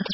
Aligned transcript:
The 0.00 0.08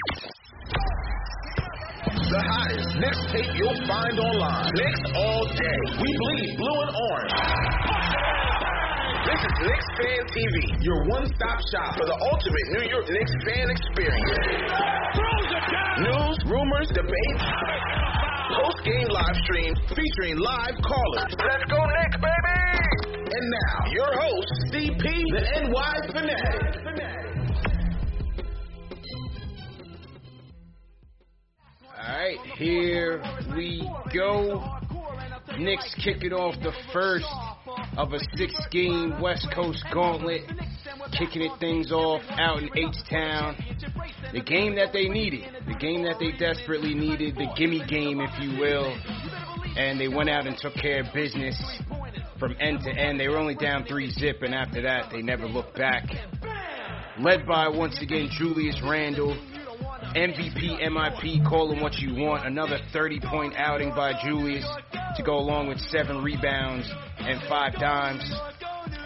hottest 2.43 2.91
Knicks 2.99 3.23
tape 3.31 3.55
you'll 3.55 3.87
find 3.87 4.19
online. 4.19 4.75
Knicks 4.75 5.03
all 5.15 5.47
day. 5.47 5.79
We 6.03 6.11
bleed 6.11 6.59
blue 6.59 6.75
and 6.75 6.91
orange. 6.91 7.31
This 9.31 9.47
is 9.47 9.55
Knicks 9.63 9.87
Fan 9.95 10.27
TV, 10.35 10.83
your 10.83 11.07
one-stop 11.07 11.63
shop 11.71 11.95
for 11.95 12.03
the 12.03 12.19
ultimate 12.19 12.67
New 12.75 12.83
York 12.91 13.07
Knicks 13.15 13.31
fan 13.47 13.71
experience. 13.71 14.75
News, 16.03 16.35
rumors, 16.51 16.91
debates, 16.91 17.47
post-game 18.59 19.07
live 19.07 19.39
streams 19.47 19.79
featuring 19.95 20.43
live 20.43 20.83
callers. 20.83 21.31
Let's 21.31 21.63
go 21.71 21.79
Knicks, 21.79 22.19
baby! 22.19 23.23
And 23.23 23.45
now, 23.55 23.87
your 23.95 24.11
host, 24.19 24.51
CP, 24.75 25.07
the 25.31 25.47
NY 25.63 26.11
Fanatic. 26.11 27.36
All 32.07 32.13
right, 32.13 32.39
here 32.57 33.21
we 33.57 33.91
go. 34.15 34.79
Knicks 35.59 35.93
kicking 36.05 36.33
off 36.33 36.55
the 36.63 36.73
first 36.93 37.27
of 37.97 38.13
a 38.13 38.21
six-game 38.37 39.21
West 39.21 39.49
Coast 39.53 39.85
gauntlet, 39.93 40.43
kicking 41.19 41.43
it 41.43 41.51
things 41.59 41.91
off 41.91 42.23
out 42.31 42.63
in 42.63 42.71
H-Town. 42.77 43.57
The 44.33 44.41
game 44.41 44.77
that 44.77 44.93
they 44.93 45.09
needed, 45.09 45.47
the 45.67 45.75
game 45.75 46.05
that 46.05 46.21
they 46.21 46.31
desperately 46.31 46.95
needed, 46.95 47.35
the 47.35 47.49
gimme 47.57 47.85
game, 47.89 48.21
if 48.21 48.31
you 48.41 48.61
will. 48.61 48.97
And 49.77 49.99
they 49.99 50.09
went 50.09 50.31
out 50.31 50.47
and 50.47 50.57
took 50.57 50.75
care 50.75 51.01
of 51.01 51.13
business 51.13 51.61
from 52.39 52.55
end 52.61 52.81
to 52.85 52.91
end. 52.91 53.19
They 53.19 53.27
were 53.27 53.39
only 53.39 53.57
down 53.57 53.85
three 53.85 54.13
zip, 54.13 54.43
and 54.43 54.55
after 54.55 54.81
that, 54.83 55.11
they 55.11 55.23
never 55.23 55.47
looked 55.47 55.77
back. 55.77 56.05
Led 57.19 57.47
by 57.47 57.69
once 57.69 58.01
again 58.01 58.29
Julius 58.31 58.81
Randle. 58.85 59.37
MVP, 60.17 60.81
MIP, 60.81 61.47
call 61.47 61.71
him 61.71 61.83
what 61.83 61.99
you 61.99 62.15
want. 62.15 62.47
Another 62.47 62.79
30 62.91 63.21
point 63.21 63.53
outing 63.59 63.91
by 63.91 64.15
Julius 64.25 64.65
to 65.15 65.23
go 65.23 65.37
along 65.37 65.69
with 65.69 65.79
seven 65.79 66.23
rebounds 66.23 66.91
and 67.19 67.39
five 67.51 67.75
dimes. 67.75 68.25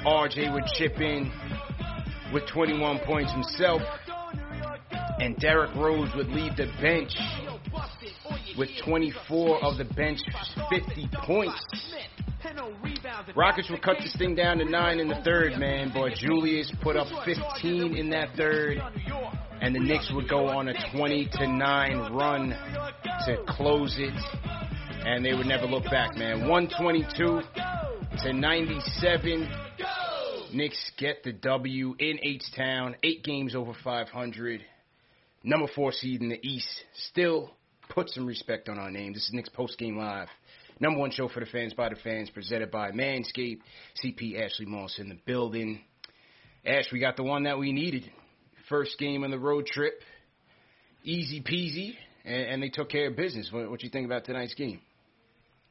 RJ 0.06 0.54
would 0.54 0.66
chip 0.74 1.00
in 1.00 1.32
with 2.32 2.46
21 2.46 3.00
points 3.00 3.32
himself. 3.32 3.82
And 5.18 5.36
Derrick 5.38 5.74
Rose 5.74 6.10
would 6.14 6.28
lead 6.28 6.56
the 6.56 6.70
bench 6.80 7.16
with 8.56 8.68
24 8.84 9.64
of 9.64 9.78
the 9.78 9.84
bench 9.84 10.20
50 10.70 11.08
points. 11.24 11.94
Rockets 13.36 13.70
would 13.70 13.82
cut 13.82 13.96
this 14.00 14.14
thing 14.16 14.34
down 14.34 14.58
to 14.58 14.64
nine 14.64 14.98
in 14.98 15.08
the 15.08 15.20
third, 15.24 15.58
man. 15.58 15.90
But 15.92 16.14
Julius 16.14 16.72
put 16.82 16.96
up 16.96 17.08
15 17.24 17.96
in 17.96 18.10
that 18.10 18.30
third 18.36 18.80
and 19.60 19.74
the 19.74 19.80
Knicks 19.80 20.10
would 20.14 20.28
go 20.28 20.48
on 20.48 20.68
a 20.68 20.74
20 20.96 21.28
to 21.32 21.46
9 21.46 22.12
run 22.14 22.50
to 23.26 23.44
close 23.46 23.94
it, 23.98 24.14
and 25.06 25.24
they 25.24 25.34
would 25.34 25.46
never 25.46 25.66
look 25.66 25.84
back, 25.84 26.16
man. 26.16 26.48
122 26.48 27.42
to 28.22 28.32
97. 28.32 29.48
Knicks 30.52 30.90
get 30.96 31.22
the 31.22 31.32
W 31.32 31.94
in 31.98 32.18
H 32.22 32.44
Town, 32.56 32.96
eight 33.02 33.22
games 33.22 33.54
over 33.54 33.72
500. 33.84 34.64
Number 35.42 35.68
four 35.74 35.92
seed 35.92 36.22
in 36.22 36.30
the 36.30 36.40
East. 36.42 36.84
Still 37.10 37.50
put 37.90 38.08
some 38.10 38.26
respect 38.26 38.68
on 38.68 38.78
our 38.78 38.90
name. 38.90 39.12
This 39.12 39.24
is 39.24 39.32
Knicks 39.32 39.48
Post 39.48 39.78
Game 39.78 39.98
Live. 39.98 40.28
Number 40.78 40.98
one 40.98 41.10
show 41.10 41.28
for 41.28 41.40
the 41.40 41.46
fans 41.46 41.74
by 41.74 41.90
the 41.90 41.96
fans, 41.96 42.30
presented 42.30 42.70
by 42.70 42.90
Manscaped. 42.92 43.60
CP 44.02 44.40
Ashley 44.40 44.64
Moss 44.64 44.98
in 44.98 45.08
the 45.08 45.18
building. 45.26 45.80
Ash, 46.64 46.86
we 46.92 47.00
got 47.00 47.16
the 47.16 47.22
one 47.22 47.42
that 47.42 47.58
we 47.58 47.72
needed 47.72 48.10
first 48.68 48.98
game 48.98 49.24
on 49.24 49.30
the 49.30 49.38
road 49.38 49.66
trip. 49.66 50.00
Easy 51.04 51.42
peasy, 51.42 51.94
and, 52.24 52.42
and 52.42 52.62
they 52.62 52.68
took 52.68 52.88
care 52.88 53.08
of 53.08 53.16
business. 53.16 53.50
What, 53.52 53.70
what 53.70 53.82
you 53.82 53.90
think 53.90 54.06
about 54.06 54.24
tonight's 54.24 54.54
game? 54.54 54.80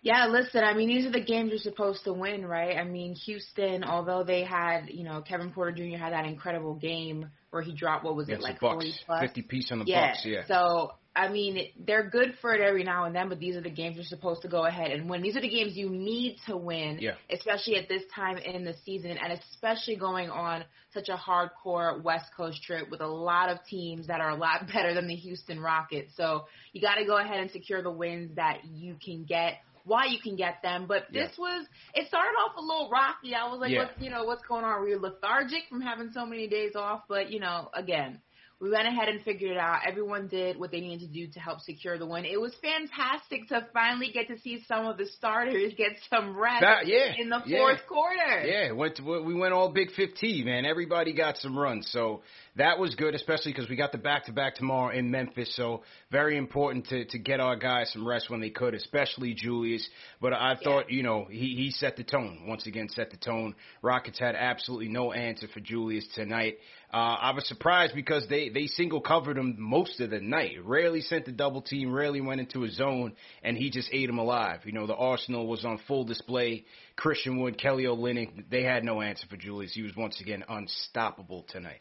Yeah, 0.02 0.28
listen, 0.28 0.64
I 0.64 0.74
mean, 0.74 0.88
these 0.88 1.06
are 1.06 1.12
the 1.12 1.24
games 1.24 1.50
you're 1.50 1.60
supposed 1.60 2.06
to 2.06 2.14
win, 2.14 2.46
right? 2.46 2.78
I 2.78 2.86
mean, 2.86 3.16
Houston, 3.26 3.84
although 3.84 4.24
they 4.24 4.46
had, 4.46 4.90
you 4.90 5.04
know, 5.04 5.22
Kevin 5.22 5.52
Porter 5.52 5.72
Jr. 5.72 5.98
had 5.98 6.14
that 6.14 6.26
incredible 6.26 6.76
game 6.76 7.30
where 7.50 7.62
he 7.62 7.74
dropped, 7.74 8.06
what 8.06 8.16
was 8.16 8.30
yeah, 8.30 8.36
it, 8.36 8.42
like 8.42 8.62
Bucks, 8.62 8.86
40 8.86 8.94
plus? 9.06 9.22
50 9.22 9.42
piece 9.42 9.72
on 9.72 9.80
the 9.80 9.86
yeah. 9.86 10.12
Bucks, 10.12 10.26
yeah. 10.26 10.42
So, 10.48 10.94
I 11.16 11.28
mean, 11.28 11.70
they're 11.86 12.08
good 12.08 12.36
for 12.40 12.54
it 12.54 12.62
every 12.62 12.84
now 12.84 13.06
and 13.06 13.16
then, 13.16 13.30
but 13.30 13.40
these 13.40 13.56
are 13.56 13.62
the 13.62 13.70
games 13.70 13.96
you're 13.96 14.06
supposed 14.06 14.44
to 14.44 14.48
go 14.48 14.66
ahead 14.66 14.92
and 14.92 15.10
win. 15.10 15.22
These 15.22 15.36
are 15.36 15.42
the 15.42 15.50
games 15.50 15.76
you 15.76 15.90
need 15.90 16.38
to 16.46 16.56
win, 16.56 17.00
yeah. 17.00 17.16
especially 17.32 17.76
at 17.78 17.90
this 17.90 18.04
time 18.16 18.38
in 18.38 18.64
the 18.64 18.76
season, 18.86 19.18
and 19.18 19.34
especially 19.34 19.96
going 19.96 20.30
on 20.30 20.64
such 20.94 21.10
a 21.10 21.18
hardcore 21.18 22.02
West 22.04 22.28
Coast 22.38 22.62
trip 22.64 22.90
with 22.92 23.02
a 23.02 23.08
lot 23.08 23.50
of 23.50 23.58
teams 23.66 24.08
that 24.08 24.22
are 24.22 24.30
a 24.30 24.36
lot 24.36 24.68
better 24.74 24.94
than 24.94 25.08
the 25.08 25.16
Houston 25.16 25.60
Rockets. 25.60 26.14
So, 26.16 26.46
you 26.74 26.82
got 26.82 26.96
to 26.96 27.06
go 27.06 27.18
ahead 27.18 27.40
and 27.40 27.50
secure 27.52 27.82
the 27.82 27.92
wins 27.92 28.36
that 28.36 28.60
you 28.66 28.96
can 29.04 29.26
get 29.26 29.56
why 29.86 30.06
you 30.06 30.20
can 30.22 30.36
get 30.36 30.62
them. 30.62 30.86
But 30.88 31.08
this 31.12 31.32
Yeah. 31.38 31.42
was 31.42 31.68
it 31.96 32.08
started 32.08 32.36
off 32.38 32.56
a 32.58 32.62
little 32.62 32.90
rocky. 32.90 33.34
I 33.34 33.50
was 33.50 33.60
like, 33.60 33.72
Yeah. 33.72 33.86
what, 33.86 34.02
you 34.02 34.10
know, 34.12 34.24
what's 34.24 34.44
going 34.44 34.64
on? 34.64 34.80
Were 34.82 34.88
you 34.88 35.00
lethargic 35.00 35.68
from 35.68 35.82
having 35.82 36.12
so 36.12 36.26
many 36.26 36.48
days 36.48 36.76
off? 36.76 37.04
But 37.08 37.32
you 37.32 37.40
know, 37.40 37.70
again, 37.74 38.22
we 38.62 38.70
went 38.70 38.88
ahead 38.88 39.08
and 39.08 39.22
figured 39.24 39.52
it 39.52 39.58
out. 39.58 39.80
Everyone 39.88 40.28
did 40.28 40.60
what 40.60 40.70
they 40.72 40.82
needed 40.82 41.08
to 41.08 41.14
do 41.14 41.32
to 41.32 41.40
help 41.40 41.62
secure 41.62 41.98
the 41.98 42.06
win. 42.06 42.26
It 42.26 42.40
was 42.40 42.54
fantastic 42.62 43.48
to 43.50 43.66
finally 43.74 44.12
get 44.14 44.28
to 44.28 44.38
see 44.40 44.64
some 44.68 44.86
of 44.86 44.98
the 44.98 45.06
starters 45.06 45.74
get 45.78 45.92
some 46.10 46.38
rest 46.38 46.62
That- 46.62 46.86
yeah, 46.86 47.14
in 47.18 47.30
the 47.30 47.42
yeah. 47.46 47.58
fourth 47.60 47.88
quarter. 47.88 48.46
Yeah, 48.46 48.72
went 48.74 48.98
to, 48.98 49.04
we 49.24 49.34
went 49.34 49.54
all 49.54 49.70
Big 49.72 49.92
15, 49.92 50.46
man. 50.46 50.66
Everybody 50.66 51.14
got 51.14 51.38
some 51.38 51.58
runs, 51.58 51.90
so 51.92 52.22
that 52.60 52.78
was 52.78 52.94
good, 52.96 53.16
especially 53.16 53.54
because 53.54 53.70
we 53.70 53.78
got 53.78 53.94
the 53.94 53.98
back 53.98 54.26
to 54.26 54.34
back 54.34 54.56
tomorrow 54.56 54.94
in 54.94 55.10
Memphis. 55.10 55.56
So 55.56 55.82
very 56.12 56.38
important 56.38 56.88
to 56.88 57.06
to 57.06 57.18
get 57.18 57.40
our 57.40 57.56
guys 57.56 57.92
some 57.94 58.08
rest 58.08 58.30
when 58.30 58.42
they 58.42 58.50
could, 58.50 58.74
especially 58.74 59.34
Julius. 59.34 59.88
But 60.22 60.34
I 60.34 60.58
thought, 60.62 60.92
you 60.92 61.02
know, 61.02 61.26
he 61.30 61.56
he 61.56 61.72
set 61.72 61.96
the 61.96 62.04
tone 62.04 62.44
once 62.48 62.68
again. 62.68 62.90
Set 62.90 63.12
the 63.12 63.18
tone. 63.18 63.56
Rockets 63.82 64.20
had 64.20 64.36
absolutely 64.36 64.90
no 64.90 65.14
answer 65.14 65.48
for 65.54 65.62
Julius 65.62 66.06
tonight. 66.16 66.58
Uh, 66.92 67.16
I 67.22 67.32
was 67.32 67.48
surprised 67.48 67.96
because 67.96 68.28
they 68.28 68.50
they 68.50 68.68
single 68.68 69.00
covered 69.00 69.38
him 69.38 69.56
most 69.58 70.00
of 70.02 70.10
the 70.10 70.20
night. 70.20 70.58
Rarely 70.64 71.02
sent 71.02 71.26
the 71.26 71.32
double 71.32 71.62
team. 71.62 71.94
Rarely 71.94 72.20
went 72.20 72.42
into 72.42 72.66
a 72.66 72.70
zone, 72.70 73.14
and 73.42 73.58
he 73.58 73.70
just 73.70 73.90
ate 73.94 74.10
him 74.10 74.20
alive. 74.20 74.62
You 74.66 74.74
know, 74.74 74.86
the 74.86 74.96
Arsenal 74.96 75.48
was 75.48 75.64
on 75.64 75.80
full 75.88 76.04
display. 76.04 76.66
Christian 76.98 77.40
Wood, 77.40 77.58
Kelly 77.58 77.86
Olynyk, 77.86 78.50
they 78.50 78.64
had 78.64 78.84
no 78.84 79.02
answer 79.02 79.26
for 79.30 79.38
Julius. 79.38 79.74
He 79.74 79.82
was 79.82 79.96
once 79.96 80.20
again 80.20 80.44
unstoppable 80.50 81.46
tonight. 81.48 81.80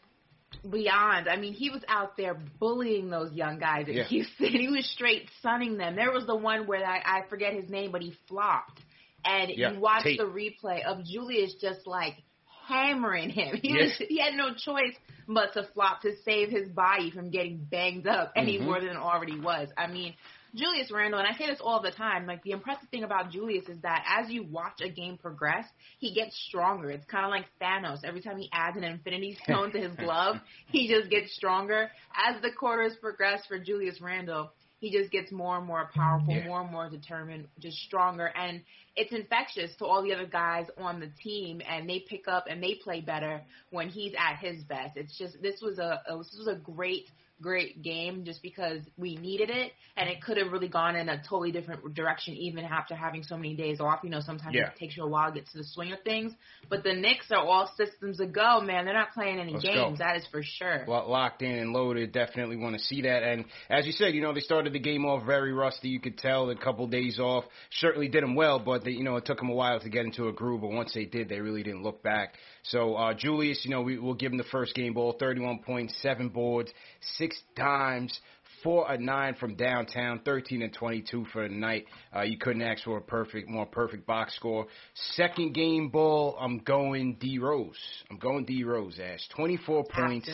Beyond. 0.69 1.27
I 1.29 1.37
mean, 1.37 1.53
he 1.53 1.69
was 1.69 1.81
out 1.87 2.17
there 2.17 2.35
bullying 2.59 3.09
those 3.09 3.33
young 3.33 3.59
guys 3.59 3.87
in 3.87 3.95
Yeah. 3.95 4.03
Houston. 4.05 4.47
He 4.51 4.67
was 4.67 4.85
straight 4.89 5.29
sunning 5.41 5.77
them. 5.77 5.95
There 5.95 6.11
was 6.11 6.25
the 6.25 6.35
one 6.35 6.67
where 6.67 6.85
I, 6.85 6.99
I 6.99 7.21
forget 7.29 7.53
his 7.53 7.69
name, 7.69 7.91
but 7.91 8.01
he 8.01 8.13
flopped, 8.27 8.79
and 9.25 9.49
Yeah, 9.49 9.73
you 9.73 9.79
watch 9.79 10.03
Tate. 10.03 10.17
the 10.19 10.25
replay 10.25 10.83
of 10.83 11.03
Julius 11.05 11.53
just 11.61 11.85
like 11.87 12.15
hammering 12.67 13.29
him. 13.29 13.57
He 13.61 13.69
Yeah. 13.75 13.83
was 13.83 13.93
he 13.97 14.19
had 14.19 14.33
no 14.35 14.53
choice 14.53 14.95
but 15.27 15.53
to 15.53 15.63
flop 15.73 16.01
to 16.01 16.11
save 16.23 16.49
his 16.49 16.67
body 16.69 17.11
from 17.11 17.29
getting 17.29 17.57
banged 17.69 18.07
up 18.07 18.33
any 18.35 18.57
Mhm. 18.57 18.65
more 18.65 18.79
than 18.79 18.89
it 18.89 18.95
already 18.97 19.39
was. 19.39 19.69
I 19.77 19.87
mean. 19.87 20.13
Julius 20.55 20.91
Randle, 20.91 21.19
and 21.19 21.27
I 21.27 21.37
say 21.37 21.47
this 21.47 21.59
all 21.61 21.81
the 21.81 21.91
time, 21.91 22.25
like 22.25 22.43
the 22.43 22.51
impressive 22.51 22.89
thing 22.89 23.03
about 23.03 23.31
Julius 23.31 23.67
is 23.67 23.81
that 23.81 24.03
as 24.19 24.29
you 24.29 24.43
watch 24.43 24.81
a 24.81 24.89
game 24.89 25.17
progress, 25.17 25.65
he 25.99 26.13
gets 26.13 26.37
stronger. 26.47 26.89
It's 26.89 27.05
kind 27.05 27.25
of 27.25 27.31
like 27.31 27.45
Thanos. 27.61 28.03
Every 28.03 28.21
time 28.21 28.37
he 28.37 28.49
adds 28.51 28.77
an 28.77 28.83
infinity 28.83 29.37
stone 29.43 29.71
to 29.71 29.79
his 29.79 29.95
glove, 29.97 30.37
he 30.67 30.87
just 30.87 31.09
gets 31.09 31.33
stronger. 31.35 31.89
As 32.27 32.41
the 32.41 32.51
quarters 32.51 32.93
progress 32.99 33.41
for 33.47 33.59
Julius 33.59 34.01
Randle, 34.01 34.51
he 34.79 34.91
just 34.91 35.11
gets 35.11 35.31
more 35.31 35.57
and 35.57 35.67
more 35.67 35.89
powerful, 35.93 36.33
yeah. 36.33 36.47
more 36.47 36.61
and 36.61 36.71
more 36.71 36.89
determined, 36.89 37.47
just 37.59 37.77
stronger, 37.79 38.27
and 38.27 38.61
it's 38.95 39.11
infectious 39.11 39.71
to 39.77 39.85
all 39.85 40.01
the 40.01 40.13
other 40.13 40.25
guys 40.25 40.67
on 40.77 40.99
the 40.99 41.11
team, 41.21 41.61
and 41.67 41.89
they 41.89 41.99
pick 41.99 42.27
up 42.27 42.45
and 42.49 42.63
they 42.63 42.75
play 42.81 43.01
better 43.01 43.41
when 43.71 43.89
he's 43.89 44.13
at 44.17 44.37
his 44.37 44.63
best. 44.63 44.95
It's 44.95 45.17
just 45.17 45.41
this 45.41 45.61
was 45.61 45.79
a, 45.79 46.01
a 46.07 46.17
this 46.17 46.35
was 46.37 46.47
a 46.47 46.55
great 46.55 47.09
great 47.41 47.81
game 47.81 48.25
just 48.25 48.41
because 48.41 48.81
we 48.97 49.15
needed 49.15 49.49
it, 49.49 49.71
and 49.97 50.09
it 50.09 50.21
could 50.21 50.37
have 50.37 50.51
really 50.51 50.67
gone 50.67 50.95
in 50.95 51.09
a 51.09 51.17
totally 51.17 51.51
different 51.51 51.93
direction 51.93 52.35
even 52.35 52.65
after 52.65 52.95
having 52.95 53.23
so 53.23 53.35
many 53.35 53.55
days 53.55 53.79
off. 53.79 53.99
You 54.03 54.09
know, 54.09 54.21
sometimes 54.21 54.55
yeah. 54.55 54.67
it 54.67 54.77
takes 54.77 54.97
you 54.97 55.03
a 55.03 55.07
while 55.07 55.29
to 55.29 55.39
get 55.39 55.49
to 55.51 55.57
the 55.57 55.63
swing 55.63 55.91
of 55.91 56.01
things. 56.03 56.33
But 56.69 56.83
the 56.83 56.93
Knicks 56.93 57.31
are 57.31 57.43
all 57.43 57.71
systems 57.77 58.19
a 58.19 58.25
go, 58.25 58.61
man. 58.61 58.85
They're 58.85 58.93
not 58.93 59.13
playing 59.13 59.39
any 59.39 59.53
Let's 59.53 59.63
games. 59.63 59.99
Go. 59.99 60.05
That 60.05 60.17
is 60.17 60.25
for 60.31 60.41
sure. 60.43 60.85
Well, 60.87 61.09
locked 61.09 61.41
in 61.41 61.51
and 61.51 61.73
loaded. 61.73 62.11
Definitely 62.11 62.57
want 62.57 62.75
to 62.75 62.81
see 62.81 63.01
that. 63.03 63.23
And 63.23 63.45
as 63.69 63.85
you 63.85 63.91
said, 63.91 64.13
you 64.13 64.21
know, 64.21 64.33
they 64.33 64.39
started 64.39 64.73
the 64.73 64.79
game 64.79 65.05
off 65.05 65.25
very 65.25 65.53
rusty. 65.53 65.89
You 65.89 65.99
could 65.99 66.17
tell 66.17 66.49
a 66.49 66.55
couple 66.55 66.87
days 66.87 67.19
off 67.19 67.45
certainly 67.71 68.07
did 68.07 68.23
them 68.23 68.35
well, 68.35 68.59
but 68.59 68.83
they, 68.83 68.91
you 68.91 69.03
know, 69.03 69.15
it 69.17 69.25
took 69.25 69.37
them 69.37 69.49
a 69.49 69.53
while 69.53 69.79
to 69.79 69.89
get 69.89 70.05
into 70.05 70.27
a 70.27 70.33
groove. 70.33 70.61
But 70.61 70.71
once 70.71 70.93
they 70.93 71.05
did, 71.05 71.29
they 71.29 71.39
really 71.39 71.63
didn't 71.63 71.83
look 71.83 72.03
back. 72.03 72.35
So 72.63 72.95
uh, 72.95 73.13
Julius, 73.13 73.61
you 73.63 73.71
know, 73.71 73.81
we, 73.81 73.97
we'll 73.97 74.13
give 74.13 74.31
him 74.31 74.37
the 74.37 74.43
first 74.45 74.75
game 74.75 74.93
ball, 74.93 75.15
31 75.19 75.59
points, 75.59 75.95
seven 76.01 76.29
boards, 76.29 76.71
six 77.17 77.28
dimes, 77.55 78.19
four 78.63 78.91
a 78.91 78.97
nine 78.97 79.35
from 79.35 79.55
downtown, 79.55 80.21
13 80.25 80.61
and 80.61 80.73
22 80.73 81.25
for 81.31 81.47
the 81.47 81.53
night. 81.53 81.85
Uh, 82.15 82.21
you 82.21 82.37
couldn't 82.37 82.61
ask 82.61 82.83
for 82.83 82.97
a 82.97 83.01
perfect, 83.01 83.49
more 83.49 83.65
perfect 83.65 84.05
box 84.05 84.35
score. 84.35 84.67
Second 85.15 85.53
game 85.53 85.89
ball, 85.89 86.37
I'm 86.39 86.59
going 86.59 87.17
D 87.19 87.39
Rose. 87.39 87.77
I'm 88.09 88.17
going 88.17 88.45
D 88.45 88.63
Rose, 88.63 88.99
Ash. 88.99 89.27
24 89.35 89.85
points, 89.85 90.29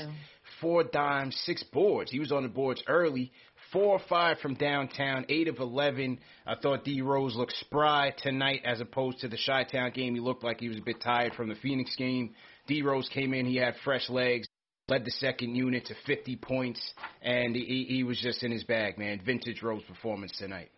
four 0.61 0.83
dimes, 0.83 1.35
six 1.45 1.63
boards. 1.63 2.11
He 2.11 2.19
was 2.19 2.31
on 2.31 2.43
the 2.43 2.49
boards 2.49 2.83
early. 2.87 3.31
Four 3.71 3.95
or 3.95 4.01
five 4.07 4.37
from 4.39 4.53
downtown, 4.53 5.25
eight 5.27 5.47
of 5.47 5.57
eleven. 5.57 6.19
I 6.45 6.55
thought 6.55 6.85
D 6.85 7.01
Rose 7.01 7.35
looked 7.35 7.55
spry 7.59 8.13
tonight 8.21 8.61
as 8.63 8.79
opposed 8.79 9.19
to 9.19 9.27
the 9.27 9.39
Chi 9.43 9.63
Town 9.65 9.91
game. 9.91 10.13
He 10.13 10.21
looked 10.21 10.43
like 10.43 10.59
he 10.59 10.69
was 10.69 10.77
a 10.77 10.81
bit 10.81 11.01
tired 11.01 11.33
from 11.33 11.49
the 11.49 11.55
Phoenix 11.55 11.93
game. 11.95 12.35
D 12.67 12.83
Rose 12.83 13.09
came 13.09 13.33
in, 13.33 13.45
he 13.45 13.57
had 13.57 13.73
fresh 13.83 14.09
legs, 14.09 14.47
led 14.87 15.03
the 15.03 15.11
second 15.11 15.55
unit 15.55 15.85
to 15.85 15.95
50 16.05 16.35
points, 16.37 16.93
and 17.21 17.55
he, 17.55 17.85
he 17.89 18.03
was 18.03 18.19
just 18.19 18.43
in 18.43 18.51
his 18.51 18.63
bag, 18.63 18.97
man. 18.97 19.19
Vintage 19.25 19.63
Rose 19.63 19.81
performance 19.83 20.31
tonight. 20.37 20.69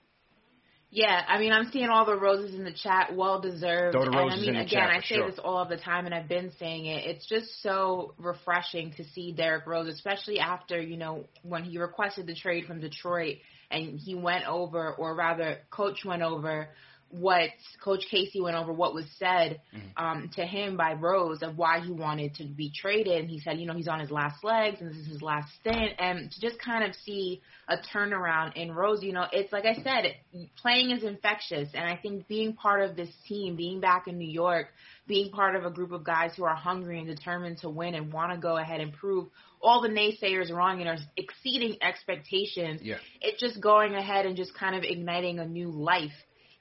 Yeah, 0.89 1.21
I 1.27 1.37
mean, 1.37 1.51
I'm 1.51 1.69
seeing 1.71 1.89
all 1.89 2.05
the 2.05 2.15
roses 2.15 2.55
in 2.55 2.63
the 2.63 2.71
chat, 2.71 3.13
well 3.13 3.41
deserved. 3.41 3.91
Throw 3.91 4.05
the 4.05 4.11
roses 4.11 4.39
and 4.39 4.39
I 4.39 4.41
mean, 4.41 4.49
in 4.49 4.55
the 4.55 4.61
again, 4.61 4.87
chat 4.87 4.89
I 4.89 5.01
say 5.01 5.15
sure. 5.15 5.29
this 5.29 5.39
all 5.43 5.61
of 5.61 5.67
the 5.67 5.75
time, 5.75 6.05
and 6.05 6.15
I've 6.15 6.29
been 6.29 6.53
saying 6.57 6.85
it. 6.85 7.05
It's 7.05 7.27
just 7.27 7.61
so 7.61 8.13
refreshing 8.17 8.93
to 8.95 9.03
see 9.03 9.33
Derrick 9.33 9.67
Rose, 9.67 9.89
especially 9.89 10.39
after 10.39 10.81
you 10.81 10.95
know 10.95 11.25
when 11.43 11.65
he 11.65 11.77
requested 11.77 12.25
the 12.25 12.35
trade 12.35 12.65
from 12.65 12.79
Detroit, 12.79 13.35
and 13.69 13.99
he 13.99 14.15
went 14.15 14.47
over, 14.47 14.93
or 14.93 15.13
rather, 15.13 15.57
Coach 15.71 16.05
went 16.05 16.21
over 16.21 16.69
what 17.09 17.49
Coach 17.83 18.05
Casey 18.09 18.41
went 18.41 18.55
over 18.55 18.73
what 18.73 18.93
was 18.93 19.05
said 19.17 19.61
Mm-hmm. 19.75 20.03
um, 20.03 20.29
to 20.35 20.45
him 20.45 20.77
by 20.77 20.93
Rose 20.93 21.41
of 21.41 21.57
why 21.57 21.79
he 21.79 21.91
wanted 21.91 22.35
to 22.35 22.45
be 22.45 22.71
traded. 22.71 23.19
And 23.19 23.29
he 23.29 23.39
said, 23.39 23.59
you 23.59 23.65
know, 23.65 23.73
he's 23.73 23.87
on 23.87 23.99
his 23.99 24.09
last 24.09 24.43
legs 24.43 24.77
and 24.79 24.89
this 24.89 24.97
is 24.97 25.07
his 25.07 25.21
last 25.21 25.53
stint. 25.59 25.93
And 25.99 26.31
to 26.31 26.41
just 26.41 26.59
kind 26.59 26.83
of 26.83 26.95
see 26.95 27.41
a 27.67 27.75
turnaround 27.93 28.55
in 28.55 28.71
Rose, 28.71 29.03
you 29.03 29.13
know, 29.13 29.25
it's 29.31 29.51
like 29.51 29.65
I 29.65 29.75
said, 29.83 30.15
playing 30.61 30.91
is 30.91 31.03
infectious. 31.03 31.69
And 31.73 31.83
I 31.83 31.95
think 31.97 32.27
being 32.27 32.53
part 32.53 32.81
of 32.81 32.95
this 32.95 33.09
team, 33.27 33.55
being 33.55 33.79
back 33.79 34.07
in 34.07 34.17
New 34.17 34.29
York, 34.29 34.67
being 35.05 35.31
part 35.31 35.55
of 35.55 35.65
a 35.65 35.69
group 35.69 35.91
of 35.91 36.03
guys 36.03 36.31
who 36.35 36.43
are 36.45 36.55
hungry 36.55 36.99
and 36.99 37.07
determined 37.07 37.59
to 37.59 37.69
win 37.69 37.95
and 37.95 38.11
want 38.11 38.31
to 38.31 38.37
go 38.37 38.57
ahead 38.57 38.79
and 38.81 38.93
prove 38.93 39.27
all 39.61 39.81
the 39.81 39.89
naysayers 39.89 40.51
wrong 40.51 40.79
and 40.79 40.89
are 40.89 40.97
exceeding 41.15 41.77
expectations. 41.81 42.81
Yeah. 42.83 42.97
It's 43.21 43.39
just 43.39 43.61
going 43.61 43.95
ahead 43.95 44.25
and 44.25 44.35
just 44.35 44.53
kind 44.53 44.75
of 44.75 44.83
igniting 44.83 45.39
a 45.39 45.45
new 45.45 45.69
life 45.71 46.11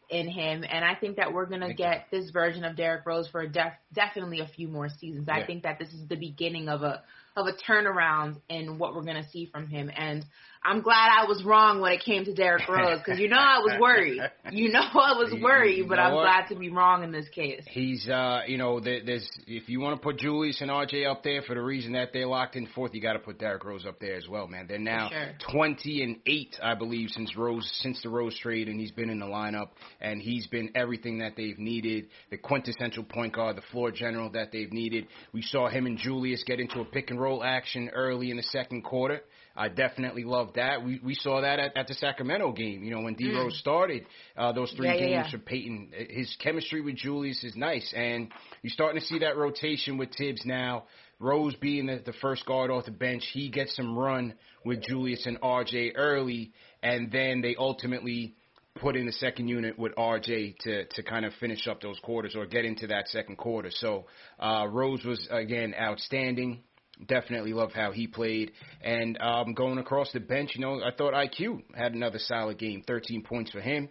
in 0.09 0.29
him, 0.29 0.65
and 0.69 0.85
I 0.85 0.95
think 0.95 1.17
that 1.17 1.33
we're 1.33 1.47
gonna 1.47 1.75
get 1.75 2.07
this 2.11 2.31
version 2.31 2.65
of 2.65 2.77
Derrick 2.77 3.05
Rose 3.05 3.29
for 3.29 3.47
def- 3.47 3.73
definitely 3.93 4.41
a 4.41 4.47
few 4.47 4.69
more 4.69 4.89
seasons. 4.89 5.29
I 5.29 5.45
think 5.45 5.65
that 5.65 5.79
this 5.79 5.93
is 5.93 6.07
the 6.09 6.17
beginning 6.17 6.69
of 6.69 6.83
a 6.83 7.03
of 7.37 7.47
a 7.47 7.53
turnaround 7.53 8.41
in 8.49 8.79
what 8.79 8.95
we're 8.95 9.05
gonna 9.05 9.29
see 9.31 9.47
from 9.47 9.67
him, 9.67 9.91
and 9.95 10.25
I'm 10.63 10.83
glad 10.83 11.11
I 11.17 11.27
was 11.27 11.45
wrong 11.45 11.81
when 11.81 11.93
it 11.93 12.03
came 12.05 12.25
to 12.25 12.35
Derrick 12.35 12.69
Rose 12.69 12.99
because 12.99 13.21
you 13.21 13.29
know 13.29 13.39
I 13.39 13.59
was 13.59 13.79
worried. 13.81 14.21
You 14.51 14.71
know 14.71 14.81
I 14.81 15.17
was 15.17 15.35
worried, 15.41 15.79
you 15.79 15.87
but 15.87 15.99
I'm 15.99 16.15
what? 16.15 16.23
glad 16.23 16.49
to 16.49 16.57
be 16.57 16.71
wrong 16.71 17.05
in 17.05 17.13
this 17.13 17.29
case. 17.29 17.63
He's, 17.67 18.09
uh, 18.09 18.41
you 18.47 18.59
know, 18.59 18.81
there, 18.81 19.01
there's 19.05 19.29
if 19.47 19.69
you 19.69 19.81
want 19.81 20.01
to 20.01 20.03
put 20.03 20.19
Julius 20.19 20.61
and 20.61 20.71
RJ 20.71 21.09
up 21.11 21.23
there 21.23 21.43
for 21.43 21.55
the 21.55 21.63
reason 21.63 21.93
that 21.93 22.11
they're 22.13 22.27
locked 22.27 22.57
in 22.57 22.67
fourth, 22.75 22.95
you 22.95 23.01
got 23.01 23.15
to 23.15 23.19
put 23.19 23.39
Derrick 23.39 23.65
Rose 23.65 23.87
up 23.87 24.01
there 24.01 24.17
as 24.17 24.29
well, 24.29 24.49
man. 24.49 24.67
They're 24.67 24.79
now 24.79 25.11
sure. 25.11 25.33
20 25.53 26.03
and 26.03 26.17
eight, 26.27 26.57
I 26.63 26.75
believe, 26.75 27.11
since 27.11 27.37
Rose 27.37 27.71
since 27.83 28.03
the 28.03 28.09
Rose 28.09 28.39
trade, 28.39 28.69
and 28.69 28.81
he's 28.81 28.93
been 28.93 29.11
in 29.11 29.19
the 29.19 29.27
lineup, 29.27 29.69
and 30.01 30.21
he's 30.21 30.47
been 30.47 30.71
everything 30.75 31.19
that 31.19 31.35
they've 31.37 31.59
needed, 31.59 32.09
the 32.31 32.39
quintessential 32.39 33.05
point 33.05 33.35
guard, 33.35 33.57
the 33.57 33.63
floor 33.73 33.91
general 33.91 34.31
that 34.31 34.53
they've 34.53 34.73
needed. 34.73 35.07
We 35.33 35.43
saw 35.43 35.69
him 35.69 35.87
and 35.87 35.99
Julius 35.99 36.43
get 36.45 36.61
into 36.61 36.81
a 36.81 36.85
pick 36.85 37.11
and 37.11 37.21
roll 37.21 37.45
action 37.45 37.91
early 37.95 38.31
in 38.31 38.37
the 38.37 38.43
second 38.43 38.83
quarter. 38.83 39.23
I 39.57 39.69
definitely 39.69 40.25
love 40.25 40.55
that. 40.55 40.85
We 40.85 41.01
we 41.03 41.15
saw 41.15 41.41
that 41.41 41.59
at, 41.59 41.77
at 41.77 41.87
the 41.89 41.95
Sacramento 41.95 42.53
game. 42.53 42.83
You 42.83 42.91
know 42.91 43.01
when 43.01 43.15
D 43.15 43.31
Rose 43.33 43.59
started 43.59 44.07
uh, 44.37 44.53
those 44.53 44.73
three 44.73 44.87
Mm. 44.87 45.01
Yeah, 45.01 45.07
yeah, 45.07 45.17
games 45.23 45.27
yeah. 45.27 45.31
for 45.31 45.39
Payton. 45.39 45.93
His 46.11 46.37
chemistry 46.43 46.81
with 46.81 46.97
Julius 46.97 47.43
is 47.43 47.57
nice, 47.57 47.93
and 47.97 48.31
you're 48.63 48.71
starting 48.71 49.01
to 49.01 49.07
see 49.07 49.19
that 49.21 49.37
rotation 49.37 49.99
with 49.99 50.11
Tibbs 50.13 50.43
now. 50.45 50.85
Rose 51.19 51.55
being 51.57 51.87
the, 51.87 52.03
the 52.05 52.13
first 52.15 52.45
guard 52.45 52.71
off 52.71 52.85
the 52.85 52.91
bench, 52.91 53.25
he 53.33 53.49
gets 53.49 53.75
some 53.75 53.97
run 53.97 54.35
with 54.65 54.83
Julius 54.83 55.25
and 55.25 55.41
RJ 55.41 55.93
early, 55.97 56.53
and 56.83 57.11
then 57.11 57.41
they 57.41 57.57
ultimately 57.59 58.35
put 58.81 58.97
in 58.97 59.07
the 59.07 59.13
second 59.13 59.49
unit 59.49 59.79
with 59.79 59.95
RJ 59.95 60.59
to 60.59 60.85
to 60.85 61.03
kind 61.03 61.25
of 61.25 61.33
finish 61.41 61.67
up 61.67 61.81
those 61.81 61.99
quarters 62.01 62.35
or 62.37 62.47
get 62.47 62.65
into 62.65 62.87
that 62.89 63.09
second 63.09 63.37
quarter. 63.37 63.71
So 63.71 64.07
uh, 64.39 64.67
Rose 64.71 65.05
was 65.05 65.27
again 65.31 65.75
outstanding. 65.81 66.63
Definitely 67.05 67.53
love 67.53 67.73
how 67.73 67.93
he 67.93 68.07
played. 68.07 68.53
And 68.83 69.19
um, 69.21 69.53
going 69.53 69.79
across 69.79 70.13
the 70.13 70.21
bench, 70.21 70.53
you 70.55 70.63
know, 70.63 70.81
I 70.83 70.91
thought 70.97 71.13
IQ 71.13 71.63
had 71.75 71.93
another 71.95 72.19
solid 72.19 72.59
game. 72.59 72.83
13 72.87 73.23
points 73.23 73.51
for 73.51 73.61
him, 73.61 73.91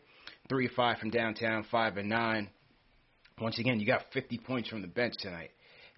three 0.50 0.66
or 0.66 0.72
five 0.75 0.98
from 0.98 1.12
downtown, 1.12 1.66
five 1.69 1.98
and 1.98 2.10
nine. 2.10 2.50
Once 3.40 3.59
again, 3.59 3.80
you 3.80 3.85
got 3.85 4.06
50 4.14 4.40
points 4.40 4.69
from 4.69 4.81
the 4.81 4.88
bench 4.88 5.16
tonight. 5.19 5.52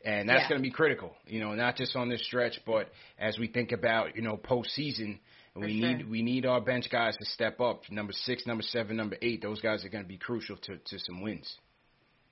And 0.04 0.28
that's 0.30 0.44
Yeah. 0.44 0.50
going 0.50 0.62
to 0.62 0.64
be 0.64 0.72
critical, 0.72 1.16
you 1.26 1.40
know, 1.40 1.54
not 1.54 1.76
just 1.76 1.96
on 1.96 2.10
this 2.10 2.24
stretch, 2.26 2.60
but 2.66 2.92
as 3.18 3.38
we 3.40 3.48
think 3.48 3.72
about, 3.72 4.16
you 4.16 4.22
know, 4.22 4.38
postseason, 4.38 5.20
we 5.56 5.80
sure. 5.80 5.94
need 5.96 6.10
we 6.10 6.22
need 6.22 6.46
our 6.46 6.62
bench 6.62 6.90
guys 6.92 7.18
to 7.18 7.26
step 7.26 7.60
up. 7.60 7.90
Number 7.90 8.14
six, 8.14 8.46
number 8.46 8.62
seven, 8.64 8.96
number 8.96 9.18
eight, 9.22 9.42
those 9.42 9.60
guys 9.60 9.84
are 9.84 9.90
going 9.90 10.04
to 10.04 10.08
be 10.08 10.18
crucial 10.18 10.56
to, 10.58 10.78
to 10.78 11.00
some 11.00 11.22
wins. 11.22 11.58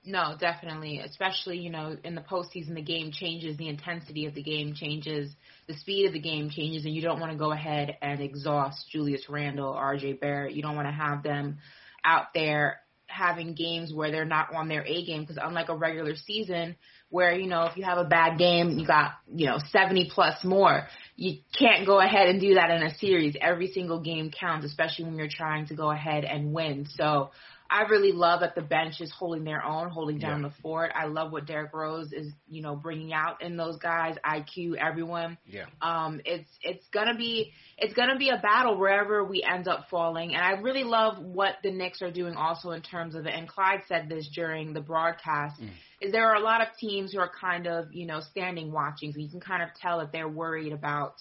No, 0.08 0.36
definitely. 0.38 1.00
Especially, 1.00 1.58
you 1.58 1.68
know, 1.68 1.96
in 2.04 2.14
the 2.14 2.20
postseason, 2.20 2.76
the 2.76 2.82
game 2.82 3.10
changes, 3.10 3.56
the 3.56 3.68
intensity 3.68 4.26
of 4.26 4.34
the 4.34 4.42
game 4.42 4.72
changes, 4.72 5.34
the 5.66 5.74
speed 5.74 6.06
of 6.06 6.12
the 6.12 6.20
game 6.20 6.48
changes, 6.48 6.84
and 6.84 6.94
you 6.94 7.02
don't 7.02 7.18
want 7.18 7.32
to 7.32 7.38
go 7.38 7.50
ahead 7.50 7.96
and 8.00 8.20
exhaust 8.20 8.88
Julius 8.90 9.28
Randle, 9.28 9.74
RJ 9.74 10.20
Barrett. 10.20 10.54
You 10.54 10.62
don't 10.62 10.76
want 10.76 10.86
to 10.86 10.92
have 10.92 11.24
them 11.24 11.58
out 12.04 12.26
there 12.34 12.78
having 13.08 13.54
games 13.54 13.92
where 13.92 14.12
they're 14.12 14.24
not 14.24 14.54
on 14.54 14.68
their 14.68 14.84
A 14.86 15.04
game 15.04 15.22
because 15.22 15.38
unlike 15.42 15.68
a 15.68 15.76
regular 15.76 16.14
season 16.14 16.76
where, 17.08 17.32
you 17.32 17.48
know, 17.48 17.64
if 17.64 17.76
you 17.76 17.84
have 17.84 17.98
a 17.98 18.04
bad 18.04 18.38
game, 18.38 18.78
you 18.78 18.86
got, 18.86 19.12
you 19.32 19.46
know, 19.46 19.58
70 19.70 20.10
plus 20.14 20.44
more. 20.44 20.86
You 21.16 21.38
can't 21.58 21.86
go 21.86 22.00
ahead 22.00 22.28
and 22.28 22.40
do 22.40 22.54
that 22.54 22.70
in 22.70 22.82
a 22.82 22.94
series. 22.96 23.36
Every 23.40 23.72
single 23.72 24.00
game 24.00 24.30
counts, 24.30 24.66
especially 24.66 25.06
when 25.06 25.16
you're 25.16 25.28
trying 25.28 25.66
to 25.68 25.74
go 25.74 25.90
ahead 25.90 26.24
and 26.24 26.52
win. 26.52 26.86
So 26.96 27.30
I 27.70 27.82
really 27.82 28.12
love 28.12 28.40
that 28.40 28.54
the 28.54 28.62
bench 28.62 29.00
is 29.00 29.10
holding 29.10 29.44
their 29.44 29.64
own, 29.64 29.90
holding 29.90 30.18
down 30.18 30.42
Yeah. 30.42 30.48
the 30.48 30.54
fort. 30.62 30.92
I 30.94 31.06
love 31.06 31.32
what 31.32 31.46
Derrick 31.46 31.72
Rose 31.74 32.12
is, 32.12 32.32
you 32.48 32.62
know, 32.62 32.76
bringing 32.76 33.12
out 33.12 33.42
in 33.42 33.56
those 33.56 33.76
guys, 33.78 34.16
IQ, 34.24 34.76
everyone. 34.76 35.38
Yeah. 35.46 35.66
Um, 35.80 36.20
it's 36.24 36.48
it's 36.62 36.86
gonna 36.88 37.16
be 37.16 37.52
it's 37.78 37.94
gonna 37.94 38.16
be 38.18 38.30
a 38.30 38.38
battle 38.38 38.78
wherever 38.78 39.24
we 39.24 39.42
end 39.42 39.68
up 39.68 39.88
falling, 39.90 40.34
and 40.34 40.42
I 40.44 40.60
really 40.60 40.84
love 40.84 41.18
what 41.18 41.56
the 41.62 41.70
Knicks 41.70 42.02
are 42.02 42.10
doing 42.10 42.34
also 42.34 42.70
in 42.70 42.82
terms 42.82 43.14
of 43.14 43.26
it. 43.26 43.34
And 43.34 43.48
Clyde 43.48 43.82
said 43.88 44.08
this 44.08 44.28
during 44.34 44.72
the 44.72 44.80
broadcast: 44.80 45.60
is 46.00 46.12
there 46.12 46.26
are 46.28 46.36
a 46.36 46.40
lot 46.40 46.60
of 46.60 46.68
teams 46.78 47.12
who 47.12 47.18
are 47.20 47.30
kind 47.40 47.66
of 47.66 47.92
you 47.92 48.06
know 48.06 48.20
standing 48.20 48.72
watching, 48.72 49.12
so 49.12 49.18
you 49.18 49.28
can 49.28 49.40
kind 49.40 49.62
of 49.62 49.70
tell 49.80 49.98
that 49.98 50.12
they're 50.12 50.28
worried 50.28 50.72
about 50.72 51.14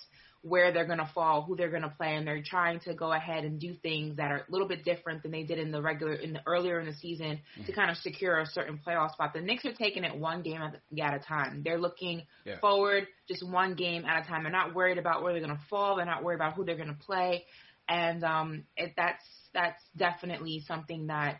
where 0.48 0.72
they're 0.72 0.86
going 0.86 1.00
to 1.00 1.10
fall, 1.16 1.42
who 1.42 1.56
they're 1.56 1.72
going 1.72 1.82
to 1.82 1.90
play, 1.98 2.16
and 2.16 2.28
they're 2.28 2.44
trying 2.44 2.80
to 2.82 2.94
go 2.94 3.12
ahead 3.12 3.44
and 3.46 3.60
do 3.60 3.74
things 3.74 4.18
that 4.18 4.32
are 4.32 4.46
a 4.48 4.52
little 4.52 4.68
bit 4.68 4.86
different 4.86 5.24
than 5.24 5.32
they 5.32 5.42
did 5.42 5.58
in 5.58 5.72
the 5.72 5.82
regular 5.82 6.14
in 6.14 6.34
the 6.34 6.42
earlier 6.46 6.80
in 6.80 6.86
the 6.86 6.94
season 6.94 7.40
to 7.66 7.72
kind 7.74 7.90
of 7.90 7.98
secure 7.98 8.40
a 8.40 8.46
certain 8.46 8.80
playoff 8.86 9.12
spot. 9.14 9.34
The 9.34 9.42
Knicks 9.42 9.66
are 9.66 9.74
taking 9.74 10.04
it 10.04 10.16
one 10.16 10.44
game 10.44 10.62
at, 10.62 10.75
at 11.02 11.14
a 11.16 11.20
time. 11.20 11.64
They're 11.64 11.80
looking 11.80 12.24
Yeah. 12.46 12.60
forward 12.60 13.08
just 13.28 13.44
one 13.50 13.74
game 13.74 14.06
at 14.06 14.24
a 14.24 14.28
time. 14.28 14.44
They're 14.44 14.52
not 14.52 14.75
worried 14.75 15.00
about 15.00 15.24
where 15.24 15.34
they're 15.34 15.42
going 15.46 15.58
to 15.58 15.64
fall. 15.68 15.96
They're 15.96 16.06
not 16.06 16.24
worried 16.24 16.36
about 16.36 16.54
who 16.54 16.64
they're 16.64 16.78
going 16.78 16.96
to 16.96 17.04
play. 17.06 17.46
and 17.88 18.24
um, 18.24 18.64
it, 18.78 18.94
that's 18.96 19.24
that's 19.54 19.82
definitely 19.98 20.64
something 20.68 21.08
that 21.08 21.40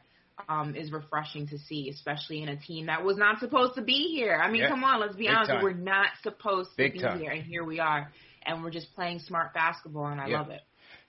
um, 0.50 0.75
is 0.75 0.91
refreshing 0.91 1.47
to 1.47 1.57
see, 1.57 1.89
especially 1.89 2.41
in 2.41 2.50
a 2.50 2.57
team 2.57 2.88
that 2.88 3.03
was 3.03 3.17
not 3.17 3.39
supposed 3.39 3.75
to 3.75 3.81
be 3.81 4.13
here. 4.15 4.35
I 4.35 4.51
mean, 4.51 4.62
Yeah. 4.63 4.69
come 4.69 4.83
on, 4.83 5.00
let's 5.00 5.15
be 5.15 5.27
Big 5.27 5.35
honest, 5.35 5.51
time. 5.51 5.63
we're 5.63 5.74
not 5.74 6.07
supposed 6.24 6.71
to 6.71 6.77
Big 6.77 6.93
be 6.93 7.00
time. 7.00 7.19
here, 7.19 7.31
and 7.31 7.43
here 7.43 7.63
we 7.63 7.79
are, 7.79 8.12
and 8.45 8.63
we're 8.63 8.71
just 8.71 8.93
playing 8.95 9.19
smart 9.19 9.53
basketball, 9.53 10.07
and 10.07 10.21
I 10.21 10.27
Yeah. 10.27 10.39
love 10.39 10.49
it. 10.49 10.61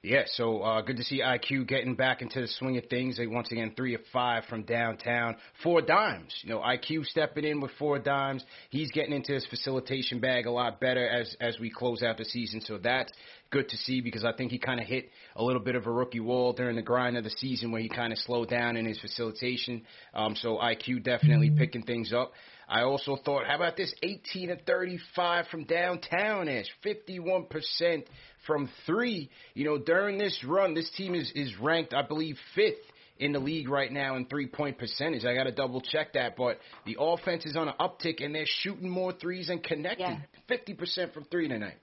Yeah, 0.02 0.22
so 0.26 0.62
uh, 0.62 0.82
good 0.82 0.98
to 0.98 1.02
see 1.02 1.20
IQ 1.20 1.66
getting 1.66 1.96
back 1.96 2.22
into 2.22 2.40
the 2.40 2.46
swing 2.46 2.76
of 2.76 2.84
things. 2.86 3.16
They 3.16 3.26
once 3.26 3.50
again 3.50 3.72
three 3.76 3.94
of 3.94 4.02
five 4.12 4.44
from 4.44 4.62
downtown, 4.62 5.36
four 5.64 5.80
dimes. 5.82 6.32
You 6.42 6.50
know, 6.50 6.60
IQ 6.60 7.06
stepping 7.06 7.44
in 7.44 7.60
with 7.60 7.72
four 7.72 7.98
dimes. 7.98 8.44
He's 8.70 8.90
getting 8.92 9.12
into 9.12 9.32
his 9.32 9.44
facilitation 9.46 10.20
bag 10.20 10.46
a 10.46 10.50
lot 10.50 10.80
better 10.80 11.08
as 11.08 11.34
as 11.40 11.58
we 11.58 11.70
close 11.70 12.02
out 12.04 12.18
the 12.18 12.24
season. 12.24 12.60
So 12.60 12.78
that's 12.78 13.12
good 13.50 13.68
to 13.68 13.76
see 13.76 14.00
because 14.00 14.24
I 14.24 14.32
think 14.32 14.52
he 14.52 14.58
kind 14.58 14.80
of 14.80 14.86
hit 14.86 15.10
a 15.34 15.42
little 15.42 15.62
bit 15.62 15.74
of 15.74 15.86
a 15.86 15.90
rookie 15.90 16.20
wall 16.20 16.52
during 16.52 16.76
the 16.76 16.82
grind 16.82 17.16
of 17.16 17.24
the 17.24 17.30
season 17.30 17.72
where 17.72 17.80
he 17.80 17.88
kind 17.88 18.12
of 18.12 18.18
slowed 18.20 18.48
down 18.48 18.76
in 18.76 18.86
his 18.86 19.00
facilitation. 19.00 19.82
Um, 20.14 20.36
so 20.36 20.58
IQ 20.58 21.02
definitely 21.02 21.50
picking 21.50 21.82
things 21.82 22.12
up. 22.12 22.32
I 22.68 22.82
also 22.82 23.16
thought, 23.24 23.46
how 23.46 23.56
about 23.56 23.76
this 23.76 23.94
18 24.02 24.48
to 24.48 24.56
35 24.56 25.46
from 25.48 25.64
downtown 25.64 26.48
ish, 26.48 26.66
51% 26.84 28.04
from 28.46 28.68
three. 28.86 29.30
You 29.54 29.64
know, 29.64 29.78
during 29.78 30.18
this 30.18 30.42
run, 30.44 30.74
this 30.74 30.90
team 30.96 31.14
is, 31.14 31.30
is 31.34 31.58
ranked, 31.60 31.94
I 31.94 32.02
believe, 32.02 32.36
fifth 32.54 32.74
in 33.18 33.32
the 33.32 33.38
league 33.38 33.68
right 33.68 33.90
now 33.90 34.16
in 34.16 34.26
three 34.26 34.46
point 34.46 34.78
percentage. 34.78 35.24
I 35.24 35.34
got 35.34 35.44
to 35.44 35.52
double 35.52 35.80
check 35.80 36.14
that, 36.14 36.36
but 36.36 36.58
the 36.84 36.96
offense 36.98 37.46
is 37.46 37.56
on 37.56 37.68
an 37.68 37.74
uptick 37.80 38.24
and 38.24 38.34
they're 38.34 38.44
shooting 38.46 38.88
more 38.88 39.12
threes 39.12 39.48
and 39.48 39.62
connecting. 39.62 40.22
Yeah. 40.48 40.56
50% 40.56 41.14
from 41.14 41.24
three 41.24 41.48
tonight. 41.48 41.78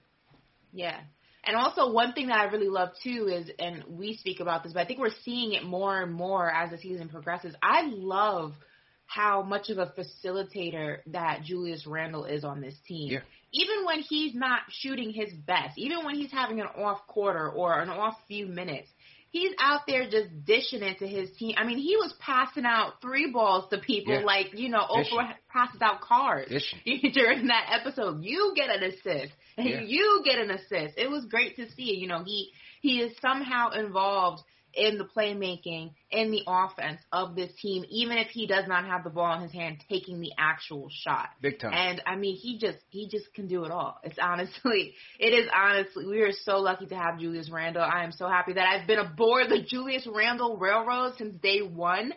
Yeah. 0.72 0.98
And 1.46 1.56
also 1.56 1.92
one 1.92 2.14
thing 2.14 2.28
that 2.28 2.38
I 2.38 2.44
really 2.44 2.68
love 2.68 2.90
too 3.02 3.28
is, 3.30 3.50
and 3.58 3.84
we 3.88 4.16
speak 4.16 4.40
about 4.40 4.62
this, 4.62 4.72
but 4.72 4.80
I 4.80 4.86
think 4.86 4.98
we're 4.98 5.10
seeing 5.24 5.52
it 5.52 5.64
more 5.64 6.02
and 6.02 6.12
more 6.12 6.50
as 6.50 6.70
the 6.70 6.78
season 6.78 7.08
progresses. 7.08 7.54
I 7.62 7.82
love 7.86 8.54
how 9.06 9.42
much 9.42 9.68
of 9.70 9.78
a 9.78 9.86
facilitator 9.96 10.98
that 11.06 11.42
Julius 11.44 11.86
Randle 11.86 12.24
is 12.24 12.44
on 12.44 12.60
this 12.60 12.74
team. 12.86 13.12
Yeah. 13.12 13.20
Even 13.52 13.84
when 13.84 14.00
he's 14.00 14.34
not 14.34 14.60
shooting 14.70 15.12
his 15.12 15.32
best, 15.32 15.78
even 15.78 16.04
when 16.04 16.16
he's 16.16 16.32
having 16.32 16.60
an 16.60 16.66
off 16.66 17.06
quarter 17.06 17.48
or 17.48 17.78
an 17.80 17.88
off 17.88 18.16
few 18.26 18.46
minutes, 18.46 18.88
he's 19.30 19.52
out 19.60 19.82
there 19.86 20.04
just 20.10 20.44
dishing 20.44 20.82
it 20.82 20.98
to 20.98 21.06
his 21.06 21.30
team. 21.38 21.54
I 21.56 21.64
mean, 21.64 21.78
he 21.78 21.96
was 21.96 22.12
passing 22.18 22.64
out 22.64 23.00
three 23.00 23.30
balls 23.30 23.68
to 23.70 23.78
people 23.78 24.14
Yeah. 24.14 24.24
like, 24.24 24.58
you 24.58 24.68
know, 24.70 24.84
Dishing. 24.96 25.18
Oprah 25.18 25.34
passes 25.52 25.80
out 25.82 26.00
cards 26.00 26.50
during 26.84 27.46
that 27.48 27.78
episode. 27.80 28.22
You 28.24 28.54
get 28.56 28.70
an 28.70 28.82
assist. 28.82 29.32
And 29.56 29.68
Yeah. 29.68 29.80
you 29.86 30.22
get 30.24 30.38
an 30.38 30.50
assist. 30.50 30.94
It 30.96 31.08
was 31.10 31.24
great 31.26 31.54
to 31.56 31.70
see. 31.72 31.94
You 31.96 32.08
know, 32.08 32.24
he 32.24 32.50
he 32.80 33.00
is 33.00 33.12
somehow 33.22 33.70
involved 33.70 34.42
in 34.76 34.98
the 34.98 35.04
playmaking, 35.04 35.92
in 36.10 36.30
the 36.30 36.42
offense 36.46 37.00
of 37.12 37.34
this 37.34 37.50
team, 37.60 37.84
even 37.88 38.18
if 38.18 38.28
he 38.28 38.46
does 38.46 38.66
not 38.66 38.84
have 38.84 39.04
the 39.04 39.10
ball 39.10 39.34
in 39.36 39.42
his 39.42 39.52
hand, 39.52 39.82
taking 39.88 40.20
the 40.20 40.32
actual 40.38 40.88
shot. 40.90 41.28
Big 41.40 41.58
time. 41.58 41.72
And 41.72 42.02
I 42.06 42.16
mean, 42.16 42.36
he 42.36 42.58
just 42.58 42.78
he 42.90 43.08
just 43.08 43.32
can 43.34 43.46
do 43.46 43.64
it 43.64 43.70
all. 43.70 43.98
It's 44.02 44.18
honestly, 44.20 44.94
it 45.18 45.30
is 45.30 45.48
honestly, 45.54 46.06
we 46.06 46.20
are 46.20 46.32
so 46.32 46.58
lucky 46.58 46.86
to 46.86 46.96
have 46.96 47.18
Julius 47.18 47.50
Randle. 47.50 47.82
I 47.82 48.04
am 48.04 48.12
so 48.12 48.28
happy 48.28 48.54
that 48.54 48.66
I've 48.66 48.86
been 48.86 48.98
aboard 48.98 49.48
the 49.48 49.62
Julius 49.62 50.06
Randle 50.12 50.56
Railroad 50.56 51.14
since 51.18 51.34
day 51.40 51.60
one. 51.60 52.12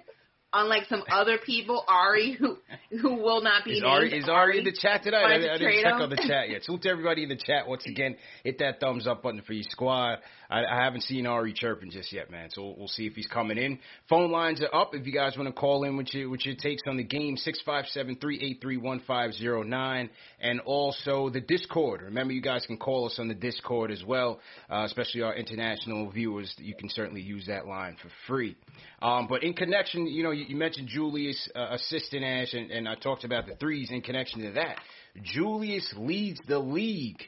Unlike 0.58 0.86
some 0.90 1.04
other 1.12 1.38
people, 1.38 1.84
Ari, 1.88 2.34
who 2.40 2.58
who 3.00 3.16
will 3.16 3.42
not 3.42 3.64
be 3.64 3.74
Is 3.74 3.84
named. 3.84 3.94
Ari, 3.94 4.18
is 4.18 4.28
Ari 4.28 4.60
in 4.60 4.66
the 4.66 4.72
chat 4.72 5.04
tonight? 5.04 5.24
I, 5.24 5.36
I 5.36 5.58
didn't 5.58 5.84
check 5.84 5.94
him. 5.94 6.02
on 6.02 6.10
the 6.10 6.16
chat 6.16 6.50
yet. 6.50 6.64
Salute 6.64 6.82
to 6.82 6.90
everybody 6.90 7.24
in 7.24 7.30
the 7.30 7.38
chat 7.38 7.68
once 7.68 7.86
again. 7.86 8.16
Hit 8.44 8.58
that 8.60 8.80
thumbs 8.80 9.06
up 9.06 9.22
button 9.22 9.44
for 9.46 9.54
your 9.54 9.66
squad. 9.70 10.18
I, 10.50 10.64
I 10.64 10.84
haven't 10.84 11.02
seen 11.02 11.28
Ari 11.28 11.54
chirping 11.54 11.92
just 11.92 12.12
yet, 12.12 12.32
man. 12.32 12.50
So 12.52 12.64
we'll, 12.64 12.76
we'll 12.78 12.88
see 12.88 13.06
if 13.06 13.14
he's 13.14 13.28
coming 13.28 13.58
in. 13.58 13.80
Phone 14.10 14.32
lines 14.32 14.62
are 14.62 14.74
up. 14.74 14.96
If 14.96 15.06
you 15.06 15.14
guys 15.14 15.38
want 15.38 15.48
to 15.48 15.54
call 15.54 15.84
in 15.84 15.96
with 15.96 16.14
your 16.14 16.30
with 16.30 16.46
your 16.46 16.56
takes 16.56 16.82
on 16.88 16.98
the 16.98 17.04
game, 17.04 17.38
six 17.38 17.62
five 17.64 17.86
seven 17.92 18.18
three 18.20 18.40
eight 18.42 18.60
three 18.60 18.78
one 18.78 19.02
five 19.06 19.34
zero 19.34 19.62
nine, 19.62 20.10
and 20.40 20.60
also 20.62 21.30
the 21.30 21.42
Discord. 21.42 22.02
Remember, 22.02 22.34
you 22.34 22.42
guys 22.42 22.66
can 22.66 22.78
call 22.78 23.06
us 23.06 23.18
on 23.20 23.28
the 23.28 23.36
Discord 23.36 23.92
as 23.92 24.04
well, 24.04 24.40
uh, 24.72 24.84
especially 24.86 25.22
our 25.22 25.36
international 25.36 26.10
viewers. 26.10 26.54
You 26.58 26.74
can 26.74 26.90
certainly 26.90 27.22
use 27.22 27.46
that 27.48 27.68
line 27.68 27.98
for 28.02 28.10
free. 28.28 28.56
Um, 29.02 29.28
but 29.28 29.44
in 29.44 29.54
connection, 29.54 30.08
you 30.08 30.24
know, 30.24 30.32
you, 30.32 30.46
you 30.46 30.56
mentioned 30.56 30.88
Julius 30.88 31.50
uh, 31.56 31.68
assistant 31.72 32.24
Ash, 32.24 32.54
and, 32.54 32.72
and 32.72 32.90
I 32.90 32.96
talked 32.96 33.24
about 33.24 33.46
the 33.46 33.56
threes 33.56 33.90
in 33.92 34.02
connection 34.02 34.42
to 34.42 34.52
that. 34.54 34.78
Julius 35.22 35.94
leads 35.96 36.40
the 36.48 36.60
league 36.60 37.22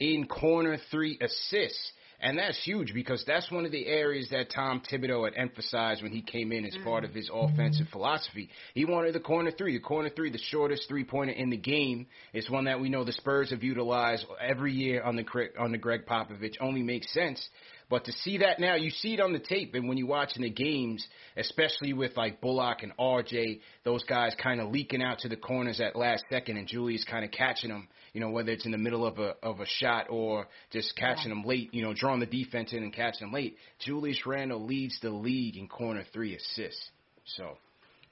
in 0.00 0.26
corner 0.26 0.78
three 0.90 1.18
assists. 1.20 1.92
And 2.20 2.38
that's 2.38 2.62
huge 2.64 2.94
because 2.94 3.22
that's 3.26 3.50
one 3.50 3.66
of 3.66 3.72
the 3.72 3.86
areas 3.86 4.28
that 4.30 4.50
Tom 4.50 4.80
Thibodeau 4.90 5.24
had 5.24 5.34
emphasized 5.36 6.02
when 6.02 6.12
he 6.12 6.22
came 6.22 6.52
in 6.52 6.64
as 6.64 6.76
part 6.82 7.04
of 7.04 7.10
mm-hmm. 7.10 7.18
his 7.18 7.30
offensive 7.32 7.86
philosophy. 7.92 8.48
He 8.74 8.84
wanted 8.84 9.14
the 9.14 9.20
corner 9.20 9.50
three. 9.50 9.76
The 9.76 9.84
corner 9.84 10.08
three, 10.08 10.30
the 10.30 10.38
shortest 10.38 10.88
three 10.88 11.04
pointer 11.04 11.32
in 11.32 11.50
the 11.50 11.56
game, 11.56 12.06
is 12.32 12.48
one 12.48 12.64
that 12.64 12.80
we 12.80 12.88
know 12.88 13.04
the 13.04 13.12
Spurs 13.12 13.50
have 13.50 13.62
utilized 13.62 14.24
every 14.40 14.72
year 14.72 15.02
on 15.02 15.16
the 15.16 15.24
on 15.58 15.72
the 15.72 15.78
Gregg 15.78 16.06
Popovich. 16.06 16.54
Only 16.60 16.82
makes 16.82 17.12
sense. 17.12 17.46
But 17.90 18.06
to 18.06 18.12
see 18.12 18.38
that 18.38 18.60
now, 18.60 18.76
you 18.76 18.90
see 18.90 19.14
it 19.14 19.20
on 19.20 19.32
the 19.32 19.38
tape, 19.38 19.74
and 19.74 19.88
when 19.88 19.98
you're 19.98 20.08
watching 20.08 20.42
the 20.42 20.50
games, 20.50 21.06
especially 21.36 21.92
with 21.92 22.16
like 22.16 22.40
Bullock 22.40 22.82
and 22.82 22.96
RJ, 22.96 23.60
those 23.84 24.02
guys 24.04 24.34
kind 24.42 24.60
of 24.60 24.70
leaking 24.70 25.02
out 25.02 25.18
to 25.20 25.28
the 25.28 25.36
corners 25.36 25.80
at 25.80 25.94
last 25.94 26.24
second, 26.30 26.56
and 26.56 26.66
Julius 26.66 27.04
kind 27.04 27.24
of 27.24 27.30
catching 27.30 27.70
them. 27.70 27.88
You 28.14 28.20
know, 28.20 28.30
whether 28.30 28.52
it's 28.52 28.64
in 28.64 28.72
the 28.72 28.78
middle 28.78 29.04
of 29.04 29.18
a 29.18 29.34
of 29.42 29.60
a 29.60 29.66
shot 29.66 30.06
or 30.08 30.46
just 30.70 30.96
catching 30.96 31.28
them 31.28 31.44
late. 31.44 31.74
You 31.74 31.82
know, 31.82 31.92
drawing 31.94 32.20
the 32.20 32.26
defense 32.26 32.72
in 32.72 32.82
and 32.82 32.92
catching 32.92 33.26
them 33.26 33.34
late. 33.34 33.58
Julius 33.80 34.24
Randle 34.24 34.64
leads 34.64 34.98
the 35.00 35.10
league 35.10 35.56
in 35.56 35.68
corner 35.68 36.04
three 36.12 36.34
assists. 36.34 36.90
So 37.36 37.58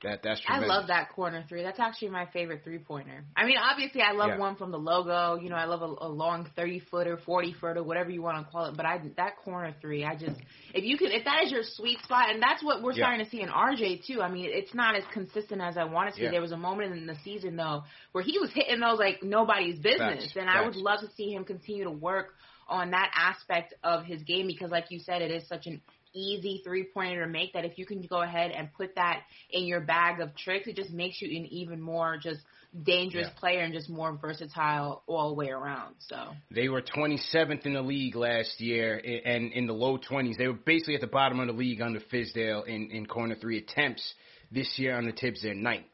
that 0.02 0.22
that's 0.22 0.40
I 0.48 0.58
love 0.58 0.88
that 0.88 1.10
corner 1.12 1.44
three. 1.48 1.62
That's 1.62 1.78
actually 1.80 2.10
my 2.10 2.26
favorite 2.32 2.62
three 2.64 2.78
pointer. 2.78 3.24
I 3.36 3.44
mean, 3.46 3.56
obviously, 3.58 4.02
I 4.02 4.12
love 4.12 4.30
Yeah. 4.30 4.38
one 4.38 4.56
from 4.56 4.70
the 4.70 4.78
logo. 4.78 5.36
You 5.40 5.48
know, 5.50 5.56
I 5.56 5.64
love 5.66 5.82
a, 5.82 6.06
a 6.06 6.08
long 6.08 6.48
thirty 6.56 6.80
footer, 6.80 7.16
forty 7.24 7.52
footer, 7.52 7.82
whatever 7.82 8.10
you 8.10 8.22
want 8.22 8.44
to 8.44 8.50
call 8.50 8.66
it. 8.66 8.76
But 8.76 8.86
I 8.86 8.98
that 9.16 9.36
corner 9.44 9.74
three, 9.80 10.04
I 10.04 10.14
just 10.16 10.38
if 10.74 10.84
you 10.84 10.96
can, 10.98 11.12
if 11.12 11.24
that 11.24 11.44
is 11.44 11.52
your 11.52 11.62
sweet 11.64 11.98
spot, 12.02 12.30
and 12.30 12.42
that's 12.42 12.62
what 12.64 12.82
we're 12.82 12.92
Yeah. 12.92 13.04
starting 13.04 13.24
to 13.24 13.30
see 13.30 13.40
in 13.42 13.48
RJ 13.48 14.06
too. 14.06 14.20
I 14.22 14.30
mean, 14.30 14.48
it's 14.52 14.74
not 14.74 14.96
as 14.96 15.04
consistent 15.12 15.60
as 15.60 15.76
I 15.76 15.84
want 15.84 16.10
it 16.10 16.14
to. 16.16 16.22
Yeah. 16.24 16.30
There 16.30 16.40
was 16.40 16.52
a 16.52 16.56
moment 16.56 16.92
in 16.96 17.06
the 17.06 17.16
season 17.24 17.56
though 17.56 17.84
where 18.12 18.24
he 18.24 18.38
was 18.38 18.50
hitting 18.52 18.80
those 18.80 18.98
like 18.98 19.22
nobody's 19.22 19.78
business, 19.78 20.24
Facts. 20.24 20.36
and 20.36 20.50
I 20.50 20.64
would 20.64 20.76
love 20.76 21.00
to 21.00 21.10
see 21.16 21.32
him 21.32 21.44
continue 21.44 21.84
to 21.84 21.90
work 21.90 22.34
on 22.68 22.90
that 22.92 23.10
aspect 23.14 23.74
of 23.84 24.04
his 24.04 24.22
game 24.22 24.46
because, 24.46 24.70
like 24.70 24.86
you 24.90 24.98
said, 25.00 25.20
it 25.20 25.30
is 25.30 25.46
such 25.48 25.66
an 25.66 25.80
easy 26.14 26.60
three 26.64 26.84
pointer 26.84 27.24
to 27.24 27.30
make 27.30 27.52
that 27.54 27.64
if 27.64 27.78
you 27.78 27.86
can 27.86 28.02
go 28.02 28.22
ahead 28.22 28.50
and 28.50 28.72
put 28.72 28.94
that 28.96 29.22
in 29.50 29.64
your 29.64 29.80
bag 29.80 30.20
of 30.20 30.34
tricks, 30.36 30.66
it 30.66 30.76
just 30.76 30.90
makes 30.90 31.20
you 31.20 31.28
an 31.36 31.46
even 31.46 31.80
more 31.80 32.16
just 32.16 32.40
dangerous 32.84 33.28
Yeah. 33.28 33.38
player 33.40 33.60
and 33.60 33.74
just 33.74 33.90
more 33.90 34.12
versatile 34.16 35.02
all 35.06 35.28
the 35.28 35.34
way 35.34 35.50
around. 35.50 35.94
So 35.98 36.34
They 36.50 36.68
were 36.68 36.80
27th 36.82 37.66
in 37.66 37.74
the 37.74 37.82
league 37.82 38.14
last 38.16 38.60
year, 38.60 39.00
and 39.24 39.52
in 39.52 39.66
the 39.66 39.74
low 39.74 39.98
20s. 39.98 40.36
They 40.38 40.46
were 40.48 40.54
basically 40.54 40.94
at 40.94 41.00
the 41.00 41.06
bottom 41.06 41.40
of 41.40 41.48
the 41.48 41.52
league 41.52 41.80
under 41.82 42.00
Fizdale 42.00 42.66
in, 42.66 42.90
in 42.90 43.06
corner 43.06 43.34
three 43.34 43.58
attempts. 43.58 44.14
This 44.50 44.78
year 44.78 44.96
on 44.96 45.04
the 45.06 45.12
Tibbs, 45.12 45.42
they're 45.42 45.54
ninth. 45.54 45.86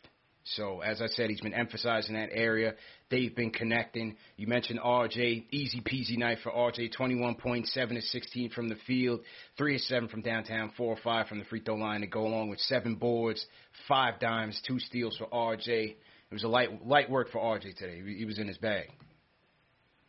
So 0.45 0.81
as 0.81 1.03
I 1.03 1.07
said, 1.09 1.31
he's 1.31 1.41
been 1.41 1.55
emphasizing 1.55 2.15
that 2.15 2.31
area. 2.33 2.75
They've 3.11 3.35
been 3.35 3.51
connecting. 3.51 4.17
You 4.37 4.47
mentioned 4.47 4.81
RJ, 4.81 5.47
easy 5.51 5.81
peasy 5.81 6.19
night 6.19 6.39
for 6.43 6.53
RJ. 6.53 6.93
21 6.93 7.37
points, 7.37 7.73
to 7.73 8.01
16 8.03 8.51
from 8.51 8.69
the 8.69 8.77
field, 8.87 9.21
three 9.57 9.79
to 9.79 9.83
seven 9.83 10.09
from 10.09 10.21
downtown, 10.21 10.73
four 10.77 10.93
or 10.93 10.99
five 11.03 11.27
from 11.27 11.39
the 11.39 11.45
free 11.47 11.61
throw 11.61 11.77
line 11.77 12.03
to 12.03 12.07
go 12.07 12.27
along 12.27 12.51
with 12.51 12.59
seven 12.61 12.97
boards, 12.97 13.45
five 13.87 14.21
dimes, 14.21 14.61
two 14.67 14.79
steals 14.79 15.17
for 15.17 15.27
RJ. 15.27 15.69
It 15.69 16.35
was 16.35 16.45
a 16.45 16.49
light 16.49 16.87
light 16.87 17.11
work 17.11 17.31
for 17.31 17.39
RJ 17.39 17.77
today. 17.77 18.03
He 18.05 18.27
was 18.27 18.39
in 18.39 18.47
his 18.47 18.59
bag. 18.59 18.89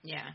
yeah. 0.03 0.25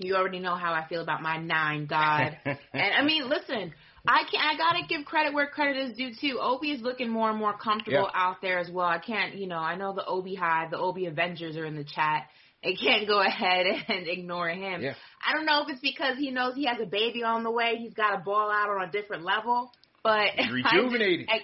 You 0.00 0.14
already 0.14 0.38
know 0.38 0.54
how 0.54 0.72
I 0.72 0.86
feel 0.88 1.02
about 1.02 1.22
my 1.22 1.38
nine 1.38 1.86
god. 1.86 2.38
and 2.44 2.58
I 2.72 3.02
mean, 3.04 3.28
listen, 3.28 3.74
I 4.06 4.22
can 4.30 4.40
I 4.40 4.56
gotta 4.56 4.86
give 4.88 5.04
credit 5.04 5.34
where 5.34 5.46
credit 5.48 5.76
is 5.90 5.96
due 5.96 6.12
too. 6.14 6.38
Obi 6.40 6.70
is 6.70 6.80
looking 6.80 7.08
more 7.10 7.30
and 7.30 7.38
more 7.38 7.56
comfortable 7.56 8.08
Yeah. 8.12 8.20
out 8.20 8.40
there 8.40 8.58
as 8.58 8.70
well. 8.70 8.86
I 8.86 8.98
can't, 8.98 9.34
you 9.34 9.46
know, 9.46 9.58
I 9.58 9.74
know 9.76 9.92
the 9.94 10.04
Obi 10.06 10.34
Hive, 10.34 10.70
the 10.70 10.78
Obi 10.78 11.06
Avengers 11.06 11.56
are 11.56 11.64
in 11.66 11.74
the 11.76 11.84
chat. 11.84 12.26
They 12.62 12.74
can't 12.74 13.06
go 13.06 13.20
ahead 13.26 13.66
and 13.88 14.06
ignore 14.08 14.48
him. 14.48 14.82
Yeah. 14.82 14.94
I 15.26 15.34
don't 15.34 15.46
know 15.46 15.62
if 15.62 15.68
it's 15.70 15.80
because 15.80 16.16
he 16.18 16.30
knows 16.30 16.54
he 16.54 16.66
has 16.66 16.78
a 16.80 16.86
baby 16.86 17.22
on 17.22 17.42
the 17.44 17.50
way. 17.50 17.76
He's 17.78 17.94
got 17.94 18.16
to 18.16 18.22
ball 18.24 18.50
out 18.50 18.68
on 18.70 18.88
a 18.88 18.90
different 18.90 19.24
level, 19.24 19.70
but 20.02 20.30
He's 20.36 20.50
rejuvenated. 20.52 21.28
I 21.30 21.40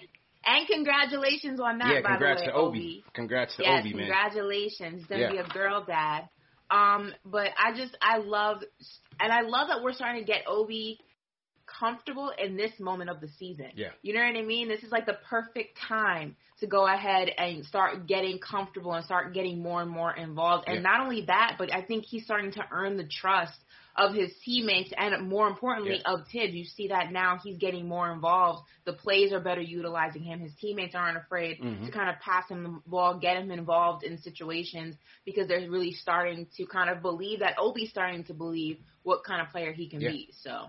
and 0.47 0.67
congratulations 0.69 1.59
on 1.59 1.79
that. 1.79 1.89
yeah, 1.89 2.01
by 2.03 2.11
congrats 2.11 2.43
the 2.43 2.49
way, 2.49 2.53
to 2.53 2.59
Obi. 2.59 3.05
Congrats 3.15 3.57
to 3.57 3.63
yes, 3.63 3.81
Obi, 3.81 3.95
man. 3.95 4.07
congratulations. 4.07 4.99
He's 5.01 5.07
gonna 5.07 5.23
Yeah. 5.23 5.31
be 5.33 5.39
a 5.39 5.47
girl 5.49 5.85
dad. 5.87 6.29
Um, 6.71 7.13
but 7.25 7.49
I 7.59 7.77
just 7.77 7.97
I 8.03 8.19
love 8.19 8.63
and 9.21 9.33
I 9.33 9.43
love 9.43 9.69
that 9.69 9.83
we're 9.83 9.93
starting 9.93 10.21
to 10.23 10.27
get 10.27 10.43
Obi 10.47 10.99
comfortable 11.79 12.33
in 12.39 12.57
this 12.57 12.73
moment 12.79 13.11
of 13.11 13.21
the 13.21 13.29
season. 13.39 13.71
Yeah. 13.75 13.91
You 14.03 14.15
know 14.15 14.21
what 14.21 14.37
I 14.37 14.43
mean? 14.43 14.69
This 14.69 14.83
is 14.83 14.93
like 14.93 15.07
the 15.07 15.19
perfect 15.29 15.79
time 15.89 16.37
to 16.61 16.67
go 16.67 16.87
ahead 16.87 17.29
and 17.37 17.65
start 17.65 18.07
getting 18.07 18.39
comfortable 18.39 18.93
and 18.93 19.05
start 19.05 19.35
getting 19.35 19.63
more 19.63 19.83
and 19.83 19.91
more 19.91 20.15
involved. 20.15 20.65
And 20.67 20.77
Yeah. 20.77 20.83
not 20.83 21.01
only 21.01 21.23
that, 21.27 21.57
but 21.59 21.73
I 21.73 21.83
think 21.83 22.05
he's 22.05 22.25
starting 22.25 22.53
to 22.53 22.65
earn 22.71 22.97
the 22.97 23.05
trust 23.09 23.59
of 23.97 24.13
his 24.13 24.33
teammates 24.45 24.93
and 24.97 25.29
more 25.29 25.47
importantly 25.47 26.03
Yeah. 26.05 26.13
of 26.15 26.29
Tibbs. 26.29 26.53
You 26.53 26.65
see 26.65 26.89
that 26.89 27.13
now 27.13 27.39
he's 27.39 27.59
getting 27.59 27.87
more 27.89 28.11
involved. 28.13 28.67
The 28.85 28.93
plays 28.93 29.33
are 29.33 29.39
better 29.41 29.61
utilizing 29.61 30.23
him. 30.23 30.41
His 30.41 30.53
teammates 30.57 30.97
aren't 30.97 31.17
afraid 31.17 31.61
Mhm. 31.61 31.87
to 31.87 31.93
kind 31.93 32.11
of 32.11 32.19
pass 32.21 32.49
him 32.49 32.63
the 32.65 32.81
ball, 32.91 33.19
get 33.19 33.37
him 33.37 33.53
involved 33.53 34.03
in 34.03 34.19
situations 34.19 34.97
because 35.25 35.47
they're 35.47 35.71
really 35.71 35.93
starting 35.93 36.47
to 36.57 36.67
kind 36.67 36.91
of 36.91 37.03
believe 37.03 37.39
that 37.39 37.57
Obi's 37.59 37.91
starting 37.91 38.25
to 38.25 38.35
believe 38.35 38.81
what 39.05 39.23
kind 39.23 39.41
of 39.41 39.51
player 39.51 39.71
he 39.73 39.89
can 39.89 40.01
Yeah. 40.01 40.11
be. 40.11 40.29
So 40.33 40.69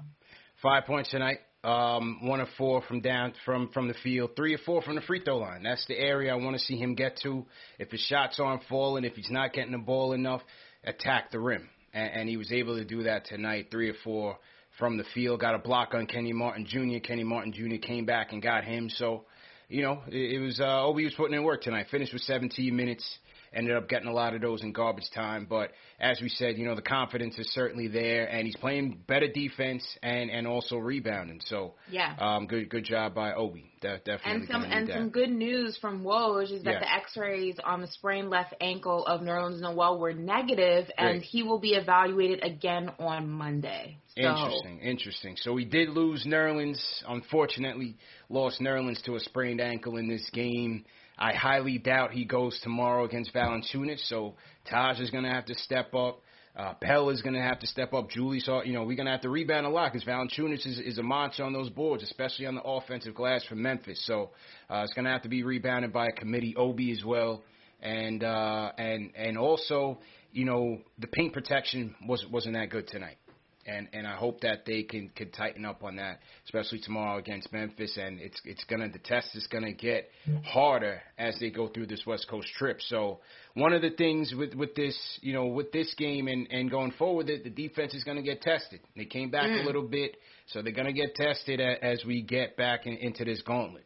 Five 0.65 0.85
points 0.85 1.11
tonight. 1.11 1.37
Um, 1.63 2.27
one 2.27 2.39
of 2.39 2.47
four 2.57 2.81
from 2.87 2.99
down 2.99 3.33
from 3.45 3.69
from 3.71 3.87
the 3.87 3.93
field. 4.03 4.31
Three 4.35 4.55
or 4.55 4.57
four 4.65 4.81
from 4.81 4.95
the 4.95 5.01
free 5.01 5.21
throw 5.23 5.37
line. 5.37 5.61
That's 5.61 5.85
the 5.85 5.95
area 5.95 6.33
I 6.33 6.37
want 6.37 6.57
to 6.57 6.63
see 6.63 6.75
him 6.75 6.95
get 6.95 7.19
to. 7.21 7.45
If 7.77 7.91
his 7.91 7.99
shots 7.99 8.39
aren't 8.39 8.63
falling, 8.63 9.03
if 9.03 9.13
he's 9.13 9.29
not 9.29 9.53
getting 9.53 9.73
the 9.73 9.77
ball 9.77 10.13
enough, 10.13 10.41
attack 10.83 11.29
the 11.29 11.37
rim. 11.37 11.69
And, 11.93 12.11
and 12.13 12.29
he 12.29 12.35
was 12.35 12.51
able 12.51 12.77
to 12.77 12.83
do 12.83 13.03
that 13.03 13.25
tonight. 13.25 13.67
Three 13.69 13.91
or 13.91 13.95
four 14.03 14.39
from 14.79 14.97
the 14.97 15.03
field. 15.13 15.39
Got 15.39 15.53
a 15.53 15.59
block 15.59 15.93
on 15.93 16.07
Kenny 16.07 16.33
Martin 16.33 16.65
Jr. 16.65 16.97
Kenny 16.97 17.23
Martin 17.23 17.53
Jr. 17.53 17.77
came 17.79 18.07
back 18.07 18.33
and 18.33 18.41
got 18.41 18.63
him. 18.63 18.89
So, 18.89 19.25
you 19.69 19.83
know, 19.83 20.01
it, 20.07 20.37
it 20.37 20.39
was 20.39 20.59
uh, 20.59 20.83
Obi 20.83 21.03
was 21.03 21.13
putting 21.13 21.37
in 21.37 21.43
work 21.43 21.61
tonight. 21.61 21.89
Finished 21.91 22.11
with 22.11 22.23
17 22.23 22.75
minutes. 22.75 23.19
Ended 23.55 23.77
up 23.77 23.87
getting 23.87 24.09
a 24.09 24.13
lot 24.13 24.35
of 24.35 24.41
those 24.41 24.61
in 24.63 24.73
garbage 24.73 25.09
time, 25.15 25.47
but 25.49 25.71
as 25.99 26.19
we 26.21 26.27
said, 26.27 26.57
you 26.57 26.65
know 26.65 26.75
the 26.75 26.81
confidence 26.81 27.39
is 27.39 27.49
certainly 27.53 27.87
there, 27.87 28.25
and 28.27 28.45
he's 28.45 28.57
playing 28.57 28.99
better 29.07 29.27
defense 29.31 29.83
and 30.03 30.29
and 30.29 30.45
also 30.45 30.75
rebounding. 30.77 31.39
So 31.45 31.75
yeah. 31.89 32.15
um, 32.19 32.47
good 32.47 32.69
good 32.69 32.83
job 32.83 33.15
by 33.15 33.33
Obi. 33.33 33.71
De- 33.79 33.97
definitely. 33.99 34.31
And 34.33 34.47
some 34.47 34.63
and 34.63 34.87
that. 34.89 34.93
some 34.97 35.09
good 35.09 35.29
news 35.29 35.77
from 35.77 36.03
Woj 36.03 36.51
is 36.51 36.63
that 36.63 36.73
Yeah. 36.73 36.79
the 36.79 36.93
X-rays 36.93 37.55
on 37.63 37.79
the 37.81 37.87
sprained 37.87 38.29
left 38.29 38.53
ankle 38.59 39.05
of 39.05 39.21
Nerlens 39.21 39.61
Noel 39.61 39.99
were 39.99 40.13
negative, 40.13 40.91
and 40.97 41.19
Great. 41.19 41.23
he 41.23 41.43
will 41.43 41.59
be 41.59 41.75
evaluated 41.75 42.43
again 42.43 42.89
on 42.99 43.29
Monday. 43.29 43.97
So, 44.17 44.21
Interesting, 44.21 44.79
interesting. 44.79 45.35
So 45.41 45.53
we 45.53 45.65
did 45.65 45.89
lose 45.89 46.25
Nerlens. 46.25 46.81
Unfortunately, 47.07 47.97
lost 48.29 48.59
Nerlens 48.61 49.01
to 49.03 49.15
a 49.15 49.19
sprained 49.19 49.59
ankle 49.61 49.97
in 49.97 50.07
this 50.07 50.29
game. 50.31 50.85
I 51.17 51.33
highly 51.33 51.77
doubt 51.77 52.11
he 52.11 52.25
goes 52.25 52.59
tomorrow 52.63 53.05
against 53.05 53.33
Valanciunas. 53.33 54.07
So 54.07 54.35
Taj 54.69 54.99
is 54.99 55.09
going 55.09 55.23
to 55.23 55.29
have 55.29 55.45
to 55.45 55.55
step 55.55 55.93
up. 55.93 56.21
Uh, 56.55 56.73
Pell 56.81 57.09
is 57.09 57.21
going 57.21 57.35
to 57.35 57.41
have 57.41 57.59
to 57.59 57.67
step 57.67 57.93
up. 57.93 58.09
Julie 58.09 58.39
saw, 58.39 58.63
you 58.63 58.73
know, 58.73 58.83
we're 58.83 58.95
going 58.95 59.07
to 59.07 59.11
have 59.11 59.21
to 59.21 59.29
rebound 59.29 59.65
a 59.65 59.69
lot 59.69 59.91
because 59.91 60.07
Valanciunas 60.07 60.65
is, 60.65 60.79
is 60.79 60.97
a 60.97 61.03
monster 61.03 61.43
on 61.43 61.51
those 61.51 61.69
boards, 61.69 62.01
especially 62.01 62.45
on 62.45 62.55
the 62.55 62.61
offensive 62.63 63.13
glass 63.13 63.43
for 63.45 63.55
Memphis. 63.55 64.01
So 64.05 64.29
uh, 64.69 64.83
it's 64.83 64.93
going 64.93 65.03
to 65.03 65.11
have 65.11 65.23
to 65.23 65.29
be 65.29 65.43
rebounded 65.43 65.91
by 65.91 66.07
a 66.07 66.11
committee, 66.13 66.55
Obi 66.55 66.93
as 66.93 67.03
well, 67.03 67.43
and 67.81 68.23
uh, 68.23 68.71
and 68.77 69.11
and 69.17 69.37
also, 69.37 69.99
you 70.31 70.45
know, 70.45 70.79
the 70.97 71.07
paint 71.07 71.33
protection 71.33 71.93
was 72.07 72.25
wasn't 72.31 72.55
that 72.55 72.69
good 72.69 72.87
tonight 72.87 73.17
and 73.65 73.87
and 73.93 74.05
I 74.07 74.15
hope 74.15 74.41
that 74.41 74.65
they 74.65 74.83
can 74.83 75.09
can 75.09 75.31
tighten 75.31 75.65
up 75.65 75.83
on 75.83 75.95
that, 75.97 76.19
especially 76.45 76.79
tomorrow 76.79 77.17
against 77.17 77.51
Memphis. 77.51 77.97
And 77.97 78.19
it's 78.19 78.39
it's 78.45 78.63
gonna 78.65 78.89
the 78.89 78.99
test 78.99 79.35
is 79.35 79.47
gonna 79.47 79.73
get 79.73 80.09
harder 80.43 81.01
as 81.17 81.37
they 81.39 81.49
go 81.49 81.67
through 81.67 81.87
this 81.87 82.03
West 82.05 82.27
Coast 82.29 82.47
trip. 82.57 82.79
So 82.87 83.19
one 83.53 83.73
of 83.73 83.81
the 83.81 83.91
things 83.91 84.33
with 84.37 84.53
with 84.53 84.75
this 84.75 84.97
you 85.21 85.33
know 85.33 85.47
with 85.47 85.71
this 85.71 85.93
game 85.95 86.27
and 86.27 86.47
and 86.51 86.69
going 86.69 86.91
forward, 86.91 87.27
the, 87.27 87.37
the 87.41 87.49
defense 87.49 87.93
is 87.93 88.03
gonna 88.03 88.21
get 88.23 88.41
tested. 88.41 88.79
They 88.95 89.05
came 89.05 89.29
back 89.29 89.49
Mm. 89.49 89.61
a 89.61 89.65
little 89.65 89.87
bit, 89.87 90.17
so 90.47 90.61
they're 90.61 90.73
gonna 90.73 90.93
get 90.93 91.15
tested 91.15 91.59
a, 91.59 91.83
as 91.83 92.03
we 92.05 92.21
get 92.21 92.57
back 92.57 92.85
in, 92.87 92.97
into 92.97 93.23
this 93.25 93.41
gauntlet. 93.41 93.85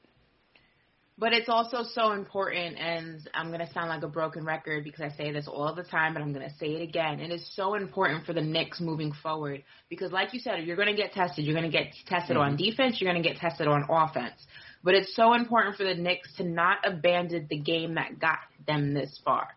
But 1.20 1.34
it's 1.34 1.50
also 1.50 1.84
so 1.84 2.14
important, 2.14 2.78
and 2.78 3.30
I'm 3.34 3.50
going 3.50 3.60
to 3.60 3.72
sound 3.74 3.90
like 3.90 4.04
a 4.04 4.08
broken 4.08 4.46
record 4.46 4.86
because 4.86 5.02
I 5.02 5.18
say 5.18 5.34
this 5.34 5.50
all 5.50 5.76
the 5.76 5.84
time, 5.84 6.14
but 6.14 6.22
I'm 6.22 6.32
going 6.32 6.48
to 6.48 6.56
say 6.56 6.68
it 6.68 6.82
again. 6.82 7.20
It 7.20 7.30
is 7.30 7.46
so 7.56 7.76
important 7.76 8.26
for 8.26 8.32
the 8.32 8.42
Knicks 8.42 8.80
moving 8.80 9.12
forward 9.22 9.64
because, 9.90 10.14
like 10.14 10.34
you 10.34 10.40
said, 10.40 10.64
you're 10.64 10.78
going 10.78 10.88
to 10.88 10.96
get 10.96 11.12
tested. 11.12 11.44
You're 11.44 11.60
going 11.60 11.70
to 11.70 11.78
get 11.78 11.94
tested 12.08 12.38
on 12.38 12.56
mm-hmm. 12.56 12.70
defense. 12.70 13.02
You're 13.02 13.12
going 13.12 13.22
to 13.22 13.28
get 13.30 13.38
tested 13.38 13.68
on 13.68 13.86
offense. 13.90 14.40
But 14.82 14.94
it's 14.94 15.14
so 15.14 15.34
important 15.34 15.76
for 15.76 15.84
the 15.84 15.94
Knicks 15.94 16.34
to 16.38 16.44
not 16.44 16.78
abandon 16.86 17.48
the 17.50 17.60
game 17.60 17.96
that 17.96 18.18
got 18.18 18.40
them 18.66 18.94
this 18.94 19.20
far. 19.26 19.50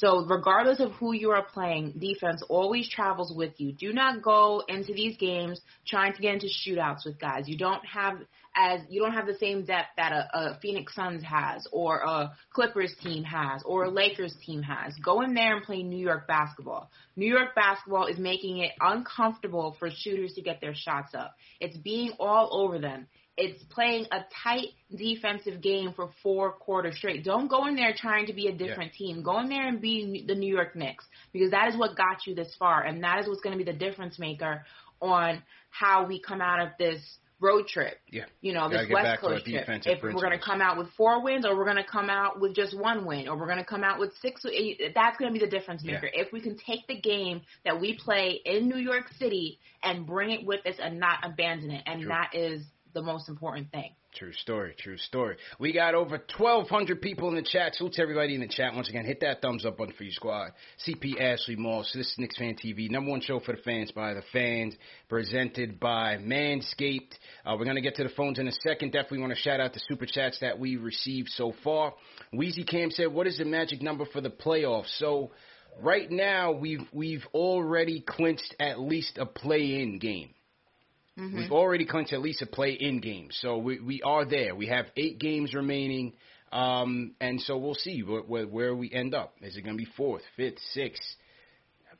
So 0.00 0.24
regardless 0.24 0.80
of 0.80 0.92
who 0.92 1.12
you 1.12 1.30
are 1.32 1.44
playing, 1.44 1.92
defense 1.98 2.42
always 2.48 2.88
travels 2.88 3.34
with 3.36 3.60
you. 3.60 3.72
Do 3.72 3.92
not 3.92 4.22
go 4.22 4.62
into 4.66 4.94
these 4.94 5.18
games 5.18 5.60
trying 5.86 6.14
to 6.14 6.22
get 6.22 6.32
into 6.32 6.46
shootouts 6.46 7.04
with 7.04 7.20
guys. 7.20 7.46
You 7.46 7.58
don't 7.58 7.84
have 7.84 8.14
as 8.56 8.80
you 8.88 9.00
don't 9.02 9.12
have 9.12 9.26
the 9.26 9.36
same 9.38 9.66
depth 9.66 9.90
that 9.98 10.10
a, 10.12 10.28
a 10.32 10.58
Phoenix 10.62 10.94
Suns 10.94 11.22
has 11.22 11.66
or 11.70 11.98
a 11.98 12.32
Clippers 12.50 12.94
team 13.02 13.24
has 13.24 13.62
or 13.66 13.84
a 13.84 13.90
Lakers 13.90 14.34
team 14.44 14.62
has. 14.62 14.94
Go 15.04 15.20
in 15.20 15.34
there 15.34 15.56
and 15.56 15.66
play 15.66 15.82
New 15.82 16.02
York 16.02 16.26
basketball. 16.26 16.90
New 17.14 17.28
York 17.28 17.54
basketball 17.54 18.06
is 18.06 18.18
making 18.18 18.56
it 18.58 18.72
uncomfortable 18.80 19.76
for 19.78 19.90
shooters 19.94 20.32
to 20.32 20.40
get 20.40 20.62
their 20.62 20.74
shots 20.74 21.14
up. 21.14 21.34
It's 21.60 21.76
being 21.76 22.12
all 22.18 22.48
over 22.52 22.78
them 22.78 23.06
it's 23.36 23.62
playing 23.64 24.06
a 24.12 24.20
tight 24.42 24.68
defensive 24.94 25.62
game 25.62 25.92
for 25.94 26.10
four 26.22 26.52
quarters 26.52 26.96
straight. 26.96 27.24
Don't 27.24 27.48
go 27.48 27.66
in 27.66 27.76
there 27.76 27.94
trying 27.96 28.26
to 28.26 28.32
be 28.32 28.48
a 28.48 28.52
different 28.52 28.92
team. 28.92 29.22
Go 29.22 29.38
in 29.40 29.48
there 29.48 29.66
and 29.66 29.80
be 29.80 30.24
the 30.26 30.34
New 30.34 30.52
York 30.52 30.76
Knicks 30.76 31.04
because 31.32 31.50
that 31.52 31.68
is 31.68 31.76
what 31.76 31.96
got 31.96 32.26
you 32.26 32.34
this 32.34 32.54
far, 32.58 32.82
and 32.82 33.02
that 33.02 33.20
is 33.20 33.28
what's 33.28 33.40
going 33.40 33.56
to 33.58 33.64
be 33.64 33.70
the 33.70 33.78
difference 33.78 34.18
maker 34.18 34.64
on 35.00 35.42
how 35.70 36.06
we 36.06 36.20
come 36.20 36.40
out 36.40 36.60
of 36.60 36.68
this 36.78 37.00
road 37.40 37.66
trip. 37.66 37.98
Yeah. 38.10 38.24
You 38.42 38.52
know, 38.52 38.68
this 38.68 38.86
West 38.90 39.20
Coast 39.22 39.46
trip. 39.46 39.64
If 39.86 40.02
we're 40.02 40.12
going 40.12 40.38
to 40.38 40.44
come 40.44 40.60
out 40.60 40.76
with 40.76 40.88
four 40.96 41.22
wins, 41.24 41.46
or 41.46 41.56
we're 41.56 41.64
going 41.64 41.76
to 41.76 41.90
come 41.90 42.10
out 42.10 42.38
with 42.40 42.54
just 42.54 42.78
one 42.78 43.06
win, 43.06 43.28
or 43.28 43.36
we're 43.38 43.46
going 43.46 43.58
to 43.58 43.64
come 43.64 43.82
out 43.82 43.98
with 43.98 44.12
six, 44.20 44.42
that's 44.42 45.16
going 45.16 45.32
to 45.32 45.38
be 45.38 45.44
the 45.44 45.50
difference 45.50 45.82
Yeah. 45.82 45.94
maker. 45.94 46.10
If 46.12 46.32
we 46.32 46.40
can 46.40 46.56
take 46.58 46.86
the 46.86 47.00
game 47.00 47.40
that 47.64 47.80
we 47.80 47.96
play 47.96 48.40
in 48.44 48.68
New 48.68 48.76
York 48.76 49.06
City 49.18 49.58
and 49.82 50.06
bring 50.06 50.30
it 50.30 50.44
with 50.44 50.66
us 50.66 50.76
and 50.78 51.00
not 51.00 51.18
abandon 51.24 51.70
it, 51.70 51.82
and 51.86 52.02
True. 52.02 52.08
that 52.10 52.34
is 52.34 52.62
the 52.94 53.02
most 53.02 53.28
important 53.28 53.70
thing. 53.70 53.92
True 54.12 54.32
story, 54.32 54.74
true 54.76 54.96
story. 54.96 55.36
We 55.60 55.72
got 55.72 55.94
over 55.94 56.20
1,200 56.36 57.00
people 57.00 57.28
in 57.28 57.36
the 57.36 57.42
chat. 57.42 57.76
Salute 57.76 57.92
to 57.94 58.02
everybody 58.02 58.34
in 58.34 58.40
the 58.40 58.48
chat. 58.48 58.74
Once 58.74 58.88
again, 58.88 59.04
hit 59.04 59.20
that 59.20 59.40
thumbs 59.40 59.64
up 59.64 59.78
button 59.78 59.94
for 59.96 60.02
your 60.02 60.12
squad. 60.12 60.50
CP 60.84 61.20
Ashley 61.20 61.54
Moss. 61.54 61.92
This 61.94 62.08
is 62.08 62.14
Knicks 62.18 62.36
Fan 62.36 62.56
TV, 62.56 62.90
number 62.90 63.12
one 63.12 63.20
show 63.20 63.38
for 63.38 63.54
the 63.54 63.62
fans 63.62 63.92
by 63.92 64.14
the 64.14 64.22
fans, 64.32 64.74
presented 65.08 65.78
by 65.78 66.16
Manscaped. 66.16 67.12
Uh, 67.46 67.54
we're 67.56 67.64
going 67.64 67.76
to 67.76 67.82
get 67.82 67.94
to 67.96 68.02
the 68.02 68.10
phones 68.10 68.40
in 68.40 68.48
a 68.48 68.52
second. 68.64 68.90
Definitely 68.90 69.20
want 69.20 69.32
to 69.32 69.38
shout 69.38 69.60
out 69.60 69.74
the 69.74 69.80
super 69.88 70.06
chats 70.06 70.40
that 70.40 70.58
we 70.58 70.76
received 70.76 71.28
so 71.28 71.52
far. 71.62 71.94
Wheezy 72.32 72.64
Cam 72.64 72.90
said, 72.90 73.12
What 73.12 73.28
is 73.28 73.38
the 73.38 73.44
magic 73.44 73.80
number 73.80 74.06
for 74.06 74.20
the 74.20 74.30
playoffs? 74.30 74.98
So, 74.98 75.30
right 75.80 76.10
now, 76.10 76.50
we've, 76.50 76.86
we've 76.92 77.24
already 77.32 78.00
clinched 78.00 78.56
at 78.58 78.80
least 78.80 79.18
a 79.18 79.26
play 79.26 79.80
in 79.80 80.00
game. 80.00 80.30
We've 81.34 81.52
already 81.52 81.86
clinched 81.86 82.12
at 82.12 82.20
least 82.20 82.42
a 82.42 82.46
play-in 82.46 83.00
game, 83.00 83.28
so 83.30 83.58
we 83.58 83.80
we 83.80 84.02
are 84.02 84.24
there. 84.24 84.54
We 84.54 84.66
have 84.68 84.86
eight 84.96 85.18
games 85.18 85.54
remaining, 85.54 86.14
um, 86.52 87.14
and 87.20 87.40
so 87.40 87.58
we'll 87.58 87.74
see 87.74 88.02
where, 88.02 88.22
where, 88.22 88.46
where 88.46 88.74
we 88.74 88.90
end 88.92 89.14
up. 89.14 89.34
Is 89.42 89.56
it 89.56 89.62
going 89.62 89.76
to 89.76 89.84
be 89.84 89.90
fourth, 89.96 90.22
fifth, 90.36 90.58
sixth? 90.72 91.02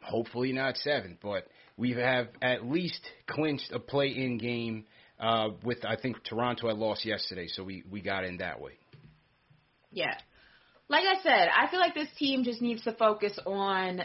Hopefully 0.03 0.53
not 0.53 0.77
seventh, 0.79 1.19
but 1.23 1.47
we 1.77 1.93
have 1.93 2.29
at 2.41 2.65
least 2.65 3.01
clinched 3.27 3.71
a 3.73 3.79
play-in 3.79 4.39
game. 4.39 4.87
Uh, 5.19 5.51
with 5.63 5.85
I 5.85 5.97
think 5.97 6.25
Toronto 6.25 6.69
had 6.69 6.79
lost 6.79 7.05
yesterday, 7.05 7.47
so 7.47 7.63
we 7.63 7.85
we 7.91 8.01
got 8.01 8.25
in 8.25 8.39
that 8.39 8.61
way. 8.61 8.73
Yeah. 9.93 10.15
Like 10.89 11.05
I 11.05 11.23
said, 11.23 11.49
I 11.57 11.71
feel 11.71 11.79
like 11.79 11.95
this 11.95 12.09
team 12.19 12.43
just 12.43 12.61
needs 12.61 12.83
to 12.83 12.93
focus 12.93 13.39
on 13.47 14.01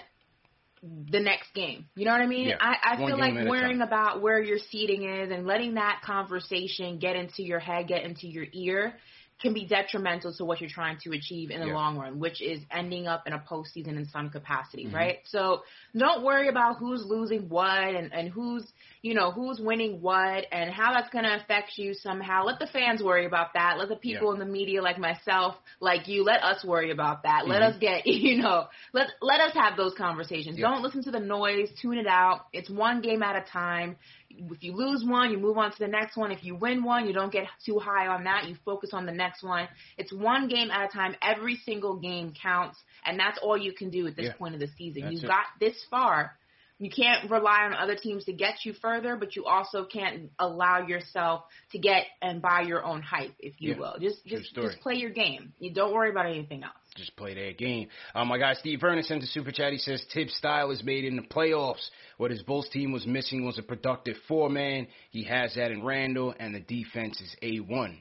the 1.12 1.20
next 1.20 1.54
game. 1.54 1.86
You 1.96 2.06
know 2.06 2.12
what 2.12 2.22
I 2.22 2.28
mean? 2.28 2.50
Yeah, 2.50 2.58
I, 2.60 2.76
I 2.96 3.02
one 3.02 3.12
feel 3.12 3.20
like 3.20 3.34
worrying 3.48 3.82
about 3.82 4.22
where 4.22 4.42
your 4.42 4.60
seating 4.72 5.04
is 5.04 5.32
and 5.32 5.48
letting 5.48 5.76
that 5.76 6.02
conversation 6.04 7.00
get 7.00 7.16
into 7.16 7.44
your 7.44 7.60
head, 7.60 7.88
get 7.88 8.04
into 8.04 8.28
your 8.28 8.46
ear, 8.54 8.96
can 9.42 9.54
be 9.54 9.66
detrimental 9.66 10.34
to 10.34 10.46
what 10.46 10.62
you're 10.62 10.70
trying 10.70 10.98
to 11.04 11.12
achieve 11.12 11.52
in 11.52 11.60
the 11.60 11.68
Yeah. 11.68 11.74
long 11.74 11.98
run, 11.98 12.20
which 12.20 12.42
is 12.42 12.62
ending 12.72 13.06
up 13.06 13.28
in 13.28 13.34
a 13.34 13.40
postseason 13.40 13.98
in 13.98 14.06
some 14.08 14.30
capacity, 14.30 14.86
Mm-hmm. 14.86 14.96
right? 14.96 15.20
So 15.26 15.64
don't 15.96 16.24
worry 16.24 16.48
about 16.48 16.78
who's 16.78 17.04
losing 17.06 17.50
what 17.50 17.68
and, 17.96 18.14
and 18.14 18.30
who's 18.30 18.66
you 19.02 19.14
know 19.14 19.32
who's 19.32 19.60
winning 19.60 20.02
what 20.02 20.46
and 20.52 20.72
how 20.72 20.94
that's 20.94 21.10
going 21.10 21.26
to 21.26 21.36
affect 21.36 21.78
you 21.78 21.94
somehow. 21.94 22.46
Let 22.46 22.60
the 22.60 22.68
fans 22.68 23.04
worry 23.04 23.26
about 23.26 23.54
that. 23.54 23.78
Let 23.78 23.90
the 23.90 23.96
people 23.98 24.30
Yeah. 24.30 24.34
in 24.36 24.40
the 24.40 24.52
media 24.52 24.82
like 24.82 24.98
myself, 24.98 25.56
like 25.80 26.08
you, 26.08 26.24
let 26.24 26.42
us 26.44 26.64
worry 26.64 26.92
about 26.92 27.24
that. 27.24 27.46
Let 27.48 27.62
Mhm. 27.62 27.70
us 27.74 27.78
get 27.80 28.08
you 28.28 28.42
know 28.42 28.68
let 28.94 29.08
let 29.22 29.42
us 29.42 29.54
have 29.54 29.76
those 29.76 29.94
conversations. 29.96 30.58
Yeah. 30.58 30.70
Don't 30.70 30.82
listen 30.82 31.04
to 31.04 31.12
the 31.12 31.20
noise. 31.20 31.70
Tune 31.82 31.98
it 31.98 32.08
out. 32.08 32.46
It's 32.54 32.70
one 32.70 33.02
game 33.02 33.22
at 33.22 33.36
a 33.36 33.42
time. 33.52 33.98
If 34.38 34.64
you 34.64 34.74
lose 34.74 35.04
one, 35.06 35.32
you 35.32 35.38
move 35.38 35.58
on 35.58 35.72
to 35.72 35.80
the 35.80 35.88
next 35.88 36.18
one. 36.18 36.32
If 36.32 36.44
you 36.44 36.56
win 36.56 36.84
one, 36.84 37.08
you 37.08 37.14
don't 37.14 37.32
get 37.32 37.46
too 37.66 37.80
high 37.80 38.08
on 38.08 38.24
that. 38.26 38.48
You 38.48 38.56
focus 38.66 38.92
on 38.94 39.06
the 39.06 39.12
next 39.12 39.44
one. 39.44 39.68
It's 39.98 40.12
one 40.14 40.48
game 40.48 40.70
at 40.72 40.86
a 40.86 40.88
time. 40.92 41.16
Every 41.22 41.56
single 41.66 41.98
game 41.98 42.34
counts, 42.42 42.78
and 43.06 43.20
that's 43.20 43.38
all 43.42 43.58
you 43.58 43.74
can 43.74 43.90
do 43.90 44.08
at 44.08 44.16
this 44.16 44.26
Yeah. 44.28 44.34
point 44.34 44.54
of 44.54 44.60
the 44.60 44.68
season. 44.78 45.04
That's 45.04 45.16
You 45.16 45.22
it. 45.22 45.28
got 45.28 45.46
this 45.60 45.84
far. 45.90 46.38
you 46.78 46.90
can't 46.92 47.32
rely 47.32 47.64
on 47.64 47.74
other 47.74 47.96
teams 47.96 48.26
to 48.26 48.34
get 48.34 48.66
you 48.66 48.74
further, 48.74 49.16
but 49.16 49.34
you 49.38 49.46
also 49.46 49.86
can't 49.86 50.30
allow 50.38 50.86
yourself 50.86 51.46
to 51.72 51.80
get 51.80 52.06
and 52.22 52.42
buy 52.42 52.64
your 52.64 52.84
own 52.84 53.02
hype, 53.02 53.34
if 53.40 53.62
you 53.62 53.72
Yeah. 53.72 53.78
will. 53.78 53.96
Just 54.02 54.26
just 54.26 54.54
just 54.54 54.82
play 54.82 54.96
your 54.96 55.12
game. 55.12 55.54
You 55.58 55.74
don't 55.74 55.94
worry 55.94 56.10
about 56.10 56.26
anything 56.26 56.64
else. 56.64 56.74
Just 56.96 57.16
play 57.18 57.34
their 57.34 57.52
game. 57.52 57.90
Um, 58.14 58.30
my 58.30 58.38
guy 58.38 58.54
Steve 58.54 58.80
Vernon 58.80 59.04
sent 59.04 59.22
a 59.22 59.28
super 59.28 59.52
chat. 59.52 59.74
He 59.74 59.80
says 59.80 60.02
Tibbs' 60.14 60.34
style 60.36 60.72
is 60.72 60.82
made 60.84 61.04
in 61.04 61.18
the 61.18 61.22
playoffs. 61.24 61.90
What 62.18 62.32
his 62.32 62.42
Bulls 62.42 62.70
team 62.70 62.94
was 62.94 63.06
missing 63.06 63.46
was 63.46 63.60
a 63.60 63.64
productive 63.64 64.16
four 64.30 64.50
man. 64.50 64.88
He 65.12 65.24
has 65.26 65.54
that 65.56 65.72
in 65.72 65.84
Randle, 65.84 66.34
and 66.40 66.56
the 66.56 66.62
defense 66.62 67.20
is 67.20 67.36
a 67.42 67.58
one. 67.58 68.00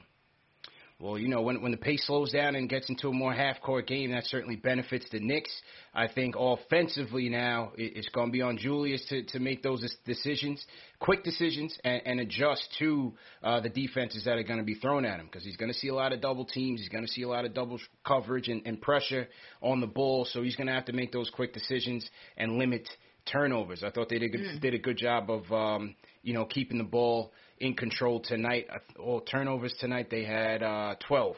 Well, 0.97 1.17
you 1.17 1.27
know, 1.27 1.41
when 1.41 1.61
when 1.61 1.71
the 1.73 1.77
pace 1.77 2.05
slows 2.07 2.31
down 2.31 2.55
and 2.55 2.69
gets 2.69 2.87
into 2.87 3.09
a 3.09 3.13
more 3.13 3.33
half 3.33 3.59
court 3.61 3.85
game, 3.85 4.11
that 4.11 4.23
certainly 4.23 4.55
benefits 4.55 5.05
the 5.11 5.19
Knicks. 5.19 5.51
I 5.93 6.07
think 6.07 6.35
offensively 6.37 7.27
now 7.27 7.73
it- 7.77 7.97
it's 7.97 8.07
going 8.09 8.29
to 8.29 8.31
be 8.31 8.41
on 8.41 8.57
Julius 8.57 9.03
to, 9.09 9.23
to 9.23 9.39
make 9.39 9.61
those 9.61 9.83
decisions, 10.05 10.65
quick 10.99 11.25
decisions, 11.25 11.77
and, 11.83 12.01
and 12.05 12.19
adjust 12.21 12.73
to 12.79 13.13
uh, 13.43 13.59
the 13.59 13.67
defenses 13.67 14.23
that 14.23 14.37
are 14.37 14.43
going 14.43 14.59
to 14.59 14.65
be 14.65 14.75
thrown 14.75 15.03
at 15.03 15.19
him 15.19 15.25
because 15.25 15.43
he's 15.43 15.57
going 15.57 15.71
to 15.71 15.77
see 15.77 15.89
a 15.89 15.93
lot 15.93 16.13
of 16.13 16.21
double 16.21 16.45
teams. 16.45 16.79
He's 16.79 16.89
going 16.89 17.05
to 17.05 17.11
see 17.11 17.23
a 17.23 17.27
lot 17.27 17.43
of 17.43 17.53
double 17.53 17.77
coverage 18.05 18.47
and, 18.47 18.61
and 18.65 18.81
pressure 18.81 19.27
on 19.61 19.81
the 19.81 19.87
ball. 19.87 20.23
So 20.23 20.43
he's 20.43 20.55
going 20.55 20.67
to 20.67 20.73
have 20.73 20.85
to 20.85 20.93
make 20.93 21.11
those 21.11 21.29
quick 21.29 21.53
decisions 21.53 22.09
and 22.37 22.57
limit 22.57 22.87
turnovers. 23.31 23.83
I 23.83 23.91
thought 23.91 24.09
they 24.09 24.19
did, 24.19 24.31
good, 24.31 24.61
did 24.61 24.73
a 24.73 24.79
good 24.79 24.97
job 24.97 25.29
of, 25.29 25.51
um, 25.51 25.95
you 26.23 26.33
know, 26.33 26.45
keeping 26.45 26.77
the 26.77 26.83
ball 26.83 27.31
in 27.59 27.75
control 27.75 28.19
tonight. 28.19 28.67
All 28.99 29.21
turnovers 29.21 29.73
tonight, 29.79 30.07
they 30.09 30.23
had 30.23 30.63
uh, 30.63 30.95
12. 31.07 31.35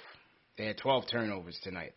They 0.57 0.65
had 0.65 0.77
12 0.77 1.05
turnovers 1.11 1.59
tonight. 1.63 1.93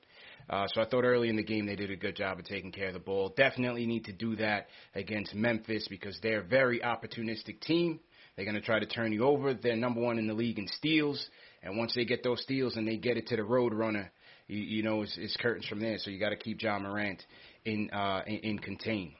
Uh, 0.48 0.66
so 0.74 0.81
I 0.81 0.85
thought 0.87 1.05
early 1.05 1.29
in 1.29 1.37
the 1.37 1.44
game 1.44 1.66
they 1.66 1.76
did 1.76 1.90
a 1.90 1.96
good 1.96 2.16
job 2.16 2.38
of 2.38 2.44
taking 2.44 2.72
care 2.72 2.88
of 2.88 2.94
the 2.94 3.00
ball. 3.00 3.33
Definitely 3.37 3.87
need 3.87 4.05
to 4.07 4.12
do 4.12 4.35
that 4.37 4.66
against 4.94 5.35
Memphis 5.35 5.87
because 5.88 6.18
they're 6.22 6.40
a 6.40 6.44
very 6.44 6.81
opportunistic 6.81 7.61
team. 7.61 8.00
They're 8.35 8.44
going 8.44 8.57
to 8.57 8.61
try 8.61 8.81
to 8.81 8.87
turn 8.87 9.12
you 9.12 9.24
over. 9.24 9.55
They're 9.55 9.76
number 9.76 10.00
one 10.00 10.18
in 10.18 10.26
the 10.26 10.35
league 10.35 10.59
in 10.59 10.66
steals, 10.66 11.24
and 11.62 11.76
once 11.76 11.94
they 11.94 12.05
get 12.05 12.24
those 12.24 12.42
steals 12.42 12.76
and 12.76 12.87
they 12.87 12.96
get 12.96 13.16
it 13.16 13.26
to 13.29 13.37
the 13.37 13.44
road 13.44 13.74
runner, 13.74 14.11
you, 14.46 14.59
you 14.59 14.83
know 14.83 15.03
it's, 15.03 15.16
it's 15.18 15.37
curtains 15.37 15.66
from 15.66 15.81
there. 15.81 15.98
So 15.98 16.11
you 16.11 16.18
got 16.18 16.31
to 16.31 16.37
keep 16.37 16.61
Ja 16.61 16.79
Morant 16.79 17.22
in 17.64 17.90
uh, 17.90 18.22
in, 18.26 18.37
in 18.38 18.59
contain. 18.59 19.14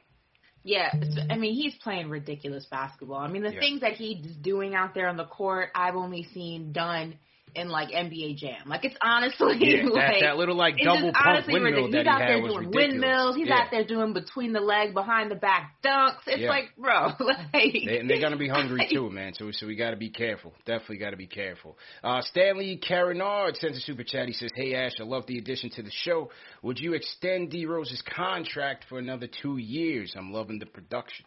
Yeah, 0.63 0.91
I 1.29 1.37
mean 1.37 1.55
he's 1.55 1.73
playing 1.75 2.09
ridiculous 2.09 2.65
basketball. 2.65 3.17
I 3.17 3.27
mean 3.27 3.41
the 3.41 3.53
Yeah. 3.53 3.59
things 3.59 3.81
that 3.81 3.93
he's 3.93 4.23
doing 4.37 4.75
out 4.75 4.93
there 4.93 5.07
on 5.07 5.17
the 5.17 5.25
court, 5.25 5.69
I've 5.73 5.95
only 5.95 6.23
seen 6.23 6.71
done 6.71 7.17
in 7.55 7.69
like 7.69 7.89
NBA 7.89 8.37
Jam. 8.37 8.67
Like 8.67 8.85
it's 8.85 8.95
honestly 9.01 9.55
Yeah, 9.59 9.83
that, 9.85 9.93
like 9.93 10.21
that 10.21 10.37
little 10.37 10.55
like 10.55 10.75
double 10.83 11.11
pump 11.13 11.25
honestly 11.25 11.53
windmill 11.53 11.85
ridiculous. 11.85 12.05
that 12.05 12.05
He's 12.05 12.05
he 12.05 12.23
out 12.23 12.27
there 12.27 12.41
was 12.41 12.53
doing 12.53 12.71
windmills. 12.73 13.35
He's 13.35 13.47
yeah. 13.47 13.59
out 13.59 13.67
there 13.71 13.85
doing 13.85 14.13
between 14.13 14.53
the 14.53 14.59
leg, 14.59 14.93
behind 14.93 15.31
the 15.31 15.35
back 15.35 15.75
dunks. 15.83 16.15
It's 16.27 16.41
Yeah. 16.41 16.49
like, 16.49 16.65
bro, 16.77 17.09
like 17.19 17.51
They, 17.53 17.97
and 17.99 18.09
they're 18.09 18.21
gonna 18.21 18.37
be 18.37 18.47
hungry 18.49 18.87
too, 18.91 19.09
man. 19.09 19.33
So 19.33 19.51
so 19.51 19.67
we 19.67 19.75
got 19.75 19.91
to 19.91 19.97
be 19.97 20.09
careful. 20.09 20.53
Definitely 20.65 20.97
got 20.97 21.11
to 21.11 21.17
be 21.17 21.27
careful. 21.27 21.77
Uh, 22.03 22.21
Stanley 22.21 22.77
Carinard 22.77 23.57
sends 23.57 23.77
a 23.77 23.81
super 23.81 24.03
chat. 24.03 24.27
He 24.27 24.33
says, 24.33 24.51
"Hey 24.55 24.73
Ash, 24.75 24.93
I 24.99 25.03
love 25.03 25.25
the 25.27 25.37
addition 25.37 25.69
to 25.71 25.83
the 25.83 25.91
show. 25.91 26.29
Would 26.63 26.79
you 26.79 26.93
extend 26.93 27.51
D 27.51 27.65
Rose's 27.65 28.01
contract 28.03 28.85
for 28.89 28.99
another 28.99 29.27
two 29.41 29.57
years? 29.57 30.13
I'm 30.17 30.31
loving 30.31 30.59
the 30.59 30.65
production. 30.65 31.25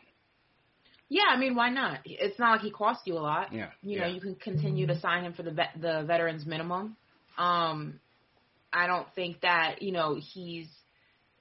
Yeah, 1.14 1.30
I 1.30 1.36
mean, 1.38 1.54
why 1.54 1.70
not? 1.70 2.00
It's 2.04 2.40
not 2.40 2.50
like 2.54 2.62
he 2.62 2.72
cost 2.72 3.02
you 3.06 3.14
a 3.14 3.20
lot. 3.22 3.52
Yeah, 3.52 3.70
You 3.82 3.98
yeah. 3.98 4.00
know, 4.00 4.08
you 4.08 4.20
can 4.20 4.34
continue 4.34 4.88
to 4.88 4.98
sign 4.98 5.24
him 5.24 5.32
for 5.32 5.44
the 5.44 5.52
vet, 5.52 5.70
the 5.80 6.02
veterans 6.04 6.44
minimum. 6.44 6.96
Um, 7.38 8.00
I 8.72 8.88
don't 8.88 9.06
think 9.14 9.42
that 9.42 9.80
you 9.80 9.92
know 9.92 10.16
he's 10.20 10.66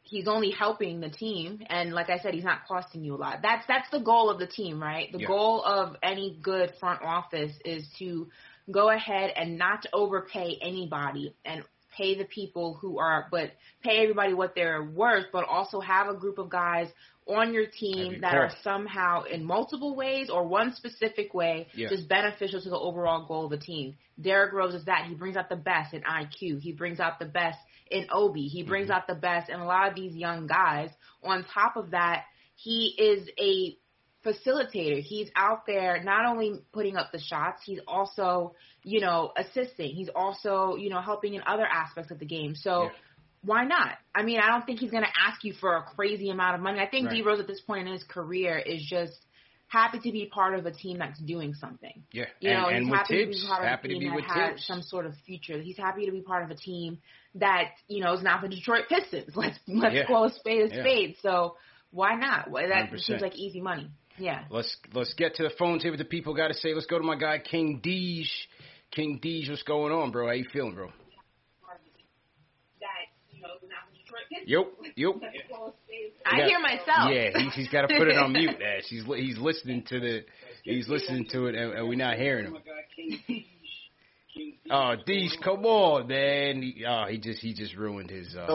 he's 0.03 0.27
only 0.27 0.51
helping 0.51 0.99
the 0.99 1.09
team, 1.09 1.63
and 1.71 1.91
like 1.91 2.11
I 2.11 2.19
said, 2.19 2.35
he's 2.35 2.43
not 2.43 2.67
costing 2.67 3.03
you 3.03 3.15
a 3.15 3.17
lot. 3.17 3.39
That's 3.41 3.65
that's 3.67 3.89
the 3.89 3.99
goal 3.99 4.29
of 4.29 4.37
the 4.37 4.45
team, 4.45 4.79
right? 4.79 5.11
The 5.11 5.17
Yeah. 5.17 5.27
goal 5.27 5.63
of 5.65 5.95
any 6.03 6.37
good 6.39 6.73
front 6.79 7.01
office 7.01 7.53
is 7.65 7.87
to 7.97 8.29
go 8.69 8.91
ahead 8.91 9.31
and 9.35 9.57
not 9.57 9.87
overpay 9.91 10.59
anybody 10.61 11.35
and 11.45 11.63
pay 11.97 12.17
the 12.17 12.25
people 12.25 12.75
who 12.81 12.99
are, 12.99 13.27
but 13.31 13.51
pay 13.83 14.01
everybody 14.01 14.33
what 14.33 14.53
they're 14.55 14.83
worth, 14.83 15.25
but 15.31 15.45
also 15.47 15.79
have 15.79 16.07
a 16.07 16.13
group 16.13 16.37
of 16.37 16.49
guys 16.49 16.87
on 17.25 17.53
your 17.53 17.65
team 17.67 18.19
that 18.21 18.35
are 18.35 18.51
somehow 18.63 19.23
in 19.23 19.43
multiple 19.45 19.95
ways 19.95 20.29
or 20.29 20.45
one 20.45 20.73
specific 20.75 21.33
way 21.33 21.67
Yeah. 21.73 21.87
just 21.89 22.09
beneficial 22.09 22.61
to 22.61 22.69
the 22.69 22.77
overall 22.77 23.25
goal 23.25 23.45
of 23.45 23.51
the 23.51 23.57
team. 23.57 23.95
Derrick 24.21 24.51
Rose 24.53 24.73
is 24.75 24.85
that. 24.85 25.05
He 25.07 25.15
brings 25.15 25.37
out 25.37 25.47
the 25.49 25.55
best 25.55 25.93
in 25.93 26.01
IQ. 26.01 26.59
He 26.61 26.73
brings 26.73 26.99
out 26.99 27.19
the 27.19 27.25
best 27.25 27.59
in 27.89 28.07
Obi. 28.11 28.47
He 28.47 28.63
brings 28.63 28.89
Mm-hmm. 28.89 28.93
out 28.97 29.07
the 29.07 29.15
best 29.15 29.49
in 29.49 29.59
a 29.59 29.65
lot 29.65 29.87
of 29.89 29.95
these 29.95 30.13
young 30.15 30.47
guys. 30.47 30.89
On 31.23 31.45
top 31.53 31.77
of 31.77 31.91
that, 31.91 32.25
he 32.55 32.93
is 32.97 33.29
a 33.39 33.77
facilitator. 34.27 35.01
He's 35.01 35.29
out 35.35 35.65
there 35.65 36.01
not 36.03 36.25
only 36.25 36.61
putting 36.71 36.95
up 36.97 37.11
the 37.11 37.19
shots, 37.19 37.61
he's 37.65 37.79
also, 37.87 38.53
you 38.83 38.99
know, 39.01 39.31
assisting. 39.37 39.95
He's 39.95 40.09
also, 40.15 40.75
you 40.75 40.89
know, 40.89 41.01
helping 41.01 41.33
in 41.33 41.41
other 41.47 41.65
aspects 41.65 42.11
of 42.11 42.19
the 42.19 42.25
game. 42.25 42.55
So 42.55 42.83
Yeah. 42.83 42.89
why 43.45 43.65
not? 43.65 43.97
I 44.15 44.23
mean, 44.23 44.39
I 44.39 44.47
don't 44.47 44.65
think 44.65 44.79
he's 44.79 44.91
going 44.91 45.03
to 45.03 45.09
ask 45.27 45.43
you 45.43 45.53
for 45.53 45.75
a 45.75 45.83
crazy 45.83 46.29
amount 46.29 46.55
of 46.55 46.61
money. 46.61 46.79
I 46.79 46.87
think 46.87 47.07
Right. 47.07 47.15
D 47.17 47.21
Rose 47.23 47.39
at 47.39 47.47
this 47.47 47.61
point 47.61 47.87
in 47.87 47.93
his 47.93 48.03
career 48.03 48.57
is 48.57 48.81
just 48.85 49.17
happy 49.67 49.97
to 49.99 50.11
be 50.11 50.27
part 50.27 50.53
of 50.53 50.65
a 50.65 50.71
team 50.71 50.99
that's 50.99 51.19
doing 51.19 51.53
something. 51.55 52.03
Yeah, 52.11 52.25
You 52.39 52.51
and, 52.51 52.61
know, 52.61 52.67
and 52.69 52.83
he's 52.83 52.91
with 52.91 52.97
happy 52.99 53.25
Tibbs, 53.25 53.37
to 53.37 53.41
be 53.41 53.47
part 53.47 53.63
of 53.63 53.69
happy 53.69 53.87
a 53.87 53.87
to 53.89 53.93
team 53.95 53.99
be 54.01 54.05
that 54.09 54.15
with 54.15 54.25
has 54.25 54.49
Tibbs. 54.51 54.65
some 54.67 54.81
sort 54.83 55.05
of 55.07 55.15
future. 55.25 55.59
He's 55.61 55.77
happy 55.77 56.05
to 56.05 56.11
be 56.11 56.21
part 56.21 56.43
of 56.43 56.51
a 56.51 56.55
team 56.55 56.99
that 57.35 57.71
you 57.87 58.01
know 58.03 58.13
is 58.13 58.21
not 58.21 58.41
the 58.41 58.49
Detroit 58.49 58.87
Pistons. 58.87 59.31
Let's 59.35 59.57
let's 59.67 59.95
Yeah. 59.95 60.05
call 60.05 60.25
a 60.25 60.29
spade 60.31 60.71
a 60.71 60.75
Yeah. 60.75 60.81
spade. 60.83 61.15
So 61.21 61.57
why 61.91 62.15
not? 62.15 62.51
That 62.51 62.91
100%. 62.91 62.99
seems 62.99 63.21
like 63.21 63.35
easy 63.35 63.61
money. 63.61 63.89
Yeah. 64.17 64.43
Let's 64.51 64.77
let's 64.93 65.13
get 65.15 65.35
to 65.35 65.43
the 65.43 65.49
phones 65.49 65.81
here 65.81 65.91
with 65.91 65.97
the 65.99 66.05
people. 66.05 66.35
Got 66.35 66.49
to 66.49 66.53
say, 66.53 66.73
let's 66.75 66.85
go 66.85 66.99
to 66.99 67.03
my 67.03 67.15
guy 67.15 67.39
King 67.39 67.81
Deej. 67.83 68.29
King 68.95 69.19
D's, 69.21 69.49
what's 69.49 69.63
going 69.63 69.91
on, 69.91 70.11
bro? 70.11 70.27
How 70.27 70.33
you 70.33 70.45
feeling, 70.53 70.75
bro? 70.75 70.89
Yep, 74.45 74.67
yep. 74.95 75.11
I 76.25 76.37
got- 76.37 76.47
hear 76.47 76.59
myself. 76.59 77.11
Yeah, 77.11 77.29
he's, 77.39 77.53
he's 77.55 77.69
got 77.69 77.87
to 77.87 77.97
put 77.97 78.07
it 78.07 78.17
on 78.17 78.33
mute. 78.33 78.49
Ash. 78.51 78.83
He's 78.87 79.03
he's 79.05 79.37
listening 79.37 79.83
to 79.87 79.99
the 79.99 80.25
he's 80.63 80.87
listening 80.87 81.27
to 81.31 81.47
it, 81.47 81.55
and, 81.55 81.73
and 81.73 81.87
we're 81.87 81.97
not 81.97 82.17
hearing 82.17 82.45
him. 82.47 82.57
Oh, 84.69 84.95
Deesh, 85.07 85.39
come 85.43 85.65
on, 85.65 86.07
man. 86.07 86.61
He, 86.61 86.83
oh, 86.87 87.05
he 87.09 87.17
just 87.17 87.39
he 87.39 87.53
just 87.53 87.75
ruined 87.75 88.09
his. 88.09 88.35
Uh, 88.35 88.47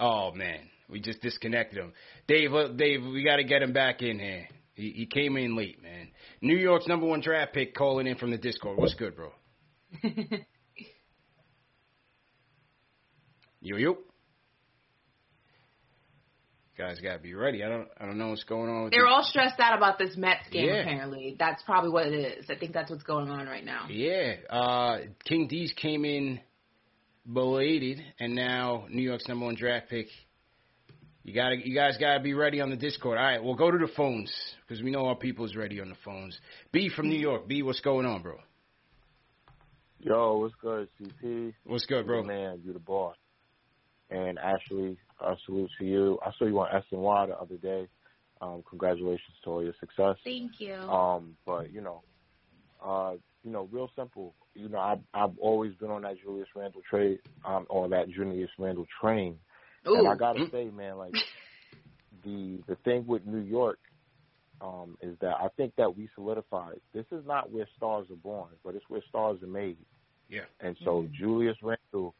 oh 0.00 0.32
man, 0.32 0.60
we 0.88 1.00
just 1.00 1.20
disconnected 1.20 1.78
him. 1.78 1.92
Dave, 2.28 2.52
look, 2.52 2.76
Dave, 2.76 3.02
we 3.04 3.24
got 3.24 3.36
to 3.36 3.44
get 3.44 3.62
him 3.62 3.72
back 3.72 4.02
in 4.02 4.18
here. 4.18 4.48
He, 4.74 4.90
he 4.90 5.06
came 5.06 5.36
in 5.36 5.56
late, 5.56 5.82
man. 5.82 6.08
New 6.42 6.56
York's 6.56 6.86
number 6.86 7.06
one 7.06 7.20
draft 7.20 7.54
pick 7.54 7.74
calling 7.74 8.06
in 8.06 8.16
from 8.16 8.30
the 8.30 8.38
Discord. 8.38 8.78
What's 8.78 8.94
good, 8.94 9.16
bro? 9.16 9.30
Yo 13.60 13.76
yo. 13.76 13.96
Guys 16.78 16.98
gotta 17.02 17.18
be 17.18 17.32
ready. 17.34 17.64
I 17.64 17.68
don't 17.68 17.88
I 17.98 18.04
don't 18.04 18.18
know 18.18 18.28
what's 18.28 18.44
going 18.44 18.68
on 18.68 18.84
with 18.84 18.92
They're 18.92 19.02
the- 19.02 19.08
all 19.08 19.22
stressed 19.24 19.58
out 19.58 19.76
about 19.76 19.98
this 19.98 20.14
Mets 20.16 20.48
game. 20.50 20.66
Yeah. 20.66 20.74
Apparently, 20.82 21.34
that's 21.38 21.62
probably 21.62 21.90
what 21.90 22.06
it 22.06 22.14
is. 22.38 22.46
I 22.50 22.54
think 22.56 22.72
that's 22.74 22.90
what's 22.90 23.02
going 23.02 23.30
on 23.30 23.46
right 23.46 23.64
now. 23.64 23.86
Yeah. 23.88 24.34
Uh 24.50 24.98
King 25.24 25.48
D's 25.48 25.72
came 25.72 26.04
in 26.04 26.38
belated 27.32 28.00
and 28.20 28.34
now 28.34 28.84
New 28.90 29.02
York's 29.02 29.26
number 29.26 29.46
one 29.46 29.54
draft 29.56 29.88
pick. 29.88 30.06
You 31.24 31.34
gotta 31.34 31.56
you 31.56 31.74
guys 31.74 31.96
gotta 31.98 32.22
be 32.22 32.34
ready 32.34 32.60
on 32.60 32.68
the 32.70 32.76
Discord. 32.76 33.16
All 33.18 33.24
right, 33.24 33.42
we'll 33.42 33.54
go 33.56 33.70
to 33.70 33.78
the 33.78 33.90
phones 33.96 34.30
because 34.68 34.82
we 34.82 34.90
know 34.90 35.06
our 35.06 35.16
people's 35.16 35.56
ready 35.56 35.80
on 35.80 35.88
the 35.88 35.96
phones. 36.04 36.38
B 36.72 36.88
from 36.94 37.08
New 37.08 37.18
York. 37.18 37.48
B, 37.48 37.62
what's 37.62 37.80
going 37.80 38.06
on, 38.06 38.22
bro? 38.22 38.36
Yo, 40.00 40.38
what's 40.38 40.54
good, 40.60 40.88
CP? 41.00 41.54
What's 41.64 41.86
good, 41.86 42.06
bro? 42.06 42.22
Man, 42.22 42.60
you 42.64 42.72
the 42.72 42.78
boss. 42.78 43.16
And 44.10 44.38
Ashley, 44.38 44.98
a 45.20 45.34
salute 45.44 45.70
to 45.78 45.84
you. 45.84 46.18
I 46.24 46.30
saw 46.38 46.44
you 46.44 46.58
on 46.60 46.68
SNY 46.92 47.28
the 47.28 47.36
other 47.36 47.56
day. 47.56 47.88
Um, 48.40 48.62
congratulations 48.68 49.36
to 49.44 49.50
all 49.50 49.62
your 49.64 49.74
success. 49.80 50.16
Thank 50.22 50.60
you. 50.60 50.74
Um, 50.74 51.36
but 51.46 51.72
you 51.72 51.80
know, 51.80 52.02
uh, 52.84 53.14
you 53.42 53.50
know, 53.50 53.68
real 53.72 53.90
simple. 53.96 54.34
You 54.54 54.68
know, 54.68 54.78
I've 54.78 55.00
I've 55.14 55.36
always 55.38 55.74
been 55.74 55.90
on 55.90 56.02
that 56.02 56.20
Julius 56.22 56.48
Randle 56.54 56.82
trade, 56.88 57.18
um, 57.44 57.66
or 57.68 57.88
that 57.88 58.10
Julius 58.10 58.50
Randle 58.58 58.86
train. 59.00 59.38
Ooh. 59.88 59.96
And 59.96 60.08
I 60.08 60.14
gotta 60.14 60.46
say, 60.52 60.66
man, 60.66 60.98
like 60.98 61.12
the 62.24 62.60
the 62.68 62.76
thing 62.84 63.06
with 63.06 63.26
New 63.26 63.40
York 63.40 63.78
um, 64.60 64.96
is 65.02 65.16
that 65.20 65.34
I 65.40 65.48
think 65.56 65.74
that 65.76 65.96
we 65.96 66.08
solidified. 66.14 66.80
This 66.94 67.04
is 67.12 67.24
not 67.26 67.50
where 67.52 67.68
stars 67.76 68.06
are 68.10 68.16
born, 68.16 68.48
but 68.64 68.74
it's 68.74 68.84
where 68.88 69.02
stars 69.08 69.42
are 69.42 69.46
made. 69.46 69.76
Yeah. 70.28 70.40
And 70.60 70.76
so 70.84 71.02
Mm-hmm. 71.02 71.14
Julius 71.14 71.56
Randle 71.62 72.14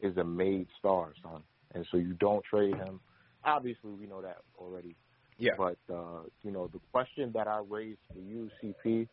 is 0.00 0.16
a 0.16 0.24
made 0.24 0.66
star, 0.78 1.12
son. 1.22 1.42
And 1.74 1.86
so 1.90 1.96
you 1.96 2.14
don't 2.14 2.44
trade 2.44 2.74
him. 2.74 3.00
Obviously, 3.44 3.90
we 3.92 4.06
know 4.06 4.20
that 4.22 4.38
already. 4.58 4.94
Yeah. 5.38 5.52
But 5.56 5.76
uh, 5.92 6.22
you 6.42 6.50
know, 6.50 6.68
the 6.72 6.80
question 6.92 7.30
that 7.34 7.48
I 7.48 7.60
raised 7.68 8.00
for 8.12 8.20
you, 8.20 8.50
CP, 8.62 9.08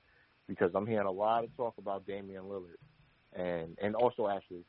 because 0.47 0.71
I'm 0.75 0.85
hearing 0.87 1.07
a 1.07 1.11
lot 1.11 1.43
of 1.43 1.55
talk 1.57 1.75
about 1.77 2.05
Damian 2.05 2.43
Lillard, 2.43 2.77
and 3.33 3.77
and 3.81 3.95
also 3.95 4.27
Ashley, 4.27 4.63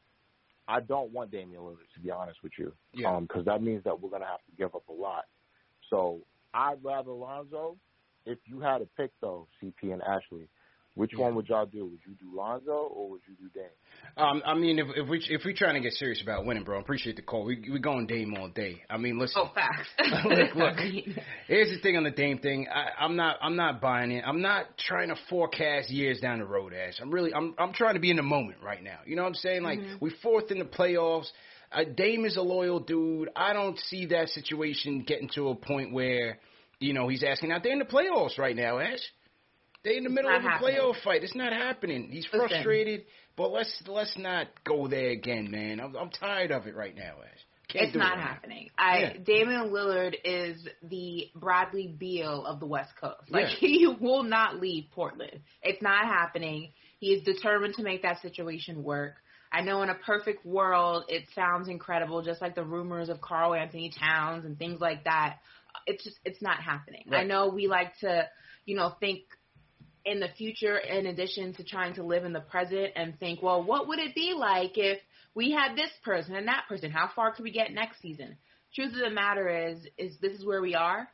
I 0.68 0.80
don't 0.80 1.10
want 1.12 1.30
Damian 1.30 1.60
Lillard 1.62 1.88
to 1.94 2.00
be 2.00 2.10
honest 2.10 2.42
with 2.42 2.52
you, 2.58 2.72
Yeah. 2.94 3.18
because 3.20 3.44
that 3.46 3.62
means 3.62 3.82
that 3.84 4.00
we're 4.00 4.10
gonna 4.10 4.26
have 4.26 4.44
to 4.46 4.52
give 4.56 4.74
up 4.74 4.88
a 4.88 4.92
lot. 4.92 5.24
So 5.90 6.20
I'd 6.54 6.82
rather 6.84 7.10
Lonzo. 7.12 7.76
If 8.26 8.38
you 8.46 8.60
had 8.60 8.78
to 8.78 8.88
pick 8.96 9.10
though, 9.20 9.46
CP 9.62 9.92
and 9.92 10.02
Ashley, 10.02 10.48
which 10.94 11.12
one 11.16 11.34
would 11.36 11.48
y'all 11.48 11.66
do? 11.66 11.84
Would 11.86 12.00
you 12.06 12.14
do 12.20 12.36
Lonzo 12.36 12.72
or 12.72 13.10
would 13.10 13.20
you 13.26 13.34
do 13.34 13.48
Dame? 13.54 13.70
Um, 14.16 14.42
I 14.44 14.54
mean, 14.54 14.78
if 14.78 14.86
if 14.96 15.08
we 15.08 15.24
if 15.30 15.42
we're 15.44 15.54
trying 15.54 15.74
to 15.74 15.80
get 15.80 15.92
serious 15.92 16.20
about 16.22 16.44
winning, 16.44 16.64
bro, 16.64 16.78
I 16.78 16.80
appreciate 16.80 17.16
the 17.16 17.22
call. 17.22 17.44
We 17.44 17.64
we 17.72 17.78
going 17.78 18.06
Dame 18.06 18.34
all 18.36 18.48
day. 18.48 18.82
I 18.90 18.96
mean, 18.96 19.18
listen. 19.18 19.42
Oh, 19.44 19.50
facts. 19.54 19.88
look, 20.24 20.54
look. 20.54 20.76
Here's 21.46 21.70
the 21.70 21.78
thing 21.80 21.96
on 21.96 22.02
the 22.04 22.10
Dame 22.10 22.38
thing. 22.38 22.66
I, 22.72 23.02
I'm 23.04 23.16
not 23.16 23.36
I'm 23.40 23.56
not 23.56 23.80
buying 23.80 24.10
it. 24.10 24.24
I'm 24.26 24.42
not 24.42 24.76
trying 24.78 25.08
to 25.08 25.16
forecast 25.28 25.90
years 25.90 26.20
down 26.20 26.40
the 26.40 26.44
road, 26.44 26.72
Ash. 26.74 26.94
I'm 27.00 27.10
really 27.10 27.32
I'm 27.32 27.54
I'm 27.58 27.72
trying 27.72 27.94
to 27.94 28.00
be 28.00 28.10
in 28.10 28.16
the 28.16 28.22
moment 28.22 28.58
right 28.62 28.82
now. 28.82 28.98
You 29.06 29.16
know 29.16 29.22
what 29.22 29.28
I'm 29.28 29.34
saying? 29.34 29.62
Like 29.62 29.78
Mm-hmm. 29.78 30.04
we 30.04 30.12
fourth 30.22 30.50
in 30.50 30.58
the 30.58 30.64
playoffs. 30.64 31.26
Uh, 31.72 31.84
Dame 31.96 32.24
is 32.24 32.36
a 32.36 32.42
loyal 32.42 32.80
dude. 32.80 33.28
I 33.36 33.52
don't 33.52 33.78
see 33.78 34.06
that 34.06 34.28
situation 34.30 35.04
getting 35.06 35.28
to 35.36 35.50
a 35.50 35.54
point 35.54 35.92
where 35.92 36.40
you 36.80 36.92
know 36.92 37.08
he's 37.08 37.22
asking 37.22 37.52
out. 37.52 37.62
They're 37.62 37.72
in 37.72 37.78
the 37.78 37.84
playoffs 37.84 38.38
right 38.38 38.56
now, 38.56 38.78
Ash. 38.78 38.98
They're 39.84 39.94
in 39.94 40.04
the 40.04 40.10
middle 40.10 40.34
of 40.34 40.44
a 40.44 40.48
happening. 40.48 40.74
playoff 40.74 41.00
fight. 41.02 41.22
It's 41.22 41.34
not 41.34 41.52
happening. 41.52 42.08
He's 42.10 42.26
Listen. 42.32 42.48
frustrated, 42.48 43.04
but 43.36 43.50
let's 43.50 43.82
let's 43.86 44.16
not 44.18 44.48
go 44.64 44.88
there 44.88 45.10
again, 45.10 45.50
man. 45.50 45.80
I'm, 45.80 45.96
I'm 45.96 46.10
tired 46.10 46.50
of 46.50 46.66
it 46.66 46.74
right 46.74 46.94
now, 46.94 47.14
Ash. 47.22 47.38
Can't 47.68 47.86
it's 47.86 47.96
not 47.96 48.18
it 48.18 48.20
happening. 48.20 48.70
I 48.76 48.98
Yeah. 48.98 49.12
Damian 49.24 49.70
Lillard 49.70 50.16
is 50.24 50.66
the 50.82 51.28
Bradley 51.36 51.86
Beal 51.86 52.44
of 52.44 52.60
the 52.60 52.66
West 52.66 52.90
Coast. 53.00 53.30
Like 53.30 53.46
Yeah. 53.52 53.56
he 53.68 53.86
will 54.00 54.24
not 54.24 54.60
leave 54.60 54.86
Portland. 54.90 55.40
It's 55.62 55.80
not 55.80 56.04
happening. 56.04 56.72
He 56.98 57.12
is 57.12 57.22
determined 57.22 57.74
to 57.74 57.82
make 57.82 58.02
that 58.02 58.20
situation 58.22 58.82
work. 58.82 59.14
I 59.52 59.62
know 59.62 59.82
in 59.82 59.88
a 59.88 59.94
perfect 59.94 60.44
world 60.44 61.04
it 61.08 61.24
sounds 61.34 61.68
incredible, 61.68 62.22
just 62.22 62.40
like 62.40 62.54
the 62.54 62.64
rumors 62.64 63.08
of 63.08 63.20
Karl-Anthony 63.20 63.92
Towns 63.98 64.44
and 64.44 64.58
things 64.58 64.80
like 64.80 65.04
that. 65.04 65.38
It's 65.86 66.04
just 66.04 66.18
it's 66.24 66.42
not 66.42 66.62
happening. 66.62 67.04
I 67.12 67.24
know 67.24 67.48
we 67.48 67.66
like 67.66 67.96
to, 68.00 68.28
you 68.64 68.76
know, 68.76 68.94
think 69.00 69.22
in 70.04 70.20
the 70.20 70.28
future 70.36 70.78
in 70.78 71.06
addition 71.06 71.54
to 71.54 71.64
trying 71.64 71.94
to 71.94 72.02
live 72.02 72.24
in 72.24 72.32
the 72.32 72.40
present 72.40 72.92
and 72.96 73.18
think, 73.18 73.42
well, 73.42 73.62
what 73.62 73.88
would 73.88 73.98
it 73.98 74.14
be 74.14 74.34
like 74.36 74.72
if 74.76 74.98
we 75.34 75.52
had 75.52 75.76
this 75.76 75.90
person 76.04 76.34
and 76.34 76.48
that 76.48 76.64
person? 76.68 76.90
How 76.90 77.10
far 77.14 77.32
could 77.32 77.44
we 77.44 77.52
get 77.52 77.72
next 77.72 78.00
season? 78.00 78.36
Truth 78.74 78.94
of 78.94 79.00
the 79.00 79.10
matter 79.10 79.48
is, 79.68 79.78
is 79.98 80.16
this 80.20 80.38
is 80.38 80.44
where 80.44 80.62
we 80.62 80.74
are. 80.74 81.08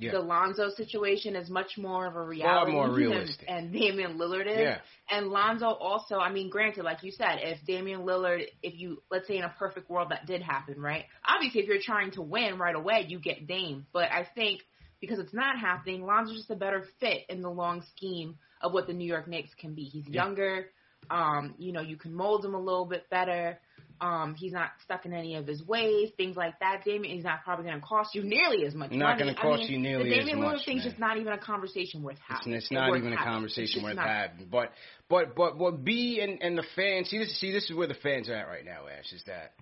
Yeah. 0.00 0.12
The 0.12 0.20
Lonzo 0.20 0.70
situation 0.70 1.36
is 1.36 1.50
much 1.50 1.76
more 1.76 2.06
of 2.06 2.16
a 2.16 2.22
reality 2.22 2.72
more 2.72 2.88
than- 2.88 3.28
and 3.48 3.72
Damian 3.72 4.16
Lillard 4.18 4.46
is. 4.46 4.58
Yeah. 4.58 4.78
And 5.10 5.28
Lonzo 5.28 5.66
also, 5.66 6.16
I 6.18 6.32
mean, 6.32 6.48
granted, 6.48 6.84
like 6.84 7.02
you 7.02 7.10
said, 7.12 7.38
if 7.42 7.64
Damian 7.66 8.00
Lillard, 8.02 8.46
if 8.62 8.78
you, 8.80 9.02
let's 9.10 9.26
say 9.28 9.36
in 9.36 9.44
a 9.44 9.54
perfect 9.58 9.90
world 9.90 10.08
that 10.10 10.26
did 10.26 10.40
happen, 10.42 10.80
right? 10.80 11.04
Obviously, 11.26 11.60
if 11.60 11.68
you're 11.68 11.82
trying 11.82 12.12
to 12.12 12.22
win 12.22 12.58
right 12.58 12.74
away, 12.74 13.04
you 13.08 13.18
get 13.18 13.46
Dame. 13.46 13.86
But 13.92 14.10
I 14.10 14.26
think 14.34 14.62
because 15.00 15.18
it's 15.18 15.34
not 15.34 15.58
happening, 15.58 16.04
Lonzo's 16.04 16.36
just 16.38 16.50
a 16.50 16.56
better 16.56 16.86
fit 16.98 17.24
in 17.28 17.42
the 17.42 17.50
long 17.50 17.82
scheme 17.94 18.36
of 18.62 18.72
what 18.72 18.86
the 18.86 18.92
New 18.92 19.06
York 19.06 19.28
Knicks 19.28 19.52
can 19.54 19.74
be. 19.74 19.84
He's 19.84 20.06
Yeah. 20.08 20.24
younger. 20.24 20.70
Um, 21.10 21.54
you 21.58 21.72
know, 21.72 21.80
you 21.80 21.96
can 21.96 22.14
mold 22.14 22.44
him 22.44 22.54
a 22.54 22.60
little 22.60 22.84
bit 22.84 23.08
better. 23.10 23.58
Um, 24.00 24.34
he's 24.34 24.52
not 24.52 24.70
stuck 24.84 25.04
in 25.04 25.12
any 25.12 25.34
of 25.34 25.46
his 25.46 25.62
ways, 25.62 26.10
things 26.16 26.34
like 26.34 26.58
that. 26.60 26.84
Damian, 26.86 27.16
he's 27.16 27.24
not 27.24 27.44
probably 27.44 27.66
going 27.66 27.80
to 27.80 27.86
cost 27.86 28.14
you 28.14 28.22
nearly 28.22 28.64
as 28.64 28.74
much 28.74 28.92
Not 28.92 29.18
gonna 29.18 29.34
cost 29.34 29.44
I 29.44 29.64
mean, 29.64 29.70
you 29.72 29.78
nearly 29.78 30.10
the 30.10 30.16
as 30.16 30.24
Damian 30.24 30.40
much, 30.40 30.56
Lillard 30.56 30.64
thing's 30.64 30.84
just 30.84 30.98
not 30.98 31.18
even 31.18 31.32
a 31.32 31.38
conversation 31.38 32.02
worth 32.02 32.16
having. 32.26 32.54
it's 32.54 32.70
not 32.70 32.90
worth 32.90 33.00
even 33.00 33.12
a 33.12 33.16
having. 33.16 33.44
It's 33.44 33.54
conversation 33.54 33.82
worth 33.82 33.96
not. 33.96 34.06
having. 34.06 34.46
But 34.50 34.72
but 35.08 35.36
but 35.36 35.58
what 35.58 35.84
B 35.84 36.20
and 36.22 36.42
and 36.42 36.56
the 36.56 36.64
fans 36.74 37.10
see 37.10 37.18
this 37.18 37.38
see 37.38 37.52
this 37.52 37.68
is 37.68 37.76
where 37.76 37.88
the 37.88 37.94
fans 37.94 38.30
are 38.30 38.34
at 38.34 38.48
right 38.48 38.64
now. 38.64 38.86
Ash 38.88 39.12
is 39.12 39.22
that 39.26 39.52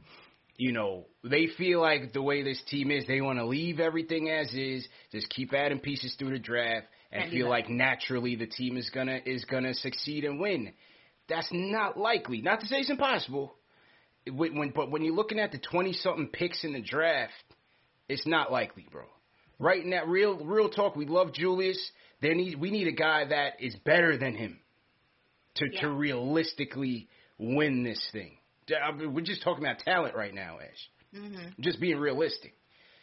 you 0.57 0.73
know 0.73 1.07
they 1.25 1.49
feel 1.49 1.81
like 1.81 2.13
the 2.13 2.23
way 2.23 2.43
this 2.45 2.63
team 2.69 2.93
is, 2.93 3.07
they 3.07 3.21
want 3.21 3.41
to 3.41 3.47
leave 3.47 3.81
everything 3.81 4.31
as 4.31 4.53
is, 4.55 4.87
just 5.11 5.29
keep 5.31 5.53
adding 5.53 5.81
pieces 5.81 6.15
through 6.17 6.31
the 6.31 6.39
draft, 6.39 6.87
and 7.11 7.23
Can't 7.23 7.33
feel 7.33 7.49
like 7.49 7.69
naturally 7.69 8.37
the 8.37 8.47
team 8.47 8.77
is 8.77 8.89
gonna 8.91 9.21
is 9.25 9.45
gonna 9.47 9.75
succeed 9.75 10.25
and 10.25 10.39
win. 10.39 10.73
That's 11.29 11.49
not 11.51 11.99
likely. 11.99 12.41
Not 12.41 12.61
to 12.61 12.67
say 12.67 12.77
it's 12.77 12.91
impossible. 12.91 13.55
When, 14.31 14.59
when 14.59 14.71
but 14.71 14.91
when 14.91 15.03
you're 15.03 15.15
looking 15.15 15.39
at 15.39 15.53
the 15.53 15.59
twenty 15.59 15.93
something 15.93 16.29
picks 16.29 16.65
in 16.65 16.73
the 16.73 16.81
draft, 16.83 17.33
it's 18.09 18.27
not 18.27 18.51
likely, 18.53 18.87
bro. 18.91 19.05
Right 19.59 19.85
now, 19.85 20.05
real 20.05 20.37
real 20.45 20.69
talk. 20.69 20.97
We 20.97 21.07
love 21.07 21.33
Julius. 21.33 21.79
There 22.23 22.35
need 22.35 22.59
we 22.61 22.71
need 22.71 22.89
a 22.89 22.93
guy 22.93 23.25
that 23.29 23.55
is 23.61 23.75
better 23.85 24.17
than 24.17 24.35
him 24.35 24.59
to 25.57 25.67
Yeah. 25.73 25.81
to 25.83 25.91
realistically 25.91 27.09
win 27.39 27.83
this 27.83 28.05
thing. 28.13 28.37
I 28.83 28.93
mean, 28.93 29.15
We're 29.15 29.23
just 29.25 29.43
talking 29.43 29.65
about 29.65 29.79
talent 29.81 30.15
right 30.15 30.35
now, 30.35 30.59
Ash. 30.61 30.91
Mm-hmm. 31.21 31.61
Just 31.61 31.81
being 31.81 31.99
realistic. 31.99 32.55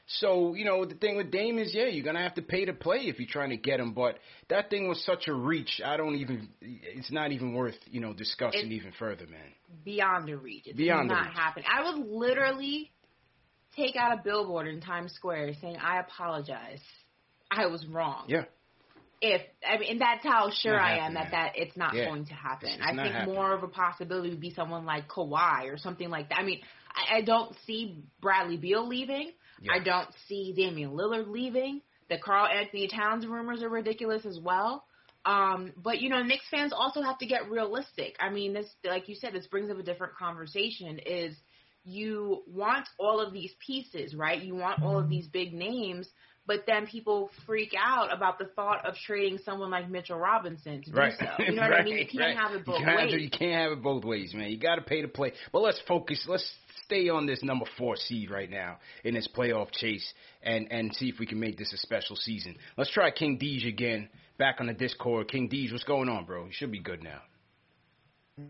So 0.07 0.53
you 0.53 0.65
know 0.65 0.85
the 0.85 0.93
thing 0.95 1.17
with 1.17 1.31
Dame 1.31 1.57
is, 1.57 1.73
yeah, 1.73 1.85
you're 1.87 2.05
gonna 2.05 2.21
have 2.21 2.35
to 2.35 2.41
pay 2.43 2.65
to 2.65 2.73
play 2.73 2.99
if 3.07 3.19
you're 3.19 3.27
trying 3.27 3.49
to 3.49 3.57
get 3.57 3.79
him. 3.79 3.93
But 3.93 4.19
that 4.49 4.69
thing 4.69 4.87
was 4.87 5.03
such 5.03 5.27
a 5.27 5.33
reach. 5.33 5.81
I 5.83 5.97
don't 5.97 6.15
even. 6.15 6.49
It's 6.61 7.11
not 7.11 7.31
even 7.31 7.53
worth 7.53 7.75
you 7.87 8.01
know 8.01 8.13
discussing 8.13 8.71
It- 8.71 8.75
even 8.75 8.91
further, 8.99 9.25
man. 9.25 9.51
beyond 9.83 10.29
a 10.29 10.37
reach. 10.37 10.67
It's 10.67 10.77
Beyond 10.77 11.07
not 11.09 11.33
happening. 11.33 11.65
I 11.71 11.83
would 11.91 12.07
literally 12.07 12.91
take 13.75 13.95
out 13.95 14.17
a 14.17 14.21
billboard 14.21 14.67
in 14.67 14.79
Times 14.79 15.11
Square 15.13 15.53
saying, 15.59 15.77
"I 15.77 15.99
apologize. 15.99 16.81
I 17.49 17.65
was 17.65 17.85
wrong." 17.87 18.25
Yeah. 18.27 18.45
If 19.21 19.41
I 19.67 19.79
mean, 19.79 19.89
and 19.93 20.01
that's 20.01 20.23
how 20.23 20.51
sure 20.51 20.79
I 20.79 20.97
am 20.99 21.15
that 21.15 21.31
man. 21.31 21.31
that 21.31 21.51
it's 21.55 21.75
not 21.75 21.95
Yeah. 21.95 22.05
going 22.05 22.25
to 22.25 22.33
happen. 22.35 22.69
It's 22.69 22.81
I 22.81 22.89
think 22.93 22.99
happening. 23.13 23.33
more 23.33 23.53
of 23.53 23.63
a 23.63 23.67
possibility 23.67 24.29
would 24.29 24.39
be 24.39 24.53
someone 24.53 24.85
like 24.85 25.07
Kawhi 25.07 25.73
or 25.73 25.77
something 25.77 26.09
like 26.11 26.29
that. 26.29 26.37
I 26.37 26.43
mean, 26.43 26.61
I, 26.93 27.17
I 27.17 27.21
don't 27.21 27.55
see 27.65 28.03
Bradley 28.21 28.57
Beal 28.57 28.87
leaving. 28.87 29.31
Yeah. 29.61 29.73
I 29.73 29.79
don't 29.79 30.09
see 30.27 30.53
Damian 30.55 30.91
Lillard 30.91 31.27
leaving. 31.29 31.81
The 32.09 32.17
Karl-Anthony 32.17 32.87
Towns 32.87 33.25
rumors 33.25 33.63
are 33.63 33.69
ridiculous 33.69 34.25
as 34.25 34.39
well. 34.39 34.85
Um, 35.25 35.73
but 35.75 36.01
you 36.01 36.09
know, 36.09 36.21
Knicks 36.21 36.45
fans 36.51 36.71
also 36.71 37.01
have 37.01 37.17
to 37.19 37.25
get 37.25 37.49
realistic. 37.49 38.15
I 38.19 38.29
mean, 38.29 38.53
this, 38.53 38.67
like 38.83 39.09
you 39.09 39.15
said, 39.15 39.33
this 39.33 39.47
brings 39.47 39.71
up 39.71 39.79
a 39.79 39.83
different 39.83 40.15
conversation. 40.15 40.99
Is 41.03 41.35
you 41.83 42.43
want 42.47 42.87
all 42.99 43.19
of 43.19 43.33
these 43.33 43.51
pieces, 43.65 44.13
right? 44.13 44.41
You 44.41 44.55
want 44.55 44.83
all 44.83 44.99
of 44.99 45.09
these 45.09 45.27
big 45.27 45.51
names, 45.53 46.07
but 46.47 46.65
then 46.67 46.85
people 46.85 47.31
freak 47.47 47.73
out 47.79 48.15
about 48.15 48.37
the 48.37 48.45
thought 48.55 48.85
of 48.85 48.95
trading 48.95 49.39
someone 49.43 49.71
like 49.71 49.89
Mitchell 49.89 50.17
Robinson 50.17 50.83
to 50.83 50.91
do 50.91 50.95
Right. 50.97 51.13
so. 51.17 51.25
You 51.43 51.53
know 51.53 51.63
what 51.63 51.73
I 51.73 51.83
mean? 51.83 51.97
You 51.97 52.05
can't 52.07 52.19
right. 52.19 52.37
have 52.37 52.51
it 52.55 52.65
both 52.65 52.79
you 52.79 52.85
ways. 52.85 53.13
You 53.13 53.29
can't 53.29 53.53
have 53.69 53.71
it 53.71 53.83
both 53.83 54.03
ways, 54.03 54.33
man. 54.33 54.49
You 54.49 54.57
got 54.59 54.75
to 54.75 54.81
pay 54.81 55.01
to 55.01 55.07
play. 55.07 55.33
But 55.51 55.61
let's 55.61 55.79
focus. 55.87 56.23
Let's 56.27 56.47
stay 56.85 57.09
on 57.09 57.25
this 57.25 57.43
number 57.43 57.65
four 57.77 57.95
seed 57.95 58.29
right 58.29 58.49
now 58.49 58.77
in 59.03 59.13
this 59.13 59.27
playoff 59.27 59.71
chase, 59.71 60.13
and 60.43 60.71
and 60.71 60.93
see 60.95 61.09
if 61.09 61.19
we 61.19 61.25
can 61.25 61.39
make 61.39 61.57
this 61.57 61.73
a 61.73 61.77
special 61.77 62.15
season. 62.15 62.55
Let's 62.77 62.91
try 62.91 63.11
King 63.11 63.39
Deej 63.39 63.67
again. 63.67 64.09
Back 64.37 64.57
on 64.59 64.67
the 64.67 64.73
Discord, 64.73 65.29
King 65.29 65.49
Deej, 65.49 65.71
what's 65.71 65.85
going 65.85 66.09
on, 66.09 66.25
bro? 66.25 66.45
You 66.45 66.51
should 66.51 66.71
be 66.71 66.79
good 66.79 67.01
now. 67.01 67.21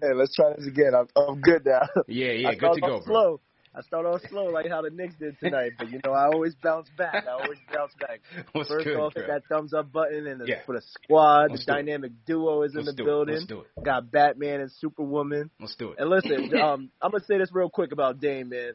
Hey, 0.01 0.13
let's 0.15 0.35
try 0.35 0.51
this 0.57 0.65
again. 0.65 0.93
I'm, 0.95 1.07
I'm 1.15 1.39
good 1.41 1.63
now. 1.63 1.87
Yeah, 2.07 2.31
yeah, 2.31 2.49
I 2.49 2.55
good 2.55 2.73
to 2.73 2.81
go, 2.81 3.01
bro. 3.01 3.01
slow. 3.05 3.41
I 3.77 3.81
start 3.81 4.05
off 4.05 4.21
slow 4.29 4.45
like 4.45 4.67
how 4.69 4.81
the 4.81 4.89
Knicks 4.89 5.15
did 5.15 5.37
tonight, 5.39 5.71
but 5.77 5.91
you 5.91 5.99
know 6.05 6.11
I 6.13 6.27
always 6.27 6.55
bounce 6.55 6.87
back. 6.97 7.25
I 7.27 7.31
always 7.31 7.57
bounce 7.73 7.91
back. 7.99 8.21
What's 8.53 8.69
First 8.69 8.85
good, 8.85 8.97
off, 8.97 9.13
hit 9.15 9.27
that 9.27 9.43
thumbs 9.49 9.73
up 9.73 9.91
button, 9.91 10.27
and 10.27 10.39
the, 10.39 10.45
Yeah. 10.47 10.61
for 10.65 10.75
the 10.75 10.81
squad, 10.81 11.51
Let's 11.51 11.65
the 11.65 11.71
do 11.73 11.77
it. 11.77 11.81
dynamic 11.83 12.11
duo 12.25 12.61
is 12.63 12.71
in 12.73 12.85
Let's 12.85 12.91
the 12.91 12.95
do 12.95 13.03
it. 13.03 13.05
building. 13.05 13.35
Let's 13.35 13.47
do 13.47 13.59
it. 13.61 13.83
Got 13.83 14.11
Batman 14.11 14.61
and 14.61 14.71
Superwoman. 14.71 15.49
Let's 15.59 15.75
do 15.75 15.91
it. 15.91 15.99
And 15.99 16.09
listen, 16.09 16.55
um, 16.61 16.89
I'm 17.01 17.11
gonna 17.11 17.23
say 17.25 17.37
this 17.37 17.49
real 17.51 17.69
quick 17.69 17.91
about 17.91 18.19
Dame, 18.21 18.49
man. 18.49 18.71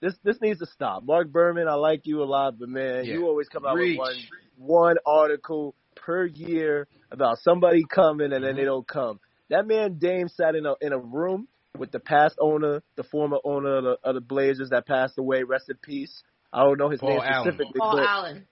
This 0.00 0.14
this 0.22 0.40
needs 0.40 0.60
to 0.60 0.66
stop. 0.66 1.02
Marc 1.04 1.30
Berman, 1.32 1.66
I 1.66 1.74
like 1.74 2.02
you 2.04 2.22
a 2.22 2.24
lot, 2.24 2.58
but 2.58 2.68
man, 2.68 3.04
Yeah. 3.06 3.14
you 3.14 3.26
always 3.26 3.48
come 3.48 3.64
out 3.66 3.74
Reach. 3.76 3.98
with 3.98 4.06
one 4.06 4.16
one 4.56 4.96
article 5.04 5.74
per 5.96 6.26
year 6.26 6.86
about 7.10 7.38
somebody 7.38 7.82
coming 7.88 8.32
and 8.32 8.44
then 8.44 8.54
they 8.56 8.64
don't 8.64 8.86
come. 8.86 9.18
That 9.50 9.66
man 9.66 9.98
Dame 9.98 10.28
sat 10.28 10.54
in 10.54 10.64
a 10.66 10.74
in 10.80 10.92
a 10.92 10.98
room 10.98 11.48
with 11.78 11.90
the 11.90 12.00
past 12.00 12.36
owner, 12.40 12.82
the 12.96 13.04
former 13.04 13.38
owner 13.44 13.78
of 13.78 13.84
the, 13.84 13.98
of 14.04 14.14
the 14.14 14.20
Blazers 14.20 14.70
that 14.70 14.86
passed 14.86 15.18
away. 15.18 15.42
Rest 15.42 15.68
in 15.68 15.76
peace. 15.76 16.22
I 16.52 16.62
don't 16.62 16.78
know 16.78 16.88
his 16.88 17.00
Paul 17.00 17.10
name 17.10 17.20
Allen. 17.24 17.52
specifically, 17.54 17.80
Paul 17.80 17.96
but 17.96 18.08
Allen. 18.08 18.46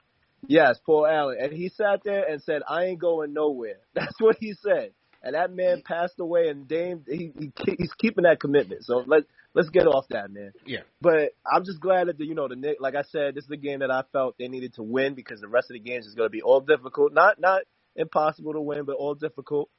Yes, 0.49 0.79
Paul 0.85 1.07
Allen. 1.07 1.37
And 1.41 1.53
he 1.53 1.69
sat 1.69 2.01
there 2.05 2.29
and 2.29 2.43
said, 2.43 2.63
I 2.69 2.87
ain't 2.87 3.01
going 3.01 3.33
nowhere. 3.33 3.77
That's 3.95 4.15
what 4.19 4.37
he 4.41 4.55
said. 4.55 4.93
And 5.23 5.37
that 5.37 5.53
man 5.53 5.83
passed 5.85 6.19
away 6.19 6.49
and 6.49 6.67
Dame 6.67 7.05
he, 7.07 7.33
he 7.39 7.53
he's 7.79 7.93
keeping 7.93 8.25
that 8.25 8.41
commitment. 8.41 8.85
So 8.85 9.05
let 9.07 9.23
let's 9.55 9.69
get 9.69 9.87
off 9.87 10.07
that, 10.11 10.33
man. 10.33 10.51
Yeah. 10.67 10.81
But 11.01 11.31
I'm 11.47 11.65
just 11.65 11.81
glad 11.81 12.09
that 12.09 12.19
the 12.19 12.25
you 12.25 12.35
know 12.35 12.49
the 12.49 12.57
Knicks 12.57 12.81
like 12.81 12.97
I 12.97 13.03
said, 13.03 13.37
this 13.37 13.45
is 13.45 13.51
a 13.51 13.57
game 13.57 13.81
that 13.81 13.91
I 13.93 14.03
felt 14.13 14.35
they 14.37 14.49
needed 14.49 14.75
to 14.75 14.83
win 14.83 15.15
because 15.15 15.41
the 15.41 15.47
rest 15.47 15.71
of 15.71 15.75
the 15.75 15.79
games 15.79 16.07
is 16.07 16.17
gonna 16.17 16.29
be 16.29 16.43
all 16.43 16.61
difficult. 16.61 17.13
Not 17.13 17.41
not 17.41 17.63
impossible 17.95 18.55
to 18.55 18.61
win, 18.61 18.85
but 18.85 18.97
all 18.97 19.15
difficult. 19.15 19.71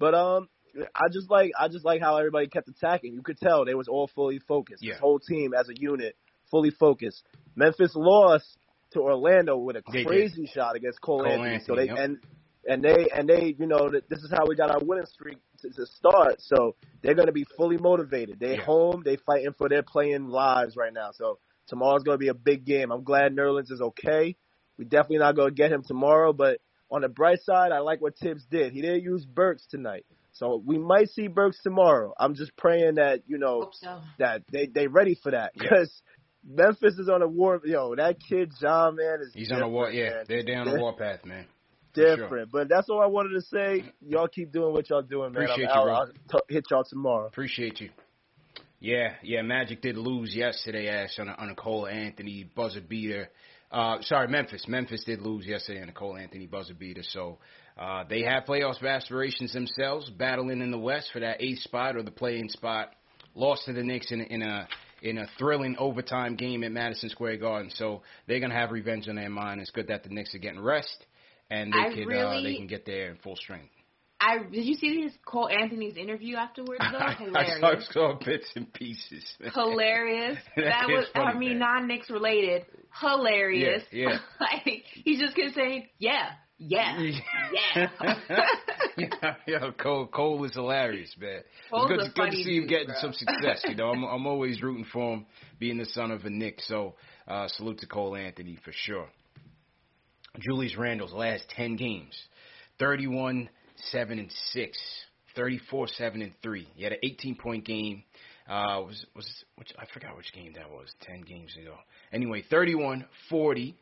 But 0.00 0.14
um 0.14 0.48
I 0.94 1.08
just 1.12 1.30
like 1.30 1.52
I 1.58 1.68
just 1.68 1.84
like 1.84 2.00
how 2.00 2.16
everybody 2.16 2.46
kept 2.46 2.68
attacking. 2.68 3.14
You 3.14 3.22
could 3.22 3.38
tell 3.38 3.64
they 3.64 3.74
was 3.74 3.88
all 3.88 4.08
fully 4.14 4.38
focused. 4.38 4.82
Yeah. 4.82 4.94
This 4.94 5.00
whole 5.00 5.18
team 5.18 5.52
as 5.54 5.68
a 5.68 5.72
unit, 5.76 6.16
fully 6.50 6.70
focused. 6.70 7.22
Memphis 7.56 7.92
lost 7.94 8.56
to 8.92 9.00
Orlando 9.00 9.56
with 9.58 9.76
a 9.76 9.82
They 9.90 9.98
did. 9.98 10.06
crazy 10.06 10.46
shot 10.46 10.76
against 10.76 11.00
Cole, 11.00 11.22
Cole 11.22 11.32
Anthony. 11.32 11.60
So 11.66 11.74
they 11.74 11.86
yep. 11.86 11.98
and 11.98 12.18
and 12.66 12.82
they 12.82 13.08
and 13.14 13.28
they 13.28 13.54
you 13.58 13.66
know 13.66 13.90
this 13.90 14.20
is 14.20 14.30
how 14.30 14.46
we 14.46 14.54
got 14.54 14.70
our 14.70 14.80
winning 14.82 15.06
streak 15.06 15.38
to, 15.60 15.70
to 15.70 15.86
start. 15.86 16.36
So 16.40 16.76
they're 17.02 17.14
going 17.14 17.26
to 17.26 17.32
be 17.32 17.46
fully 17.56 17.78
motivated. 17.78 18.38
They 18.40 18.56
Yeah. 18.56 18.64
home. 18.64 19.02
They 19.04 19.16
fighting 19.16 19.54
for 19.56 19.68
their 19.68 19.82
playing 19.82 20.28
lives 20.28 20.76
right 20.76 20.92
now. 20.92 21.10
So 21.12 21.38
tomorrow's 21.66 22.02
going 22.02 22.16
to 22.16 22.22
be 22.22 22.28
a 22.28 22.34
big 22.34 22.64
game. 22.64 22.90
I'm 22.90 23.04
glad 23.04 23.34
Nerlens 23.34 23.70
is 23.70 23.80
okay. 23.80 24.36
We 24.78 24.84
definitely 24.84 25.18
not 25.18 25.34
gonna 25.34 25.50
get 25.50 25.72
him 25.72 25.82
tomorrow, 25.82 26.32
but 26.32 26.60
on 26.90 27.02
the 27.02 27.08
bright 27.08 27.40
side, 27.42 27.72
I 27.72 27.80
like 27.80 28.00
what 28.00 28.16
Tibbs 28.16 28.46
did. 28.46 28.72
He 28.72 28.80
didn't 28.80 29.02
use 29.02 29.26
Burks 29.26 29.66
tonight. 29.66 30.06
So 30.38 30.62
we 30.64 30.78
might 30.78 31.10
see 31.10 31.26
Burks 31.26 31.58
tomorrow. 31.62 32.14
I'm 32.18 32.34
just 32.34 32.56
praying 32.56 32.94
that, 32.94 33.22
you 33.26 33.38
know, 33.38 33.70
so. 33.72 34.00
that 34.18 34.42
they 34.52 34.66
they 34.66 34.86
ready 34.86 35.18
for 35.20 35.32
that 35.32 35.52
because 35.54 35.90
Memphis 36.48 36.94
is 36.98 37.08
on 37.08 37.22
a 37.22 37.26
war. 37.28 37.60
Yo, 37.64 37.94
that 37.96 38.16
kid 38.20 38.52
John 38.60 38.96
man 38.96 39.18
is 39.22 39.32
He's 39.34 39.50
on 39.50 39.62
a 39.62 39.68
war. 39.68 39.90
different, 39.90 40.04
Yeah, 40.10 40.16
man. 40.16 40.24
they're 40.28 40.42
down 40.54 40.66
They're 40.66 40.74
the 40.76 40.80
warpath, 40.80 41.24
man. 41.24 41.46
sure. 41.94 42.16
different. 42.16 42.50
But 42.52 42.68
that's 42.68 42.88
all 42.88 43.00
I 43.02 43.06
wanted 43.06 43.34
to 43.34 43.42
say. 43.42 43.84
Y'all 44.06 44.28
keep 44.28 44.52
doing 44.52 44.72
what 44.72 44.88
y'all 44.88 45.02
doing, 45.02 45.32
man. 45.32 45.42
Appreciate 45.44 45.68
I'm 45.68 45.74
you, 45.74 45.80
out. 45.80 45.84
bro. 45.84 45.94
I'll 45.94 46.40
t- 46.48 46.54
hit 46.54 46.64
y'all 46.70 46.84
tomorrow. 46.84 47.26
Appreciate 47.26 47.80
you. 47.80 47.90
Yeah, 48.80 49.14
yeah. 49.24 49.42
Magic 49.42 49.82
did 49.82 49.96
lose 49.96 50.34
yesterday, 50.36 50.86
Ash, 50.88 51.18
on 51.18 51.28
a, 51.28 51.32
on 51.32 51.50
a 51.50 51.54
Cole 51.56 51.88
Anthony 51.88 52.44
buzzer 52.54 52.80
beater. 52.80 53.28
Uh, 53.72 54.00
sorry, 54.02 54.28
Memphis. 54.28 54.66
Memphis 54.68 55.02
did 55.04 55.20
lose 55.20 55.44
yesterday 55.46 55.82
on 55.82 55.88
a 55.88 55.92
Cole 55.92 56.16
Anthony 56.16 56.46
buzzer 56.46 56.74
beater. 56.74 57.02
So 57.02 57.38
uh, 57.78 58.04
they 58.08 58.22
have 58.22 58.44
playoff 58.44 58.82
aspirations 58.82 59.52
themselves, 59.52 60.10
battling 60.10 60.60
in 60.60 60.70
the 60.70 60.78
West 60.78 61.10
for 61.12 61.20
that 61.20 61.40
eighth 61.40 61.60
spot 61.60 61.96
or 61.96 62.02
the 62.02 62.10
play-in 62.10 62.48
spot. 62.48 62.92
Lost 63.34 63.66
to 63.66 63.72
the 63.72 63.84
Knicks 63.84 64.10
in, 64.10 64.20
a- 64.20 64.24
in 64.24 64.42
a 64.42 64.68
in 65.00 65.16
a 65.18 65.26
thrilling 65.38 65.76
overtime 65.78 66.34
game 66.34 66.64
at 66.64 66.72
Madison 66.72 67.08
Square 67.08 67.36
Garden. 67.36 67.70
So 67.72 68.02
they're 68.26 68.40
gonna 68.40 68.54
have 68.54 68.72
revenge 68.72 69.08
on 69.08 69.14
their 69.14 69.30
mind. 69.30 69.60
It's 69.60 69.70
good 69.70 69.86
that 69.88 70.02
the 70.02 70.08
Knicks 70.08 70.34
are 70.34 70.38
getting 70.38 70.60
rest 70.60 71.04
and 71.50 71.72
they 71.72 71.78
I 71.78 71.94
can 71.94 72.12
uh, 72.12 72.40
they 72.42 72.56
can 72.56 72.66
get 72.66 72.84
there 72.84 73.10
in 73.10 73.16
full 73.18 73.36
strength. 73.36 73.70
I 74.20 74.38
did 74.38 74.64
you 74.64 74.74
see 74.74 75.02
his 75.02 75.12
Cole 75.24 75.48
Anthony's 75.48 75.96
interview 75.96 76.36
afterwards 76.36 76.80
though? 76.90 76.98
I, 76.98 77.14
Hilarious. 77.14 77.88
saw 77.92 78.18
bits 78.24 78.50
and 78.56 78.72
pieces. 78.72 79.24
Hilarious. 79.54 80.38
That 80.56 80.64
that 80.64 80.88
was 80.88 81.06
I 81.14 81.34
mean 81.38 81.58
non 81.58 81.86
Knicks 81.86 82.10
related. 82.10 82.64
Hilarious. 83.00 83.84
Yeah, 83.92 84.08
yeah. 84.10 84.18
like 84.40 84.82
he 85.04 85.20
just 85.20 85.36
kept 85.36 85.54
saying, 85.54 85.88
Yeah, 85.98 86.30
yeah, 86.58 86.98
yeah. 87.74 87.88
yeah, 88.96 89.34
yeah, 89.46 89.70
Cole, 89.78 90.06
Cole 90.08 90.44
is 90.44 90.54
hilarious, 90.54 91.14
man. 91.18 91.42
Cole's 91.70 91.90
it's 91.90 92.02
good, 92.08 92.14
good 92.14 92.30
to 92.32 92.36
see 92.36 92.56
him 92.56 92.62
dude, 92.62 92.68
getting 92.68 92.86
bro. 92.88 93.00
some 93.00 93.12
success. 93.12 93.62
You 93.68 93.76
know, 93.76 93.90
I'm, 93.90 94.02
I'm 94.02 94.26
always 94.26 94.60
rooting 94.60 94.86
for 94.92 95.14
him, 95.14 95.26
being 95.58 95.78
the 95.78 95.86
son 95.86 96.10
of 96.10 96.24
a 96.24 96.30
Knick. 96.30 96.60
So, 96.62 96.94
uh, 97.28 97.46
salute 97.48 97.78
to 97.78 97.86
Cole 97.86 98.16
Anthony 98.16 98.58
for 98.64 98.72
sure. 98.72 99.08
Julius 100.40 100.76
Randle's 100.76 101.12
last 101.12 101.44
ten 101.56 101.76
games, 101.76 102.16
31, 102.78 103.48
seven 103.90 104.18
and 104.18 104.30
six, 104.52 104.78
34, 105.36 105.88
seven 105.88 106.22
and 106.22 106.32
three. 106.42 106.68
He 106.74 106.82
had 106.82 106.92
an 106.92 106.98
18 107.02 107.36
point 107.36 107.64
game. 107.64 108.02
Uh, 108.48 108.82
was 108.86 109.04
was 109.14 109.26
which 109.56 109.72
I 109.78 109.84
forgot 109.92 110.16
which 110.16 110.32
game 110.32 110.54
that 110.54 110.70
was. 110.70 110.92
Ten 111.02 111.20
games 111.20 111.54
ago. 111.60 111.74
Anyway, 112.12 112.42
31, 112.50 113.04
40. 113.30 113.76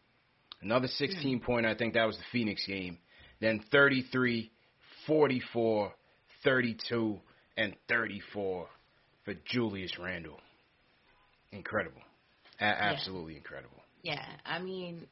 Another 0.62 0.88
hmm. 0.88 1.04
16 1.04 1.40
point, 1.40 1.66
I 1.66 1.74
think 1.74 1.94
that 1.94 2.04
was 2.04 2.16
the 2.16 2.24
Phoenix 2.32 2.66
game. 2.66 2.98
Then 3.40 3.62
33, 3.70 4.50
44, 5.06 5.92
32, 6.44 7.20
and 7.56 7.74
34 7.88 8.66
for 9.24 9.34
Julius 9.44 9.98
Randle. 9.98 10.40
Incredible. 11.52 12.00
A- 12.60 12.64
absolutely 12.64 13.36
incredible. 13.36 13.82
Yeah, 14.02 14.24
I 14.44 14.60
mean, 14.60 15.06